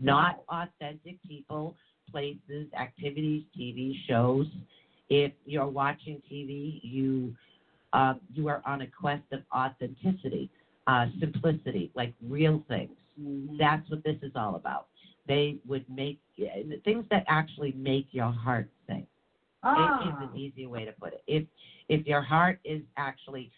Not 0.00 0.36
authentic 0.48 1.16
people, 1.28 1.74
places, 2.14 2.72
activities, 2.80 3.42
TV 3.56 3.96
shows. 4.08 4.46
If 5.10 5.32
you're 5.46 5.68
watching 5.68 6.20
TV, 6.30 6.80
you 6.82 7.32
uh, 7.92 8.14
you 8.32 8.48
are 8.48 8.60
on 8.66 8.82
a 8.82 8.86
quest 8.86 9.22
of 9.32 9.40
authenticity, 9.54 10.48
uh, 10.86 11.06
simplicity, 11.20 11.90
like 11.94 12.10
real 12.28 12.60
things. 12.68 12.96
Mhm. 13.20 13.58
That's 13.58 13.88
what 13.90 14.02
this 14.04 14.16
is 14.22 14.32
all 14.36 14.56
about. 14.56 14.86
They 15.26 15.56
would 15.66 15.84
make 15.88 16.16
things 16.84 17.04
that 17.10 17.24
actually 17.28 17.72
make 17.72 18.06
your 18.12 18.32
heart 18.32 18.66
sing. 18.86 19.04
Ah. 19.62 20.00
It 20.00 20.06
is 20.06 20.20
an 20.20 20.36
easy 20.36 20.66
way 20.66 20.84
to 20.84 20.92
put 20.92 21.12
it. 21.12 21.20
If 21.26 21.44
if 21.88 22.06
your 22.06 22.22
heart 22.22 22.56
is 22.64 22.82
actually 22.96 23.50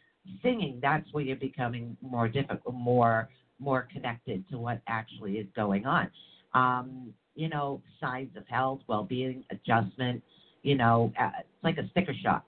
singing, 0.43 0.79
that's 0.83 1.05
where 1.13 1.23
you're 1.23 1.37
becoming 1.37 1.97
more 2.01 2.29
difficult, 2.29 2.75
more 2.75 3.27
more 3.59 3.85
connected 3.91 4.43
to 4.51 4.59
what 4.59 4.79
actually 4.89 5.39
is 5.39 5.47
going 5.55 5.87
on. 5.87 6.09
Um, 6.55 7.13
you 7.37 7.49
know, 7.49 7.81
signs 8.01 8.31
of 8.37 8.45
health, 8.49 8.81
well-being, 8.89 9.45
adjustment. 9.51 10.23
You 10.63 10.77
know, 10.77 11.13
uh, 11.21 11.31
it's 11.41 11.49
like 11.65 11.79
a 11.79 11.89
sticker 11.91 12.15
shock. 12.15 12.43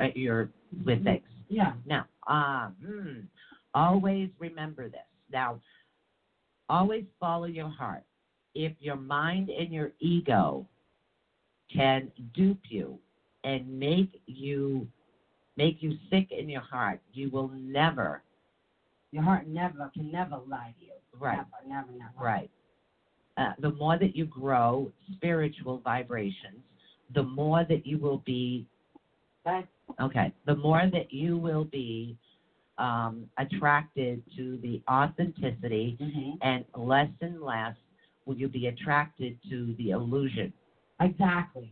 Uh, 0.00 0.08
you're 0.14 0.48
with 0.86 1.04
things. 1.04 1.22
yeah. 1.48 1.72
Now, 1.86 2.04
um, 2.28 3.28
always 3.74 4.30
remember 4.38 4.88
this. 4.88 5.00
Now, 5.32 5.58
always 6.68 7.04
follow 7.20 7.46
your 7.46 7.68
heart. 7.68 8.04
If 8.54 8.72
your 8.80 8.96
mind 8.96 9.50
and 9.50 9.72
your 9.72 9.90
ego 10.00 10.66
can 11.72 12.10
dupe 12.34 12.58
you 12.68 12.98
and 13.44 13.78
make 13.78 14.20
you 14.26 14.86
make 15.56 15.76
you 15.80 15.94
sick 16.10 16.26
in 16.30 16.48
your 16.48 16.62
heart, 16.62 17.00
you 17.12 17.28
will 17.30 17.48
never 17.48 18.22
Your 19.12 19.22
heart 19.22 19.46
never 19.46 19.88
can 19.94 20.10
never 20.10 20.36
lie 20.38 20.74
to 20.78 20.84
you. 20.84 20.92
right 21.18 21.36
Never, 21.36 21.68
never, 21.68 21.92
never. 21.92 22.12
right. 22.18 22.50
Uh, 23.36 23.52
the 23.58 23.70
more 23.72 23.98
that 23.98 24.14
you 24.14 24.24
grow 24.26 24.90
spiritual 25.14 25.80
vibrations, 25.84 26.62
the 27.14 27.22
more 27.22 27.64
that 27.68 27.86
you 27.86 27.98
will 27.98 28.22
be 28.24 28.66
Okay. 29.46 29.66
Okay. 30.00 30.32
The 30.46 30.54
more 30.56 30.82
that 30.92 31.12
you 31.12 31.36
will 31.36 31.64
be 31.64 32.16
um, 32.78 33.28
attracted 33.38 34.22
to 34.36 34.58
the 34.62 34.80
authenticity, 34.90 35.96
hmm 36.00 36.30
and 36.42 36.64
less 36.76 37.08
and 37.20 37.40
less 37.42 37.74
will 38.26 38.36
you 38.36 38.48
be 38.48 38.66
attracted 38.66 39.36
to 39.50 39.74
the 39.78 39.90
illusion. 39.90 40.52
Exactly. 41.00 41.70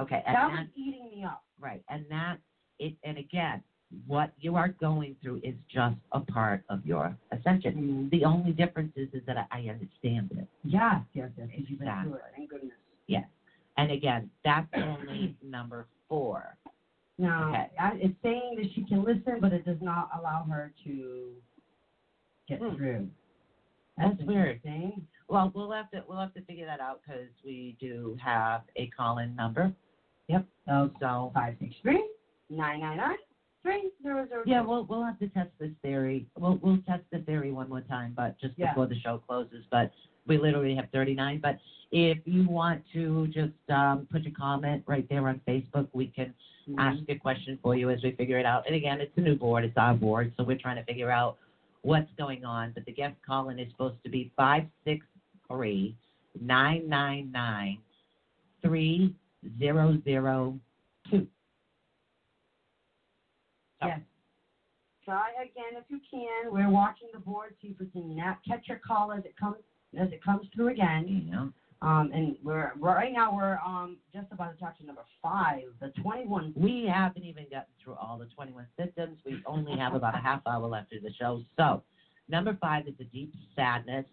Okay. 0.00 0.22
And 0.26 0.36
That 0.36 0.48
that, 0.48 0.52
was 0.52 0.66
eating 0.76 1.08
me 1.14 1.24
up. 1.24 1.42
right. 1.60 1.82
And 1.88 2.04
that 2.10 2.38
it. 2.78 2.94
And 3.04 3.18
again, 3.18 3.62
what 4.06 4.30
you 4.40 4.56
are 4.56 4.68
going 4.80 5.14
through 5.22 5.40
is 5.44 5.54
just 5.68 5.96
a 6.12 6.20
part 6.20 6.62
of 6.68 6.84
your 6.84 7.16
ascension. 7.32 7.74
Mhm. 7.74 8.10
The 8.10 8.24
only 8.24 8.52
difference 8.52 8.92
is, 8.96 9.08
is 9.12 9.24
that 9.26 9.46
I 9.50 9.68
understand 9.68 10.32
it. 10.32 10.46
Yes, 10.64 11.02
yes, 11.14 11.30
yes. 11.36 11.48
Because 11.48 11.70
you've 11.70 11.78
been 11.78 12.02
through 12.02 12.14
it. 12.14 12.22
Thank 12.34 12.50
goodness. 12.50 12.72
Yes. 13.06 13.28
And 13.76 13.90
again, 13.92 14.28
that's 14.44 14.66
only 14.74 15.36
number 15.42 15.86
four. 16.08 16.56
Now, 17.18 17.48
Okay. 17.50 17.70
I, 17.78 17.92
it's 17.94 18.14
saying 18.22 18.56
that 18.56 18.66
she 18.74 18.82
can 18.82 19.04
listen, 19.04 19.40
but 19.40 19.52
it 19.52 19.64
does 19.64 19.80
not 19.80 20.10
allow 20.18 20.42
her 20.44 20.72
to 20.84 21.32
get 22.48 22.58
Hmm. 22.60 22.74
through. 22.74 23.10
That's 23.96 24.20
weird. 24.22 24.56
interesting. 24.64 25.06
Well, 25.28 25.50
we'll 25.54 25.70
have 25.72 25.90
to 25.92 26.02
we'll 26.06 26.20
have 26.20 26.34
to 26.34 26.42
figure 26.42 26.66
that 26.66 26.80
out 26.80 27.00
because 27.02 27.30
we 27.44 27.76
do 27.80 28.16
have 28.22 28.62
a 28.76 28.88
call-in 28.88 29.34
number. 29.34 29.72
Yep. 30.28 30.44
So 30.66 30.90
So 31.00 31.30
five 31.34 31.56
six 31.60 31.74
three 31.82 32.04
nine 32.50 32.80
nine 32.80 32.98
nine 32.98 33.16
three 33.66 33.90
zero 34.02 34.26
zero. 34.28 34.42
yeah, 34.46 34.60
we'll 34.62 34.84
we'll 34.88 35.04
have 35.04 35.18
to 35.18 35.26
test 35.28 35.50
this 35.58 35.70
theory. 35.82 36.26
We'll 36.38 36.58
we'll 36.62 36.78
test 36.86 37.02
the 37.12 37.18
theory 37.20 37.50
one 37.52 37.68
more 37.68 37.80
time, 37.82 38.14
but 38.16 38.38
just 38.40 38.54
Yeah. 38.56 38.70
before 38.70 38.86
the 38.86 38.98
show 39.00 39.18
closes. 39.26 39.64
But 39.70 39.90
we 40.26 40.38
literally 40.38 40.74
have 40.74 40.86
39. 40.92 41.38
But 41.42 41.56
if 41.92 42.18
you 42.24 42.48
want 42.48 42.82
to 42.92 43.28
just 43.28 43.52
um, 43.70 44.06
put 44.10 44.22
your 44.24 44.34
comment 44.34 44.82
right 44.86 45.06
there 45.08 45.28
on 45.28 45.40
Facebook, 45.46 45.86
we 45.92 46.06
can 46.06 46.32
Mhm. 46.68 46.74
ask 46.78 46.98
a 47.08 47.14
question 47.14 47.56
for 47.62 47.76
you 47.76 47.90
as 47.90 48.02
we 48.02 48.10
figure 48.10 48.38
it 48.38 48.44
out. 48.46 48.66
And 48.66 48.74
again, 48.74 49.00
it's 49.00 49.16
a 49.16 49.20
new 49.20 49.36
board, 49.36 49.62
it's 49.64 49.76
our 49.76 49.94
board, 49.94 50.32
so 50.36 50.42
we're 50.42 50.56
trying 50.56 50.76
to 50.76 50.82
figure 50.82 51.10
out 51.12 51.36
what's 51.82 52.10
going 52.18 52.44
on. 52.44 52.72
But 52.72 52.84
the 52.86 52.92
guest 52.92 53.14
call-in 53.24 53.60
is 53.60 53.70
supposed 53.70 54.02
to 54.02 54.10
be 54.10 54.30
five 54.36 54.66
six 54.84 55.06
three 55.48 55.94
nine 56.40 56.88
nine 56.88 57.30
nine 57.30 57.78
three 58.62 59.14
zero 59.58 59.96
zero 60.04 60.58
two. 61.08 61.26
Yes. 63.82 64.00
Try 65.04 65.30
again 65.40 65.78
if 65.80 65.84
you 65.88 66.00
can. 66.10 66.52
We're 66.52 66.70
watching 66.70 67.08
the 67.12 67.20
board, 67.20 67.54
see 67.62 67.68
if 67.68 67.78
we 67.78 67.86
can 67.86 68.16
na- 68.16 68.34
catch 68.46 68.68
your 68.68 68.80
call 68.84 69.12
as 69.12 69.24
it 69.24 69.36
comes 69.38 69.56
as 69.98 70.08
it 70.10 70.22
comes 70.22 70.46
through 70.54 70.68
again. 70.68 71.28
Know. 71.30 71.52
Um, 71.86 72.10
and 72.12 72.36
we're 72.42 72.72
right 72.76 73.12
now 73.12 73.34
we're 73.36 73.58
um 73.64 73.98
just 74.12 74.26
about 74.32 74.54
to 74.54 74.58
talk 74.58 74.76
to 74.78 74.86
number 74.86 75.02
five, 75.22 75.62
the 75.80 75.92
twenty-one. 76.02 76.54
We 76.56 76.90
haven't 76.92 77.22
even 77.24 77.44
gotten 77.44 77.66
through 77.84 77.94
all 77.94 78.18
the 78.18 78.26
21 78.34 78.66
symptoms. 78.78 79.18
We 79.24 79.40
only 79.46 79.78
have 79.78 79.94
about 79.94 80.14
a 80.16 80.20
half 80.22 80.40
hour 80.46 80.66
left 80.66 80.92
of 80.94 81.02
the 81.02 81.12
show. 81.20 81.42
So, 81.56 81.82
number 82.28 82.56
five 82.60 82.88
is 82.88 82.94
a 82.98 83.04
deep 83.04 83.32
sadness. 83.54 84.06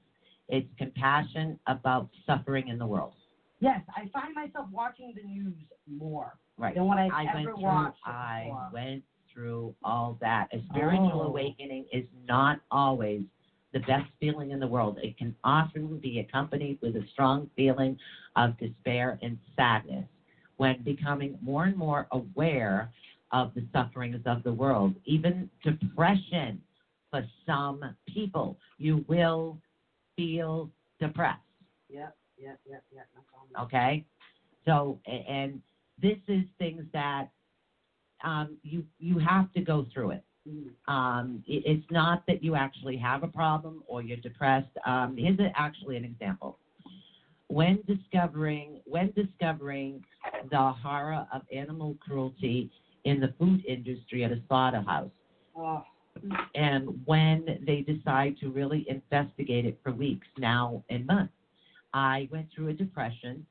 It's 0.50 0.68
compassion 0.78 1.58
about 1.68 2.10
suffering 2.28 2.68
in 2.68 2.78
the 2.78 2.86
world. 2.86 3.14
Yes, 3.62 3.80
I 3.96 4.10
find 4.10 4.36
myself 4.36 4.68
watching 4.72 5.14
the 5.16 5.24
news 5.28 5.56
more 5.90 6.34
Right. 6.58 6.76
than 6.76 6.86
what 6.86 6.98
I've 7.00 7.12
I 7.14 7.24
went 7.34 7.48
ever 7.48 7.56
watched. 7.56 7.98
I 8.06 8.44
before. 8.44 8.70
went 8.74 9.04
through 9.34 9.74
all 9.84 10.18
that. 10.22 10.48
A 10.54 10.62
spiritual 10.70 11.22
Oh. 11.22 11.28
awakening 11.28 11.86
is 11.92 12.06
not 12.28 12.60
always 12.72 13.26
the 13.72 13.80
best 13.82 14.10
feeling 14.20 14.52
in 14.52 14.60
the 14.60 14.68
world. 14.68 15.00
It 15.02 15.18
can 15.18 15.36
often 15.44 15.98
be 16.00 16.20
accompanied 16.20 16.80
with 16.82 16.96
a 16.96 17.06
strong 17.08 17.50
feeling 17.56 17.98
of 18.36 18.58
despair 18.58 19.18
and 19.22 19.38
sadness. 19.56 20.06
When 20.58 20.82
becoming 20.84 21.38
more 21.42 21.66
and 21.66 21.76
more 21.76 22.08
aware 22.12 22.92
of 23.32 23.54
the 23.56 23.66
sufferings 23.74 24.22
of 24.26 24.44
the 24.44 24.54
world, 24.54 24.94
even 25.06 25.50
depression 25.64 26.62
for 27.10 27.26
some 27.46 27.96
people, 28.08 28.58
you 28.78 29.04
will 29.08 29.58
feel 30.16 30.70
depressed. 31.00 31.40
Yep, 31.90 32.16
yep, 32.38 32.60
yep, 32.70 32.84
yep. 32.92 33.08
Okay, 33.60 34.06
so 34.66 35.00
and 35.08 35.62
this 36.02 36.18
is 36.28 36.44
things 36.60 36.84
that 36.94 37.30
um, 38.24 38.58
you 38.64 38.86
you 39.00 39.18
have 39.20 39.52
to 39.54 39.62
go 39.62 39.86
through 39.94 40.12
it. 40.12 40.24
Mhm. 40.48 40.72
Um, 40.88 41.44
it- 41.48 41.66
it's 41.66 41.90
not 41.92 42.26
that 42.28 42.44
you 42.44 42.56
actually 42.56 42.98
have 42.98 43.24
a 43.24 43.28
problem 43.28 43.84
or 43.88 44.02
you're 44.02 44.18
depressed. 44.18 44.76
Um, 44.86 45.16
here's 45.18 45.40
actually 45.56 45.98
an 45.98 46.06
example. 46.06 46.58
When 47.48 47.82
discovering 47.84 48.82
when 48.86 49.12
discovering 49.12 50.04
the 50.50 50.72
horror 50.72 51.28
of 51.32 51.44
animal 51.52 51.96
cruelty 52.00 52.72
in 53.04 53.20
the 53.20 53.30
food 53.40 53.64
industry 53.66 54.24
at 54.24 54.32
a 54.32 54.42
slaughterhouse, 54.48 55.12
Oh, 55.56 55.84
and 56.56 56.90
when 57.06 57.60
they 57.66 57.82
decide 57.82 58.38
to 58.40 58.50
really 58.50 58.86
investigate 58.90 59.66
it 59.66 59.80
for 59.84 59.92
weeks 59.92 60.28
now 60.38 60.84
and 60.90 61.06
months. 61.06 61.34
I 61.94 62.28
went 62.32 62.48
through 62.52 62.70
a 62.70 62.74
depression 62.74 63.46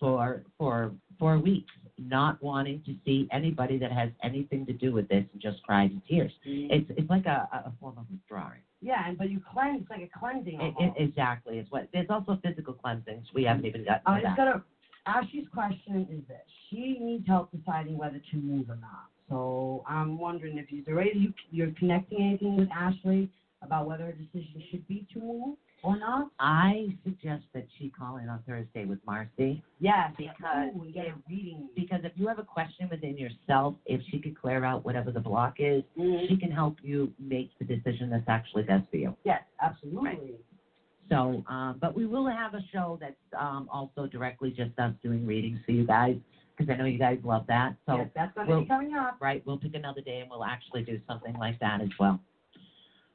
for 0.00 0.44
for 0.58 0.92
four 1.18 1.38
weeks, 1.38 1.72
not 1.98 2.42
wanting 2.42 2.82
to 2.86 2.94
see 3.04 3.28
anybody 3.32 3.78
that 3.78 3.92
has 3.92 4.10
anything 4.22 4.66
to 4.66 4.72
do 4.72 4.92
with 4.92 5.08
this, 5.08 5.24
and 5.32 5.40
just 5.40 5.62
cried 5.62 5.90
in 5.90 6.02
tears. 6.08 6.32
Mm. 6.46 6.68
It's 6.70 6.90
it's 6.98 7.10
like 7.10 7.26
a, 7.26 7.48
a 7.52 7.72
form 7.80 7.96
of 7.98 8.04
withdrawing. 8.10 8.60
yeah, 8.80 9.08
and 9.08 9.16
but 9.16 9.30
you 9.30 9.40
cleanse 9.52 9.82
it's 9.82 9.90
like 9.90 10.02
a 10.02 10.18
cleansing. 10.18 10.60
It, 10.60 10.74
it, 10.78 10.92
exactly, 10.96 11.58
It's 11.58 11.70
what. 11.70 11.88
There's 11.92 12.10
also 12.10 12.38
physical 12.42 12.74
cleansings. 12.74 13.26
We 13.34 13.44
haven't 13.44 13.64
even 13.66 13.84
gotten 13.84 14.02
I 14.06 14.20
to 14.20 14.26
just 14.26 14.36
that. 14.36 14.44
gotta. 14.44 14.62
Ashley's 15.06 15.46
question 15.54 16.06
is 16.10 16.26
this: 16.28 16.38
She 16.70 16.98
needs 17.00 17.26
help 17.26 17.50
deciding 17.52 17.96
whether 17.96 18.20
to 18.30 18.36
move 18.36 18.68
or 18.68 18.76
not. 18.76 19.06
So 19.28 19.84
I'm 19.88 20.18
wondering 20.18 20.58
if 20.58 20.66
you're 20.70 20.96
ready. 20.96 21.12
You, 21.14 21.32
you're 21.50 21.72
connecting 21.78 22.20
anything 22.20 22.56
with 22.56 22.68
Ashley 22.74 23.30
about 23.62 23.86
whether 23.86 24.04
her 24.04 24.12
decision 24.12 24.62
should 24.70 24.86
be 24.86 25.06
to 25.14 25.20
move 25.20 25.56
or 25.82 25.98
not? 25.98 26.28
I 26.38 26.88
suggest 27.04 27.44
that 27.54 27.66
she 27.78 27.90
call 27.90 28.16
in 28.16 28.28
on 28.28 28.42
Thursday 28.46 28.84
with 28.84 28.98
Marcy. 29.06 29.62
Yes, 29.78 30.12
Because 30.16 30.70
Ooh, 30.76 30.82
and 30.82 30.94
get 30.94 31.06
a 31.06 31.14
reading. 31.28 31.68
Because 31.76 32.00
if 32.04 32.12
you 32.16 32.26
have 32.28 32.38
a 32.38 32.42
question 32.44 32.88
within 32.90 33.16
yourself, 33.16 33.74
if 33.86 34.00
she 34.10 34.18
could 34.18 34.38
clear 34.40 34.64
out 34.64 34.84
whatever 34.84 35.10
the 35.12 35.20
block 35.20 35.54
is, 35.58 35.82
Mhm. 35.96 36.28
she 36.28 36.36
can 36.36 36.50
help 36.50 36.82
you 36.82 37.12
make 37.18 37.50
the 37.58 37.64
decision 37.64 38.10
that's 38.10 38.28
actually 38.28 38.62
best 38.64 38.88
for 38.90 38.96
you. 38.96 39.14
Yes, 39.24 39.42
absolutely. 39.60 40.10
Right. 40.10 40.34
So, 41.08 41.44
um, 41.46 41.78
but 41.78 41.94
we 41.94 42.04
will 42.04 42.26
have 42.26 42.54
a 42.54 42.62
show 42.72 42.96
that's 43.00 43.14
um, 43.38 43.68
also 43.70 44.06
directly 44.08 44.50
just 44.50 44.76
us 44.78 44.92
doing 45.04 45.24
readings 45.24 45.60
for 45.64 45.70
you 45.70 45.86
guys, 45.86 46.16
because 46.56 46.68
I 46.72 46.76
know 46.76 46.84
you 46.86 46.98
guys 46.98 47.20
love 47.22 47.46
that. 47.46 47.76
So, 47.86 47.96
yes, 47.96 48.10
that's 48.14 48.34
going 48.34 48.46
to 48.48 48.52
we'll- 48.52 48.62
be 48.62 48.66
coming 48.68 48.94
up. 48.94 49.16
right, 49.20 49.40
we'll 49.46 49.58
pick 49.58 49.74
another 49.74 50.00
day 50.00 50.20
and 50.20 50.28
we'll 50.30 50.44
actually 50.44 50.82
do 50.82 51.00
something 51.06 51.34
like 51.34 51.58
that 51.60 51.80
as 51.80 51.90
well. 52.00 52.18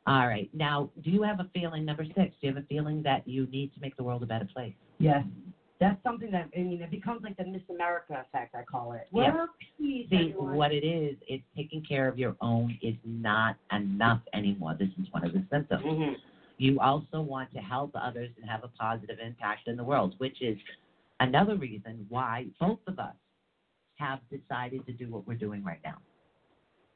All 0.07 0.27
right. 0.27 0.49
Now, 0.53 0.89
do 1.03 1.11
you 1.11 1.21
have 1.21 1.39
a 1.39 1.47
feeling, 1.53 1.85
number 1.85 2.03
six, 2.05 2.17
do 2.41 2.47
you 2.47 2.53
have 2.53 2.63
a 2.63 2.65
feeling 2.67 3.03
that 3.03 3.27
you 3.27 3.45
need 3.47 3.73
to 3.75 3.81
make 3.81 3.95
the 3.97 4.03
world 4.03 4.23
a 4.23 4.25
better 4.25 4.47
place? 4.51 4.73
Yes. 4.97 5.23
That's 5.79 6.01
something 6.03 6.29
that, 6.31 6.49
I 6.55 6.59
mean, 6.59 6.81
it 6.81 6.91
becomes 6.91 7.23
like 7.23 7.37
the 7.37 7.45
Miss 7.45 7.61
America 7.69 8.23
effect, 8.27 8.53
I 8.55 8.63
call 8.63 8.93
it. 8.93 9.07
Yeah. 9.13 9.33
World 9.33 9.49
peace, 9.79 10.07
See, 10.09 10.15
everyone. 10.29 10.55
what 10.55 10.71
it 10.71 10.83
is, 10.85 11.17
it's 11.27 11.43
taking 11.55 11.83
care 11.83 12.07
of 12.07 12.19
your 12.19 12.35
own 12.41 12.77
is 12.81 12.95
not 13.03 13.57
enough 13.71 14.21
anymore. 14.33 14.75
This 14.77 14.89
is 14.99 15.11
one 15.11 15.25
of 15.25 15.33
the 15.33 15.43
symptoms. 15.51 15.83
Mhm. 15.83 16.15
You 16.57 16.79
also 16.79 17.21
want 17.21 17.51
to 17.53 17.59
help 17.59 17.91
others 17.95 18.29
and 18.39 18.47
have 18.47 18.63
a 18.63 18.67
positive 18.69 19.17
impact 19.19 19.67
in 19.67 19.75
the 19.75 19.83
world, 19.83 20.13
which 20.19 20.39
is 20.41 20.57
another 21.19 21.55
reason 21.55 22.05
why 22.09 22.45
both 22.59 22.79
of 22.87 22.99
us 22.99 23.15
have 23.95 24.19
decided 24.29 24.85
to 24.85 24.93
do 24.93 25.09
what 25.09 25.25
we're 25.27 25.33
doing 25.35 25.63
right 25.63 25.79
now. 25.83 25.97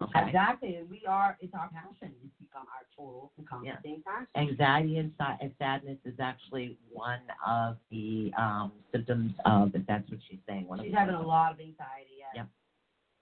Okay. 0.01 0.27
Exactly. 0.27 0.75
And 0.75 0.89
we 0.89 1.01
are, 1.07 1.37
it's 1.39 1.53
our 1.53 1.69
passion. 1.69 2.13
It's 2.23 2.33
become 2.39 2.65
our 2.67 2.85
total 2.97 3.31
encompassing 3.39 4.03
passion. 4.05 4.27
Anxiety 4.35 4.97
and, 4.97 5.11
si- 5.17 5.37
and 5.41 5.51
sadness 5.57 5.97
is 6.03 6.15
actually 6.19 6.77
one 6.91 7.21
of 7.47 7.77
the 7.91 8.31
um, 8.37 8.73
symptoms 8.91 9.31
of, 9.45 9.73
if 9.73 9.85
that's 9.87 10.09
what 10.09 10.19
she's 10.29 10.39
saying. 10.47 10.67
One 10.67 10.81
She's 10.83 10.91
the 10.91 10.97
having 10.99 11.15
a 11.15 11.25
lot 11.25 11.53
of 11.53 11.59
anxiety. 11.59 12.19
Yeah. 12.19 12.41
Yep. 12.41 12.47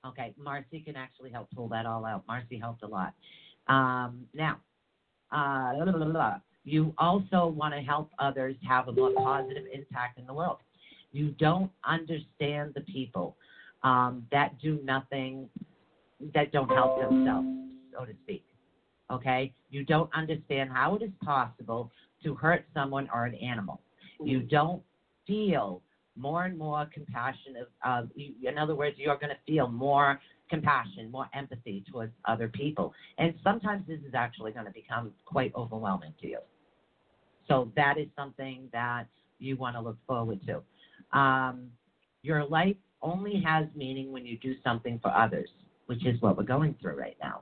Okay, 0.05 0.33
Marcy 0.37 0.81
can 0.81 0.95
actually 0.95 1.29
help 1.31 1.47
pull 1.55 1.69
that 1.69 1.85
all 1.85 2.05
out. 2.05 2.23
Marcy 2.27 2.57
helped 2.57 2.83
a 2.83 2.87
lot. 2.87 3.13
Um, 3.67 4.25
now, 4.33 4.59
uh, 5.31 5.73
blah, 5.75 5.91
blah, 5.93 6.05
blah. 6.05 6.35
you 6.65 6.93
also 6.97 7.47
want 7.47 7.73
to 7.73 7.79
help 7.81 8.09
others 8.19 8.55
have 8.67 8.87
a 8.87 8.91
more 8.91 9.11
positive 9.15 9.63
impact 9.73 10.19
in 10.19 10.25
the 10.25 10.33
world. 10.33 10.57
You 11.11 11.29
don't 11.39 11.71
understand 11.87 12.73
the 12.73 12.81
people 12.81 13.37
um, 13.83 14.25
that 14.31 14.59
do 14.59 14.79
nothing, 14.83 15.47
that 16.33 16.51
don't 16.51 16.69
help 16.69 16.99
themselves, 16.99 17.47
so 17.97 18.05
to 18.05 18.13
speak. 18.23 18.43
Okay? 19.11 19.53
You 19.69 19.83
don't 19.83 20.09
understand 20.13 20.71
how 20.71 20.95
it 20.95 21.03
is 21.03 21.11
possible 21.23 21.91
to 22.23 22.35
hurt 22.35 22.65
someone 22.73 23.09
or 23.13 23.25
an 23.25 23.35
animal. 23.35 23.81
You 24.23 24.41
don't 24.41 24.81
feel 25.27 25.81
more 26.15 26.45
and 26.45 26.57
more 26.57 26.87
compassion 26.93 27.55
of, 27.59 27.67
of 27.83 28.09
in 28.15 28.57
other 28.57 28.75
words 28.75 28.95
you're 28.99 29.17
going 29.17 29.29
to 29.29 29.51
feel 29.51 29.67
more 29.67 30.19
compassion 30.49 31.09
more 31.09 31.27
empathy 31.33 31.83
towards 31.91 32.11
other 32.25 32.47
people 32.47 32.93
and 33.17 33.33
sometimes 33.43 33.83
this 33.87 33.99
is 34.07 34.13
actually 34.13 34.51
going 34.51 34.65
to 34.65 34.71
become 34.71 35.11
quite 35.25 35.51
overwhelming 35.55 36.13
to 36.21 36.27
you 36.27 36.39
so 37.47 37.71
that 37.75 37.97
is 37.97 38.07
something 38.15 38.69
that 38.71 39.05
you 39.39 39.57
want 39.57 39.75
to 39.75 39.81
look 39.81 39.97
forward 40.05 40.39
to 40.45 40.61
um, 41.17 41.67
your 42.21 42.45
life 42.45 42.75
only 43.01 43.41
has 43.43 43.65
meaning 43.75 44.11
when 44.11 44.25
you 44.25 44.37
do 44.37 44.53
something 44.63 44.99
for 45.01 45.11
others 45.15 45.49
which 45.93 46.05
is 46.15 46.21
what 46.21 46.37
we're 46.37 46.43
going 46.43 46.75
through 46.81 46.95
right 46.95 47.17
now 47.21 47.41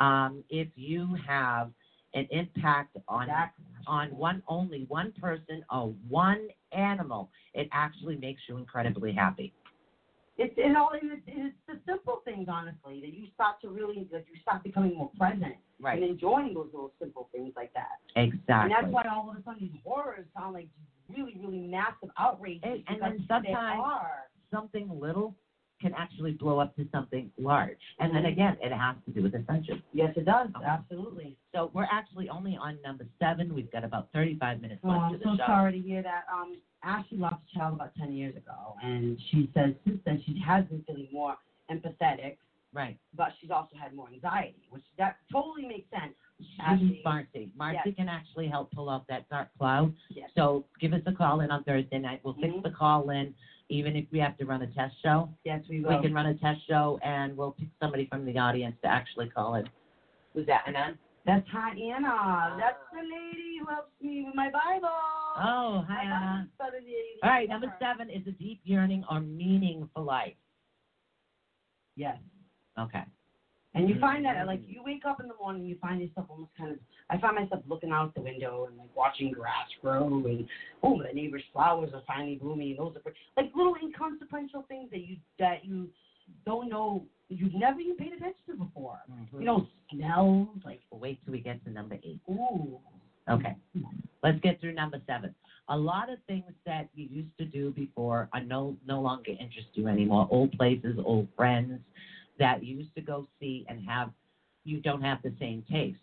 um, 0.00 0.42
if 0.50 0.68
you 0.74 1.16
have 1.26 1.70
an 2.14 2.26
impact 2.30 2.96
on 3.08 3.28
on 3.86 4.08
one 4.10 4.42
only 4.48 4.84
one 4.88 5.12
person 5.20 5.64
or 5.72 5.92
one 6.08 6.48
animal, 6.72 7.30
it 7.54 7.68
actually 7.72 8.16
makes 8.16 8.40
you 8.48 8.56
incredibly 8.58 9.12
happy. 9.12 9.52
It's 10.38 10.54
it 10.56 10.76
all 10.76 10.90
it's, 10.94 11.22
it's 11.26 11.54
the 11.68 11.78
simple 11.86 12.20
things, 12.24 12.48
honestly, 12.50 13.00
that 13.00 13.14
you 13.14 13.26
start 13.34 13.60
to 13.62 13.68
really 13.68 14.06
that 14.12 14.24
you 14.32 14.40
start 14.42 14.62
becoming 14.62 14.96
more 14.96 15.10
present 15.18 15.54
and 15.94 16.02
enjoying 16.02 16.54
those 16.54 16.68
little 16.72 16.92
simple 17.00 17.28
things 17.32 17.52
like 17.56 17.72
that. 17.74 17.98
Exactly. 18.16 18.44
And 18.48 18.70
that's 18.72 18.92
why 18.92 19.04
all 19.10 19.30
of 19.30 19.36
a 19.36 19.42
sudden 19.42 19.70
these 19.72 19.80
horrors 19.84 20.26
sound 20.36 20.54
like 20.54 20.68
really, 21.08 21.36
really 21.40 21.58
massive 21.58 22.10
outrages. 22.18 22.60
And- 22.64 22.82
and 22.88 23.02
then 23.02 23.24
sometimes-. 23.28 23.82
Something 24.50 25.00
little 25.00 25.34
can 25.82 25.92
actually 25.94 26.32
blow 26.32 26.60
up 26.60 26.74
to 26.76 26.86
something 26.92 27.30
large. 27.38 27.76
And 27.98 28.14
then 28.14 28.26
again, 28.26 28.56
it 28.62 28.72
has 28.72 28.96
to 29.04 29.10
do 29.12 29.22
with 29.24 29.34
ascension. 29.34 29.82
Yes, 29.92 30.14
it 30.16 30.24
does. 30.24 30.48
Okay. 30.56 30.64
Absolutely. 30.64 31.36
So 31.54 31.70
we're 31.74 31.88
actually 31.90 32.28
only 32.28 32.56
on 32.56 32.78
number 32.84 33.04
seven. 33.20 33.52
We've 33.54 33.70
got 33.72 33.84
about 33.84 34.08
35 34.14 34.60
minutes 34.62 34.80
Oh, 34.84 34.88
left 34.90 35.00
I'm 35.02 35.12
to 35.12 35.18
the 35.18 35.24
so 35.24 35.36
show. 35.36 35.44
sorry 35.46 35.72
to 35.72 35.78
hear 35.86 36.02
that. 36.02 36.24
Um, 36.32 36.56
Ashley 36.84 37.18
lost 37.18 37.36
a 37.54 37.58
child 37.58 37.74
about 37.74 37.94
10 37.96 38.12
years 38.12 38.34
ago, 38.36 38.76
and 38.82 39.18
she 39.30 39.50
says 39.54 39.74
since 39.84 40.00
then 40.06 40.22
she 40.24 40.40
has 40.46 40.64
been 40.66 40.82
feeling 40.86 41.08
more 41.12 41.36
empathetic, 41.70 42.36
Right. 42.72 42.98
but 43.14 43.28
she's 43.40 43.50
also 43.50 43.76
had 43.76 43.94
more 43.94 44.08
anxiety, 44.12 44.62
which 44.70 44.82
that 44.98 45.16
totally 45.30 45.66
makes 45.66 45.88
sense. 45.90 46.14
Ashley, 46.58 47.00
Marcy. 47.04 47.52
Marcy 47.56 47.78
Yes. 47.86 47.94
can 47.96 48.08
actually 48.08 48.48
help 48.48 48.70
pull 48.72 48.88
out 48.90 49.06
that 49.08 49.28
dark 49.28 49.48
cloud. 49.58 49.94
Yes. 50.10 50.30
So 50.34 50.64
give 50.80 50.92
us 50.92 51.02
a 51.06 51.12
call 51.12 51.40
in 51.40 51.50
on 51.52 51.62
Thursday 51.64 51.98
night. 51.98 52.20
We'll 52.24 52.34
fix 52.34 52.52
Mhm. 52.52 52.62
the 52.64 52.70
call 52.70 53.10
in, 53.10 53.32
even 53.72 53.96
if 53.96 54.04
we 54.12 54.18
have 54.18 54.36
to 54.36 54.44
run 54.44 54.62
a 54.62 54.66
test 54.68 54.94
show. 55.02 55.28
yes, 55.44 55.60
we 55.68 55.80
we 55.80 55.86
will. 55.86 56.02
can 56.02 56.12
run 56.12 56.26
a 56.26 56.34
test 56.34 56.60
show 56.68 56.98
and 57.02 57.36
we'll 57.36 57.52
pick 57.52 57.68
somebody 57.80 58.06
from 58.06 58.24
the 58.26 58.36
audience 58.38 58.76
to 58.82 58.88
actually 58.88 59.28
call 59.30 59.54
it. 59.54 59.66
Who's 60.34 60.46
that, 60.46 60.64
Anand? 60.68 60.98
That's 61.24 61.48
Hot 61.48 61.72
Anna. 61.72 62.08
Ah. 62.10 62.56
That's 62.58 62.78
the 62.92 63.00
lady 63.00 63.58
who 63.60 63.66
helps 63.66 63.92
me 64.00 64.24
with 64.26 64.34
my 64.34 64.50
Bible. 64.50 64.88
Oh, 65.36 65.84
hi, 65.88 66.04
Anna. 66.04 66.48
All 67.22 67.30
right, 67.30 67.48
number 67.48 67.72
seven 67.80 68.10
is 68.10 68.26
a 68.26 68.32
deep 68.32 68.60
yearning 68.64 69.04
or 69.10 69.20
meaning 69.20 69.88
for 69.94 70.02
life. 70.02 70.34
Yes. 71.96 72.16
Okay. 72.78 73.04
And 73.74 73.88
you 73.88 73.94
mm-hmm. 73.94 74.04
find 74.04 74.24
that 74.24 74.46
like 74.46 74.60
mm-hmm. 74.60 74.72
you 74.72 74.82
wake 74.84 75.02
up 75.08 75.20
in 75.20 75.28
the 75.28 75.34
morning, 75.40 75.64
you 75.64 75.76
find 75.80 76.00
yourself 76.00 76.26
almost 76.28 76.50
kind 76.58 76.72
of. 76.72 76.78
I 77.08 77.18
find 77.18 77.36
myself 77.36 77.62
looking 77.66 77.90
out 77.90 78.14
the 78.14 78.20
window 78.20 78.66
and 78.68 78.76
like 78.76 78.94
watching 78.94 79.32
grass 79.32 79.68
grow 79.80 80.22
and 80.26 80.46
oh, 80.82 81.02
the 81.02 81.12
neighbor's 81.14 81.42
flowers 81.52 81.90
are 81.94 82.02
finally 82.06 82.36
blooming. 82.36 82.70
And 82.70 82.78
Those 82.78 82.96
are 82.96 83.00
pretty. 83.00 83.18
like 83.36 83.50
little 83.54 83.74
inconsequential 83.82 84.64
things 84.68 84.90
that 84.90 85.00
you 85.00 85.16
that 85.38 85.64
you 85.64 85.88
don't 86.44 86.68
know 86.68 87.04
you've 87.28 87.54
never 87.54 87.80
even 87.80 87.96
paid 87.96 88.12
attention 88.12 88.42
to 88.50 88.56
before. 88.56 88.98
Mm-hmm. 89.10 89.40
You 89.40 89.46
know, 89.46 89.66
smells 89.90 90.48
like 90.64 90.80
wait 90.90 91.18
till 91.24 91.32
we 91.32 91.40
get 91.40 91.64
to 91.64 91.70
number 91.70 91.94
eight. 91.94 92.20
ooh. 92.28 92.78
Okay. 93.30 93.56
Let's 94.22 94.40
get 94.40 94.60
through 94.60 94.74
number 94.74 95.00
seven. 95.06 95.34
A 95.68 95.76
lot 95.76 96.10
of 96.10 96.18
things 96.26 96.50
that 96.66 96.88
you 96.94 97.06
used 97.08 97.38
to 97.38 97.44
do 97.44 97.70
before 97.70 98.28
are 98.32 98.42
no 98.42 98.76
no 98.86 99.00
longer 99.00 99.30
interest 99.30 99.68
you 99.74 99.88
anymore. 99.88 100.28
Old 100.30 100.52
places, 100.52 100.98
old 101.02 101.28
friends 101.36 101.80
that 102.38 102.62
you 102.64 102.76
used 102.76 102.94
to 102.94 103.00
go 103.02 103.26
see 103.40 103.64
and 103.68 103.80
have 103.88 104.10
you 104.64 104.80
don't 104.80 105.02
have 105.02 105.18
the 105.22 105.32
same 105.40 105.62
taste. 105.70 105.98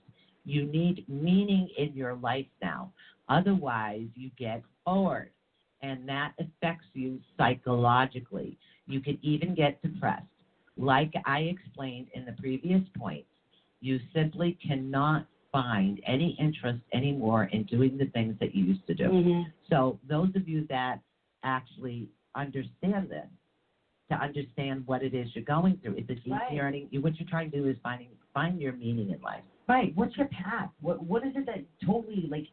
You 0.45 0.65
need 0.65 1.03
meaning 1.07 1.69
in 1.77 1.93
your 1.93 2.15
life 2.15 2.45
now. 2.61 2.91
Otherwise 3.29 4.07
you 4.15 4.29
get 4.37 4.61
bored 4.85 5.29
and 5.81 6.07
that 6.09 6.33
affects 6.39 6.85
you 6.93 7.19
psychologically. 7.37 8.57
You 8.87 8.99
can 8.99 9.17
even 9.21 9.53
get 9.55 9.81
depressed. 9.81 10.23
Like 10.77 11.11
I 11.25 11.39
explained 11.41 12.07
in 12.13 12.25
the 12.25 12.33
previous 12.33 12.81
points, 12.97 13.27
you 13.81 13.99
simply 14.13 14.57
cannot 14.65 15.25
find 15.51 15.99
any 16.05 16.35
interest 16.39 16.79
anymore 16.93 17.45
in 17.51 17.63
doing 17.63 17.97
the 17.97 18.05
things 18.07 18.35
that 18.39 18.53
you 18.53 18.65
used 18.65 18.85
to 18.87 18.93
do. 18.93 19.09
Mhm. 19.09 19.51
So 19.69 19.97
those 20.03 20.35
of 20.35 20.47
you 20.47 20.65
that 20.69 20.99
actually 21.43 22.09
understand 22.35 23.09
this, 23.09 23.27
to 24.09 24.15
understand 24.15 24.83
what 24.85 25.01
it 25.03 25.13
is 25.13 25.29
you're 25.33 25.43
going 25.43 25.77
through, 25.81 25.93
it's 25.93 26.09
a 26.09 26.15
deep 26.15 26.33
Right. 26.33 26.51
yearning. 26.51 26.89
What 27.01 27.19
you're 27.19 27.29
trying 27.29 27.49
to 27.51 27.57
do 27.57 27.67
is 27.67 27.77
finding 27.83 28.09
find 28.33 28.59
your 28.61 28.73
meaning 28.73 29.11
in 29.11 29.21
life. 29.21 29.43
Right. 29.67 29.91
What's 29.95 30.17
your 30.17 30.27
path? 30.27 30.69
What 30.81 31.03
What 31.03 31.23
is 31.23 31.35
it 31.35 31.45
that 31.45 31.63
totally 31.85 32.27
like, 32.29 32.45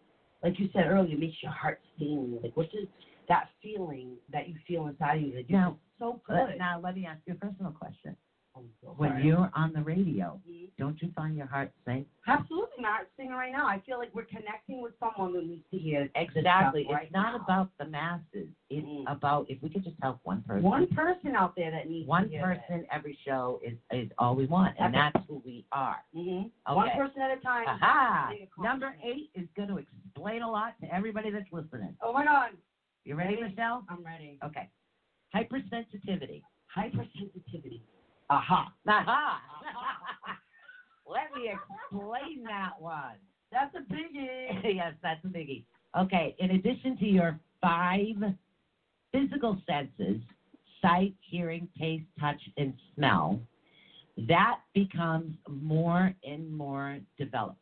like 0.43 0.59
you 0.59 0.69
said 0.73 0.87
earlier, 0.87 1.17
makes 1.17 1.35
your 1.43 1.53
heart 1.53 1.79
sing? 1.99 2.39
Like, 2.43 2.57
what's 2.57 2.73
it, 2.75 2.89
that 3.29 3.49
feeling 3.63 4.17
that 4.33 4.49
you 4.49 4.55
feel 4.67 4.87
inside 4.87 5.17
of 5.17 5.23
you 5.23 5.35
that 5.35 5.49
you're 5.49 5.59
Now, 5.59 5.77
so 5.99 6.21
good? 6.27 6.59
now 6.59 6.79
let 6.79 6.95
me 6.95 7.07
ask 7.07 7.21
you 7.27 7.33
a 7.33 7.37
personal 7.37 7.73
question. 7.73 8.15
I'm 8.57 8.71
so 8.83 8.95
When 8.97 9.11
sorry. 9.11 9.27
you're 9.27 9.51
on 9.53 9.73
the 9.75 9.83
radio, 9.83 10.41
Mhm. 10.49 10.71
don't 10.79 11.01
you 11.03 11.09
find 11.11 11.37
your 11.37 11.45
heart 11.47 11.71
sing? 11.85 12.07
Absolutely, 12.27 12.83
my 12.83 12.89
heart's 12.89 13.11
singing 13.17 13.33
right 13.35 13.53
now. 13.53 13.67
I 13.67 13.77
feel 13.81 13.99
like 13.99 14.15
we're 14.15 14.23
connecting 14.25 14.81
with 14.81 14.99
someone 14.99 15.33
who 15.35 15.43
needs 15.43 15.69
to 15.71 15.77
hear 15.79 16.05
this 16.05 16.11
Exactly. 16.15 16.85
stuff 16.85 16.95
right 16.95 17.03
it's 17.05 17.13
not 17.13 17.33
now. 17.35 17.45
about 17.45 17.69
the 17.79 17.85
masses. 17.85 18.49
It's 18.71 18.87
Mm. 18.87 19.05
about 19.09 19.45
if 19.51 19.61
we 19.61 19.69
could 19.69 19.85
just 19.85 19.99
help 20.01 20.19
one 20.23 20.41
person. 20.43 20.63
one 20.63 20.87
person 20.89 21.37
out 21.37 21.55
there 21.55 21.71
that 21.71 21.87
needs 21.87 22.09
One 22.09 22.25
to 22.25 22.29
hear 22.31 22.41
person 22.57 22.87
every 22.91 23.13
show 23.13 23.59
is 23.63 23.77
is 23.91 24.11
all 24.19 24.35
we 24.35 24.47
want, 24.47 24.75
and 24.79 24.95
Okay. 24.95 25.11
that's 25.13 25.27
who 25.27 25.37
we 25.45 25.65
are. 25.73 26.03
hmm 26.13 26.21
Okay. 26.67 26.75
One 26.75 26.91
person 26.93 27.21
at 27.23 27.31
a 27.37 27.41
time. 27.41 27.69
Aha! 27.69 28.33
Number 28.59 28.97
eight 29.03 29.29
is 29.35 29.47
going 29.55 29.69
to 29.69 29.77
explain 29.77 30.41
a 30.43 30.51
lot 30.51 30.75
to 30.81 30.91
everybody 30.93 31.29
that's 31.31 31.51
listening. 31.53 31.95
Oh 32.01 32.13
my 32.13 32.25
God, 32.25 32.57
You 33.05 33.15
ready, 33.17 33.35
Ready? 33.37 33.49
Michelle? 33.51 33.85
I'm 33.89 34.03
ready. 34.03 34.39
Okay. 34.43 34.69
Hypersensitivity. 35.33 36.43
Hypersensitivity. 36.75 37.81
Aha. 38.31 38.73
Aha! 38.89 39.41
Let 41.07 41.33
me 41.37 41.51
explain 41.51 42.43
that 42.45 42.73
one. 42.81 43.17
That's 43.53 43.75
a 43.75 43.93
biggie. 43.93 44.61
yes, 44.75 44.95
that's 45.03 45.25
a 45.25 45.29
biggie. 45.29 45.65
Okay, 45.97 46.35
in 46.39 46.51
addition 46.53 46.97
to 46.99 47.07
your 47.07 47.39
five 47.63 48.17
physical 49.13 49.61
senses 49.67 50.21
sight, 50.83 51.15
hearing, 51.21 51.69
taste, 51.79 52.05
touch, 52.21 52.41
and 52.59 52.75
smell 52.95 53.41
that 54.29 54.61
becomes 54.75 55.35
more 55.49 56.13
and 56.25 56.51
more 56.51 56.99
developed. 57.19 57.61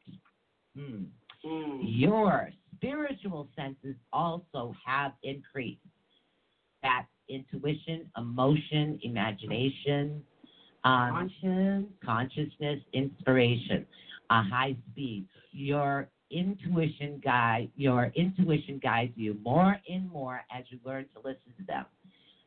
Hmm. 0.77 1.05
Mm. 1.45 1.81
Your 1.83 2.51
spiritual 2.77 3.49
senses 3.57 3.97
also 4.13 4.75
have 4.85 5.13
increased. 5.23 5.81
That's 6.83 7.09
intuition, 7.29 8.11
emotion, 8.17 9.01
imagination, 9.03 10.23
um, 10.85 11.31
Conscious. 11.43 11.85
consciousness, 12.05 12.81
inspiration, 12.93 13.87
a 14.31 14.43
high 14.43 14.77
speed. 14.91 15.27
Your 15.53 16.09
intuition 16.31 17.21
guide 17.25 17.71
your 17.77 18.11
intuition 18.17 18.81
guides 18.83 19.13
you 19.17 19.37
more 19.43 19.77
and 19.89 20.11
more 20.11 20.43
as 20.57 20.65
you 20.71 20.79
learn 20.85 21.07
to 21.15 21.21
listen 21.21 21.53
to 21.59 21.65
them. 21.67 21.85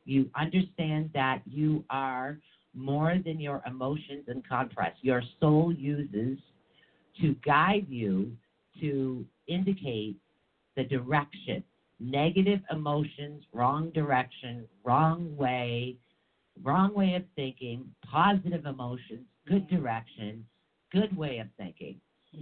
You 0.06 0.30
understand 0.36 1.10
that 1.14 1.42
you 1.46 1.84
are 1.90 2.38
more 2.74 3.16
than 3.24 3.40
your 3.40 3.62
emotions 3.66 4.26
and 4.28 4.48
compress. 4.48 4.94
Your 5.02 5.22
soul 5.40 5.74
uses 5.74 6.38
to 7.22 7.36
guide 7.46 7.88
you 7.90 8.32
to 8.82 9.26
indicate 9.48 10.18
the 10.76 10.84
direction. 10.84 11.64
Negative 12.00 12.60
emotions, 12.72 13.44
wrong 13.54 13.90
direction, 13.92 14.66
wrong 14.84 15.36
way, 15.36 15.96
wrong 16.64 16.94
way 16.94 17.16
of 17.16 17.24
thinking, 17.36 17.90
positive 18.10 18.66
emotions, 18.66 19.26
good 19.48 19.68
direction, 19.68 20.46
good 20.92 21.16
way 21.16 21.38
of 21.40 21.48
thinking. 21.58 22.00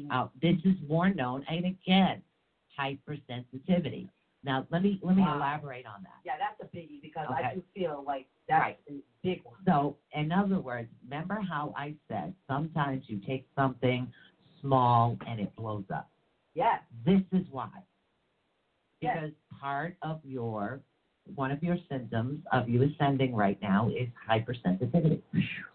Uh, 0.10 0.26
this 0.42 0.56
is 0.66 0.76
more 0.88 1.10
known, 1.10 1.44
and 1.50 1.66
again, 1.66 2.22
hypersensitivity. 2.78 4.08
Now, 4.44 4.66
let 4.70 4.82
me 4.82 5.00
let 5.02 5.16
me 5.16 5.24
Wow. 5.24 5.38
elaborate 5.38 5.86
on 5.86 6.02
that. 6.04 6.20
Yeah, 6.24 6.38
that's 6.38 6.60
a 6.62 6.66
biggie 6.76 7.02
because 7.02 7.28
Okay. 7.30 7.44
I 7.50 7.54
do 7.56 7.62
feel 7.74 8.04
like 8.06 8.28
that's 8.48 8.62
Right. 8.62 8.78
a 8.90 9.02
big 9.24 9.44
one. 9.44 9.56
So, 9.66 9.96
in 10.12 10.32
other 10.32 10.60
words, 10.60 10.90
remember 11.04 11.40
how 11.40 11.72
I 11.76 11.96
said 12.08 12.34
sometimes 12.48 13.10
you 13.10 13.18
take 13.20 13.44
something 13.56 14.08
small 14.62 15.18
and 15.26 15.40
it 15.40 15.50
blows 15.56 15.90
up. 15.90 16.08
Yeah. 16.54 16.80
This 17.04 17.22
is 17.32 17.48
why. 17.50 17.70
Yes. 19.02 19.16
Because 19.16 19.32
part 19.60 19.96
of 20.02 20.20
your 20.24 20.80
one 21.34 21.52
of 21.52 21.64
your 21.64 21.78
symptoms 21.90 22.40
of 22.52 22.70
you 22.70 22.84
ascending 22.84 23.34
right 23.34 23.58
now 23.62 23.90
is 23.90 24.08
hypersensitivity. 24.30 25.22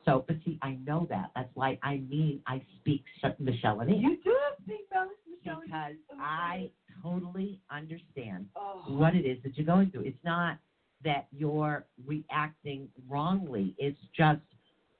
So, 0.04 0.24
but 0.26 0.36
see, 0.44 0.58
I 0.62 0.78
know 0.86 1.06
that. 1.10 1.30
That's 1.34 1.50
why 1.54 1.78
I 1.82 1.98
mean 2.08 2.40
I 2.46 2.62
speak 2.80 3.02
Michelle 3.38 3.80
and 3.80 3.90
You 4.00 4.16
do 4.22 4.36
speak 4.62 4.86
Michelle. 4.90 5.60
because 5.64 5.94
oh, 6.12 6.16
I 6.20 6.70
totally 7.02 7.60
understand 7.70 8.46
Oh. 8.56 8.84
what 8.88 9.14
it 9.14 9.26
is 9.26 9.38
that 9.42 9.56
you're 9.56 9.66
going 9.66 9.90
through. 9.90 10.02
It's 10.02 10.24
not 10.24 10.58
that 11.04 11.26
you're 11.32 11.84
reacting 12.06 12.88
wrongly. 13.08 13.74
It's 13.78 13.98
just 14.16 14.40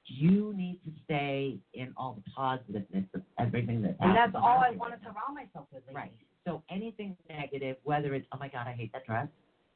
you 0.05 0.53
need 0.57 0.79
to 0.83 0.91
stay 1.05 1.57
in 1.73 1.93
all 1.95 2.15
the 2.23 2.31
positiveness 2.35 3.05
of 3.13 3.21
everything 3.39 3.81
that's 3.81 3.95
And 4.01 4.15
that's 4.15 4.33
all 4.35 4.59
I 4.59 4.71
want 4.71 4.93
to 4.93 4.99
surround 5.01 5.35
myself 5.35 5.67
with. 5.71 5.83
Right. 5.93 6.11
So 6.45 6.63
anything 6.71 7.15
negative, 7.29 7.77
whether 7.83 8.13
it's 8.15 8.25
oh 8.33 8.37
my 8.39 8.47
god, 8.49 8.67
I 8.67 8.73
hate 8.73 8.91
that 8.93 9.05
dress, 9.05 9.27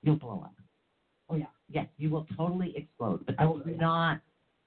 you'll 0.06 0.16
blow 0.18 0.42
up. 0.46 0.54
Oh 1.30 1.36
yeah. 1.36 1.46
Yes, 1.68 1.88
you 1.98 2.10
will 2.10 2.26
totally 2.38 2.74
explode. 2.78 3.26
But 3.26 3.36
I 3.40 3.46
that's 3.46 3.66
will. 3.66 3.78
not 3.78 4.20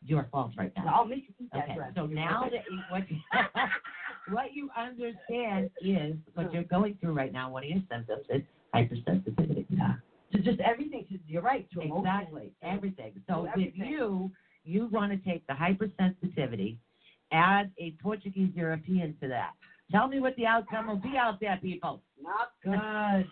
your 0.03 0.29
fault 0.31 0.53
right 0.59 0.73
now. 0.77 0.95
I'll 0.95 1.07
make 1.07 1.25
you 1.29 1.35
Okay. 1.57 1.77
So 1.97 2.07
now 2.07 2.43
that 2.51 2.65
you, 2.71 2.79
what 2.91 3.05
what 4.31 4.53
you 4.53 4.69
understand 4.77 5.71
is 5.81 6.17
what 6.35 6.53
you're 6.53 6.65
going 6.65 6.97
through 7.01 7.15
right 7.15 7.33
now. 7.33 7.51
One 7.51 7.65
of 7.65 7.71
your 7.71 7.83
symptoms 7.91 8.27
is 8.29 8.43
hypersensitivity. 8.75 9.65
Yeah. 9.71 9.95
To 10.33 10.39
just 10.43 10.61
everything. 10.61 11.07
To, 11.11 11.19
you're 11.27 11.43
right. 11.43 11.67
To. 11.73 11.81
Exactly, 11.81 12.53
everything. 12.63 13.13
So 13.29 13.35
To 13.35 13.41
with 13.43 13.51
everything. 13.51 13.87
you, 13.87 14.31
you 14.65 14.89
want 14.93 15.13
to 15.13 15.19
take 15.19 15.43
the 15.47 15.55
hypersensitivity, 15.55 16.77
add 17.33 17.71
a 17.79 17.93
Portuguese 18.03 18.51
European 18.55 19.15
to 19.23 19.29
that. 19.29 19.53
Tell 19.91 20.07
me 20.07 20.21
what 20.21 20.37
the 20.37 20.45
outcome 20.47 20.89
will 20.89 20.97
be 20.97 21.17
out 21.17 21.41
there, 21.41 21.59
people. 21.63 22.03
Not 22.21 22.49
good. 22.63 23.27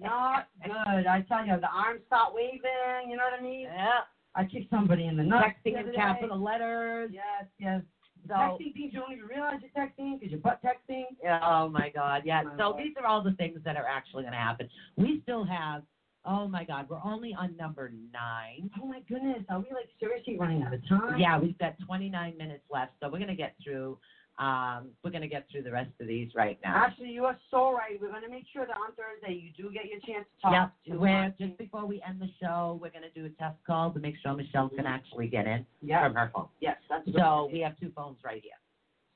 Not 0.00 0.48
good. 0.64 1.06
I 1.06 1.24
tell 1.28 1.46
you, 1.46 1.54
the 1.60 1.68
arms 1.68 2.00
start 2.06 2.34
waving. 2.34 3.10
You 3.10 3.16
know 3.16 3.24
what 3.30 3.38
I 3.38 3.42
mean? 3.42 3.62
Yeah. 3.62 4.00
I 4.34 4.44
kicked 4.44 4.70
somebody 4.70 5.06
in 5.06 5.16
the 5.16 5.22
nuts. 5.22 5.46
Texting 5.64 5.78
in 5.78 5.94
capital 5.94 6.42
letters. 6.42 7.10
Yes, 7.12 7.46
yes. 7.58 7.82
So, 8.26 8.34
texting 8.34 8.72
things 8.74 8.92
you 8.92 9.00
don't 9.00 9.12
even 9.12 9.26
realize 9.26 9.60
you're 9.60 9.84
texting 9.84 10.18
because 10.18 10.30
you're 10.30 10.40
butt 10.40 10.60
texting. 10.64 11.04
Yeah. 11.22 11.40
Oh 11.42 11.68
my 11.68 11.90
God, 11.94 12.22
yeah. 12.24 12.42
My 12.42 12.56
So 12.56 12.70
Lord. 12.70 12.82
these 12.82 12.94
are 13.00 13.06
all 13.06 13.22
the 13.22 13.32
things 13.32 13.58
that 13.64 13.76
are 13.76 13.86
actually 13.86 14.22
going 14.22 14.32
to 14.32 14.38
happen. 14.38 14.68
We 14.96 15.20
still 15.22 15.44
have, 15.44 15.82
oh 16.24 16.48
my 16.48 16.64
God, 16.64 16.88
we're 16.88 17.04
only 17.04 17.34
on 17.38 17.56
number 17.56 17.92
nine. 18.12 18.70
Oh 18.82 18.86
my 18.86 19.00
goodness, 19.08 19.44
are 19.50 19.58
we 19.58 19.66
like 19.72 19.88
seriously 20.00 20.36
running 20.38 20.62
out 20.62 20.72
of 20.72 20.80
time? 20.88 21.18
Yeah, 21.18 21.38
we've 21.38 21.58
got 21.58 21.74
29 21.86 22.36
minutes 22.38 22.64
left, 22.72 22.92
so 23.00 23.08
we're 23.08 23.18
going 23.18 23.28
to 23.28 23.36
get 23.36 23.54
through. 23.62 23.98
Um, 24.38 24.88
we're 25.04 25.10
going 25.10 25.22
to 25.22 25.28
get 25.28 25.46
through 25.50 25.62
the 25.62 25.70
rest 25.70 25.90
of 26.00 26.08
these 26.08 26.28
right 26.34 26.58
now. 26.64 26.74
Actually, 26.74 27.10
you 27.10 27.24
are 27.24 27.38
so 27.52 27.72
right. 27.72 28.00
We're 28.00 28.08
going 28.10 28.24
to 28.24 28.28
make 28.28 28.46
sure 28.52 28.66
that 28.66 28.76
on 28.76 28.90
Thursday 28.96 29.34
you 29.40 29.50
do 29.56 29.72
get 29.72 29.84
your 29.84 30.00
chance 30.00 30.26
to 30.36 30.42
talk 30.42 30.72
Yep. 30.86 30.98
to 30.98 31.32
just 31.38 31.56
before 31.58 31.86
we 31.86 32.02
end 32.06 32.20
the 32.20 32.28
show, 32.40 32.78
we're 32.82 32.90
going 32.90 33.04
to 33.04 33.10
do 33.20 33.26
a 33.26 33.28
test 33.40 33.56
call 33.64 33.92
to 33.92 34.00
make 34.00 34.16
sure 34.22 34.34
Michelle 34.34 34.68
can 34.70 34.86
actually 34.86 35.28
get 35.28 35.46
in 35.46 35.64
Yeah. 35.82 36.04
from 36.04 36.16
her 36.16 36.32
phone. 36.34 36.48
Yes, 36.60 36.76
that's. 36.88 37.04
So 37.16 37.48
we 37.52 37.60
have 37.60 37.78
two 37.78 37.92
phones 37.94 38.16
right 38.24 38.42
here. 38.42 38.52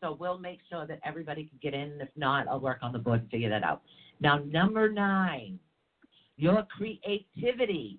So 0.01 0.17
we'll 0.21 0.39
make 0.39 0.61
sure 0.71 0.87
that 0.87 1.01
everybody 1.05 1.45
can 1.47 1.59
get 1.61 1.75
in. 1.75 2.01
If 2.01 2.11
not, 2.15 2.47
I'll 2.47 2.61
work 2.61 2.79
on 2.83 2.93
the 2.93 3.01
board 3.01 3.23
and 3.23 3.31
figure 3.31 3.49
that 3.51 3.65
out. 3.65 3.83
Now, 4.21 4.39
number 4.39 4.89
nine, 4.89 5.59
your 6.37 6.63
creativity 6.77 7.99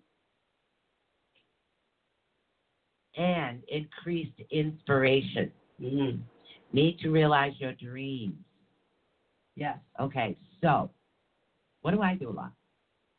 and 3.17 3.61
increased 3.67 4.39
inspiration. 4.51 5.51
Mhm. 5.81 6.21
Need 6.71 6.99
to 6.99 7.09
realize 7.09 7.53
your 7.57 7.73
dreams. 7.73 8.35
Yes. 9.55 9.77
Okay, 9.99 10.37
so 10.61 10.89
what 11.81 11.91
do 11.91 12.01
I 12.01 12.15
do 12.15 12.29
a 12.29 12.31
lot? 12.31 12.51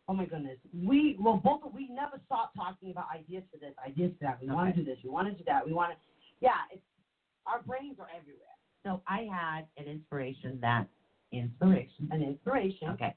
Oh 0.08 0.12
my 0.12 0.24
goodness. 0.24 0.58
We 0.74 1.16
well 1.20 1.40
both 1.42 1.60
we 1.74 1.88
never 1.90 2.20
stopped 2.26 2.56
talking 2.56 2.90
about 2.90 3.06
ideas 3.14 3.44
for 3.52 3.58
this, 3.58 3.74
ideas 3.84 4.12
for 4.18 4.24
that. 4.24 4.40
We 4.40 4.48
want 4.48 4.74
to 4.74 4.82
do 4.82 4.84
this. 4.84 4.98
We 5.04 5.10
want 5.10 5.28
to 5.28 5.34
do 5.34 5.44
that. 5.46 5.66
We 5.66 5.72
want 5.72 5.92
to. 5.92 5.96
Yeah, 6.40 6.50
it's 6.72 6.82
our 7.46 7.62
brains 7.62 7.96
are 8.00 8.08
everywhere. 8.16 8.46
So 8.84 9.02
I 9.06 9.28
had 9.30 9.66
an 9.76 9.90
inspiration 9.90 10.58
that 10.62 10.86
inspiration. 11.32 12.08
An 12.10 12.22
inspiration. 12.22 12.88
Okay. 12.90 13.14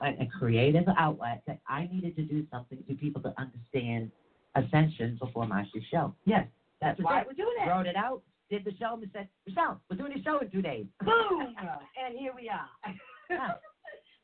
A, 0.00 0.06
a 0.06 0.28
creative 0.38 0.84
outlet 0.98 1.42
that 1.46 1.60
I 1.68 1.88
needed 1.92 2.16
to 2.16 2.22
do 2.22 2.44
something 2.50 2.82
to 2.88 2.94
people 2.94 3.22
to 3.22 3.32
understand 3.38 4.10
Ascension 4.54 5.16
before 5.20 5.46
my 5.46 5.64
show. 5.90 6.14
Yes, 6.24 6.46
that's 6.80 6.98
was 6.98 7.04
why 7.04 7.20
it. 7.20 7.26
we're 7.26 7.34
doing 7.34 7.54
it. 7.64 7.68
Wrote 7.68 7.86
it 7.86 7.96
out, 7.96 8.22
did 8.52 8.66
the 8.66 8.76
show, 8.78 8.98
and 9.00 9.10
said, 9.14 9.28
Michelle, 9.46 9.80
we're 9.90 9.96
doing 9.96 10.12
a 10.12 10.22
show 10.22 10.38
in 10.40 10.50
two 10.50 10.60
days. 10.60 10.84
Boom! 11.00 11.56
and 11.96 12.18
here 12.18 12.32
we 12.36 12.50
are. 12.50 12.68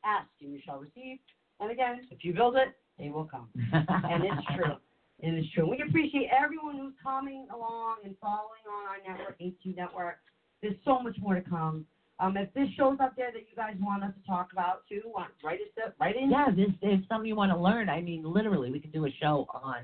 Ask 0.05 0.27
and 0.41 0.53
you 0.53 0.59
shall 0.63 0.77
receive. 0.77 1.17
And 1.59 1.71
again, 1.71 2.01
if 2.11 2.23
you 2.23 2.33
build 2.33 2.55
it, 2.55 2.69
they 2.99 3.09
will 3.09 3.25
come. 3.25 3.49
and 3.73 4.23
it's 4.23 4.45
true. 4.55 4.75
And 5.23 5.35
it's 5.35 5.51
true. 5.51 5.67
We 5.67 5.83
appreciate 5.85 6.29
everyone 6.31 6.77
who's 6.77 6.93
coming 7.01 7.47
along 7.53 7.97
and 8.05 8.15
following 8.21 8.63
on 8.69 8.87
our 8.87 9.17
network, 9.17 9.39
ATU 9.39 9.75
Network. 9.75 10.19
There's 10.61 10.77
so 10.85 10.99
much 10.99 11.17
more 11.19 11.33
to 11.33 11.41
come. 11.41 11.85
Um, 12.19 12.37
if 12.37 12.49
there's 12.53 12.69
shows 12.77 12.97
out 13.01 13.15
there 13.17 13.31
that 13.31 13.39
you 13.39 13.55
guys 13.55 13.75
want 13.81 14.03
us 14.03 14.11
to 14.13 14.27
talk 14.27 14.49
about 14.53 14.83
too, 14.87 15.01
want 15.05 15.31
write 15.43 15.59
it 15.61 15.95
write 15.99 16.17
in. 16.17 16.29
yeah, 16.29 16.47
this 16.55 16.69
is 16.81 16.99
something 17.09 17.27
you 17.27 17.35
want 17.35 17.51
to 17.51 17.57
learn. 17.57 17.89
I 17.89 18.01
mean, 18.01 18.23
literally, 18.23 18.71
we 18.71 18.79
can 18.79 18.91
do 18.91 19.05
a 19.05 19.09
show 19.19 19.47
on 19.53 19.77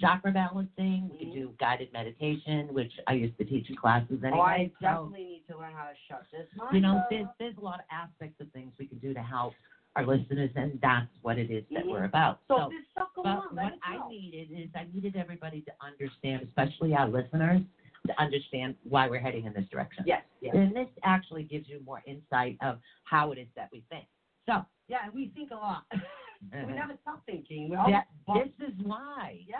chakra 0.00 0.32
balancing. 0.32 1.08
We 1.10 1.18
could 1.18 1.28
Mhm. 1.28 1.32
do 1.34 1.54
guided 1.58 1.92
meditation, 1.92 2.72
which 2.74 2.92
I 3.06 3.12
used 3.14 3.36
to 3.38 3.44
teach 3.44 3.68
in 3.70 3.76
classes 3.76 4.22
anyway. 4.22 4.38
Oh, 4.38 4.42
I 4.42 4.70
So, 4.80 4.80
definitely 4.80 5.24
need 5.24 5.46
to 5.48 5.56
learn 5.58 5.72
how 5.72 5.88
to 5.88 5.94
shut 6.08 6.24
this 6.30 6.46
mind 6.56 6.74
you 6.74 6.80
know, 6.80 7.02
there's 7.10 7.26
there's 7.38 7.56
a 7.56 7.60
lot 7.60 7.78
of 7.80 7.86
aspects 7.90 8.40
of 8.40 8.50
things 8.52 8.72
we 8.78 8.86
can 8.86 8.98
do 8.98 9.12
to 9.14 9.22
help 9.22 9.54
our 9.96 10.04
listeners, 10.04 10.50
and 10.56 10.78
that's 10.80 11.10
what 11.22 11.38
it 11.38 11.50
is 11.50 11.64
that 11.70 11.84
Mhm. 11.84 11.90
we're 11.90 12.04
about. 12.04 12.38
so, 12.48 12.64
if 12.64 12.70
there's 12.70 12.86
stuff 12.88 13.12
going 13.14 13.24
But 13.24 13.38
on, 13.46 13.56
what 13.56 13.78
I 13.82 14.08
needed 14.08 14.50
is 14.50 14.68
I 14.74 14.84
needed 14.84 15.16
everybody 15.16 15.62
to 15.62 15.72
understand, 15.80 16.42
especially 16.42 16.94
our 16.94 17.06
listeners, 17.08 17.62
to 18.06 18.20
understand 18.20 18.76
why 18.84 19.08
we're 19.08 19.18
heading 19.20 19.44
in 19.46 19.52
this 19.54 19.66
direction. 19.68 20.04
Yes, 20.06 20.22
yes. 20.40 20.54
And 20.54 20.76
this 20.76 20.88
actually 21.02 21.44
gives 21.44 21.68
you 21.68 21.80
more 21.80 22.02
insight 22.06 22.56
of 22.60 22.78
how 23.04 23.32
it 23.32 23.38
is 23.38 23.48
that 23.54 23.70
we 23.72 23.80
think. 23.88 24.06
So, 24.46 24.64
Yeah, 24.88 25.08
we 25.10 25.26
think 25.30 25.50
a 25.50 25.56
lot. 25.56 25.82
we 26.52 26.72
uh, 26.72 26.74
never 26.74 26.94
stop 27.02 27.22
thinking. 27.26 27.74
Always 27.76 27.94
that, 27.94 28.06
bump- 28.26 28.52
this 28.58 28.68
is 28.68 28.74
why 28.82 29.40
yeah. 29.46 29.56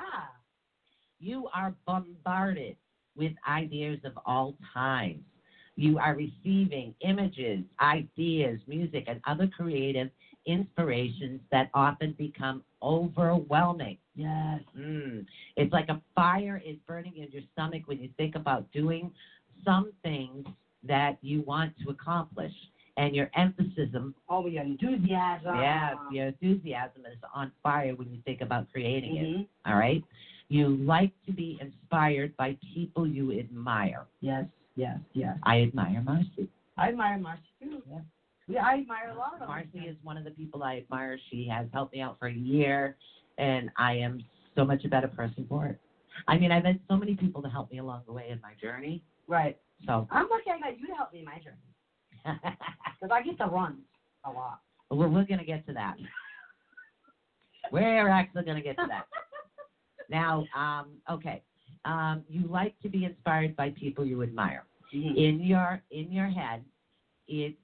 you 1.18 1.48
are 1.54 1.74
bombarded 1.86 2.76
with 3.16 3.32
ideas 3.48 3.98
of 4.04 4.12
all 4.26 4.54
times. 4.74 5.22
You 5.76 5.98
are 5.98 6.14
receiving 6.14 6.94
images, 7.00 7.64
ideas, 7.80 8.58
music, 8.66 9.04
and 9.08 9.20
other 9.26 9.46
creative 9.46 10.08
inspirations 10.46 11.40
that 11.50 11.68
often 11.74 12.14
become 12.16 12.62
overwhelming. 12.82 13.98
Yes. 14.14 14.60
Mm. 14.78 15.26
It's 15.56 15.72
like 15.72 15.88
a 15.88 16.00
fire 16.14 16.62
is 16.64 16.76
burning 16.86 17.16
in 17.18 17.30
your 17.30 17.42
stomach 17.52 17.82
when 17.86 17.98
you 17.98 18.08
think 18.16 18.36
about 18.36 18.70
doing 18.72 19.10
some 19.64 19.92
things 20.02 20.46
that 20.84 21.18
you 21.20 21.42
want 21.42 21.72
to 21.84 21.90
accomplish. 21.90 22.52
And 22.96 23.14
your 23.14 23.28
emphasis, 23.34 23.90
Oh, 24.28 24.46
your 24.46 24.62
enthusiasm. 24.64 25.54
yeah, 25.56 25.94
your 26.10 26.26
enthusiasm 26.28 27.04
is 27.06 27.18
on 27.34 27.52
fire 27.62 27.94
when 27.94 28.10
you 28.10 28.18
think 28.24 28.40
about 28.40 28.70
creating 28.72 29.16
it. 29.16 29.26
Mhm. 29.26 29.46
All 29.66 29.76
right? 29.76 30.02
You 30.48 30.76
like 30.76 31.10
to 31.26 31.32
be 31.32 31.58
inspired 31.60 32.34
by 32.36 32.54
people 32.74 33.06
you 33.06 33.32
admire. 33.38 34.06
Yes, 34.20 34.46
yes, 34.76 34.98
yes. 35.12 35.36
I 35.42 35.62
admire 35.62 36.00
Marcy. 36.00 36.48
I 36.76 36.88
admire 36.88 37.18
Marcy 37.18 37.42
too. 37.60 37.82
Yeah. 37.90 38.00
Yeah, 38.48 38.64
I 38.64 38.78
admire 38.78 39.08
a 39.10 39.14
lot 39.14 39.32
of 39.34 39.40
them. 39.40 39.48
Marcy 39.48 39.80
is 39.88 39.96
one 40.02 40.16
of 40.16 40.24
the 40.24 40.30
people 40.30 40.62
I 40.62 40.76
admire. 40.78 41.18
She 41.30 41.46
has 41.48 41.66
helped 41.72 41.92
me 41.92 42.00
out 42.00 42.16
for 42.18 42.28
a 42.28 42.32
year, 42.32 42.94
and 43.38 43.68
I 43.76 43.94
am 43.94 44.22
so 44.54 44.64
much 44.64 44.84
a 44.84 44.88
better 44.88 45.08
person 45.08 45.44
for 45.46 45.66
it. 45.66 45.76
I 46.28 46.38
mean, 46.38 46.50
I've 46.52 46.64
had 46.64 46.78
so 46.88 46.96
many 46.96 47.14
people 47.14 47.42
to 47.42 47.48
help 47.48 47.70
me 47.70 47.78
along 47.78 48.02
the 48.06 48.12
way 48.12 48.30
in 48.30 48.40
my 48.40 48.54
journey. 48.54 49.02
right. 49.26 49.56
So 49.84 50.06
I'm 50.10 50.26
lucky 50.30 50.50
I 50.50 50.58
got 50.58 50.78
you 50.78 50.86
to 50.86 50.94
help 50.94 51.12
me 51.12 51.18
in 51.18 51.24
my 51.26 51.38
journey 51.40 51.58
because 52.26 53.10
I 53.12 53.22
get 53.22 53.38
the 53.38 53.46
runs 53.46 53.78
a 54.24 54.30
lot. 54.30 54.58
we're, 54.90 55.08
we're 55.08 55.24
going 55.24 55.38
to 55.38 55.44
get 55.44 55.64
to 55.66 55.72
that. 55.74 55.94
We're 57.72 58.08
actually 58.08 58.44
going 58.44 58.56
to 58.56 58.62
get 58.62 58.76
to 58.78 58.86
that. 58.88 59.04
Now, 60.08 60.44
um, 60.56 60.86
okay. 61.10 61.40
Um, 61.84 62.22
you 62.28 62.46
like 62.46 62.72
to 62.82 62.88
be 62.88 63.04
inspired 63.04 63.56
by 63.56 63.70
people 63.70 64.04
you 64.04 64.22
admire. 64.22 64.62
Mhm. 64.94 65.16
In 65.16 65.40
your 65.40 65.80
in 65.90 66.12
your 66.12 66.28
head, 66.28 66.62
it 67.26 67.54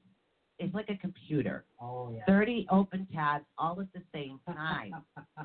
it's 0.59 0.74
like 0.74 0.89
a 0.89 0.94
computer. 0.97 1.62
Oh 1.80 2.10
yeah. 2.10 2.22
30 2.26 2.66
open 2.70 3.06
tabs 3.12 3.44
all 3.59 3.80
at 3.80 3.86
the 3.94 4.02
same 4.12 4.39
time. 4.47 4.93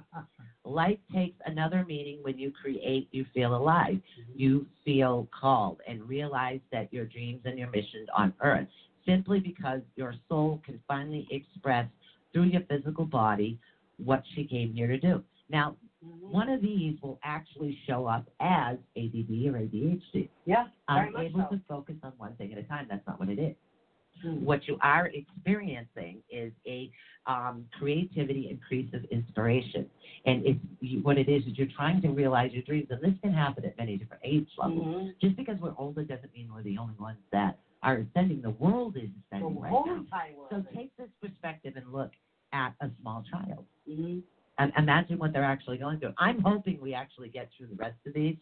Life 0.66 0.98
takes 1.14 1.36
another 1.46 1.84
meaning 1.84 2.18
when 2.24 2.38
you 2.38 2.50
create, 2.52 3.08
you 3.12 3.26
feel 3.34 3.56
alive. 3.56 4.00
You 4.34 4.66
feel 4.86 5.28
called 5.40 5.80
and 5.88 6.02
realize 6.08 6.60
that 6.72 6.88
your 6.92 7.06
dreams 7.06 7.42
and 7.46 7.58
your 7.58 7.70
mission 7.70 8.06
on 8.16 8.32
earth 8.42 8.68
simply 9.08 9.40
because 9.40 9.82
your 9.96 10.14
soul 10.30 10.62
can 10.66 10.80
finally 10.88 11.28
express 11.32 11.88
through 12.34 12.44
your 12.44 12.62
physical 12.70 13.06
body 13.06 13.58
what 14.04 14.22
she 14.36 14.44
came 14.44 14.74
here 14.74 14.88
to 14.88 14.98
do. 14.98 15.24
Now, 15.50 15.78
Mhm. 16.04 16.30
one 16.30 16.50
of 16.50 16.62
these 16.62 17.02
will 17.02 17.20
actually 17.24 17.76
show 17.88 18.06
up 18.06 18.30
as 18.40 18.78
ADD 18.96 19.50
or 19.50 19.58
ADHD. 19.58 20.30
Yeah. 20.46 20.68
I'm 20.88 21.16
able 21.18 21.48
so. 21.50 21.56
to 21.56 21.62
focus 21.68 21.96
on 22.04 22.12
one 22.18 22.36
thing 22.36 22.52
at 22.52 22.60
a 22.60 22.64
time. 22.64 22.88
That's 22.90 23.06
not 23.08 23.20
what 23.20 23.30
it 23.30 23.40
is. 23.40 23.56
Mm. 24.24 24.42
What 24.42 24.68
you 24.68 24.78
are 24.82 25.08
experiencing 25.08 26.24
is 26.30 26.52
a 26.66 26.92
um, 27.28 27.66
creativity 27.78 28.50
increase 28.50 28.92
of 28.94 29.04
inspiration. 29.06 29.90
And 30.26 30.46
it's, 30.46 31.04
what 31.04 31.18
it 31.18 31.30
is 31.30 31.46
is 31.46 31.58
you're 31.58 31.68
trying 31.68 32.02
to 32.02 32.10
realize 32.10 32.52
your 32.54 32.64
dreams. 32.64 32.88
And 32.90 33.02
this 33.02 33.20
can 33.22 33.34
happen 33.34 33.66
at 33.66 33.78
many 33.78 33.98
different 33.98 34.22
age 34.24 34.48
levels. 34.58 34.86
Mhm. 34.86 35.20
Just 35.20 35.36
because 35.36 35.60
we're 35.60 35.76
older 35.78 36.04
doesn't 36.04 36.34
mean 36.34 36.50
we're 36.54 36.64
the 36.64 36.78
only 36.78 36.96
ones 37.00 37.20
that 37.32 37.60
are 37.84 37.98
ascending. 37.98 38.42
The 38.42 38.52
world 38.52 38.98
is 38.98 39.10
The 39.32 39.38
ascending 39.38 39.62
right 39.62 39.72
now. 39.72 40.06
So 40.50 40.66
take 40.76 40.96
this 40.98 41.10
perspective 41.22 41.74
and 41.76 41.92
look 41.92 42.12
at 42.54 42.74
a 42.82 42.90
small 43.02 43.24
child. 43.24 43.66
Mhm. 43.88 44.24
And 44.60 44.74
imagine 44.78 45.20
what 45.20 45.34
they're 45.34 45.44
actually 45.44 45.78
going 45.78 46.00
through. 46.00 46.14
I'm 46.18 46.40
hoping 46.42 46.82
we 46.82 46.94
actually 46.94 47.30
get 47.30 47.52
through 47.52 47.68
the 47.68 47.76
rest 47.76 47.98
of 48.08 48.14
these. 48.14 48.38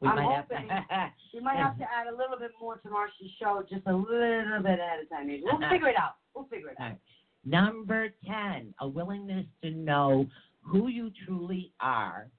We 0.00 0.08
I'm 0.08 0.16
might 0.16 0.36
hoping. 0.36 0.68
have 0.68 1.12
We 1.34 1.40
might 1.40 1.56
have 1.56 1.76
to 1.78 1.84
add 1.92 2.06
a 2.06 2.14
little 2.14 2.38
bit 2.38 2.52
more 2.60 2.76
to 2.76 2.90
Marcia's 2.90 3.30
show, 3.40 3.62
just 3.68 3.86
a 3.86 3.94
little 3.94 4.62
bit 4.62 4.78
at 4.78 5.00
a 5.00 5.06
time. 5.06 5.26
Maybe 5.26 5.42
we'll 5.42 5.58
figure 5.68 5.88
it 5.88 5.98
out. 5.98 6.16
We'll 6.34 6.44
figure 6.44 6.70
it 6.70 6.80
out. 6.80 6.90
right. 6.90 7.00
Number 7.44 8.08
10, 8.24 8.74
a 8.80 8.88
willingness 8.88 9.46
to 9.62 9.70
know 9.70 10.28
who 10.60 10.88
you 10.88 11.10
truly 11.24 11.72
are 11.80 12.30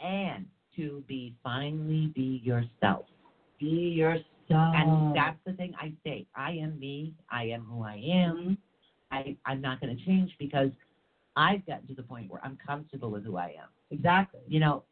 and 0.00 0.46
to 0.76 1.02
be 1.06 1.34
finally 1.42 2.08
be 2.08 2.40
yourself. 2.44 3.06
Be 3.58 3.66
yourself. 3.66 4.26
And 4.54 5.16
that's 5.16 5.38
the 5.44 5.52
thing 5.54 5.72
I 5.80 5.92
say. 6.04 6.26
I 6.34 6.52
am 6.52 6.78
me. 6.78 7.14
I 7.30 7.44
am 7.44 7.62
who 7.64 7.82
I 7.82 7.96
am. 8.08 8.58
I, 9.10 9.36
I'm 9.44 9.60
not 9.60 9.80
going 9.80 9.96
to 9.96 10.04
change 10.04 10.30
because 10.38 10.70
I've 11.36 11.64
gotten 11.66 11.86
to 11.88 11.94
the 11.94 12.02
point 12.02 12.30
where 12.30 12.40
I'm 12.44 12.58
comfortable 12.66 13.10
with 13.10 13.24
who 13.24 13.36
I 13.36 13.46
am. 13.60 13.68
exactly. 13.90 14.40
You 14.48 14.60
know, 14.60 14.82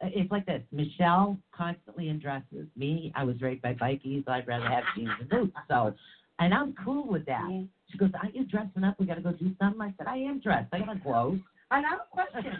it's 0.00 0.30
like 0.30 0.46
this. 0.46 0.62
Michelle 0.72 1.38
constantly 1.52 2.08
in 2.08 2.18
dresses. 2.18 2.66
Me, 2.76 3.12
I 3.14 3.22
was 3.24 3.40
raised 3.40 3.62
by 3.62 3.74
bikies. 3.74 4.26
I'd 4.28 4.46
rather 4.48 4.68
have 4.68 4.84
jeans 4.96 5.12
and 5.20 5.28
boots. 5.28 5.56
So, 5.68 5.94
and 6.38 6.52
I'm 6.52 6.74
cool 6.84 7.06
with 7.06 7.24
that. 7.26 7.44
Mhm. 7.44 7.68
She 7.90 7.98
goes, 7.98 8.10
Aren't 8.20 8.34
you 8.34 8.44
dressing 8.46 8.82
up? 8.84 8.98
We 8.98 9.06
got 9.06 9.14
to 9.14 9.20
go 9.20 9.32
do 9.32 9.54
something. 9.60 9.80
I 9.80 9.94
said, 9.96 10.06
I 10.08 10.16
am 10.16 10.40
dressed. 10.40 10.68
I 10.72 10.80
got 10.80 11.02
clothes. 11.02 11.38
And 11.70 11.86
I 11.86 11.90
have 11.90 12.00
a 12.00 12.10
question. 12.10 12.52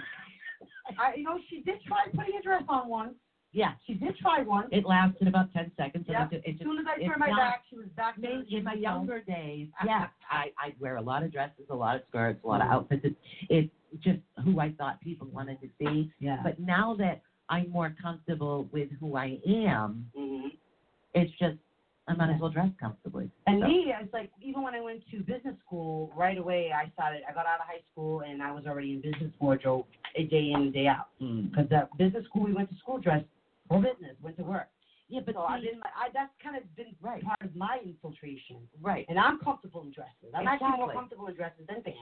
I, 0.98 1.14
you 1.16 1.24
know, 1.24 1.38
she 1.50 1.62
did 1.62 1.82
try 1.86 2.04
putting 2.14 2.38
a 2.38 2.42
dress 2.42 2.62
on 2.68 2.88
once. 2.88 3.14
Yeah. 3.52 3.72
She 3.86 3.94
did 3.94 4.16
try 4.18 4.42
one. 4.42 4.68
It 4.72 4.86
lasted 4.86 5.28
about 5.28 5.52
10 5.52 5.72
seconds. 5.76 6.06
Yep. 6.08 6.32
it, 6.32 6.42
it 6.44 6.54
As 6.54 6.58
soon 6.60 6.78
as 6.78 6.86
I 6.86 6.98
turned 7.06 7.20
my 7.20 7.28
not- 7.28 7.38
back, 7.38 7.62
she 7.68 7.76
was 7.76 7.86
back 7.96 8.16
in 8.18 8.64
my 8.64 8.74
younger 8.74 9.20
days, 9.20 9.68
yeah, 9.86 10.06
I, 10.30 10.46
I'd 10.62 10.78
wear 10.80 10.96
a 10.96 11.02
lot 11.02 11.22
of 11.22 11.32
dresses, 11.32 11.64
a 11.70 11.74
lot 11.74 11.96
of 11.96 12.02
skirts, 12.08 12.40
a 12.44 12.46
lot 12.46 12.62
of 12.62 12.68
outfits. 12.68 13.02
It's, 13.04 13.16
it's 13.50 13.70
just 14.04 14.20
who 14.44 14.58
I 14.60 14.72
thought 14.72 15.00
people 15.02 15.26
wanted 15.32 15.60
to 15.60 15.68
see. 15.78 16.10
Yeah. 16.18 16.38
But 16.42 16.58
now 16.58 16.94
that 16.98 17.20
I'm 17.50 17.70
more 17.70 17.94
comfortable 18.00 18.68
with 18.72 18.88
who 19.00 19.16
I 19.16 19.38
am, 19.46 20.06
hmm 20.16 20.48
it's 21.14 21.30
just, 21.38 21.58
I 22.08 22.14
might 22.14 22.32
as 22.34 22.40
well 22.40 22.48
dress 22.50 22.70
comfortably. 22.80 23.30
And 23.46 23.60
So- 23.60 23.68
me, 23.68 23.92
it's 24.00 24.12
like 24.14 24.30
even 24.40 24.62
when 24.62 24.74
I 24.74 24.80
went 24.80 25.02
to 25.10 25.18
business 25.18 25.56
school, 25.66 26.10
right 26.16 26.38
away 26.38 26.72
I 26.74 26.90
started. 26.94 27.20
I 27.28 27.34
got 27.34 27.44
out 27.44 27.60
of 27.60 27.66
high 27.66 27.82
school 27.92 28.20
and 28.22 28.42
I 28.42 28.50
was 28.50 28.64
already 28.66 28.92
in 28.92 29.02
business 29.02 29.30
wardrobe 29.38 29.84
a 30.16 30.24
day 30.24 30.52
in 30.54 30.62
and 30.62 30.72
day 30.72 30.86
out. 30.86 31.08
Mm. 31.20 31.50
Because 31.50 31.66
at 31.70 31.94
business 31.98 32.24
school 32.24 32.44
we 32.44 32.54
went 32.54 32.70
to 32.70 32.76
school 32.78 32.96
dressed 32.98 33.26
for 33.72 33.82
business, 33.82 34.16
went 34.22 34.36
to 34.38 34.44
work. 34.44 34.68
Yeah, 35.08 35.20
but 35.24 35.34
So 35.34 35.42
I've 35.42 35.60
see- 35.62 35.68
been, 35.70 35.80
I, 35.84 36.08
that's 36.14 36.32
kind 36.42 36.56
of 36.56 36.62
been 36.76 36.94
Right. 37.00 37.22
part 37.22 37.40
of 37.42 37.54
my 37.56 37.78
infiltration. 37.84 38.66
right. 38.80 39.04
And 39.08 39.18
I'm 39.18 39.38
comfortable 39.40 39.82
in 39.82 39.90
dresses. 39.92 40.32
I'm 40.34 40.46
actually 40.48 40.70
more 40.76 40.92
comfortable 40.92 41.26
in 41.28 41.34
dresses 41.34 41.66
than 41.68 41.82
pants. 41.82 41.98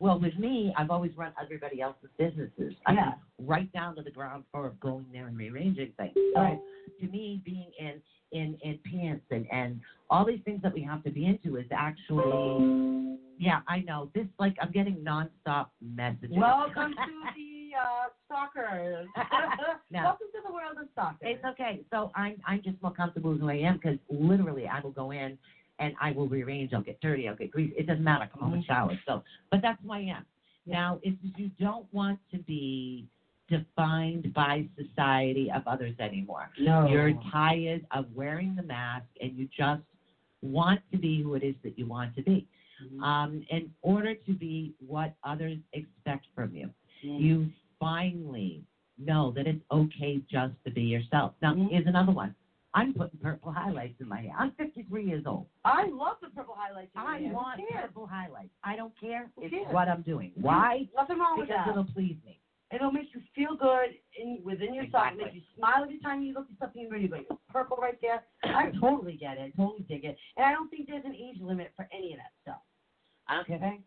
Well, 0.00 0.18
with 0.20 0.38
me, 0.38 0.72
I've 0.76 0.90
always 0.90 1.14
run 1.16 1.32
everybody 1.42 1.80
else's 1.82 2.08
businesses. 2.16 2.74
I 2.86 2.92
mean, 2.92 3.00
Yeah. 3.04 3.14
right 3.40 3.70
down 3.72 3.96
to 3.96 4.02
the 4.02 4.12
ground 4.12 4.44
floor 4.50 4.66
of 4.66 4.78
going 4.80 5.06
there 5.12 5.26
and 5.26 5.36
rearranging 5.36 5.92
things. 5.98 6.14
So 6.14 6.40
Right. 6.40 6.60
to 7.00 7.06
me, 7.08 7.40
being 7.44 7.72
in 7.78 8.00
in 8.30 8.58
in 8.62 8.78
pants 8.80 9.24
and 9.30 9.50
and 9.50 9.80
all 10.10 10.24
these 10.24 10.40
things 10.42 10.60
that 10.62 10.72
we 10.74 10.82
have 10.82 11.02
to 11.02 11.10
be 11.10 11.24
into 11.26 11.56
is 11.56 11.66
actually, 11.70 13.18
yeah, 13.38 13.60
I 13.66 13.80
know 13.80 14.10
this. 14.14 14.26
Like 14.38 14.56
I'm 14.60 14.70
getting 14.70 14.96
nonstop 14.96 15.68
messages. 15.80 16.36
Welcome 16.36 16.92
to 16.94 16.96
the 16.96 17.30
uh, 17.74 18.08
stalkers. 18.26 19.08
No. 19.90 20.02
Welcome 20.04 20.26
to 20.34 20.40
the 20.46 20.52
world 20.52 20.76
of 20.78 20.86
stalkers. 20.92 21.18
It's 21.22 21.44
okay. 21.44 21.80
So 21.90 22.10
I'm 22.14 22.36
I'm 22.46 22.60
just 22.62 22.76
more 22.82 22.92
comfortable 22.92 23.30
with 23.30 23.40
who 23.40 23.48
I 23.48 23.54
am 23.54 23.76
because 23.76 23.96
literally 24.10 24.66
I 24.66 24.80
will 24.80 24.90
go 24.90 25.12
in 25.12 25.38
and 25.78 25.94
I 25.98 26.12
will 26.12 26.28
rearrange. 26.28 26.74
I'll 26.74 26.82
get 26.82 27.00
dirty. 27.00 27.26
I'll 27.26 27.34
get 27.34 27.50
greasy. 27.50 27.72
It 27.76 27.86
doesn't 27.86 28.04
matter. 28.04 28.28
Come 28.30 28.42
home 28.42 28.54
and 28.54 28.64
shower. 28.64 28.98
So, 29.06 29.22
but 29.50 29.62
that's 29.62 29.78
who 29.82 29.92
I 29.92 30.00
am. 30.00 30.26
Now, 30.66 30.98
if 31.02 31.14
you 31.36 31.50
don't 31.58 31.86
want 31.92 32.18
to 32.32 32.38
be 32.40 33.06
defined 33.48 34.32
by 34.34 34.66
society 34.76 35.50
of 35.54 35.62
others 35.66 35.94
anymore, 35.98 36.50
no. 36.60 36.86
you're 36.86 37.14
tired 37.32 37.86
of 37.90 38.04
wearing 38.14 38.54
the 38.54 38.62
mask 38.62 39.06
and 39.22 39.34
you 39.38 39.48
just 39.56 39.80
want 40.42 40.80
to 40.92 40.98
be 40.98 41.22
who 41.22 41.34
it 41.34 41.42
is 41.42 41.54
that 41.64 41.78
you 41.78 41.86
want 41.86 42.14
to 42.16 42.22
be. 42.22 42.46
Mhm. 42.84 43.02
Um, 43.02 43.42
in 43.50 43.72
order 43.82 44.14
to 44.14 44.34
be 44.34 44.74
what 44.86 45.14
others 45.24 45.58
expect 45.72 46.26
from 46.34 46.54
you 46.54 46.70
Mhm. 47.02 47.20
you 47.20 47.50
finally 47.78 48.64
know 48.98 49.30
that 49.32 49.46
it's 49.46 49.62
okay 49.70 50.20
just 50.30 50.54
to 50.64 50.70
be 50.70 50.82
yourself. 50.82 51.32
Now, 51.40 51.54
Mhm. 51.54 51.70
here's 51.70 51.86
another 51.86 52.12
one. 52.12 52.34
I'm 52.74 52.92
putting 52.92 53.18
purple 53.20 53.50
highlights 53.50 53.98
in 54.00 54.08
my 54.08 54.20
hair. 54.20 54.34
I'm 54.36 54.50
53 54.52 55.04
years 55.04 55.24
old. 55.26 55.46
I 55.64 55.86
love 55.86 56.16
the 56.20 56.28
purple 56.30 56.54
highlights. 56.54 56.94
in 56.94 57.00
I 57.00 57.18
hair. 57.18 57.32
Want 57.32 57.60
purple 57.70 58.06
highlights. 58.06 58.52
I 58.62 58.76
don't 58.76 58.94
care. 58.96 59.30
Who 59.36 59.42
It's 59.44 59.50
cares? 59.50 59.72
what 59.72 59.88
I'm 59.88 60.02
doing. 60.02 60.32
Why? 60.34 60.86
Nothing 60.94 61.18
wrong 61.18 61.38
with 61.38 61.48
Because 61.48 61.64
that. 61.64 61.70
it'll 61.70 61.84
please 61.84 62.16
me. 62.24 62.40
It'll 62.70 62.90
make 62.90 63.14
you 63.14 63.20
feel 63.34 63.56
good 63.56 63.96
in 64.18 64.42
within 64.44 64.74
yourself. 64.74 65.06
Exactly. 65.06 65.24
Make 65.24 65.34
you 65.34 65.42
smile 65.56 65.82
every 65.84 65.98
time 65.98 66.22
you 66.22 66.34
look 66.34 66.50
at 66.50 66.58
something 66.58 66.92
and 66.92 67.02
you 67.02 67.08
go, 67.08 67.16
"It's 67.16 67.30
purple 67.48 67.78
right 67.78 67.98
there. 68.02 68.22
I 68.42 68.70
totally 68.80 69.16
get 69.16 69.38
it. 69.38 69.56
Totally 69.56 69.84
dig 69.84 70.04
it. 70.04 70.18
And 70.36 70.44
I 70.44 70.52
don't 70.52 70.68
think 70.68 70.86
there's 70.86 71.04
an 71.04 71.14
age 71.14 71.40
limit 71.40 71.72
for 71.74 71.88
any 71.90 72.12
of 72.12 72.18
that 72.18 72.32
stuff. 72.42 72.62
I 73.26 73.36
don't 73.36 73.46
care. 73.46 73.56
Okay. 73.56 73.80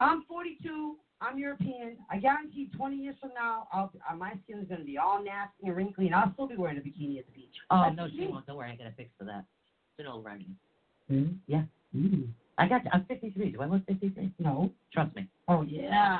I'm 0.00 0.22
42. 0.24 0.98
I'm 1.20 1.38
European. 1.38 1.96
I 2.10 2.18
guarantee 2.18 2.70
20 2.76 2.96
years 2.96 3.16
from 3.20 3.30
now, 3.34 3.66
I'll, 3.72 3.90
uh, 4.08 4.14
my 4.14 4.32
skin 4.44 4.60
is 4.60 4.68
going 4.68 4.80
to 4.80 4.86
be 4.86 4.98
all 4.98 5.22
nasty 5.22 5.66
and 5.66 5.76
wrinkly, 5.76 6.06
and 6.06 6.14
I'll 6.14 6.32
still 6.34 6.46
be 6.46 6.56
wearing 6.56 6.78
a 6.78 6.80
bikini 6.80 7.18
at 7.18 7.26
the 7.26 7.32
beach. 7.32 7.54
Oh, 7.70 7.82
That's 7.82 7.96
no, 7.96 8.04
just 8.04 8.14
she 8.14 8.20
me. 8.22 8.28
won't. 8.28 8.46
Don't 8.46 8.56
worry. 8.56 8.70
I 8.70 8.76
got 8.76 8.86
a 8.86 8.92
fix 8.96 9.10
for 9.18 9.24
that. 9.24 9.44
It's 9.98 10.00
an 10.00 10.06
old 10.06 10.24
running. 10.24 10.54
Hmm? 11.08 11.24
Yeah. 11.46 11.62
I 12.58 12.68
got. 12.68 12.82
I'm 12.92 13.04
53. 13.06 13.50
Do 13.50 13.62
I 13.62 13.66
look 13.66 13.84
53? 13.86 14.32
No. 14.38 14.70
Trust 14.92 15.16
me. 15.16 15.26
Oh 15.48 15.62
yeah. 15.62 16.18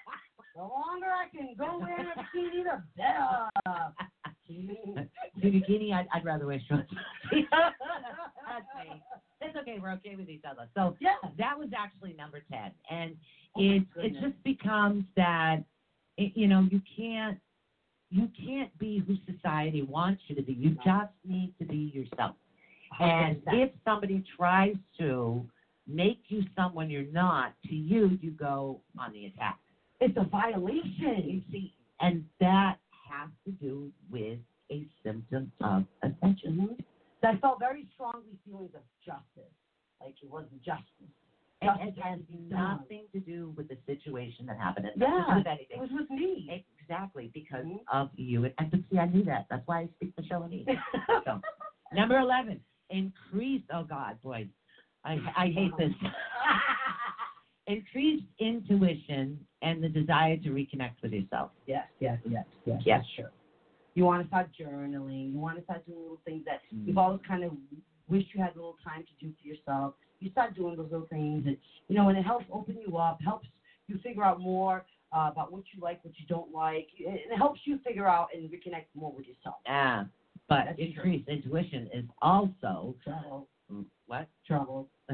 the 0.56 0.62
longer 0.62 1.06
I 1.06 1.28
can 1.36 1.54
go 1.56 1.78
wearing 1.78 2.06
a 2.06 2.20
bikini, 2.20 2.64
the 2.64 2.82
better. 2.96 3.48
The 5.40 5.46
bikini, 5.48 5.94
I'd, 5.94 6.08
I'd 6.12 6.24
rather 6.24 6.46
wear 6.46 6.60
shorts. 6.68 6.90
That's 7.30 7.44
me. 8.76 9.00
It's 9.40 9.56
okay. 9.56 9.78
We're 9.80 9.92
okay 9.92 10.16
with 10.16 10.28
each 10.28 10.44
other. 10.48 10.68
So 10.74 10.96
yeah. 11.00 11.16
that 11.38 11.58
was 11.58 11.68
actually 11.76 12.12
number 12.12 12.42
10 12.50 12.70
and 12.90 13.16
Oh, 13.56 13.60
it 13.62 13.82
it 13.96 14.12
just 14.20 14.42
becomes 14.44 15.04
that 15.16 15.64
it, 16.16 16.32
you 16.36 16.46
know 16.46 16.68
you 16.70 16.80
can't 16.96 17.38
you 18.10 18.28
can't 18.46 18.76
be 18.78 19.02
who 19.06 19.16
society 19.32 19.82
wants 19.82 20.22
you 20.28 20.36
to 20.36 20.42
be 20.42 20.52
you 20.52 20.76
just 20.84 21.12
need 21.26 21.52
to 21.58 21.64
be 21.64 21.90
yourself 21.92 22.36
and 23.00 23.40
if 23.48 23.70
somebody 23.84 24.24
tries 24.36 24.76
to 24.98 25.44
make 25.88 26.20
you 26.28 26.42
someone 26.54 26.88
you're 26.90 27.02
not 27.10 27.54
to 27.66 27.74
you 27.74 28.18
you 28.22 28.30
go 28.30 28.80
on 28.98 29.12
the 29.12 29.26
attack 29.26 29.58
it's 30.00 30.16
a 30.16 30.24
violation. 30.24 31.24
you 31.24 31.42
see 31.50 31.74
and 32.00 32.24
that 32.38 32.76
has 33.10 33.30
to 33.44 33.50
do 33.52 33.90
with 34.12 34.38
a 34.70 34.86
symptom 35.02 35.50
of 35.60 35.84
ascension 36.04 36.56
So 36.58 36.62
mm-hmm. 36.62 36.89
I 37.22 37.36
felt 37.36 37.58
very 37.58 37.86
strongly 37.94 38.38
feelings 38.46 38.70
of 38.74 38.82
justice, 39.04 39.52
like 40.00 40.14
it 40.22 40.30
wasn't 40.30 40.62
justice. 40.62 40.84
and 41.62 41.78
had 41.78 41.94
has 42.02 42.18
to 42.20 42.24
be 42.32 42.38
done. 42.48 42.78
nothing 42.80 43.02
to 43.12 43.20
do 43.20 43.52
with 43.54 43.68
the 43.68 43.76
situation 43.84 44.46
that 44.46 44.56
happened 44.56 44.86
it 44.86 44.94
Yeah, 44.96 45.36
with 45.36 45.46
anything 45.46 45.76
It 45.76 45.80
was 45.80 45.90
with 45.92 46.08
me. 46.08 46.64
Exactly, 46.80 47.30
because 47.34 47.66
Mhm. 47.66 47.80
of 47.92 48.10
you. 48.14 48.46
And, 48.46 48.54
and 48.72 48.84
see, 48.90 48.98
I 48.98 49.04
knew 49.06 49.22
that. 49.24 49.46
That's 49.50 49.66
why 49.66 49.80
I 49.80 49.86
speak 49.96 50.14
in 50.16 50.52
English. 50.52 50.78
so, 51.26 51.40
number 51.92 52.18
11, 52.18 52.62
increase. 52.88 53.62
Oh, 53.72 53.84
God, 53.84 54.20
boy. 54.22 54.48
I, 55.04 55.18
I 55.36 55.48
hate 55.48 55.76
this. 55.76 55.92
Increased 57.66 58.26
intuition 58.38 59.38
and 59.62 59.82
the 59.84 59.88
desire 59.88 60.36
to 60.38 60.48
reconnect 60.48 61.02
with 61.02 61.12
yourself. 61.12 61.50
Yes, 61.66 61.86
yes, 62.00 62.18
yes, 62.28 62.44
yes. 62.64 62.82
Yes. 62.84 63.04
Sure. 63.14 63.30
You 64.00 64.06
want 64.06 64.22
to 64.22 64.28
start 64.28 64.48
journaling. 64.58 65.30
You 65.30 65.38
want 65.38 65.58
to 65.58 65.64
start 65.64 65.84
doing 65.84 65.98
little 66.00 66.22
things 66.24 66.42
that 66.46 66.62
Mm. 66.74 66.86
you've 66.86 66.96
always 66.96 67.20
kind 67.28 67.44
of 67.44 67.52
wished 68.08 68.32
you 68.32 68.40
had 68.40 68.52
a 68.54 68.56
little 68.56 68.78
time 68.82 69.04
to 69.04 69.12
do 69.20 69.30
for 69.38 69.46
yourself. 69.46 69.94
you 70.20 70.30
start 70.30 70.54
doing 70.54 70.74
those 70.76 70.90
little 70.90 71.06
things, 71.08 71.46
and 71.46 71.56
you 71.88 71.94
know, 71.96 72.08
and 72.08 72.16
it 72.18 72.22
helps 72.22 72.46
open 72.50 72.78
you 72.86 72.96
up, 72.96 73.20
helps 73.22 73.46
you 73.88 73.98
figure 73.98 74.22
out 74.24 74.40
more 74.40 74.84
uh, 75.12 75.28
about 75.32 75.50
what 75.52 75.64
you 75.74 75.80
like, 75.82 76.02
what 76.04 76.18
you 76.18 76.24
don't 76.28 76.50
like, 76.50 76.88
and 77.06 77.16
it 77.16 77.36
helps 77.36 77.60
you 77.66 77.78
figure 77.84 78.06
out 78.08 78.28
and 78.34 78.50
reconnect 78.50 78.84
more 78.94 79.12
with 79.12 79.26
yourself. 79.26 79.56
Yeah. 79.66 80.04
But 80.48 80.64
That's 80.64 80.76
true. 80.76 80.86
increased 80.86 81.28
intuition 81.28 81.90
is 81.92 82.04
also 82.22 82.94
Trouble, 83.04 83.48
what? 84.06 84.28
trouble. 84.46 84.88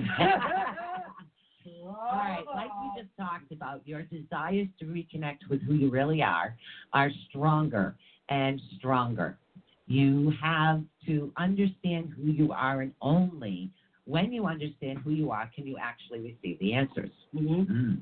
All 1.84 1.94
right, 2.12 2.44
like 2.54 2.70
we 2.80 3.02
just 3.02 3.14
talked 3.16 3.50
about, 3.52 3.86
your 3.86 4.02
desires 4.02 4.68
to 4.78 4.84
reconnect 4.86 5.48
with 5.50 5.60
who 5.62 5.74
you 5.74 5.90
really 5.90 6.22
are 6.22 6.56
are 6.92 7.10
stronger 7.28 7.96
and 8.28 8.60
stronger. 8.76 9.38
You 9.86 10.32
have 10.42 10.82
to 11.06 11.32
understand 11.36 12.12
who 12.16 12.30
you 12.30 12.52
are, 12.52 12.80
and 12.82 12.92
only 13.00 13.70
when 14.04 14.32
you 14.32 14.46
understand 14.46 14.98
who 14.98 15.10
you 15.10 15.30
are 15.30 15.50
can 15.54 15.66
you 15.66 15.76
actually 15.80 16.20
receive 16.20 16.58
the 16.60 16.74
answers. 16.74 17.10
hmm 17.32 17.62
Mm. 17.62 18.00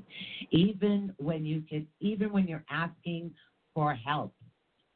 Even 0.51 1.13
when 1.17 1.45
you 1.45 1.61
can, 1.61 1.87
even 1.99 2.31
when 2.31 2.47
you're 2.47 2.65
asking 2.69 3.33
for 3.73 3.93
help, 3.93 4.33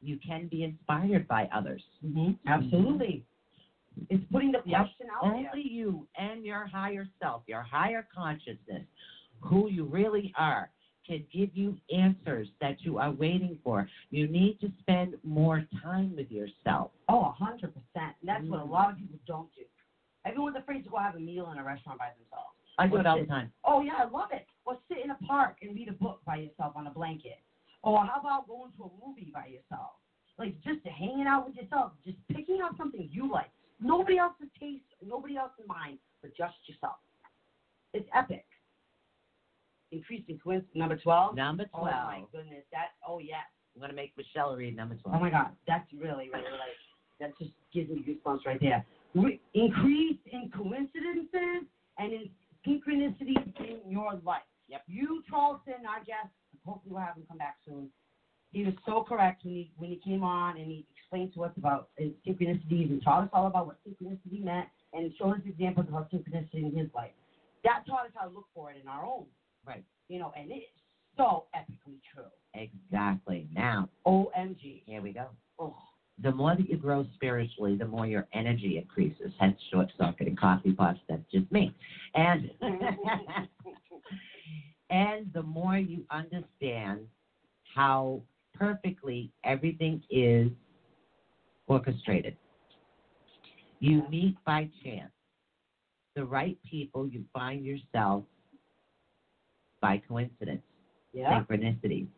you 0.00 0.18
can 0.26 0.48
be 0.48 0.64
inspired 0.64 1.26
by 1.28 1.48
others. 1.52 1.82
hmm 2.02 2.30
Absolutely. 2.46 3.24
It's 4.08 4.24
putting 4.32 4.52
the 4.52 4.62
Yep. 4.64 4.76
question 4.76 5.06
out 5.10 5.22
there. 5.22 5.50
Only 5.52 5.68
you 5.68 6.06
and 6.16 6.44
your 6.44 6.66
higher 6.66 7.06
self, 7.20 7.42
your 7.46 7.62
higher 7.62 8.06
consciousness, 8.14 8.84
who 9.40 9.68
you 9.68 9.84
really 9.84 10.32
are, 10.36 10.70
can 11.10 11.26
give 11.32 11.50
you 11.54 11.76
answers 11.92 12.46
that 12.60 12.76
you 12.82 12.98
are 12.98 13.10
waiting 13.10 13.58
for. 13.64 13.88
You 14.10 14.28
need 14.28 14.60
to 14.60 14.70
spend 14.80 15.14
more 15.24 15.64
time 15.82 16.14
with 16.16 16.30
yourself. 16.30 16.92
Oh, 17.08 17.22
a 17.22 17.32
hundred 17.32 17.74
percent. 17.74 18.14
That's 18.22 18.44
what 18.46 18.60
a 18.60 18.64
Mm. 18.64 18.70
lot 18.70 18.90
of 18.90 18.96
people 18.96 19.18
don't 19.26 19.52
do. 19.54 19.64
Everyone's 20.24 20.56
afraid 20.56 20.84
to 20.84 20.90
go 20.90 20.98
have 20.98 21.16
a 21.16 21.18
meal 21.18 21.50
in 21.50 21.58
a 21.58 21.64
restaurant 21.64 21.98
by 21.98 22.10
themselves. 22.16 22.54
I 22.78 22.86
do 22.86 22.96
Or 22.96 23.00
it 23.00 23.06
all 23.06 23.18
the 23.18 23.26
time. 23.26 23.50
Oh 23.64 23.80
yeah, 23.80 23.96
I 23.98 24.04
love 24.04 24.30
it. 24.32 24.46
Or 24.64 24.78
sit 24.88 24.98
in 25.02 25.10
a 25.10 25.16
park 25.26 25.56
and 25.62 25.74
read 25.74 25.88
a 25.88 25.92
book 25.92 26.20
by 26.24 26.36
yourself 26.36 26.76
on 26.76 26.86
a 26.86 26.90
blanket. 26.90 27.40
Or 27.82 28.04
how 28.04 28.20
about 28.20 28.46
going 28.46 28.70
to 28.76 28.84
a 28.84 28.90
movie 29.04 29.32
by 29.34 29.46
yourself? 29.46 29.92
Like 30.38 30.54
just 30.62 30.86
hanging 30.86 31.26
out 31.26 31.44
with 31.46 31.56
yourself, 31.56 31.92
just 32.04 32.18
picking 32.28 32.60
out 32.62 32.76
something 32.76 33.08
you 33.10 33.30
like. 33.30 33.50
Nobody 33.80 34.18
else's 34.18 34.48
taste, 34.60 34.84
nobody 35.04 35.36
else's 35.36 35.66
mind, 35.66 35.98
but 36.22 36.30
just 36.36 36.54
yourself. 36.68 36.96
It's 37.94 38.08
epic. 38.14 38.44
Increasing 39.92 40.38
twins, 40.38 40.64
number 40.74 40.96
twelve. 40.96 41.34
Number 41.34 41.64
twelve. 41.66 41.88
Oh 41.88 42.06
my 42.06 42.22
goodness, 42.32 42.64
that. 42.72 42.90
Oh 43.06 43.18
yes. 43.18 43.46
I'm 43.74 43.80
going 43.80 43.90
to 43.90 43.96
make 43.96 44.12
Michelle 44.16 44.56
read 44.56 44.76
number 44.76 44.96
12. 44.96 45.16
Oh 45.16 45.20
my 45.20 45.30
God, 45.30 45.50
that's 45.66 45.86
really, 45.92 46.28
really 46.28 46.50
like 46.58 46.74
that 47.20 47.38
just 47.38 47.52
gives 47.72 47.90
me 47.90 48.02
goosebumps 48.02 48.44
right 48.44 48.60
there. 48.60 48.84
Re- 49.14 49.40
increase 49.54 50.18
in 50.32 50.50
coincidences 50.56 51.68
and 51.98 52.12
in 52.12 52.30
synchronicities 52.66 53.54
in 53.60 53.90
your 53.90 54.18
life. 54.24 54.42
Yep. 54.68 54.82
You, 54.88 55.22
Charleston, 55.28 55.86
our 55.88 56.00
guest, 56.00 56.32
hopefully 56.64 56.94
we'll 56.94 57.00
have 57.02 57.16
him 57.16 57.24
come 57.28 57.38
back 57.38 57.56
soon. 57.66 57.88
He 58.52 58.64
was 58.64 58.74
so 58.84 59.04
correct 59.08 59.44
when 59.44 59.54
he 59.54 59.70
when 59.76 59.90
he 59.90 60.00
came 60.04 60.24
on 60.24 60.56
and 60.56 60.66
he 60.66 60.84
explained 60.96 61.32
to 61.34 61.44
us 61.44 61.52
about 61.56 61.88
synchronicities 62.00 62.90
and 62.90 63.02
taught 63.02 63.24
us 63.24 63.30
all 63.32 63.46
about 63.46 63.66
what 63.66 63.76
synchronicity 63.86 64.42
meant 64.42 64.66
and 64.92 65.12
showed 65.18 65.34
us 65.34 65.40
examples 65.46 65.86
of 65.86 65.92
how 65.92 66.08
synchronicity 66.12 66.64
in 66.64 66.76
his 66.76 66.88
life. 66.94 67.12
That 67.62 67.84
taught 67.86 68.06
us 68.06 68.12
how 68.14 68.26
to 68.26 68.34
look 68.34 68.46
for 68.54 68.72
it 68.72 68.76
in 68.82 68.88
our 68.88 69.04
own. 69.04 69.26
Right. 69.66 69.84
You 70.08 70.18
know, 70.18 70.32
and 70.36 70.50
it's 70.50 70.66
so 71.16 71.44
epically 71.54 72.00
true. 72.12 72.24
Exactly. 72.54 73.48
Now, 73.54 73.88
OMG. 74.06 74.82
here 74.86 75.02
we 75.02 75.12
go. 75.12 75.26
Oh. 75.58 75.76
The 76.22 76.32
more 76.32 76.54
that 76.54 76.68
you 76.68 76.76
grow 76.76 77.06
spiritually, 77.14 77.76
the 77.76 77.86
more 77.86 78.06
your 78.06 78.26
energy 78.34 78.76
increases. 78.76 79.32
Hence, 79.38 79.56
short 79.72 79.90
circuit 79.98 80.26
and 80.26 80.38
coffee 80.38 80.72
pots. 80.72 80.98
That's 81.08 81.22
just 81.32 81.50
me. 81.50 81.72
And 82.14 82.50
and 84.90 85.32
the 85.32 85.42
more 85.42 85.78
you 85.78 86.04
understand 86.10 87.06
how 87.74 88.20
perfectly 88.54 89.30
everything 89.44 90.02
is 90.10 90.50
orchestrated. 91.68 92.36
You 93.78 94.02
meet 94.10 94.36
by 94.44 94.68
chance 94.84 95.10
the 96.16 96.24
right 96.24 96.58
people, 96.68 97.06
you 97.06 97.24
find 97.32 97.64
yourself 97.64 98.24
by 99.80 99.98
coincidence, 100.08 100.62
Yeah. 101.12 101.42
synchronicities. 101.42 102.08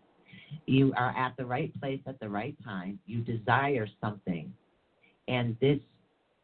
You 0.66 0.92
are 0.96 1.14
at 1.16 1.36
the 1.36 1.46
right 1.46 1.72
place 1.80 2.00
at 2.06 2.18
the 2.20 2.28
right 2.28 2.56
time. 2.64 2.98
You 3.06 3.22
desire 3.22 3.88
something, 4.00 4.52
and 5.28 5.56
this 5.60 5.80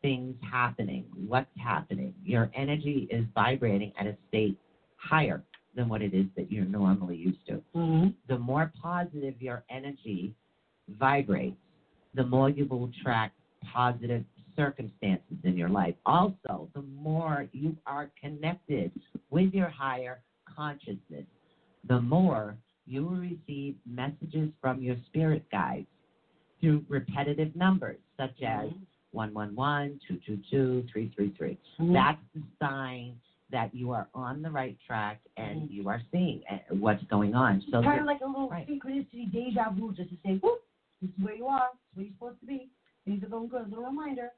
thing's 0.02 0.36
happening. 0.42 1.04
What's 1.26 1.50
happening? 1.56 2.14
Your 2.24 2.50
energy 2.54 3.06
is 3.10 3.26
vibrating 3.34 3.92
at 3.98 4.06
a 4.06 4.16
state 4.28 4.56
higher 4.96 5.42
than 5.74 5.88
what 5.88 6.02
it 6.02 6.14
is 6.14 6.26
that 6.36 6.50
you're 6.50 6.64
normally 6.64 7.16
used 7.16 7.46
to 7.48 7.62
Mm-hmm. 7.74 8.08
the 8.28 8.38
more 8.38 8.72
positive 8.80 9.40
your 9.40 9.64
energy 9.70 10.34
vibrates, 10.98 11.56
the 12.14 12.24
more 12.24 12.48
you 12.50 12.66
will 12.66 12.86
attract 12.86 13.34
positive 13.72 14.24
circumstances 14.56 15.36
in 15.44 15.56
your 15.56 15.68
life. 15.68 15.94
Also, 16.06 16.68
the 16.74 16.82
more 16.82 17.46
you 17.52 17.76
are 17.86 18.10
connected 18.20 18.90
with 19.30 19.52
your 19.54 19.68
higher 19.68 20.20
consciousness, 20.58 21.24
the 21.88 22.00
more 22.00 22.56
you 22.86 23.04
will 23.04 23.16
receive 23.16 23.76
messages 23.86 24.50
from 24.60 24.82
your 24.82 24.96
spirit 25.06 25.44
guides 25.52 25.86
through 26.60 26.84
repetitive 26.88 27.54
numbers 27.54 27.98
such 28.16 28.42
as 28.42 28.68
111, 29.12 30.00
222, 30.08 30.82
333. 30.92 31.56
Mhm. 31.78 31.92
That's 31.92 32.20
the 32.34 32.42
sign 32.60 33.14
that 33.50 33.74
you 33.74 33.92
are 33.92 34.08
on 34.12 34.42
the 34.42 34.50
right 34.50 34.76
track 34.86 35.20
and 35.36 35.62
Mhm. 35.62 35.70
you 35.70 35.88
are 35.88 36.02
seeing 36.10 36.42
uh, 36.50 36.58
what's 36.74 37.02
going 37.04 37.34
on. 37.34 37.62
So 37.70 37.82
kind 37.82 38.00
of 38.00 38.06
like 38.06 38.20
a 38.20 38.26
little 38.26 38.50
right. 38.50 38.66
synchronicity, 38.68 39.30
deja 39.30 39.70
vu, 39.70 39.92
just 39.94 40.10
to 40.10 40.16
say, 40.24 40.36
whoop, 40.38 40.62
this 41.00 41.10
is 41.10 41.24
where 41.24 41.34
you 41.34 41.46
are, 41.46 41.70
this 41.72 41.78
is 41.78 41.96
where 41.96 42.04
you're 42.04 42.14
supposed 42.14 42.40
to 42.40 42.46
be. 42.46 42.68
Things 43.06 43.22
are 43.22 43.28
going 43.28 43.48
good. 43.48 43.62
A 43.62 43.68
little 43.68 43.84
reminder. 43.84 44.32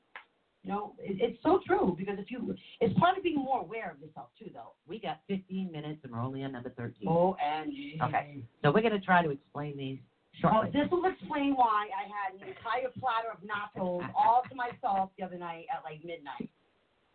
You 0.62 0.73
know, 0.73 0.95
it, 0.99 1.16
it's 1.20 1.43
so 1.43 1.61
true 1.66 1.95
because 1.99 2.19
if 2.19 2.31
you, 2.31 2.55
it's 2.81 2.99
part 2.99 3.16
of 3.16 3.24
being 3.24 3.37
more 3.37 3.61
aware 3.61 3.91
of 3.93 4.01
yourself 4.01 4.28
too, 4.39 4.51
though. 4.53 4.73
we 4.87 4.99
got 5.01 5.20
15 5.27 5.73
minutes 5.73 6.01
and 6.05 6.12
we're 6.12 6.20
only 6.20 6.45
on 6.45 6.53
number 6.53 6.70
13. 6.77 7.09
Oh, 7.09 7.35
and 7.43 7.73
Oh, 8.03 8.07
Okay. 8.07 8.43
So 8.62 8.70
we're 8.70 8.82
going 8.82 8.93
to 8.93 9.01
try 9.01 9.23
to 9.23 9.31
explain 9.31 9.77
these 9.78 9.99
shortly. 10.41 10.70
this 10.73 10.91
will 10.91 11.07
explain 11.07 11.55
why 11.57 11.89
I 11.97 12.05
had 12.09 12.35
an 12.41 12.47
entire 12.49 12.91
platter 13.01 13.28
of 13.32 13.41
nachos 13.41 14.07
all 14.16 14.43
to 14.51 14.55
myself 14.55 15.11
the 15.19 15.24
other 15.24 15.39
night 15.39 15.65
at 15.74 15.82
like 15.82 16.05
midnight. 16.05 16.51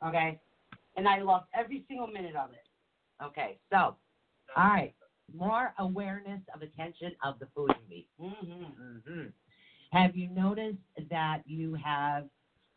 Okay, 0.06 0.40
and 0.98 1.08
I 1.08 1.22
loved 1.22 1.46
every 1.58 1.84
single 1.88 2.08
minute 2.08 2.36
of 2.36 2.50
it. 2.52 2.66
Okay, 3.24 3.58
so, 3.72 3.78
all 3.78 3.98
right, 4.58 4.94
more 5.36 5.74
awareness 5.80 6.42
of 6.54 6.62
attention 6.62 7.12
of 7.24 7.40
the 7.40 7.48
food 7.56 7.72
you 7.90 7.96
eat. 7.98 8.08
Mm-hmm. 8.22 9.10
hmm 9.10 9.28
Have 9.92 10.16
you 10.16 10.30
noticed 10.30 10.78
that 11.10 11.42
you 11.46 11.76
have 11.76 12.26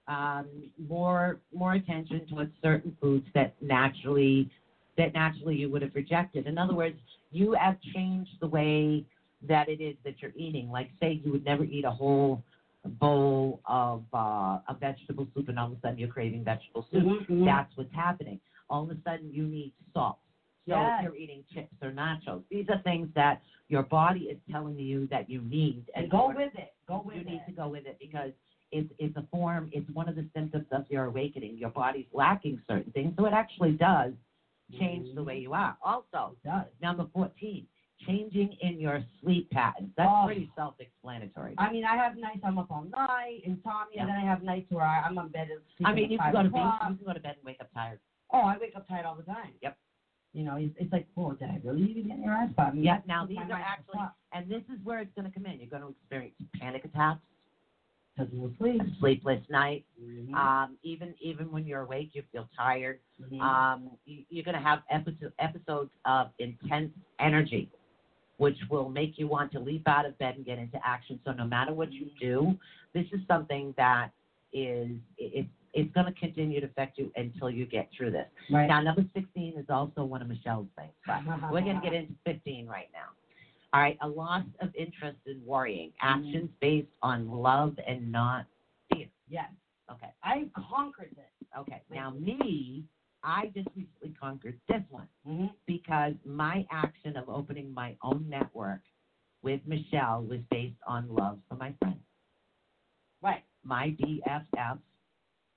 um, 0.09 0.47
more 0.89 1.39
more 1.55 1.75
attention 1.75 2.27
towards 2.27 2.51
certain 2.63 2.95
foods 3.01 3.27
that 3.35 3.53
naturally 3.61 4.49
that 4.97 5.13
naturally 5.15 5.57
you 5.57 5.71
would 5.71 5.83
have 5.83 5.95
rejected? 5.95 6.47
In 6.47 6.59
other 6.59 6.75
words, 6.75 6.97
you 7.31 7.53
have 7.53 7.77
changed 7.95 8.33
the 8.41 8.49
way 8.49 9.05
that 9.49 9.69
it 9.69 9.81
is 9.81 9.95
that 10.05 10.15
you're 10.21 10.33
eating. 10.35 10.69
Like, 10.71 10.89
say, 11.01 11.21
you 11.23 11.31
would 11.31 11.45
never 11.45 11.63
eat 11.65 11.85
a 11.85 11.91
whole 11.91 12.43
bowl 13.01 13.61
of 13.67 14.03
uh, 14.13 14.59
a 14.69 14.77
vegetable 14.81 15.29
soup, 15.35 15.49
and 15.49 15.59
all 15.59 15.67
of 15.67 15.73
a 15.73 15.81
sudden 15.81 15.99
you're 15.99 16.09
craving 16.09 16.43
vegetable 16.45 16.85
soup. 16.91 17.05
Mhm. 17.05 17.45
That's 17.45 17.71
what's 17.77 17.93
happening. 17.93 18.39
All 18.71 18.83
of 18.85 18.91
a 18.91 18.97
sudden 19.05 19.31
you 19.33 19.47
need 19.47 19.73
salt. 19.93 20.17
So 20.69 20.75
Yes. 20.75 21.03
you're 21.03 21.17
eating 21.17 21.43
chips 21.53 21.75
or 21.83 21.91
nachos. 21.91 22.43
These 22.51 22.69
are 22.69 22.79
things 22.83 23.09
that 23.15 23.41
your 23.69 23.83
body 23.85 24.25
is 24.25 24.39
telling 24.51 24.79
you 24.79 25.07
that 25.07 25.29
you 25.29 25.41
need, 25.43 25.85
And 25.95 26.05
and 26.05 26.11
go 26.11 26.29
with 26.29 26.55
it. 26.55 26.73
Go 26.87 27.03
with 27.05 27.17
you 27.17 27.21
it. 27.23 27.27
You 27.27 27.33
need 27.33 27.43
to 27.47 27.53
go 27.53 27.69
with 27.69 27.87
it 27.87 27.97
because 27.99 28.33
it's 28.73 28.93
it's 28.99 29.17
a 29.17 29.25
form. 29.31 29.71
It's 29.73 29.89
one 29.93 30.09
of 30.09 30.17
the 30.17 30.27
symptoms 30.35 30.67
of 30.73 30.85
your 30.89 31.05
awakening. 31.05 31.57
Your 31.59 31.71
body's 31.71 32.07
lacking 32.13 32.61
certain 32.69 32.93
things, 32.93 33.15
so 33.19 33.27
it 33.27 33.33
actually 33.33 33.73
does 33.73 34.13
change 34.79 35.15
the 35.15 35.23
way 35.23 35.37
mm-hmm. 35.37 35.43
you 35.43 35.53
are. 35.55 35.77
Also, 35.83 36.37
does. 36.45 36.67
number 36.83 37.07
fourteen, 37.15 37.67
changing 38.07 38.57
in 38.61 38.79
your 38.81 39.03
sleep 39.23 39.51
patterns. 39.51 39.91
That's 39.97 40.11
Oh. 40.13 40.27
pretty 40.27 40.51
self-explanatory. 40.57 41.55
I 41.59 41.73
mean, 41.73 41.85
I 41.85 41.97
have 41.97 42.17
nights 42.17 42.41
I'm 42.45 42.59
up 42.59 42.71
all 42.71 42.85
night, 42.85 43.41
insomnia. 43.45 43.87
Yeah. 43.97 44.07
Then 44.07 44.17
I 44.17 44.25
have 44.25 44.43
nights 44.43 44.71
where 44.71 44.85
I, 44.85 45.01
I'm 45.01 45.19
on 45.19 45.29
bed. 45.29 45.49
at- 45.51 45.87
I 45.87 45.93
mean, 45.95 46.11
you 46.11 46.19
can 46.19 46.33
go 46.33 46.43
to 46.43 46.51
bed. 46.51 46.63
You 46.91 46.97
can 46.97 47.07
go 47.07 47.13
to 47.13 47.21
bed 47.21 47.37
and 47.37 47.45
wake 47.45 47.59
up 47.61 47.73
tired. 47.75 47.99
Oh, 48.31 48.43
I 48.43 48.59
wake 48.59 48.77
up 48.77 48.87
tired 48.89 49.07
all 49.07 49.15
the 49.15 49.23
time. 49.23 49.53
Yep. 49.63 49.77
You 50.35 50.45
know, 50.45 50.57
it's, 50.57 50.75
it's 50.79 50.93
like, 50.93 51.07
oh, 51.17 51.33
did 51.33 51.49
I 51.49 51.59
really 51.65 51.83
even 51.91 52.09
get 52.09 52.19
your 52.19 52.33
ass 52.33 52.51
me? 52.75 52.83
Yep. 52.83 53.05
Now 53.09 53.25
these 53.27 53.39
are 53.39 53.53
actually, 53.53 54.01
and 54.33 54.49
this 54.49 54.63
is 54.73 54.79
where 54.85 55.01
it's 55.01 55.11
going 55.17 55.27
to 55.27 55.33
come 55.33 55.47
in. 55.47 55.59
You're 55.59 55.71
going 55.71 55.83
to 55.83 55.89
experience 55.89 56.35
panic 56.61 56.85
attacks, 56.85 56.93
Because 56.93 57.17
you 57.17 57.23
sleep. 57.25 57.38
Sleepless 58.99 59.43
nights. 59.49 59.85
Mhm. 60.01 60.35
Um, 60.35 60.79
even 60.83 61.15
even 61.21 61.51
when 61.51 61.67
you're 61.67 61.83
awake, 61.83 62.11
you 62.15 62.23
feel 62.33 62.49
tired. 62.57 63.01
Mhm. 63.21 63.41
Um, 63.41 63.91
you, 64.05 64.25
you're 64.31 64.45
going 64.45 64.57
to 64.57 64.61
have 64.63 64.83
episodes 64.91 65.35
episodes 65.39 65.91
of 66.05 66.31
intense 66.39 66.93
energy, 67.19 67.71
which 68.39 68.59
will 68.71 68.89
make 68.89 69.19
you 69.19 69.27
want 69.29 69.53
to 69.53 69.61
leap 69.61 69.87
out 69.89 70.07
of 70.07 70.17
bed 70.19 70.37
and 70.37 70.45
get 70.45 70.59
into 70.59 70.79
action. 70.87 71.21
So 71.25 71.33
no 71.33 71.45
matter 71.47 71.73
what 71.73 71.93
you 71.93 72.11
do, 72.21 72.59
this 72.93 73.07
is 73.13 73.21
something 73.27 73.75
that 73.77 74.11
is 74.53 74.97
it, 75.19 75.47
it's 75.75 75.93
going 75.93 76.07
to 76.07 76.19
continue 76.19 76.61
to 76.61 76.67
affect 76.67 76.99
you 76.99 77.13
until 77.17 77.51
you 77.51 77.67
get 77.67 77.89
through 77.97 78.11
this. 78.11 78.27
Right. 78.51 78.67
Now, 78.67 78.81
number 78.81 79.05
16 79.15 79.59
is 79.59 79.67
also 79.69 80.03
one 80.05 80.23
of 80.23 80.29
Michelle's 80.29 80.67
things, 80.77 80.93
but 81.07 81.23
we're 81.53 81.61
going 81.61 81.77
to 81.77 81.83
get 81.83 81.93
into 82.01 82.15
15 82.25 82.67
right 82.67 82.89
now. 82.93 83.11
All 83.73 83.81
right, 83.83 83.99
a 84.01 84.09
loss 84.09 84.45
of 84.61 84.75
interest 84.75 85.19
in 85.27 85.45
worrying, 85.45 85.93
actions 86.01 86.49
based 86.61 86.89
on 87.03 87.31
love 87.31 87.77
and 87.87 88.11
not 88.11 88.47
fear. 88.93 89.09
Yes. 89.29 89.51
Okay, 89.93 90.09
I 90.23 90.47
conquered 90.75 91.11
this. 91.17 91.49
okay. 91.59 91.83
Now, 91.93 92.11
me, 92.11 92.85
I 93.23 93.47
just 93.55 93.69
recently 93.77 94.15
conquered 94.21 94.59
this 94.69 94.83
one 94.91 95.09
Mm-hmm. 95.27 95.47
because 95.67 96.15
my 96.25 96.67
action 96.71 97.17
of 97.17 97.29
opening 97.29 97.73
my 97.75 97.95
own 98.03 98.25
network 98.29 98.81
with 99.43 99.61
Michelle 99.67 100.23
was 100.23 100.41
based 100.51 100.77
on 100.87 101.07
love 101.15 101.39
for 101.49 101.57
my 101.57 101.73
friend. 101.81 101.99
Right. 103.23 103.43
My 103.65 103.95
BFF, 104.01 104.79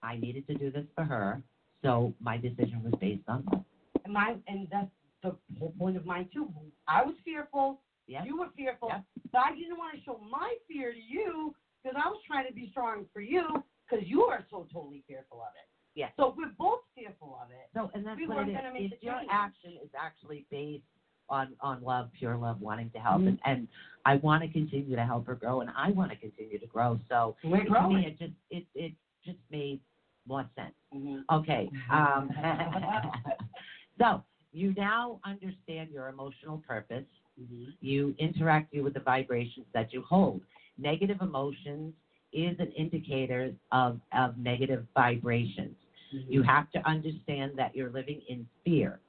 I 0.03 0.17
needed 0.17 0.47
to 0.47 0.53
do 0.55 0.71
this 0.71 0.85
for 0.95 1.03
her, 1.05 1.41
so 1.83 2.13
my 2.19 2.37
decision 2.37 2.81
was 2.83 2.93
based 2.99 3.23
on 3.29 3.43
love. 3.51 3.63
And 4.03 4.13
my 4.13 4.35
and 4.47 4.67
that's 4.71 4.89
the 5.23 5.35
whole 5.59 5.73
point 5.79 5.95
of 5.95 6.05
mine 6.05 6.27
too. 6.33 6.49
I 6.87 7.03
was 7.03 7.15
fearful. 7.23 7.79
Yeah. 8.11 8.25
You 8.25 8.37
were 8.37 8.49
fearful. 8.57 8.89
Yep. 8.89 9.03
But 9.31 9.39
I 9.39 9.55
didn't 9.55 9.77
want 9.77 9.95
to 9.95 10.03
show 10.03 10.19
my 10.29 10.53
fear 10.67 10.91
to 10.91 10.99
you 10.99 11.55
because 11.81 11.97
I 12.03 12.09
was 12.09 12.19
trying 12.27 12.45
to 12.47 12.53
be 12.53 12.67
strong 12.71 13.05
for 13.13 13.21
you 13.21 13.45
because 13.89 14.05
you 14.05 14.23
are 14.23 14.45
so 14.51 14.67
totally 14.71 15.01
fearful 15.07 15.39
of 15.39 15.53
it. 15.55 15.67
Yeah. 15.95 16.07
So 16.17 16.29
if 16.31 16.35
we're 16.35 16.51
both 16.57 16.79
fearful 16.93 17.39
of 17.41 17.51
it. 17.51 17.69
So, 17.73 17.89
and 17.93 18.05
that's 18.05 18.17
We 18.17 18.27
what 18.27 18.37
weren't 18.37 18.49
it 18.49 18.53
is. 18.53 18.91
If 18.91 18.99
the 18.99 19.05
your 19.05 19.19
change. 19.19 19.29
action 19.31 19.71
is 19.81 19.89
actually 19.97 20.45
based 20.51 20.83
on 21.29 21.55
on 21.61 21.81
love, 21.81 22.09
pure 22.17 22.35
love, 22.35 22.59
wanting 22.59 22.89
to 22.91 22.99
help, 22.99 23.21
Mhm. 23.21 23.27
and, 23.27 23.39
and 23.45 23.67
I 24.03 24.17
want 24.17 24.43
to 24.43 24.49
continue 24.51 24.97
to 24.97 25.05
help 25.05 25.25
her 25.27 25.35
grow, 25.35 25.61
and 25.61 25.69
I 25.75 25.91
want 25.91 26.11
to 26.11 26.17
continue 26.17 26.59
to 26.59 26.65
grow. 26.67 26.99
So 27.07 27.37
We're 27.45 27.63
to 27.63 27.87
me, 27.87 28.05
it 28.07 28.17
just 28.19 28.33
it 28.49 28.65
it 28.75 28.91
just 29.23 29.39
made 29.49 29.79
more 30.27 30.45
sense. 30.55 30.75
Mhm. 30.93 31.23
Okay. 31.31 31.69
Um, 31.89 32.29
so 33.97 34.23
you 34.51 34.73
now 34.75 35.19
understand 35.23 35.89
your 35.91 36.09
emotional 36.09 36.57
purpose. 36.67 37.05
Mhm. 37.39 37.73
You 37.81 38.15
interact 38.17 38.73
you 38.73 38.83
with 38.83 38.93
the 38.93 38.99
vibrations 38.99 39.65
that 39.73 39.93
you 39.93 40.01
hold. 40.01 40.41
Negative 40.77 41.21
emotions 41.21 41.93
is 42.33 42.57
an 42.59 42.71
indicator 42.71 43.53
of, 43.71 43.99
of 44.13 44.37
negative 44.37 44.85
vibrations. 44.93 45.75
You 46.11 46.41
have 46.43 46.69
to 46.71 46.85
understand 46.87 47.53
that 47.55 47.73
you're 47.73 47.89
living 47.89 48.21
in 48.27 48.45
fear. 48.65 48.99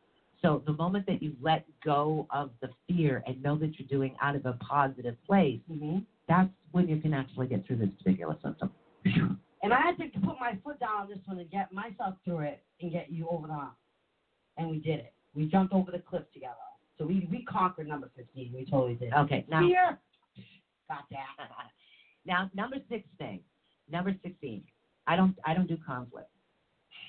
So 0.41 0.63
the 0.67 0.73
moment 0.73 1.07
that 1.07 1.23
you 1.23 1.37
let 1.41 1.65
go 1.85 2.27
of 2.31 2.51
the 2.61 2.71
fear 2.87 3.23
and 3.27 3.41
know 3.43 3.57
that 3.59 3.79
you're 3.79 3.89
doing 3.89 4.17
out 4.21 4.37
of 4.37 4.47
a 4.47 4.53
positive 4.55 5.17
place, 5.25 5.61
Mhm. 5.69 6.05
that's 6.29 6.51
when 6.73 6.89
you 6.89 6.99
can 6.99 7.13
actually 7.15 7.49
get 7.49 7.65
through 7.65 7.77
this 7.77 7.91
particular 7.95 8.37
symptom. 8.43 8.71
And 9.63 9.73
I 9.73 9.81
had 9.81 9.97
to 9.99 10.09
put 10.21 10.39
my 10.41 10.57
foot 10.57 10.81
down 10.81 11.03
on 11.03 11.09
this 11.09 11.25
one 11.27 11.39
to 11.39 11.45
get 11.45 11.73
myself 11.73 12.17
through 12.25 12.41
it 12.41 12.65
and 12.81 12.91
get 12.91 13.11
you 13.11 13.29
over 13.29 13.47
the 13.47 13.55
hump. 13.55 13.77
And 14.57 14.69
we 14.69 14.79
did 14.79 14.99
it. 15.01 15.13
We 15.35 15.47
jumped 15.47 15.73
over 15.73 15.91
the 15.91 16.01
cliff 16.01 16.31
together. 16.33 16.57
So 16.99 17.07
we, 17.07 17.27
we 17.31 17.45
conquered 17.45 17.89
number 17.89 18.11
15. 18.17 18.53
We 18.55 18.65
totally 18.71 18.95
did. 18.95 19.13
Okay, 19.13 19.45
now 19.49 19.61
Fear. 19.61 19.99
Got 20.89 21.05
that. 21.11 21.27
now 22.27 22.51
number 22.55 22.77
sixteen. 22.89 23.41
Number 23.91 24.15
sixteen. 24.23 24.63
I 25.07 25.17
don't 25.17 25.35
I 25.45 25.55
don't 25.55 25.67
do 25.67 25.77
conflict. 25.87 26.29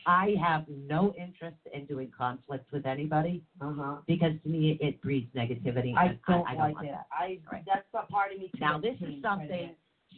I 0.06 0.36
have 0.42 0.66
no 0.68 1.14
interest 1.18 1.58
in 1.74 1.86
doing 1.86 2.12
conflict 2.18 2.72
with 2.72 2.86
anybody 2.86 3.44
Uh-huh. 3.62 3.98
because 4.08 4.34
to 4.44 4.50
me 4.50 4.78
it 4.82 5.02
breeds 5.02 5.34
negativity. 5.36 5.94
I 5.98 6.18
don't, 6.28 6.46
I, 6.48 6.52
don't 6.56 6.60
like 6.60 6.76
want 6.76 6.88
it. 6.88 6.92
that. 6.92 7.06
I 7.12 7.40
Right. 7.52 7.64
that's 7.66 7.86
a 7.94 8.06
part 8.12 8.32
of 8.34 8.40
me 8.40 8.50
too. 8.54 8.60
Now 8.60 8.80
this 8.80 8.96
is 9.02 9.22
something 9.22 9.76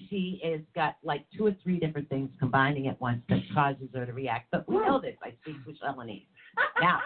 she 0.09 0.39
has 0.43 0.61
got 0.75 0.95
like 1.03 1.25
two 1.37 1.45
or 1.47 1.55
three 1.63 1.79
different 1.79 2.09
things 2.09 2.29
combining 2.39 2.87
at 2.87 2.99
once 3.01 3.21
that 3.29 3.39
causes 3.53 3.87
her 3.93 4.05
to 4.05 4.13
react. 4.13 4.47
But 4.51 4.67
we 4.67 4.75
know 4.75 4.99
this. 4.99 5.15
I 5.23 5.33
speak 5.41 5.55
with 5.65 5.75
Shalini. 5.81 6.25
Now, 6.81 6.99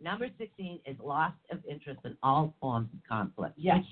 number 0.00 0.28
16 0.38 0.80
is 0.86 0.96
loss 1.02 1.32
of 1.50 1.58
interest 1.68 2.00
in 2.04 2.14
all 2.22 2.52
forms 2.60 2.88
of 2.92 3.00
conflict. 3.08 3.54
Yes. 3.56 3.82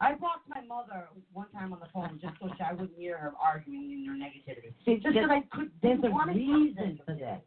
I 0.00 0.14
blocked 0.14 0.48
my 0.48 0.60
mother 0.62 1.08
one 1.32 1.48
time 1.50 1.72
on 1.72 1.80
the 1.80 1.86
phone 1.92 2.20
just 2.22 2.34
so 2.40 2.48
she, 2.56 2.62
I 2.62 2.72
wouldn't 2.72 2.96
hear 2.96 3.18
her 3.18 3.32
arguing 3.42 3.90
in 3.92 4.04
her 4.06 4.12
negativity. 4.14 4.72
See, 4.84 4.94
Just 5.02 5.14
because 5.14 5.30
I 5.30 5.40
could. 5.56 5.70
there's 5.82 5.98
a 6.04 6.10
reason 6.32 7.00
for 7.04 7.14
this. 7.14 7.40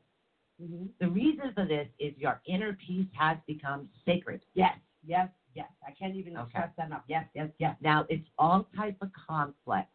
Mhm. 0.61 0.89
The 0.99 1.07
reason 1.07 1.53
for 1.53 1.65
this 1.65 1.87
is 1.97 2.15
your 2.17 2.41
inner 2.45 2.73
peace 2.73 3.07
has 3.13 3.37
become 3.47 3.89
sacred. 4.05 4.41
Yes, 4.53 4.77
yes, 5.01 5.29
yes. 5.55 5.71
I 5.87 5.91
can't 5.91 6.13
even 6.15 6.37
Okay. 6.37 6.49
stress 6.49 6.71
that 6.75 6.87
enough. 6.87 7.03
Yes, 7.07 7.25
yes, 7.33 7.49
yes. 7.57 7.75
Now, 7.79 8.05
it's 8.09 8.27
all 8.37 8.63
type 8.75 8.97
of 9.01 9.09
conflicts, 9.13 9.89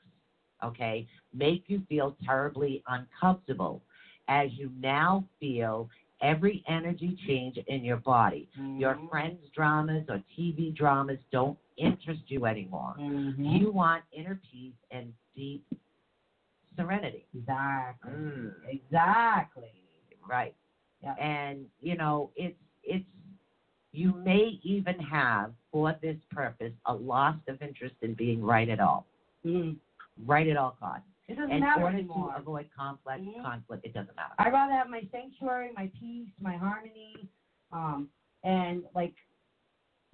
okay, 0.65 1.07
make 1.35 1.69
you 1.69 1.83
feel 1.83 2.17
terribly 2.25 2.83
uncomfortable 2.87 3.83
as 4.29 4.51
you 4.59 4.71
now 4.79 5.25
feel 5.39 5.89
every 6.21 6.63
energy 6.67 7.15
change 7.27 7.57
in 7.67 7.85
your 7.85 7.97
body. 7.99 8.49
Your 8.79 8.95
Mhm. 8.95 9.09
friends' 9.09 9.49
dramas 9.55 10.05
or 10.09 10.19
TV 10.37 10.71
dramas 10.71 11.19
don't 11.31 11.57
interest 11.77 12.23
you 12.29 12.47
anymore. 12.47 12.95
Mhm. 12.99 13.59
You 13.61 13.71
want 13.71 14.05
inner 14.13 14.37
peace 14.51 14.75
and 14.91 15.13
deep 15.35 15.63
serenity. 16.77 17.27
Exactly. 17.35 18.13
Mm. 18.13 18.53
Exactly. 18.69 19.73
Right. 20.29 20.55
Yeah. 21.03 21.15
And 21.19 21.69
you 21.81 21.95
know, 21.97 22.31
it's 22.37 22.57
it's 22.83 23.05
you 23.93 24.13
may 24.13 24.59
even 24.63 24.99
have 24.99 25.53
for 25.73 25.95
this 26.03 26.17
purpose 26.31 26.73
a 26.87 26.95
loss 26.95 27.37
of 27.49 27.61
interest 27.63 27.95
in 28.03 28.15
being 28.15 28.43
right 28.43 28.69
at 28.69 28.81
all. 28.81 29.05
Mm. 29.45 29.77
Right 30.27 30.47
at 30.47 30.57
all 30.57 30.73
costs. 30.79 31.07
It 31.29 31.35
doesn't 31.37 31.51
In 31.51 31.61
matter 31.61 31.83
order 31.83 31.99
anymore. 31.99 32.33
to 32.35 32.39
avoid 32.41 32.67
conflict, 32.77 33.25
Mhm. 33.25 33.43
conflict, 33.43 33.85
it 33.85 33.93
doesn't 33.93 34.15
matter. 34.15 34.35
I'd 34.39 34.53
rather 34.53 34.73
have 34.73 34.89
my 34.89 35.03
sanctuary, 35.11 35.73
my 35.73 35.89
peace, 35.99 36.31
my 36.41 36.57
harmony, 36.57 37.29
um, 37.73 38.09
and 38.45 38.85
like 38.95 39.15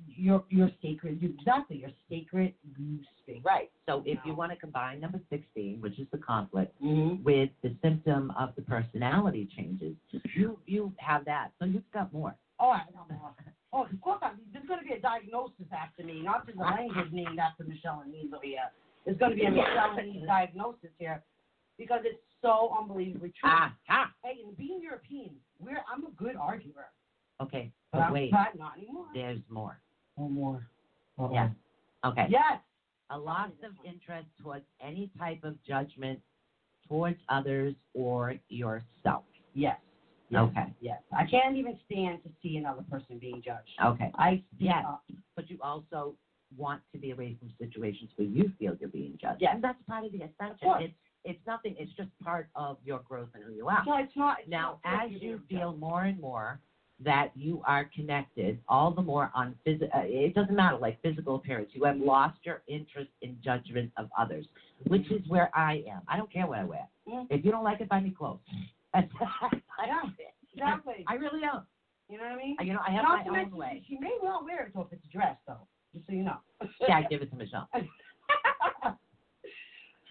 your 0.08 0.42
your 0.48 0.70
sacred. 0.80 1.22
Exactly, 1.22 1.76
your 1.76 1.90
sacred 2.08 2.54
goose 2.72 3.06
space. 3.18 3.42
Right. 3.44 3.70
So 3.86 4.02
if 4.06 4.18
you 4.24 4.34
want 4.34 4.50
to 4.52 4.58
combine 4.58 5.00
number 5.00 5.20
16, 5.30 5.80
which 5.80 5.98
is 5.98 6.08
the 6.10 6.18
conflict, 6.18 6.74
Mm-hmm. 6.80 7.22
with 7.22 7.50
the 7.62 7.76
symptom 7.82 8.30
of 8.32 8.54
the 8.56 8.62
personality 8.62 9.44
changes, 9.46 9.94
you 10.34 10.58
you 10.66 10.92
have 10.98 11.24
that. 11.26 11.52
So 11.58 11.66
you've 11.66 11.88
got 11.92 12.10
more. 12.12 12.34
Oh, 12.58 12.70
I 12.70 12.84
know. 12.94 13.34
Oh, 13.74 13.84
of 13.84 14.00
course. 14.00 14.18
I'm, 14.22 14.38
there's 14.52 14.66
going 14.66 14.80
to 14.80 14.84
be 14.86 14.94
a 14.94 15.00
diagnosis 15.00 15.66
after 15.72 16.04
me, 16.04 16.22
not 16.22 16.46
just 16.46 16.58
a 16.58 16.62
language 16.62 17.10
named 17.12 17.38
after 17.38 17.64
Michelle 17.64 18.00
and 18.00 18.12
Nees 18.12 18.32
over 18.32 18.44
here. 18.44 18.70
There's 19.04 19.18
going 19.18 19.32
to 19.32 19.36
be 19.36 19.44
a 19.44 19.50
Michelle 19.50 19.96
diagnosis 20.26 20.90
here 20.98 21.22
because 21.78 22.00
it's 22.04 22.18
so 22.40 22.74
unbelievably 22.78 23.32
true. 23.40 23.50
Ah, 23.50 23.74
ah. 23.88 24.10
Hey, 24.22 24.38
and 24.46 24.56
being 24.56 24.80
European, 24.82 25.30
we're 25.58 25.82
I'm 25.92 26.04
a 26.06 26.10
good 26.16 26.36
arguer, 26.36 26.86
Okay. 27.40 27.72
but, 27.92 27.98
But 28.00 28.12
wait, 28.12 28.30
but 28.30 28.58
not 28.58 28.76
anymore. 28.78 29.06
there's 29.14 29.40
more. 29.48 29.80
No 30.18 30.28
more. 30.28 30.66
Uh-oh. 31.18 31.32
Yes. 31.32 31.50
Okay. 32.04 32.26
Yes. 32.28 32.60
A 33.10 33.18
loss 33.18 33.50
of 33.64 33.72
interest 33.84 34.26
towards 34.42 34.64
any 34.80 35.10
type 35.18 35.42
of 35.44 35.62
judgment 35.64 36.20
towards 36.88 37.18
others 37.28 37.74
or 37.94 38.34
yourself. 38.48 39.24
Yes. 39.54 39.78
Yes. 40.30 40.42
Okay. 40.42 40.72
Yes. 40.80 41.00
I 41.16 41.26
can't 41.26 41.56
even 41.56 41.78
stand 41.90 42.22
to 42.22 42.30
see 42.42 42.56
another 42.56 42.82
person 42.90 43.18
being 43.18 43.42
judged. 43.44 43.68
Okay. 43.84 44.10
I 44.14 44.42
speak 44.54 44.68
Yes. 44.68 44.84
up. 44.86 45.02
But 45.36 45.50
you 45.50 45.58
also 45.62 46.14
want 46.56 46.82
to 46.92 46.98
be 46.98 47.10
away 47.10 47.36
from 47.38 47.50
situations 47.58 48.10
where 48.16 48.28
you 48.28 48.52
feel 48.58 48.76
you're 48.80 48.88
being 48.88 49.18
judged. 49.20 49.40
Yes. 49.40 49.52
And 49.54 49.64
that's 49.64 49.78
part 49.88 50.04
of 50.04 50.12
the 50.12 50.18
ascension. 50.18 50.68
It's 50.80 50.94
it's 51.24 51.38
nothing. 51.46 51.76
It's 51.78 51.92
just 51.92 52.08
part 52.22 52.48
of 52.56 52.78
your 52.84 52.98
growth 53.08 53.28
and 53.34 53.44
who 53.44 53.52
you 53.52 53.68
are. 53.68 53.82
So 53.86 53.96
it's 53.96 54.16
not. 54.16 54.38
It's 54.40 54.50
Now, 54.50 54.80
not 54.84 55.06
as 55.06 55.22
you 55.22 55.40
feel 55.48 55.76
more 55.76 56.04
and 56.04 56.20
more 56.20 56.58
that 57.04 57.30
you 57.34 57.62
are 57.66 57.88
connected, 57.94 58.58
all 58.68 58.90
the 58.92 59.02
more 59.02 59.30
on 59.34 59.54
phys- 59.66 59.82
uh, 59.82 60.02
it 60.04 60.34
doesn't 60.34 60.54
matter 60.54 60.76
like 60.76 61.00
physical 61.02 61.36
appearance. 61.36 61.70
You 61.72 61.84
have 61.84 61.96
lost 61.96 62.38
your 62.44 62.62
interest 62.66 63.10
in 63.22 63.36
judgment 63.42 63.92
of 63.96 64.08
others, 64.18 64.46
which 64.86 65.10
is 65.10 65.20
where 65.28 65.50
I 65.54 65.84
am. 65.88 66.02
I 66.08 66.16
don't 66.16 66.32
care 66.32 66.46
what 66.46 66.58
I 66.58 66.64
wear. 66.64 66.88
Mm. 67.08 67.26
If 67.30 67.44
you 67.44 67.50
don't 67.50 67.64
like 67.64 67.80
it, 67.80 67.88
buy 67.88 68.00
me 68.00 68.10
clothes. 68.16 68.40
I 68.94 69.04
Yeah. 69.86 70.02
Exactly. 70.54 71.04
I 71.08 71.14
really 71.14 71.40
don't. 71.40 71.64
You 72.08 72.18
know 72.18 72.24
what 72.24 72.32
I 72.32 72.36
mean? 72.36 72.56
You 72.60 72.74
know, 72.74 72.80
I 72.86 72.92
have 72.92 73.04
Not 73.04 73.26
my 73.26 73.40
own 73.40 73.56
way. 73.56 73.82
She 73.88 73.96
may 73.98 74.12
well 74.22 74.42
wear 74.44 74.66
it 74.66 74.72
so 74.74 74.82
if 74.82 74.92
it's 74.92 75.04
a 75.06 75.08
dress 75.08 75.36
though. 75.46 75.66
Just 75.94 76.06
so 76.06 76.12
you 76.12 76.24
know. 76.24 76.36
Yeah, 76.88 76.96
I 76.98 77.02
give 77.02 77.22
it 77.22 77.30
to 77.30 77.36
Michelle. 77.36 77.68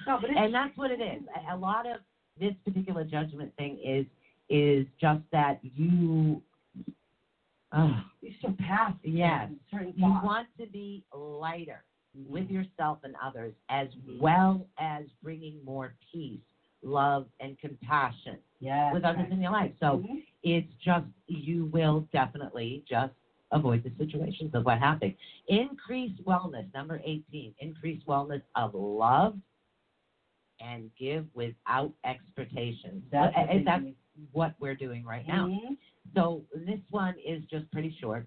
no, 0.08 0.18
but 0.22 0.30
and 0.30 0.54
that's 0.54 0.76
what 0.78 0.92
it 0.92 1.02
is. 1.02 1.24
A, 1.52 1.56
lot 1.56 1.86
of 1.86 1.98
this 2.40 2.54
particular 2.66 3.04
judgment 3.04 3.52
thing 3.58 3.80
is 3.84 4.06
is 4.50 4.86
just 5.00 5.22
that 5.32 5.60
you. 5.62 6.42
Uh, 7.72 8.02
you 8.22 8.32
surpass 8.42 8.94
Yes. 9.04 9.50
you 9.96 10.08
want 10.24 10.48
to 10.60 10.68
be 10.68 11.04
lighter 11.16 11.84
with 12.28 12.44
Mm-hmm. 12.46 12.56
yourself 12.56 12.98
and 13.04 13.16
others, 13.24 13.54
as 13.70 13.88
well 14.20 14.68
as 14.78 15.06
bringing 15.24 15.64
more 15.64 15.94
peace, 16.12 16.42
love, 16.84 17.26
and 17.40 17.58
compassion 17.60 18.38
yes, 18.60 18.94
with 18.94 19.06
others 19.06 19.22
right. 19.24 19.32
in 19.32 19.42
your 19.42 19.52
life. 19.52 19.72
So 19.80 20.00
Mhm. 20.00 20.22
it's 20.44 20.74
just 20.84 21.06
you 21.28 21.68
will 21.68 22.02
definitely 22.12 22.84
just 22.88 23.14
avoid 23.52 23.84
the 23.84 23.92
situations 23.98 24.52
of 24.54 24.66
what 24.66 24.80
happened. 24.80 25.14
Increase 25.48 26.12
wellness, 26.26 26.66
number 26.74 27.02
18. 27.06 27.54
Increase 27.60 28.02
wellness 28.08 28.42
of 28.56 28.74
love 28.74 29.36
and 30.60 30.90
give 31.00 31.26
without 31.34 31.92
expectations. 32.06 33.04
That's 33.12 33.34
the 33.36 33.64
that's 33.66 33.84
what 34.32 34.54
we're 34.60 34.76
doing 34.76 35.04
right 35.04 35.28
now. 35.28 35.48
Mhm. 35.48 35.76
So 36.14 36.44
this 36.54 36.80
one 36.90 37.18
is 37.26 37.44
just 37.46 37.70
pretty 37.72 37.90
short. 38.00 38.26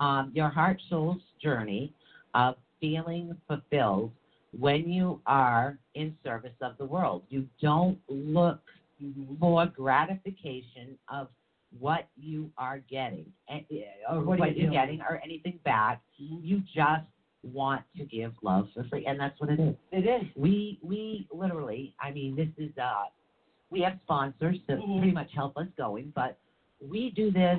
Um, 0.00 0.30
your 0.34 0.48
heart 0.48 0.80
soul's 0.88 1.22
journey 1.40 1.92
of 2.34 2.56
feeling 2.80 3.36
fulfilled 3.46 4.12
when 4.58 4.88
you 4.88 5.20
are 5.26 5.78
in 5.94 6.14
service 6.22 6.54
of 6.60 6.76
the 6.78 6.84
world. 6.84 7.22
You 7.28 7.46
don't 7.60 7.98
look 8.08 8.60
Mhm. 9.00 9.38
for 9.38 9.66
gratification 9.66 10.98
of 11.08 11.28
what 11.78 12.08
you 12.16 12.50
are 12.56 12.78
getting 12.90 13.26
or 14.10 14.20
What 14.22 14.38
what, 14.38 14.56
you 14.56 14.64
you're 14.64 14.70
getting 14.72 15.00
or 15.00 15.20
anything 15.24 15.58
back. 15.64 16.00
Mhm. 16.20 16.38
You 16.42 16.60
just 16.74 17.04
want 17.42 17.82
to 17.96 18.04
give 18.04 18.32
love 18.42 18.68
for 18.72 18.84
free, 18.84 19.04
and 19.06 19.18
that's 19.18 19.38
what 19.40 19.50
it 19.50 19.60
is. 19.60 19.74
It 19.92 20.06
is. 20.06 20.22
We 20.36 20.78
we 20.82 21.26
literally, 21.32 21.94
I 22.00 22.10
mean, 22.10 22.36
this 22.36 22.48
is 22.58 22.76
uh, 22.78 23.04
we 23.70 23.80
have 23.80 23.98
sponsors 24.04 24.56
that 24.68 24.78
Mhm. 24.78 24.98
pretty 24.98 25.12
much 25.12 25.32
help 25.32 25.56
us 25.56 25.66
going, 25.76 26.10
but 26.14 26.38
we 26.80 27.10
do 27.10 27.30
this 27.30 27.58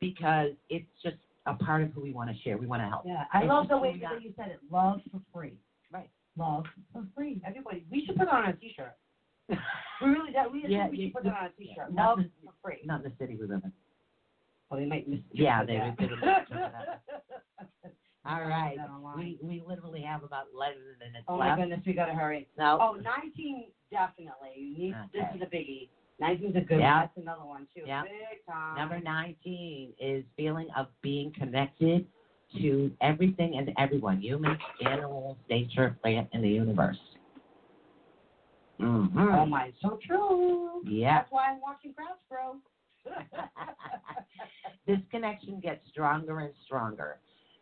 because 0.00 0.50
it's 0.68 0.86
just 1.02 1.16
a 1.46 1.54
part 1.54 1.82
of 1.82 1.90
who 1.92 2.00
we 2.02 2.12
want 2.12 2.30
to 2.30 2.36
share. 2.42 2.56
We 2.58 2.66
want 2.66 2.82
to 2.82 2.88
help. 2.88 3.04
Yeah, 3.06 3.24
I 3.32 3.40
It's 3.42 3.48
love 3.48 3.68
the 3.68 3.78
way 3.78 3.94
are. 4.04 4.14
that 4.14 4.22
you 4.22 4.32
said 4.36 4.48
it. 4.50 4.60
Love 4.70 5.00
for 5.10 5.20
free. 5.32 5.58
Right. 5.90 6.10
Love 6.36 6.66
for 6.92 7.04
free. 7.14 7.40
Everybody, 7.44 7.84
we 7.90 8.04
should 8.06 8.16
put 8.16 8.28
on 8.28 8.48
a 8.48 8.52
T-shirt. 8.54 8.94
We 10.00 10.08
really, 10.10 10.32
that 10.32 10.50
we, 10.50 10.64
Yeah, 10.66 10.88
we 10.88 10.96
you- 10.98 11.06
should 11.08 11.14
put 11.14 11.26
it 11.26 11.32
on 11.32 11.46
a 11.46 11.50
T-shirt. 11.50 11.92
Love 11.92 12.18
free. 12.62 12.80
Not 12.84 13.04
in 13.04 13.10
the 13.10 13.16
city 13.18 13.36
we 13.40 13.46
live 13.46 13.62
in. 13.64 13.72
Well, 14.70 14.80
they 14.80 14.86
might 14.86 15.08
miss. 15.08 15.20
Yeah, 15.32 15.64
they 15.64 15.74
would- 15.78 15.96
they 15.98 16.06
would 16.06 16.20
misinterpret 16.20 16.72
All 18.24 18.40
right. 18.44 18.76
put 18.76 18.82
that 18.86 18.90
online. 18.90 19.18
We 19.18 19.38
we 19.42 19.62
literally 19.66 20.00
have 20.02 20.22
about 20.22 20.46
11 20.54 20.78
minutes 21.00 21.24
oh 21.28 21.36
my 21.38 21.56
goodness, 21.56 21.80
we 21.84 21.92
gotta 21.92 22.14
hurry. 22.14 22.48
No. 22.56 22.78
Oh, 22.80 22.94
19 22.94 23.66
definitely. 23.90 24.54
You 24.56 24.78
need, 24.78 24.94
This 25.12 25.24
is 25.34 25.42
a 25.42 25.46
biggie. 25.46 25.88
19's 26.20 26.56
a 26.56 26.60
good 26.60 26.78
Yeah. 26.78 26.92
one. 26.94 27.00
That's 27.02 27.16
another 27.18 27.44
one 27.44 27.66
too. 27.74 27.82
Yeah. 27.84 28.02
Big 28.04 28.46
time. 28.48 28.76
Number 28.76 29.00
19 29.00 29.92
is 29.98 30.24
feeling 30.36 30.68
of 30.76 30.86
being 31.02 31.32
connected 31.32 32.06
to 32.58 32.90
everything 33.00 33.56
and 33.58 33.72
everyone, 33.76 34.20
humans, 34.20 34.60
animals, 34.86 35.36
nature, 35.50 35.96
plant, 36.02 36.28
and 36.32 36.44
the 36.44 36.48
universe. 36.48 36.98
Mm-hmm. 38.82 39.18
Oh 39.18 39.46
my, 39.46 39.72
so 39.80 39.98
true. 40.04 40.82
Yeah. 40.84 41.18
That's 41.20 41.32
why 41.32 41.46
I'm 41.50 41.60
watching 41.60 41.92
Crafts 41.92 42.22
Bro. 42.28 42.56
this 44.86 44.98
connection 45.10 45.60
gets 45.60 45.80
stronger 45.90 46.40
and 46.40 46.52
stronger. 46.64 47.16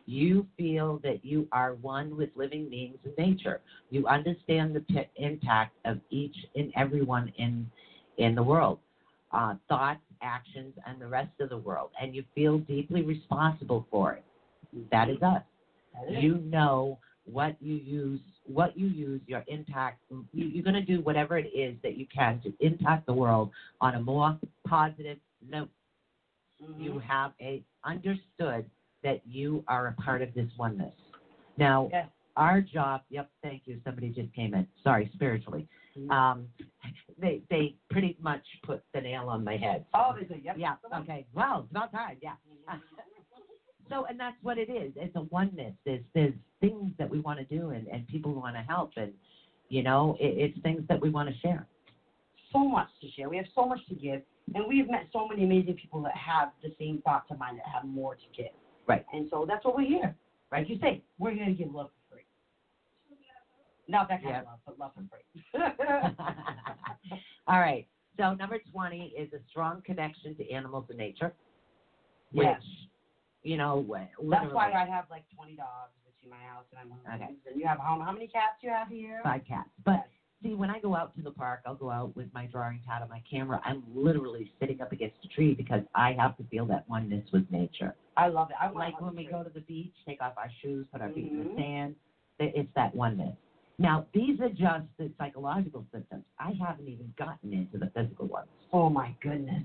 You 0.07 0.47
feel 0.57 0.99
that 1.05 1.25
you 1.25 1.47
are 1.53 1.75
one 1.75 2.17
with 2.17 2.31
living 2.35 2.69
beings 2.69 2.99
in 3.05 3.13
nature. 3.19 3.61
You 3.91 4.07
understand 4.07 4.75
the 4.75 4.81
p- 4.81 5.07
impact 5.17 5.73
of 5.85 5.99
each 6.11 6.35
and 6.57 6.73
everyone 6.77 7.31
in 7.39 7.71
in 8.17 8.35
the 8.35 8.43
world, 8.43 8.79
uh, 9.33 9.55
thoughts, 9.69 10.01
actions, 10.23 10.75
and 10.87 11.01
the 11.01 11.07
rest 11.07 11.31
of 11.41 11.49
the 11.49 11.57
world, 11.57 11.91
and 12.01 12.15
you 12.15 12.25
feel 12.35 12.59
deeply 12.59 13.03
responsible 13.03 13.87
for 13.91 14.13
it. 14.15 14.25
That 14.91 15.09
is 15.09 15.23
us. 15.23 15.43
That 15.95 16.17
is. 16.17 16.23
You 16.23 16.39
know 16.39 16.99
what 17.25 17.55
you 17.61 17.75
use, 17.75 18.21
what 18.53 18.77
you 18.77 18.87
use, 18.87 19.21
your 19.27 19.45
impact. 19.49 19.99
You, 20.11 20.47
you're 20.47 20.65
going 20.65 20.75
to 20.75 20.81
do 20.85 21.01
whatever 21.01 21.39
it 21.39 21.47
is 21.55 21.77
that 21.83 21.97
you 21.97 22.07
can 22.15 22.41
to 22.43 22.53
impact 22.61 23.07
the 23.07 23.13
world 23.13 23.51
on 23.81 23.95
a 23.95 24.01
more 24.01 24.39
positive 24.67 25.19
note 25.49 25.69
Mhm. 26.63 26.83
you 26.85 26.99
have 26.99 27.33
a 27.41 27.63
understood 27.85 28.69
that 29.03 29.21
you 29.27 29.65
are 29.67 29.89
a 29.89 29.93
part 30.03 30.21
of 30.21 30.33
this 30.35 30.47
oneness. 30.59 30.93
Now, 31.57 31.89
Yes. 31.91 32.11
our 32.37 32.61
job. 32.61 33.03
Yep, 33.09 33.29
thank 33.43 33.67
you. 33.67 33.81
Somebody 33.85 34.11
just 34.11 34.33
came 34.35 34.55
in. 34.55 34.67
Sorry, 34.83 35.09
spiritually. 35.15 35.67
Mhm. 35.97 36.11
Um, 36.11 36.49
they 37.19 37.43
they 37.49 37.75
pretty 37.91 38.17
much 38.21 38.45
put 38.63 38.83
the 38.93 39.01
nail 39.01 39.29
on 39.29 39.43
my 39.43 39.57
head. 39.57 39.85
Oh, 39.95 40.15
they 40.15 40.27
say, 40.27 40.41
yep. 40.45 40.57
yeah. 40.59 40.77
Okay. 40.95 41.25
Well, 41.33 41.61
it's 41.61 41.71
about 41.71 41.91
time. 41.93 42.19
Yeah. 42.21 42.35
So, 43.91 44.07
and 44.09 44.19
that's 44.19 44.37
what 44.43 44.57
it 44.59 44.71
is. 44.71 44.93
It's 44.97 45.15
a 45.17 45.23
oneness. 45.23 45.75
There's 45.85 46.03
there's 46.15 46.35
things 46.61 46.93
that 46.99 47.11
we 47.11 47.21
want 47.21 47.39
to 47.41 47.45
do, 47.47 47.71
and 47.71 47.87
and 47.89 48.07
people 48.07 48.33
want 48.35 48.57
to 48.57 48.63
help, 48.63 48.93
and 48.97 49.13
you 49.69 49.83
know, 49.83 50.17
it, 50.21 50.51
it's 50.53 50.63
things 50.63 50.83
that 50.89 51.01
we 51.01 51.11
want 51.11 51.29
to 51.29 51.35
share. 51.41 51.67
so 52.53 52.67
much 52.67 52.89
to 53.03 53.09
share. 53.11 53.29
We 53.29 53.37
have 53.37 53.47
so 53.55 53.67
much 53.67 53.81
to 53.89 53.95
give, 53.95 54.23
and 54.55 54.67
we've 54.69 54.89
met 54.89 55.07
so 55.13 55.27
many 55.29 55.45
amazing 55.45 55.75
people 55.75 56.01
that 56.03 56.17
have 56.17 56.51
the 56.63 56.71
same 56.79 56.99
thoughts 57.05 57.27
of 57.31 57.39
mine 57.39 57.57
that 57.57 57.67
have 57.73 57.85
more 57.85 58.15
to 58.15 58.27
give. 58.37 58.53
Right. 58.87 59.05
And 59.13 59.27
so 59.31 59.45
that's 59.47 59.65
what 59.65 59.77
we're 59.77 59.87
here. 59.87 60.15
Right. 60.51 60.69
you 60.69 60.77
say, 60.81 61.01
we're 61.21 61.31
here 61.33 61.47
to 61.47 61.53
give 61.53 61.73
love 61.73 61.91
for 62.09 62.17
free. 62.17 62.25
Not 63.87 64.09
that 64.09 64.21
kind 64.21 64.35
Yeah. 64.35 64.41
of 64.41 64.47
love, 64.47 64.59
but 64.67 64.79
love 64.81 64.91
for 64.95 65.05
free. 65.09 65.25
All 67.47 67.61
right. 67.61 67.87
So 68.17 68.35
number 68.35 68.59
20 68.73 69.13
is 69.17 69.33
a 69.33 69.39
strong 69.49 69.81
connection 69.83 70.35
to 70.35 70.51
animals 70.51 70.87
and 70.89 70.99
nature, 70.99 71.31
which, 72.33 72.49
Yes. 72.49 72.61
You 73.43 73.57
know, 73.57 73.85
wh- 73.89 74.31
That's 74.31 74.53
why 74.53 74.73
I 74.73 74.85
have 74.87 75.07
like 75.11 75.25
20 75.35 75.57
dogs 75.57 75.93
between 76.05 76.31
my 76.31 76.47
house 76.47 76.65
and 76.71 76.81
I'm 76.81 77.15
Okay. 77.15 77.33
And 77.51 77.61
you 77.61 77.67
have 77.67 77.79
how, 77.79 78.01
how 78.05 78.13
many 78.13 78.27
cats 78.27 78.57
do 78.61 78.67
you 78.69 78.73
have 78.73 78.89
here? 78.89 79.21
five 79.23 79.43
cats. 79.47 79.71
But 79.85 80.07
see, 80.43 80.55
when 80.55 80.71
I 80.71 80.79
go 80.81 80.95
out 80.95 81.15
to 81.17 81.23
the 81.23 81.31
park, 81.31 81.61
I'll 81.67 81.75
go 81.75 81.91
out 81.91 82.15
with 82.17 82.29
my 82.35 82.47
drawing 82.47 82.81
pad 82.87 83.03
and 83.03 83.11
my 83.11 83.23
camera. 83.31 83.61
I'm 83.65 83.83
literally 83.95 84.51
sitting 84.61 84.81
up 84.81 84.93
against 84.93 85.17
a 85.25 85.29
tree 85.29 85.55
because 85.55 85.83
I 85.95 86.13
have 86.19 86.37
to 86.39 86.45
feel 86.45 86.67
that 86.67 86.89
oneness 86.89 87.27
with 87.33 87.51
nature. 87.51 87.95
I 88.17 88.29
love 88.29 88.51
it. 88.51 88.57
I 88.61 88.71
Like 88.71 89.01
when 89.01 89.17
we 89.17 89.25
go 89.25 89.43
to 89.43 89.51
the 89.51 89.61
beach, 89.61 89.95
take 90.07 90.21
off 90.21 90.35
our 90.37 90.51
shoes, 90.63 90.87
put 90.93 91.01
our 91.01 91.11
feet 91.11 91.31
in 91.31 91.39
the 91.39 91.45
mm-hmm. 91.45 91.59
sand. 91.59 91.95
It's 92.39 92.71
that 92.75 92.95
oneness. 92.95 93.37
Now, 93.79 94.07
these 94.13 94.41
are 94.41 94.49
just 94.49 94.85
the 94.99 95.11
psychological 95.19 95.87
symptoms. 95.93 96.25
I 96.39 96.53
haven't 96.63 96.89
even 96.89 97.13
gotten 97.19 97.53
into 97.53 97.79
the 97.79 97.91
physical 97.95 98.27
ones. 98.27 98.49
Oh 98.73 98.91
my 98.91 99.15
goodness. 99.23 99.63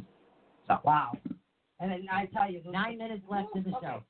So- 0.68 0.80
Wow. 0.84 1.12
And 1.80 1.92
then 1.92 2.08
I 2.12 2.26
tell 2.28 2.50
you, 2.50 2.62
Nine 2.72 2.98
minutes 2.98 3.24
left 3.30 3.56
in 3.56 3.64
the 3.64 3.76
Okay. 3.76 3.88
show. 3.88 4.04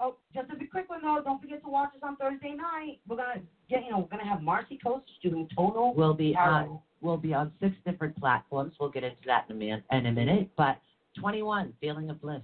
Oh, 0.00 0.16
just 0.34 0.50
a 0.50 0.66
quick 0.70 0.88
one 0.88 1.02
though. 1.02 1.20
Don't 1.22 1.40
forget 1.40 1.62
to 1.62 1.68
watch 1.68 1.90
us 1.94 2.00
on 2.02 2.16
Thursday 2.16 2.54
night. 2.54 3.00
We're 3.06 3.16
gonna 3.16 3.42
get, 3.68 3.84
you 3.84 3.90
know, 3.90 3.98
we're 3.98 4.16
gonna 4.16 4.28
have 4.28 4.42
Marcy 4.42 4.78
Coast 4.78 5.04
doing 5.22 5.46
tonal. 5.54 5.92
We'll 5.94 6.14
be 6.14 6.34
on 6.34 6.80
we'll 7.02 7.18
be 7.18 7.34
on 7.34 7.52
six 7.60 7.76
different 7.84 8.16
platforms. 8.16 8.72
We'll 8.80 8.90
get 8.90 9.04
into 9.04 9.20
that 9.26 9.44
in 9.48 9.56
a 9.56 9.58
minute. 9.58 9.84
In 9.90 10.06
a 10.06 10.12
minute, 10.12 10.50
but 10.56 10.78
21, 11.18 11.74
feeling 11.80 12.08
of 12.08 12.20
bliss. 12.20 12.40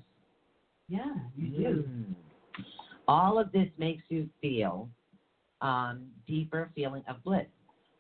Yeah, 0.89 1.15
you 1.35 1.49
do. 1.49 1.85
Mm. 1.89 2.15
All 3.09 3.39
of 3.39 3.51
this 3.53 3.69
makes 3.79 4.03
you 4.09 4.29
feel 4.41 4.89
um, 5.61 6.07
deeper 6.27 6.71
feeling 6.75 7.03
of 7.09 7.23
bliss. 7.25 7.47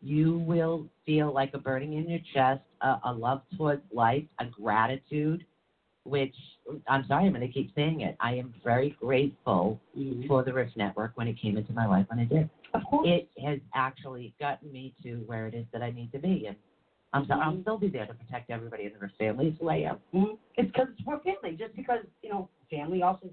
You 0.03 0.39
will 0.41 0.87
feel 1.05 1.33
like 1.33 1.53
a 1.55 1.59
burning 1.59 1.95
in 1.95 2.09
your 2.09 2.21
chest, 2.35 2.61
a, 2.83 2.97
a 3.05 3.13
love 3.13 3.43
towards 3.57 3.83
life, 3.93 4.25
a 4.39 4.45
gratitude, 4.45 5.45
which 6.07 6.35
I'm 6.89 7.05
sorry, 7.07 7.27
I'm 7.27 7.33
going 7.33 7.47
to 7.47 7.53
keep 7.53 7.75
saying 7.75 8.01
it. 8.01 8.17
I 8.21 8.35
am 8.35 8.55
very 8.65 8.91
grateful 9.01 9.79
Mhm. 9.97 10.27
for 10.29 10.43
the 10.43 10.53
Rift 10.53 10.77
Network 10.77 11.13
when 11.17 11.29
it 11.29 11.35
came 11.39 11.57
into 11.57 11.73
my 11.73 11.87
life 11.87 12.07
when 12.09 12.19
it 12.19 12.29
did. 12.29 12.49
Of 12.75 12.85
course. 12.85 13.07
It 13.09 13.29
has 13.43 13.59
actually 13.75 14.35
gotten 14.41 14.73
me 14.73 14.93
to 15.03 15.23
where 15.27 15.47
it 15.47 15.55
is 15.55 15.67
that 15.73 15.83
I 15.83 15.91
need 15.91 16.13
to 16.13 16.19
be, 16.19 16.47
and 16.47 16.57
I'm 17.13 17.27
so, 17.27 17.35
I'll 17.35 17.53
Mhm. 17.53 17.63
still 17.63 17.79
be 17.79 17.89
there 17.89 18.07
to 18.07 18.15
protect 18.15 18.51
everybody 18.51 18.85
in 18.85 18.93
the 18.93 18.99
Rift 18.99 19.17
family. 19.17 19.49
It's 19.49 19.59
who 19.59 19.69
I 19.69 19.77
am. 19.77 20.01
Mhm. 20.13 20.39
It's 20.57 20.71
because 20.71 20.89
we're 21.05 21.19
family. 21.21 21.57
Just 21.57 21.75
because 21.77 22.05
you 22.23 22.31
know, 22.31 22.49
family 22.71 23.03
also 23.03 23.29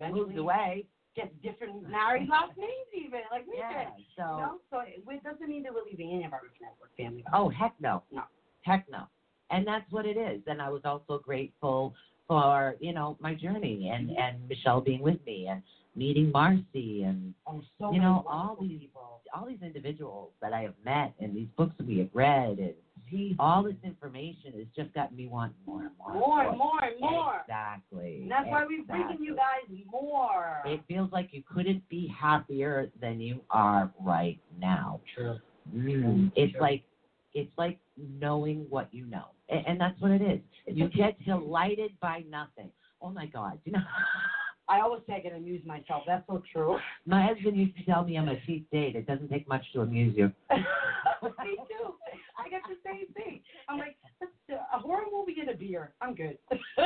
Moved 0.00 0.36
away. 0.38 0.86
gets 1.14 1.34
different 1.42 1.86
married 1.90 2.28
last 2.28 2.56
names 2.56 2.88
even 2.94 3.20
like 3.30 3.44
we 3.46 3.56
Yeah. 3.58 3.90
did. 3.90 4.04
So. 4.16 4.22
You 4.22 4.40
know, 4.42 4.60
so 4.70 4.78
it, 4.80 5.02
it 5.06 5.22
doesn't 5.22 5.46
mean 5.48 5.62
that 5.64 5.74
we're 5.74 5.82
leaving 5.84 6.12
any 6.12 6.24
of 6.24 6.32
our 6.32 6.40
Rich 6.42 6.60
Network 6.60 6.96
family. 6.96 7.24
Oh 7.32 7.48
heck 7.50 7.74
no. 7.80 8.02
No. 8.10 8.22
Heck 8.62 8.88
no. 8.88 9.06
And 9.50 9.66
that's 9.66 9.90
what 9.90 10.06
it 10.06 10.16
is. 10.16 10.40
And 10.46 10.60
I 10.62 10.68
was 10.68 10.82
also 10.84 11.18
grateful 11.18 11.94
for, 12.28 12.76
you 12.80 12.92
know, 12.92 13.16
my 13.20 13.34
journey 13.34 13.90
and, 13.92 14.10
and 14.10 14.48
Michelle 14.48 14.80
being 14.80 15.00
with 15.00 15.18
me 15.26 15.48
and 15.50 15.62
meeting 15.96 16.30
Marcy 16.30 17.02
and 17.02 17.34
Oh, 17.46 17.60
so 17.78 17.92
you 17.92 18.00
know, 18.00 18.24
all 18.28 18.56
these 18.60 18.78
people. 18.80 19.20
all 19.34 19.46
these 19.46 19.62
individuals 19.62 20.30
that 20.40 20.52
I 20.52 20.62
have 20.62 20.74
met 20.84 21.14
and 21.20 21.34
these 21.34 21.48
books 21.56 21.74
that 21.78 21.86
we 21.86 21.98
have 21.98 22.08
read 22.14 22.58
and 22.58 22.74
all 23.40 23.64
this 23.64 23.74
information 23.82 24.52
has 24.56 24.66
just 24.76 24.94
gotten 24.94 25.16
me 25.16 25.26
wanting 25.26 25.56
more 25.66 25.82
and 25.82 25.90
more. 25.98 26.14
More 26.14 26.42
and 26.44 26.56
more 26.58 26.84
and 26.84 27.00
more. 27.00 27.40
Exactly. 27.44 28.20
And 28.22 28.30
that's 28.30 28.46
why 28.46 28.64
we're 28.64 28.84
bringing 28.84 29.20
you 29.20 29.34
guys 29.34 29.78
more. 29.90 30.62
It 30.64 30.80
feels 30.86 31.10
like 31.10 31.30
you 31.32 31.42
couldn't 31.52 31.88
be 31.88 32.06
happier 32.06 32.88
than 33.00 33.20
you 33.20 33.40
are 33.50 33.90
right 34.00 34.38
now. 34.60 35.00
True. 35.16 35.38
Mm, 35.74 36.30
it's 36.36 36.52
Sure. 36.52 36.60
like 36.60 36.84
it's 37.34 37.50
like 37.58 37.78
knowing 37.96 38.66
what 38.70 38.92
you 38.92 39.06
know, 39.06 39.26
and, 39.50 39.66
and 39.66 39.80
that's 39.80 40.00
what 40.00 40.10
it 40.10 40.22
is. 40.22 40.40
You 40.66 40.88
get 40.88 41.22
delighted 41.24 41.92
by 42.00 42.24
nothing. 42.30 42.70
Oh 43.02 43.10
my 43.10 43.26
God! 43.26 43.58
You 43.64 43.72
know, 43.72 43.80
I 44.68 44.80
always 44.80 45.02
say 45.06 45.14
I 45.14 45.20
can 45.20 45.34
amuse 45.34 45.64
myself. 45.66 46.04
That's 46.06 46.26
so 46.26 46.42
true. 46.52 46.78
my 47.06 47.26
husband 47.26 47.56
used 47.56 47.76
to 47.76 47.84
tell 47.84 48.04
me 48.04 48.16
I'm 48.16 48.28
a 48.28 48.40
cheap 48.46 48.70
date. 48.70 48.94
It 48.94 49.06
doesn't 49.06 49.28
take 49.28 49.48
much 49.48 49.64
to 49.74 49.80
amuse 49.80 50.16
you. 50.16 50.26
Me 50.50 51.56
too. 51.68 51.94
I 52.38 52.48
got 52.48 52.62
the 52.68 52.76
same 52.84 53.12
thing. 53.14 53.40
I'm 53.68 53.78
like, 53.78 53.96
a 54.50 54.78
horror 54.78 55.04
movie 55.12 55.36
and 55.40 55.50
a 55.50 55.54
beer. 55.54 55.92
I'm 56.00 56.14
good. 56.14 56.38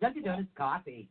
Don't 0.00 0.16
you 0.16 0.22
you're 0.22 0.34
doing 0.34 0.40
is 0.40 0.46
coffee. 0.56 1.08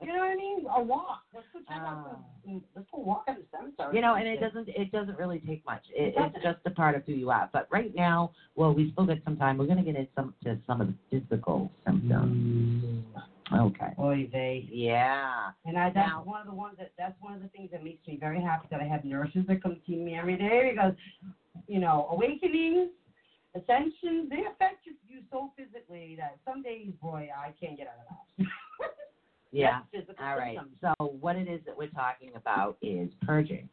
You 0.00 0.08
know 0.08 0.18
what 0.18 0.30
I 0.30 0.34
mean? 0.34 0.66
A 0.74 0.82
walk. 0.82 1.22
Let's 1.34 1.46
go 1.52 1.60
check 1.60 1.78
out 1.80 2.24
the. 2.44 2.60
Let's 2.74 2.88
go 2.92 3.02
walk 3.02 3.24
at 3.28 3.36
the 3.36 3.44
cemetery. 3.50 3.94
You 3.96 4.02
know, 4.02 4.14
and 4.14 4.26
it 4.26 4.40
doesn't 4.40 4.68
it 4.68 4.90
doesn't 4.92 5.18
really 5.18 5.40
take 5.40 5.64
much. 5.64 5.82
It, 5.94 6.14
doesn't. 6.14 6.36
it's 6.36 6.44
just 6.44 6.58
a 6.66 6.70
part 6.70 6.94
of 6.94 7.04
who 7.04 7.12
you 7.12 7.30
are. 7.30 7.48
But 7.52 7.68
right 7.70 7.94
now, 7.94 8.32
well, 8.54 8.72
we 8.74 8.92
still 8.92 9.06
got 9.06 9.18
some 9.24 9.36
time. 9.36 9.58
We're 9.58 9.66
gonna 9.66 9.82
get 9.82 9.96
into 9.96 10.10
some 10.14 10.34
to 10.44 10.58
some 10.66 10.80
of 10.80 10.88
the 10.88 10.94
physical 11.10 11.70
symptoms. 11.84 12.84
Mm. 12.84 13.22
Okay. 13.52 13.92
Oy 14.00 14.28
vey. 14.30 14.68
Yeah. 14.72 15.50
And 15.64 15.78
I, 15.78 15.90
that's 15.90 16.08
Now- 16.08 16.22
one 16.24 16.40
of 16.40 16.46
the 16.48 16.54
ones 16.54 16.76
that 16.78 16.92
that's 16.98 17.14
one 17.20 17.34
of 17.34 17.42
the 17.42 17.48
things 17.48 17.70
that 17.70 17.84
makes 17.84 18.06
me 18.06 18.16
very 18.18 18.40
happy 18.40 18.66
that 18.70 18.80
I 18.80 18.84
have 18.84 19.04
nurses 19.04 19.44
that 19.46 19.62
come 19.62 19.76
see 19.86 19.96
me 19.96 20.16
every 20.16 20.36
day 20.36 20.72
because, 20.72 20.94
you 21.68 21.78
know, 21.78 22.08
awakenings, 22.10 22.90
ascensions, 23.54 24.28
they 24.30 24.42
affect 24.50 24.84
you, 24.84 24.94
you 25.08 25.20
so 25.30 25.52
physically 25.56 26.16
that 26.18 26.38
some 26.44 26.62
days, 26.62 26.90
boy, 27.00 27.28
I 27.36 27.52
can't 27.60 27.76
get 27.76 27.86
out 27.86 27.94
of 28.00 28.26
the 28.38 28.44
house. 28.44 28.52
Yeah. 29.56 29.80
Physical 29.90 30.14
All 30.24 30.36
right. 30.36 30.56
symptoms. 30.56 30.76
So 30.98 31.06
what 31.20 31.36
it 31.36 31.48
is 31.48 31.60
that 31.66 31.76
we're 31.76 31.88
talking 31.88 32.32
about 32.34 32.76
is 32.82 33.08
purging. 33.22 33.68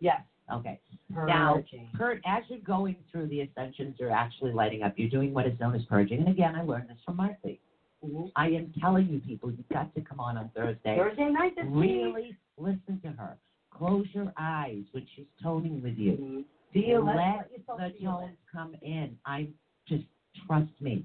Yes. 0.00 0.20
Okay. 0.52 0.80
Now, 1.10 1.54
Purging. 1.56 1.88
pur- 1.94 2.20
as 2.26 2.42
you're 2.48 2.58
going 2.60 2.96
through 3.12 3.26
the 3.28 3.42
ascensions, 3.42 3.96
you're 3.98 4.10
actually 4.10 4.52
lighting 4.52 4.82
up. 4.82 4.94
You're 4.96 5.10
doing 5.10 5.34
what 5.34 5.46
is 5.46 5.58
known 5.60 5.74
as 5.74 5.84
purging. 5.84 6.20
And 6.20 6.28
again, 6.28 6.54
I 6.54 6.62
learned 6.62 6.88
this 6.88 6.96
from 7.04 7.16
Marcy. 7.16 7.60
Mhm. 8.04 8.30
I 8.36 8.48
am 8.50 8.72
telling 8.80 9.08
you, 9.08 9.20
people, 9.20 9.50
you've 9.50 9.68
got 9.68 9.94
to 9.94 10.00
come 10.00 10.20
on 10.20 10.36
on 10.38 10.48
Thursday. 10.50 10.96
Thursday 10.96 11.28
night 11.30 11.54
this 11.56 11.66
week. 11.66 11.90
Really 12.04 12.36
listen 12.56 13.00
to 13.02 13.08
her. 13.12 13.36
Close 13.70 14.06
your 14.14 14.32
eyes 14.36 14.84
when 14.92 15.06
she's 15.14 15.26
toning 15.42 15.82
with 15.82 15.98
you. 15.98 16.12
Mhm. 16.16 16.44
Feel 16.72 17.04
Let- 17.04 17.16
let 17.16 17.50
the 17.92 18.04
tones 18.04 18.36
come 18.50 18.74
in. 18.82 19.18
I 19.26 19.48
just 19.86 20.04
trust 20.46 20.70
me. 20.80 21.04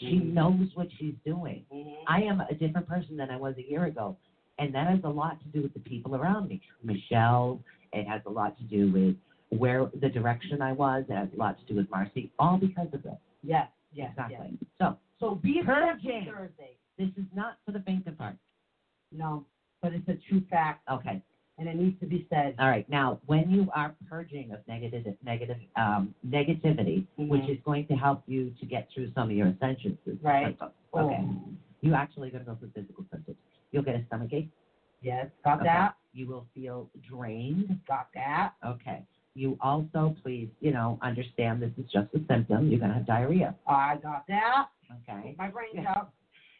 She 0.00 0.18
knows 0.18 0.68
what 0.74 0.88
she's 0.98 1.14
doing. 1.24 1.64
Mhm. 1.72 1.94
I 2.06 2.22
am 2.22 2.40
a 2.40 2.54
different 2.54 2.86
person 2.88 3.16
than 3.16 3.30
I 3.30 3.36
was 3.36 3.56
a 3.58 3.62
year 3.70 3.84
ago. 3.84 4.16
And 4.58 4.74
that 4.74 4.86
has 4.88 5.00
a 5.04 5.08
lot 5.08 5.40
to 5.40 5.48
do 5.48 5.62
with 5.62 5.72
the 5.74 5.80
people 5.80 6.16
around 6.16 6.48
me. 6.48 6.60
Michelle, 6.82 7.62
it 7.92 8.06
has 8.06 8.20
a 8.26 8.30
lot 8.30 8.56
to 8.58 8.64
do 8.64 8.90
with 8.92 9.16
where 9.58 9.86
the 10.00 10.08
direction 10.08 10.60
I 10.62 10.72
was. 10.72 11.04
It 11.08 11.14
has 11.14 11.28
a 11.32 11.36
lot 11.36 11.58
to 11.58 11.64
do 11.66 11.74
with 11.76 11.90
Marcy, 11.90 12.30
all 12.38 12.58
because 12.58 12.92
of 12.92 13.02
this. 13.02 13.18
Yes. 13.42 13.68
Yes. 13.92 14.10
Exactly. 14.10 14.58
Yes. 14.60 14.70
So 14.78 14.98
So 15.18 15.34
be 15.36 15.62
purging 15.64 16.26
Thursday. 16.26 16.76
this 16.98 17.10
is 17.16 17.26
not 17.34 17.56
for 17.64 17.72
the 17.72 17.80
faint 17.80 18.06
of 18.06 18.16
heart. 18.18 18.36
No, 19.12 19.44
but 19.82 19.92
it's 19.92 20.08
a 20.08 20.14
true 20.28 20.40
fact, 20.50 20.88
Okay. 20.88 21.22
And 21.60 21.68
it 21.68 21.76
needs 21.76 22.00
to 22.00 22.06
be 22.06 22.26
said. 22.30 22.54
All 22.58 22.68
right. 22.70 22.88
Now, 22.88 23.20
when 23.26 23.50
you 23.50 23.68
are 23.74 23.94
purging 24.08 24.50
of 24.52 24.60
negative, 24.66 25.04
negative, 25.22 25.58
um, 25.76 26.14
negativity, 26.26 27.04
which 27.18 27.42
Mhm. 27.42 27.50
is 27.50 27.58
going 27.64 27.86
to 27.88 27.94
help 27.94 28.22
you 28.26 28.50
to 28.58 28.66
get 28.66 28.88
through 28.90 29.12
some 29.12 29.30
of 29.30 29.36
your 29.36 29.48
ascensions, 29.48 29.98
Right. 30.22 30.46
symptoms, 30.46 30.72
Oh. 30.94 31.06
Okay. 31.06 31.24
You 31.82 31.94
actually 31.94 32.30
going 32.30 32.44
to 32.44 32.50
go 32.50 32.56
through 32.56 32.70
physical 32.70 33.04
symptoms. 33.10 33.36
You'll 33.72 33.82
get 33.82 33.94
a 33.94 34.04
stomach 34.06 34.32
ache. 34.32 34.50
Yes. 35.02 35.30
Got 35.44 35.58
Okay. 35.60 35.64
that. 35.64 35.94
You 36.12 36.26
will 36.26 36.46
feel 36.54 36.90
drained. 37.02 37.78
Got 37.86 38.08
that. 38.14 38.54
Okay. 38.64 39.04
You 39.34 39.56
also, 39.60 40.16
please, 40.22 40.50
you 40.60 40.72
know, 40.72 40.98
understand 41.02 41.62
this 41.62 41.72
is 41.78 41.88
just 41.90 42.12
a 42.14 42.24
symptom. 42.26 42.68
You're 42.68 42.80
going 42.80 42.90
to 42.90 42.96
have 42.96 43.06
diarrhea. 43.06 43.54
I 43.66 43.96
got 43.98 44.26
that. 44.26 44.68
Okay. 45.08 45.34
My 45.38 45.48
brain's 45.48 45.74
Yeah. 45.74 45.90
out. 45.90 46.12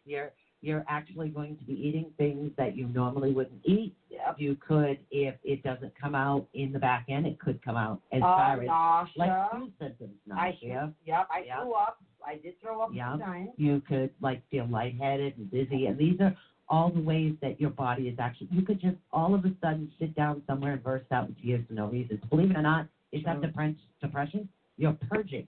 You're 0.04 0.32
you're 0.62 0.84
actually 0.88 1.28
going 1.28 1.56
to 1.56 1.64
be 1.64 1.72
eating 1.72 2.06
things 2.18 2.50
that 2.56 2.76
you 2.76 2.86
normally 2.88 3.32
wouldn't 3.32 3.60
eat. 3.64 3.94
Yep. 4.10 4.36
You 4.38 4.56
could, 4.56 4.98
if 5.10 5.34
it 5.42 5.62
doesn't 5.62 5.92
come 6.00 6.14
out 6.14 6.46
in 6.52 6.72
the 6.72 6.78
back 6.78 7.06
end, 7.08 7.26
it 7.26 7.38
could 7.38 7.62
come 7.64 7.76
out 7.76 8.00
as 8.12 8.20
Uh, 8.22 8.26
far 8.26 8.60
as 8.60 8.66
nausea. 8.66 9.12
like 9.16 9.50
food 9.52 9.72
symptoms, 9.78 10.14
I 10.30 10.50
nausea. 10.50 10.94
Yep. 11.06 11.26
I 11.30 11.38
Yeah. 11.46 11.62
threw 11.62 11.72
up. 11.72 11.98
I 12.26 12.36
did 12.36 12.60
throw 12.60 12.82
up 12.82 12.92
Yeah. 12.92 13.46
You 13.56 13.80
could 13.80 14.10
like 14.20 14.46
feel 14.50 14.66
lightheaded 14.66 15.38
and 15.38 15.50
dizzy, 15.50 15.86
and 15.86 15.96
these 15.96 16.20
are 16.20 16.36
all 16.68 16.90
the 16.90 17.00
ways 17.00 17.34
that 17.40 17.58
your 17.60 17.70
body 17.70 18.08
is 18.08 18.18
actually. 18.18 18.48
You 18.52 18.62
could 18.62 18.78
just 18.80 18.98
all 19.12 19.34
of 19.34 19.44
a 19.46 19.54
sudden 19.62 19.90
sit 19.98 20.14
down 20.14 20.42
somewhere 20.46 20.74
and 20.74 20.82
burst 20.82 21.10
out 21.10 21.28
in 21.28 21.34
tears 21.36 21.66
for 21.66 21.72
no 21.72 21.86
reason. 21.88 22.20
Believe 22.28 22.50
it 22.50 22.56
or 22.58 22.62
not, 22.62 22.86
is 23.12 23.24
that 23.24 23.40
depression? 23.40 23.78
Depression? 24.02 24.48
You're 24.76 24.92
purging. 24.92 25.46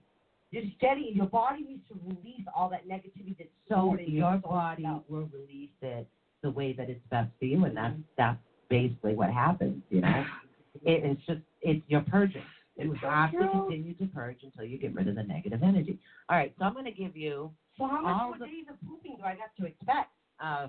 You're 0.53 0.65
getting 0.81 1.13
your 1.15 1.27
body 1.27 1.63
needs 1.65 1.83
to 1.89 1.99
release 2.07 2.47
all 2.55 2.69
that 2.71 2.87
negativity 2.87 3.37
that's 3.39 3.49
So 3.69 3.97
in 3.99 4.13
your 4.13 4.37
body 4.37 4.83
itself. 4.83 5.03
will 5.09 5.29
release 5.33 5.71
it 5.81 6.07
the 6.43 6.51
way 6.51 6.75
that 6.75 6.91
it's 6.91 7.01
best 7.11 7.31
for 7.39 7.47
you, 7.47 7.65
and 7.65 7.77
that's 7.77 7.95
Mhm. 7.97 8.05
that's 8.17 8.39
basically 8.69 9.15
what 9.15 9.31
happens. 9.31 9.83
You 9.91 10.03
know, 10.03 10.25
it, 10.85 11.05
it's 11.05 11.25
just 11.27 11.41
it's 11.63 11.83
you're 11.89 12.03
purging. 12.03 12.43
You 12.77 12.93
have 12.95 13.31
to 13.33 13.49
continue 13.49 13.95
to 13.95 14.07
purge 14.09 14.43
until 14.43 14.65
you 14.65 14.79
get 14.79 14.95
rid 14.95 15.09
of 15.09 15.15
the 15.15 15.23
negative 15.23 15.63
energy. 15.63 15.99
All 16.29 16.37
right, 16.37 16.55
so 16.59 16.65
I'm 16.65 16.73
going 16.73 16.85
to 16.87 16.91
give 16.93 17.17
you. 17.17 17.51
So 17.79 17.87
how 17.87 18.01
much 18.03 18.23
more 18.29 18.39
the- 18.39 18.47
days 18.47 18.65
of 18.71 18.81
pooping 18.87 19.17
do 19.17 19.23
I 19.25 19.35
got 19.35 19.55
to 19.59 19.67
expect? 19.67 20.11
Uh, 20.41 20.69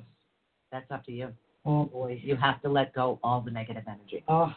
that's 0.71 0.89
up 0.91 1.05
to 1.05 1.11
you. 1.11 1.33
Oh 1.65 1.85
boy. 1.85 2.19
You 2.23 2.35
have 2.37 2.61
to 2.61 2.69
let 2.69 2.93
go 2.93 3.19
all 3.23 3.41
the 3.41 3.51
negative 3.51 3.83
energy. 3.87 4.23
Oh. 4.29 4.53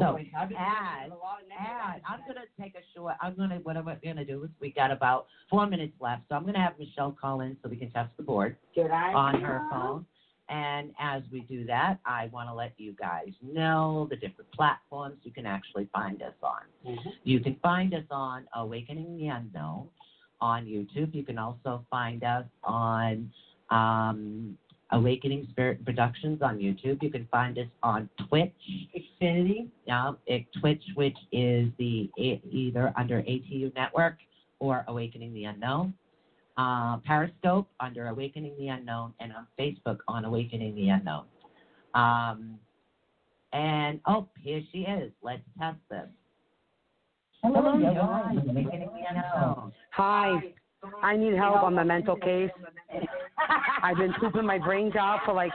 So, 0.00 0.12
boy, 0.12 0.30
I've 0.36 0.48
been 0.48 0.56
add- 0.58 0.94
dealing 1.04 1.10
with 1.10 1.20
a 1.20 1.22
lot 1.22 1.42
of 1.42 1.48
negative 1.48 1.70
And 1.70 1.90
energy. 1.92 2.04
I'm 2.08 2.20
gonna 2.26 2.46
take 2.58 2.74
a 2.74 2.82
short. 2.94 3.14
I'm 3.20 3.34
gonna 3.34 3.56
what 3.62 3.76
I'm 3.76 3.84
gonna 3.84 4.24
do 4.24 4.42
is 4.44 4.50
we 4.60 4.70
got 4.72 4.90
about 4.90 5.26
four 5.50 5.66
minutes 5.66 5.92
left, 6.00 6.22
so 6.28 6.36
I'm 6.36 6.46
gonna 6.46 6.60
have 6.62 6.78
Michelle 6.78 7.12
call 7.12 7.42
in 7.42 7.56
so 7.62 7.68
we 7.68 7.76
can 7.76 7.90
test 7.90 8.10
the 8.16 8.22
board 8.22 8.56
on 9.14 9.40
her 9.42 9.66
phone. 9.70 10.06
And 10.48 10.92
as 10.98 11.22
we 11.30 11.42
do 11.42 11.64
that, 11.66 11.98
I 12.04 12.26
want 12.32 12.48
to 12.48 12.54
let 12.54 12.72
you 12.76 12.92
guys 12.92 13.28
know 13.40 14.08
the 14.10 14.16
different 14.16 14.50
platforms 14.50 15.18
you 15.22 15.30
can 15.30 15.46
actually 15.46 15.84
find 15.92 16.22
us 16.22 16.34
on. 16.42 16.62
Mhm. 16.84 17.12
You 17.22 17.38
can 17.40 17.54
find 17.56 17.94
us 17.94 18.04
on 18.10 18.48
Awakening 18.54 19.16
the 19.16 19.28
Unknown 19.28 19.88
on 20.40 20.66
YouTube. 20.66 21.14
You 21.14 21.22
can 21.22 21.38
also 21.38 21.84
find 21.90 22.24
us 22.24 22.46
on 22.64 23.30
um, 23.70 24.58
Awakening 24.92 25.46
Spirit 25.50 25.84
Productions 25.84 26.42
on 26.42 26.58
YouTube. 26.58 27.02
You 27.02 27.10
can 27.10 27.26
find 27.30 27.56
us 27.58 27.66
on 27.82 28.08
Twitch. 28.28 28.52
Xfinity. 28.96 29.68
Yeah, 29.86 30.12
it, 30.26 30.46
Twitch, 30.60 30.82
which 30.94 31.16
is 31.32 31.68
the 31.78 32.10
either 32.18 32.92
under 32.96 33.22
ATU 33.22 33.74
Network 33.74 34.16
or 34.58 34.84
Awakening 34.88 35.32
the 35.32 35.44
Unknown. 35.44 35.94
Uh, 36.56 36.98
Periscope 36.98 37.68
under 37.78 38.08
Awakening 38.08 38.54
the 38.58 38.68
Unknown, 38.68 39.14
and 39.20 39.32
on 39.32 39.46
Facebook 39.58 39.98
on 40.08 40.24
Awakening 40.24 40.74
the 40.74 40.88
Unknown. 40.88 41.24
Um, 41.94 42.58
and 43.52 44.00
oh, 44.06 44.28
here 44.42 44.60
she 44.72 44.80
is. 44.80 45.12
Let's 45.22 45.42
test 45.58 45.78
this. 45.88 46.08
Hello, 47.42 47.78
you're 47.78 47.98
on 48.00 48.36
Awakening 48.36 48.70
the 48.70 49.02
Unknown. 49.08 49.72
Hi, 49.92 50.38
I 51.02 51.16
need 51.16 51.34
help 51.34 51.62
on 51.62 51.74
my 51.74 51.84
mental 51.84 52.16
case. 52.16 52.50
I've 53.82 53.96
been 53.96 54.12
pooping 54.20 54.46
my 54.46 54.58
brains 54.58 54.94
out 54.96 55.20
for 55.24 55.32
like. 55.32 55.52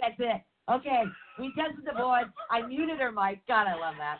That's 0.00 0.14
it. 0.18 0.42
Okay, 0.70 1.04
we 1.38 1.52
tested 1.56 1.84
the 1.86 1.92
board. 1.92 2.24
I 2.50 2.66
muted 2.66 2.98
her 2.98 3.12
mic. 3.12 3.46
God, 3.46 3.66
I 3.66 3.74
love 3.74 3.94
that. 3.98 4.18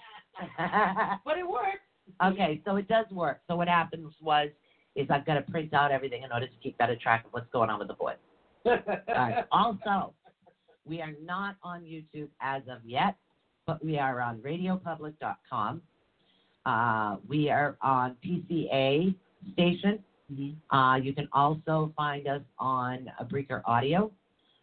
But 1.25 1.39
it 1.39 1.49
worked. 1.49 1.83
Okay, 2.25 2.61
so 2.65 2.77
it 2.77 2.87
does 2.89 3.07
work. 3.11 3.41
So 3.49 3.57
what 3.57 3.69
happens 3.69 4.13
was 4.21 4.49
is 4.95 5.09
I've 5.11 5.27
got 5.27 5.35
to 5.35 5.43
print 5.43 5.75
out 5.75 5.91
everything 5.91 6.23
in 6.23 6.33
order 6.33 6.47
to 6.47 6.53
keep 6.63 6.79
better 6.79 6.97
track 6.97 7.25
of 7.27 7.33
what's 7.33 7.51
going 7.53 7.69
on 7.69 7.79
with 7.79 7.89
the 7.89 7.95
board. 7.95 8.17
All 8.67 8.79
right. 9.09 9.45
Also, 9.51 10.13
we 10.85 11.01
are 11.03 11.13
not 11.23 11.57
on 11.63 11.83
YouTube 11.83 12.29
as 12.41 12.63
of 12.71 12.79
yet, 12.85 13.17
but 13.67 13.85
we 13.85 13.99
are 13.99 14.21
on 14.21 14.39
RadioPublic.com. 14.39 15.83
Uh, 16.65 17.17
we 17.29 17.51
are 17.51 17.77
on 17.83 18.17
PCA 18.25 19.15
station. 19.53 20.03
Uh, 20.71 20.97
you 21.01 21.13
can 21.13 21.29
also 21.33 21.93
find 21.97 22.27
us 22.27 22.43
on 22.59 23.11
a 23.19 23.25
Breaker 23.25 23.63
Audio. 23.65 24.11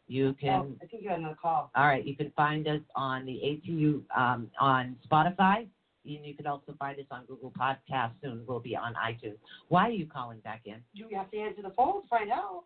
You 0.07 0.35
can 0.39 0.49
Oh, 0.49 0.75
I 0.81 0.85
think 0.87 1.03
you 1.03 1.09
got 1.09 1.19
another 1.19 1.37
call. 1.41 1.71
all 1.75 1.87
right, 1.87 2.05
you 2.05 2.15
can 2.15 2.31
find 2.35 2.67
us 2.67 2.81
on 2.95 3.25
the 3.25 3.39
ATU 3.43 4.01
um, 4.15 4.49
on 4.59 4.97
Spotify, 5.09 5.65
and 6.05 6.25
you 6.25 6.35
can 6.35 6.45
also 6.45 6.75
find 6.77 6.99
us 6.99 7.05
on 7.09 7.23
Google 7.25 7.51
Podcasts. 7.57 8.11
Soon 8.21 8.43
we'll 8.45 8.59
be 8.59 8.75
on 8.75 8.93
iTunes. 8.95 9.37
Why 9.69 9.87
are 9.87 9.91
you 9.91 10.05
calling 10.05 10.39
back 10.39 10.63
in? 10.65 10.75
Do 10.95 11.07
You 11.09 11.17
have 11.17 11.31
to 11.31 11.37
answer 11.37 11.61
the 11.61 11.69
phone 11.69 12.01
to 12.01 12.07
find 12.09 12.31
out. 12.31 12.63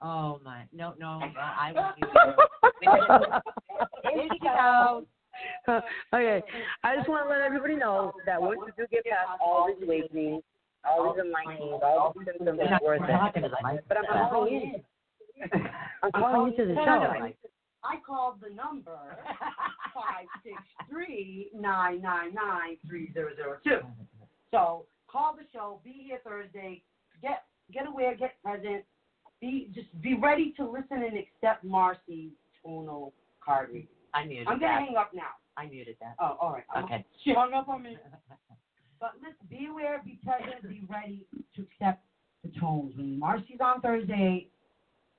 Oh 0.00 0.40
my, 0.44 0.62
no, 0.72 0.94
no, 0.98 1.20
I 1.36 1.72
want 1.72 1.96
you. 1.98 2.06
To, 2.06 3.42
here 4.12 4.28
she 4.32 4.38
goes. 4.38 5.04
okay, 6.14 6.42
I 6.82 6.96
just 6.96 7.08
want 7.08 7.26
to 7.26 7.30
let 7.30 7.42
everybody 7.42 7.76
know 7.76 8.12
that 8.24 8.40
once 8.40 8.60
you 8.66 8.72
do 8.76 8.88
get 8.90 9.04
past 9.04 9.38
all 9.44 9.68
these 9.68 9.82
awakenings, 9.86 10.42
all 10.84 11.14
these 11.14 11.24
enlightenings, 11.24 11.80
all 11.82 12.14
these 12.16 12.26
symptoms, 12.26 12.60
it's 12.62 12.84
worth 12.84 13.02
it. 13.02 13.12
talking 13.12 13.42
to 13.42 13.48
the 13.48 13.56
mic. 13.62 13.80
But 13.88 13.98
I'm 13.98 14.28
calling 14.28 14.52
you. 14.52 14.80
I'm 16.02 16.12
calling 16.12 16.52
you 16.52 16.56
to 16.64 16.66
the 16.66 16.74
show. 16.74 17.30
I 17.84 17.96
called 18.04 18.36
the 18.42 18.54
number 18.54 18.98
five 19.94 20.26
six 20.42 20.56
three 20.90 21.50
nine 21.54 22.02
nine 22.02 22.34
nine 22.34 22.76
three 22.86 23.12
zero 23.12 23.30
zero 23.36 23.58
two. 23.64 23.78
So 24.50 24.86
call 25.10 25.36
the 25.36 25.44
show. 25.52 25.80
Be 25.84 26.04
here 26.06 26.20
Thursday. 26.24 26.82
Get 27.22 27.44
get 27.72 27.86
aware. 27.86 28.16
Get 28.16 28.34
present. 28.42 28.84
Be 29.40 29.70
just 29.74 29.86
be 30.02 30.14
ready 30.14 30.52
to 30.56 30.68
listen 30.68 31.02
and 31.04 31.16
accept 31.16 31.64
Marcy's 31.64 32.32
tonal 32.64 33.12
card 33.44 33.68
reading. 33.68 33.88
I 34.12 34.24
muted 34.24 34.48
I'm 34.48 34.58
gonna 34.58 34.72
that. 34.72 34.80
hang 34.86 34.96
up 34.96 35.10
now. 35.14 35.38
I 35.56 35.66
muted 35.66 35.96
that. 36.00 36.16
Oh, 36.20 36.36
all 36.40 36.52
right. 36.52 36.84
Okay. 36.84 37.04
She 37.24 37.34
hung 37.34 37.52
up 37.52 37.68
on 37.68 37.82
me. 37.82 37.96
But 39.00 39.12
listen, 39.20 39.46
be 39.48 39.66
aware, 39.70 40.02
be 40.04 40.18
present, 40.24 40.62
be 40.68 40.82
ready 40.88 41.24
to 41.56 41.62
accept 41.62 42.04
the 42.44 42.50
tones. 42.58 42.96
When 42.96 43.18
Marcy's 43.18 43.60
on 43.60 43.80
Thursday, 43.80 44.48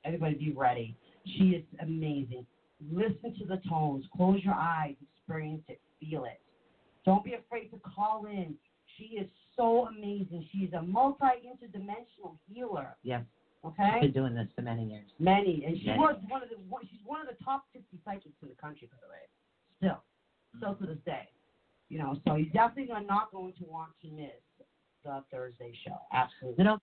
everybody 0.04 0.36
be 0.36 0.52
ready. 0.52 0.96
She 1.26 1.50
is 1.50 1.64
amazing. 1.82 2.46
Listen 2.92 3.36
to 3.40 3.46
the 3.46 3.62
tones. 3.70 4.06
Close 4.16 4.42
your 4.44 4.54
eyes. 4.54 4.96
Experience 5.18 5.64
it. 5.68 5.80
Feel 6.00 6.26
it. 6.26 6.40
Don't 7.06 7.24
be 7.24 7.34
afraid 7.34 7.70
to 7.72 7.80
call 7.80 8.26
in. 8.26 8.56
She 8.98 9.16
is 9.16 9.28
so 9.56 9.88
amazing. 9.88 10.48
She's 10.52 10.72
a 10.74 10.82
multi-interdimensional 10.82 12.36
healer. 12.48 12.96
Yes. 13.04 13.24
Okay. 13.66 13.84
She's 13.96 14.12
Been 14.14 14.24
doing 14.24 14.36
this 14.36 14.48
for 14.56 14.62
many 14.62 14.86
years. 14.86 15.06
Many, 15.20 15.64
and 15.66 15.78
she 15.78 15.88
Many. 15.88 16.00
was 16.00 16.16
one 16.30 16.42
of 16.44 16.50
the 16.50 16.56
she's 16.90 17.00
one 17.06 17.20
of 17.22 17.28
the 17.28 17.44
top 17.44 17.66
50 17.74 17.86
psychics 18.06 18.36
in 18.42 18.48
the 18.48 18.56
country, 18.56 18.90
by 18.92 18.98
the 19.04 19.10
way. 19.12 19.28
Still, 19.78 20.04
still 20.58 20.76
to 20.76 20.86
this 20.94 21.04
day, 21.06 21.28
you 21.90 21.98
know. 22.00 22.20
So 22.26 22.36
you're 22.36 22.50
definitely 22.54 22.94
are 22.94 23.04
not 23.04 23.32
going 23.32 23.54
to 23.54 23.64
want 23.66 23.92
to 24.04 24.10
miss 24.12 24.30
the 25.04 25.24
Thursday 25.32 25.74
show. 25.86 25.98
Absolutely. 26.14 26.56
You 26.60 26.64
know, 26.66 26.78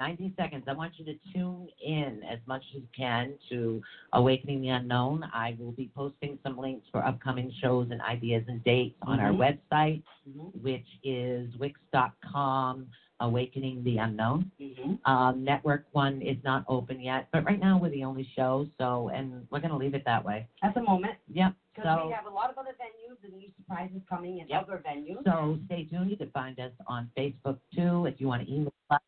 90 0.00 0.32
seconds. 0.36 0.64
I 0.68 0.74
want 0.74 0.92
you 0.96 1.04
to 1.06 1.14
tune 1.32 1.68
in 1.84 2.22
as 2.30 2.38
much 2.46 2.62
as 2.70 2.82
you 2.82 2.88
can 2.96 3.34
to 3.48 3.82
Awakening 4.12 4.60
the 4.60 4.68
Unknown. 4.68 5.24
I 5.34 5.56
will 5.58 5.72
be 5.72 5.90
posting 5.94 6.38
some 6.44 6.56
links 6.56 6.86
for 6.92 7.04
upcoming 7.04 7.52
shows 7.60 7.88
and 7.90 8.00
ideas 8.02 8.44
and 8.46 8.62
dates 8.62 8.94
on 9.02 9.18
our 9.18 9.32
Mhm. 9.32 9.58
website, 9.72 10.02
Mhm. 10.28 10.62
which 10.62 10.86
is 11.02 11.52
wix.com, 11.56 12.88
Awakening 13.20 13.82
the 13.84 13.98
Unknown. 13.98 14.50
Mhm. 14.60 14.98
Um, 15.04 15.42
network 15.44 15.86
one 15.92 16.22
is 16.22 16.36
not 16.44 16.64
open 16.68 17.00
yet, 17.00 17.28
but 17.32 17.44
right 17.44 17.58
now 17.58 17.76
we're 17.78 17.90
the 17.90 18.04
only 18.04 18.24
show, 18.36 18.66
so, 18.78 19.08
and 19.08 19.46
we're 19.50 19.58
going 19.60 19.70
to 19.72 19.76
leave 19.76 19.94
it 19.94 20.04
that 20.04 20.24
way. 20.24 20.46
At 20.62 20.74
the 20.74 20.82
moment, 20.82 21.14
Yep. 21.32 21.52
because 21.74 21.98
So, 21.98 22.06
we 22.06 22.12
have 22.12 22.26
a 22.26 22.30
lot 22.30 22.50
of 22.50 22.58
other 22.58 22.76
venues 22.80 23.16
and 23.24 23.32
new 23.34 23.48
surprises 23.56 24.00
coming 24.08 24.38
in 24.38 24.46
Yep. 24.48 24.62
other 24.68 24.78
venues. 24.86 25.24
so 25.24 25.58
stay 25.66 25.84
tuned. 25.84 26.10
You 26.10 26.16
can 26.16 26.30
find 26.30 26.58
us 26.60 26.72
on 26.86 27.10
Facebook 27.16 27.58
too. 27.74 28.06
If 28.06 28.20
you 28.20 28.28
want 28.28 28.46
to 28.46 28.52
email 28.52 28.72
us, 28.90 29.00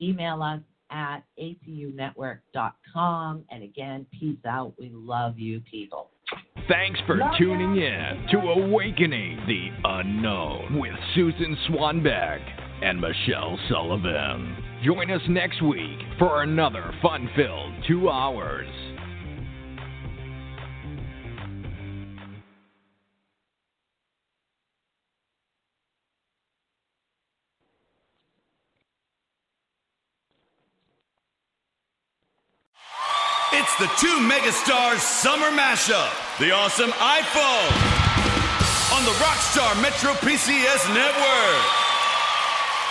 email 0.00 0.42
us 0.42 0.60
at 0.90 1.20
atunetwork.com. 1.38 3.44
And 3.50 3.62
again, 3.62 4.06
peace 4.18 4.42
out. 4.46 4.72
We 4.78 4.88
love 4.90 5.38
you 5.38 5.60
people. 5.60 6.08
Thanks 6.68 6.98
for 7.06 7.18
tuning 7.36 7.76
in 7.76 8.26
to 8.30 8.38
Awakening 8.38 9.44
the 9.46 9.70
Unknown 9.84 10.78
with 10.78 10.94
Susan 11.14 11.56
Swanbeck 11.68 12.40
and 12.82 13.00
Michelle 13.00 13.58
Sullivan. 13.68 14.56
Join 14.84 15.10
us 15.10 15.22
next 15.28 15.62
week 15.62 15.98
for 16.18 16.42
another 16.42 16.92
fun 17.00 17.30
filled 17.36 17.72
two 17.86 18.10
hours. 18.10 18.68
It's 33.54 33.76
the 33.78 33.86
two 34.00 34.18
megastars 34.26 34.98
summer 34.98 35.50
mashup. 35.56 36.10
The 36.40 36.50
awesome 36.50 36.90
iPhone 36.90 37.92
on 38.96 39.04
the 39.04 39.12
Rockstar 39.22 39.80
Metro 39.80 40.12
PCS 40.14 40.92
network. 40.92 41.91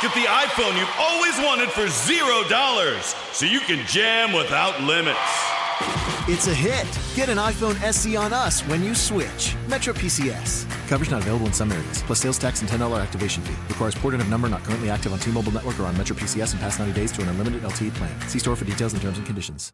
Get 0.00 0.14
the 0.14 0.28
iPhone 0.28 0.78
you've 0.78 0.94
always 0.96 1.36
wanted 1.38 1.70
for 1.70 1.88
zero 1.88 2.44
dollars 2.48 3.16
so 3.32 3.46
you 3.46 3.58
can 3.58 3.84
jam 3.88 4.32
without 4.32 4.80
limits. 4.80 5.18
It's 6.28 6.46
a 6.46 6.54
hit. 6.54 6.86
Get 7.16 7.28
an 7.28 7.38
iPhone 7.38 7.74
SE 7.82 8.14
on 8.14 8.32
us 8.32 8.60
when 8.68 8.84
you 8.84 8.94
switch. 8.94 9.56
Metro 9.66 9.92
PCS. 9.92 10.70
Coverage 10.86 11.10
not 11.10 11.22
available 11.22 11.46
in 11.46 11.52
some 11.52 11.72
areas, 11.72 12.02
plus 12.02 12.20
sales 12.20 12.38
tax 12.38 12.60
and 12.60 12.70
$10 12.70 13.02
activation 13.02 13.42
fee. 13.42 13.56
Requires 13.68 13.96
port-in 13.96 14.20
of 14.20 14.28
number 14.28 14.48
not 14.48 14.62
currently 14.62 14.88
active 14.88 15.12
on 15.12 15.18
T-Mobile 15.18 15.50
network 15.50 15.80
or 15.80 15.86
on 15.86 15.98
Metro 15.98 16.14
PCS 16.14 16.52
in 16.52 16.60
past 16.60 16.78
90 16.78 16.94
days 16.94 17.10
to 17.12 17.22
an 17.22 17.28
unlimited 17.30 17.62
LTE 17.62 17.92
plan. 17.94 18.20
See 18.28 18.38
store 18.38 18.54
for 18.54 18.66
details 18.66 18.92
and 18.92 19.02
terms 19.02 19.18
and 19.18 19.26
conditions. 19.26 19.72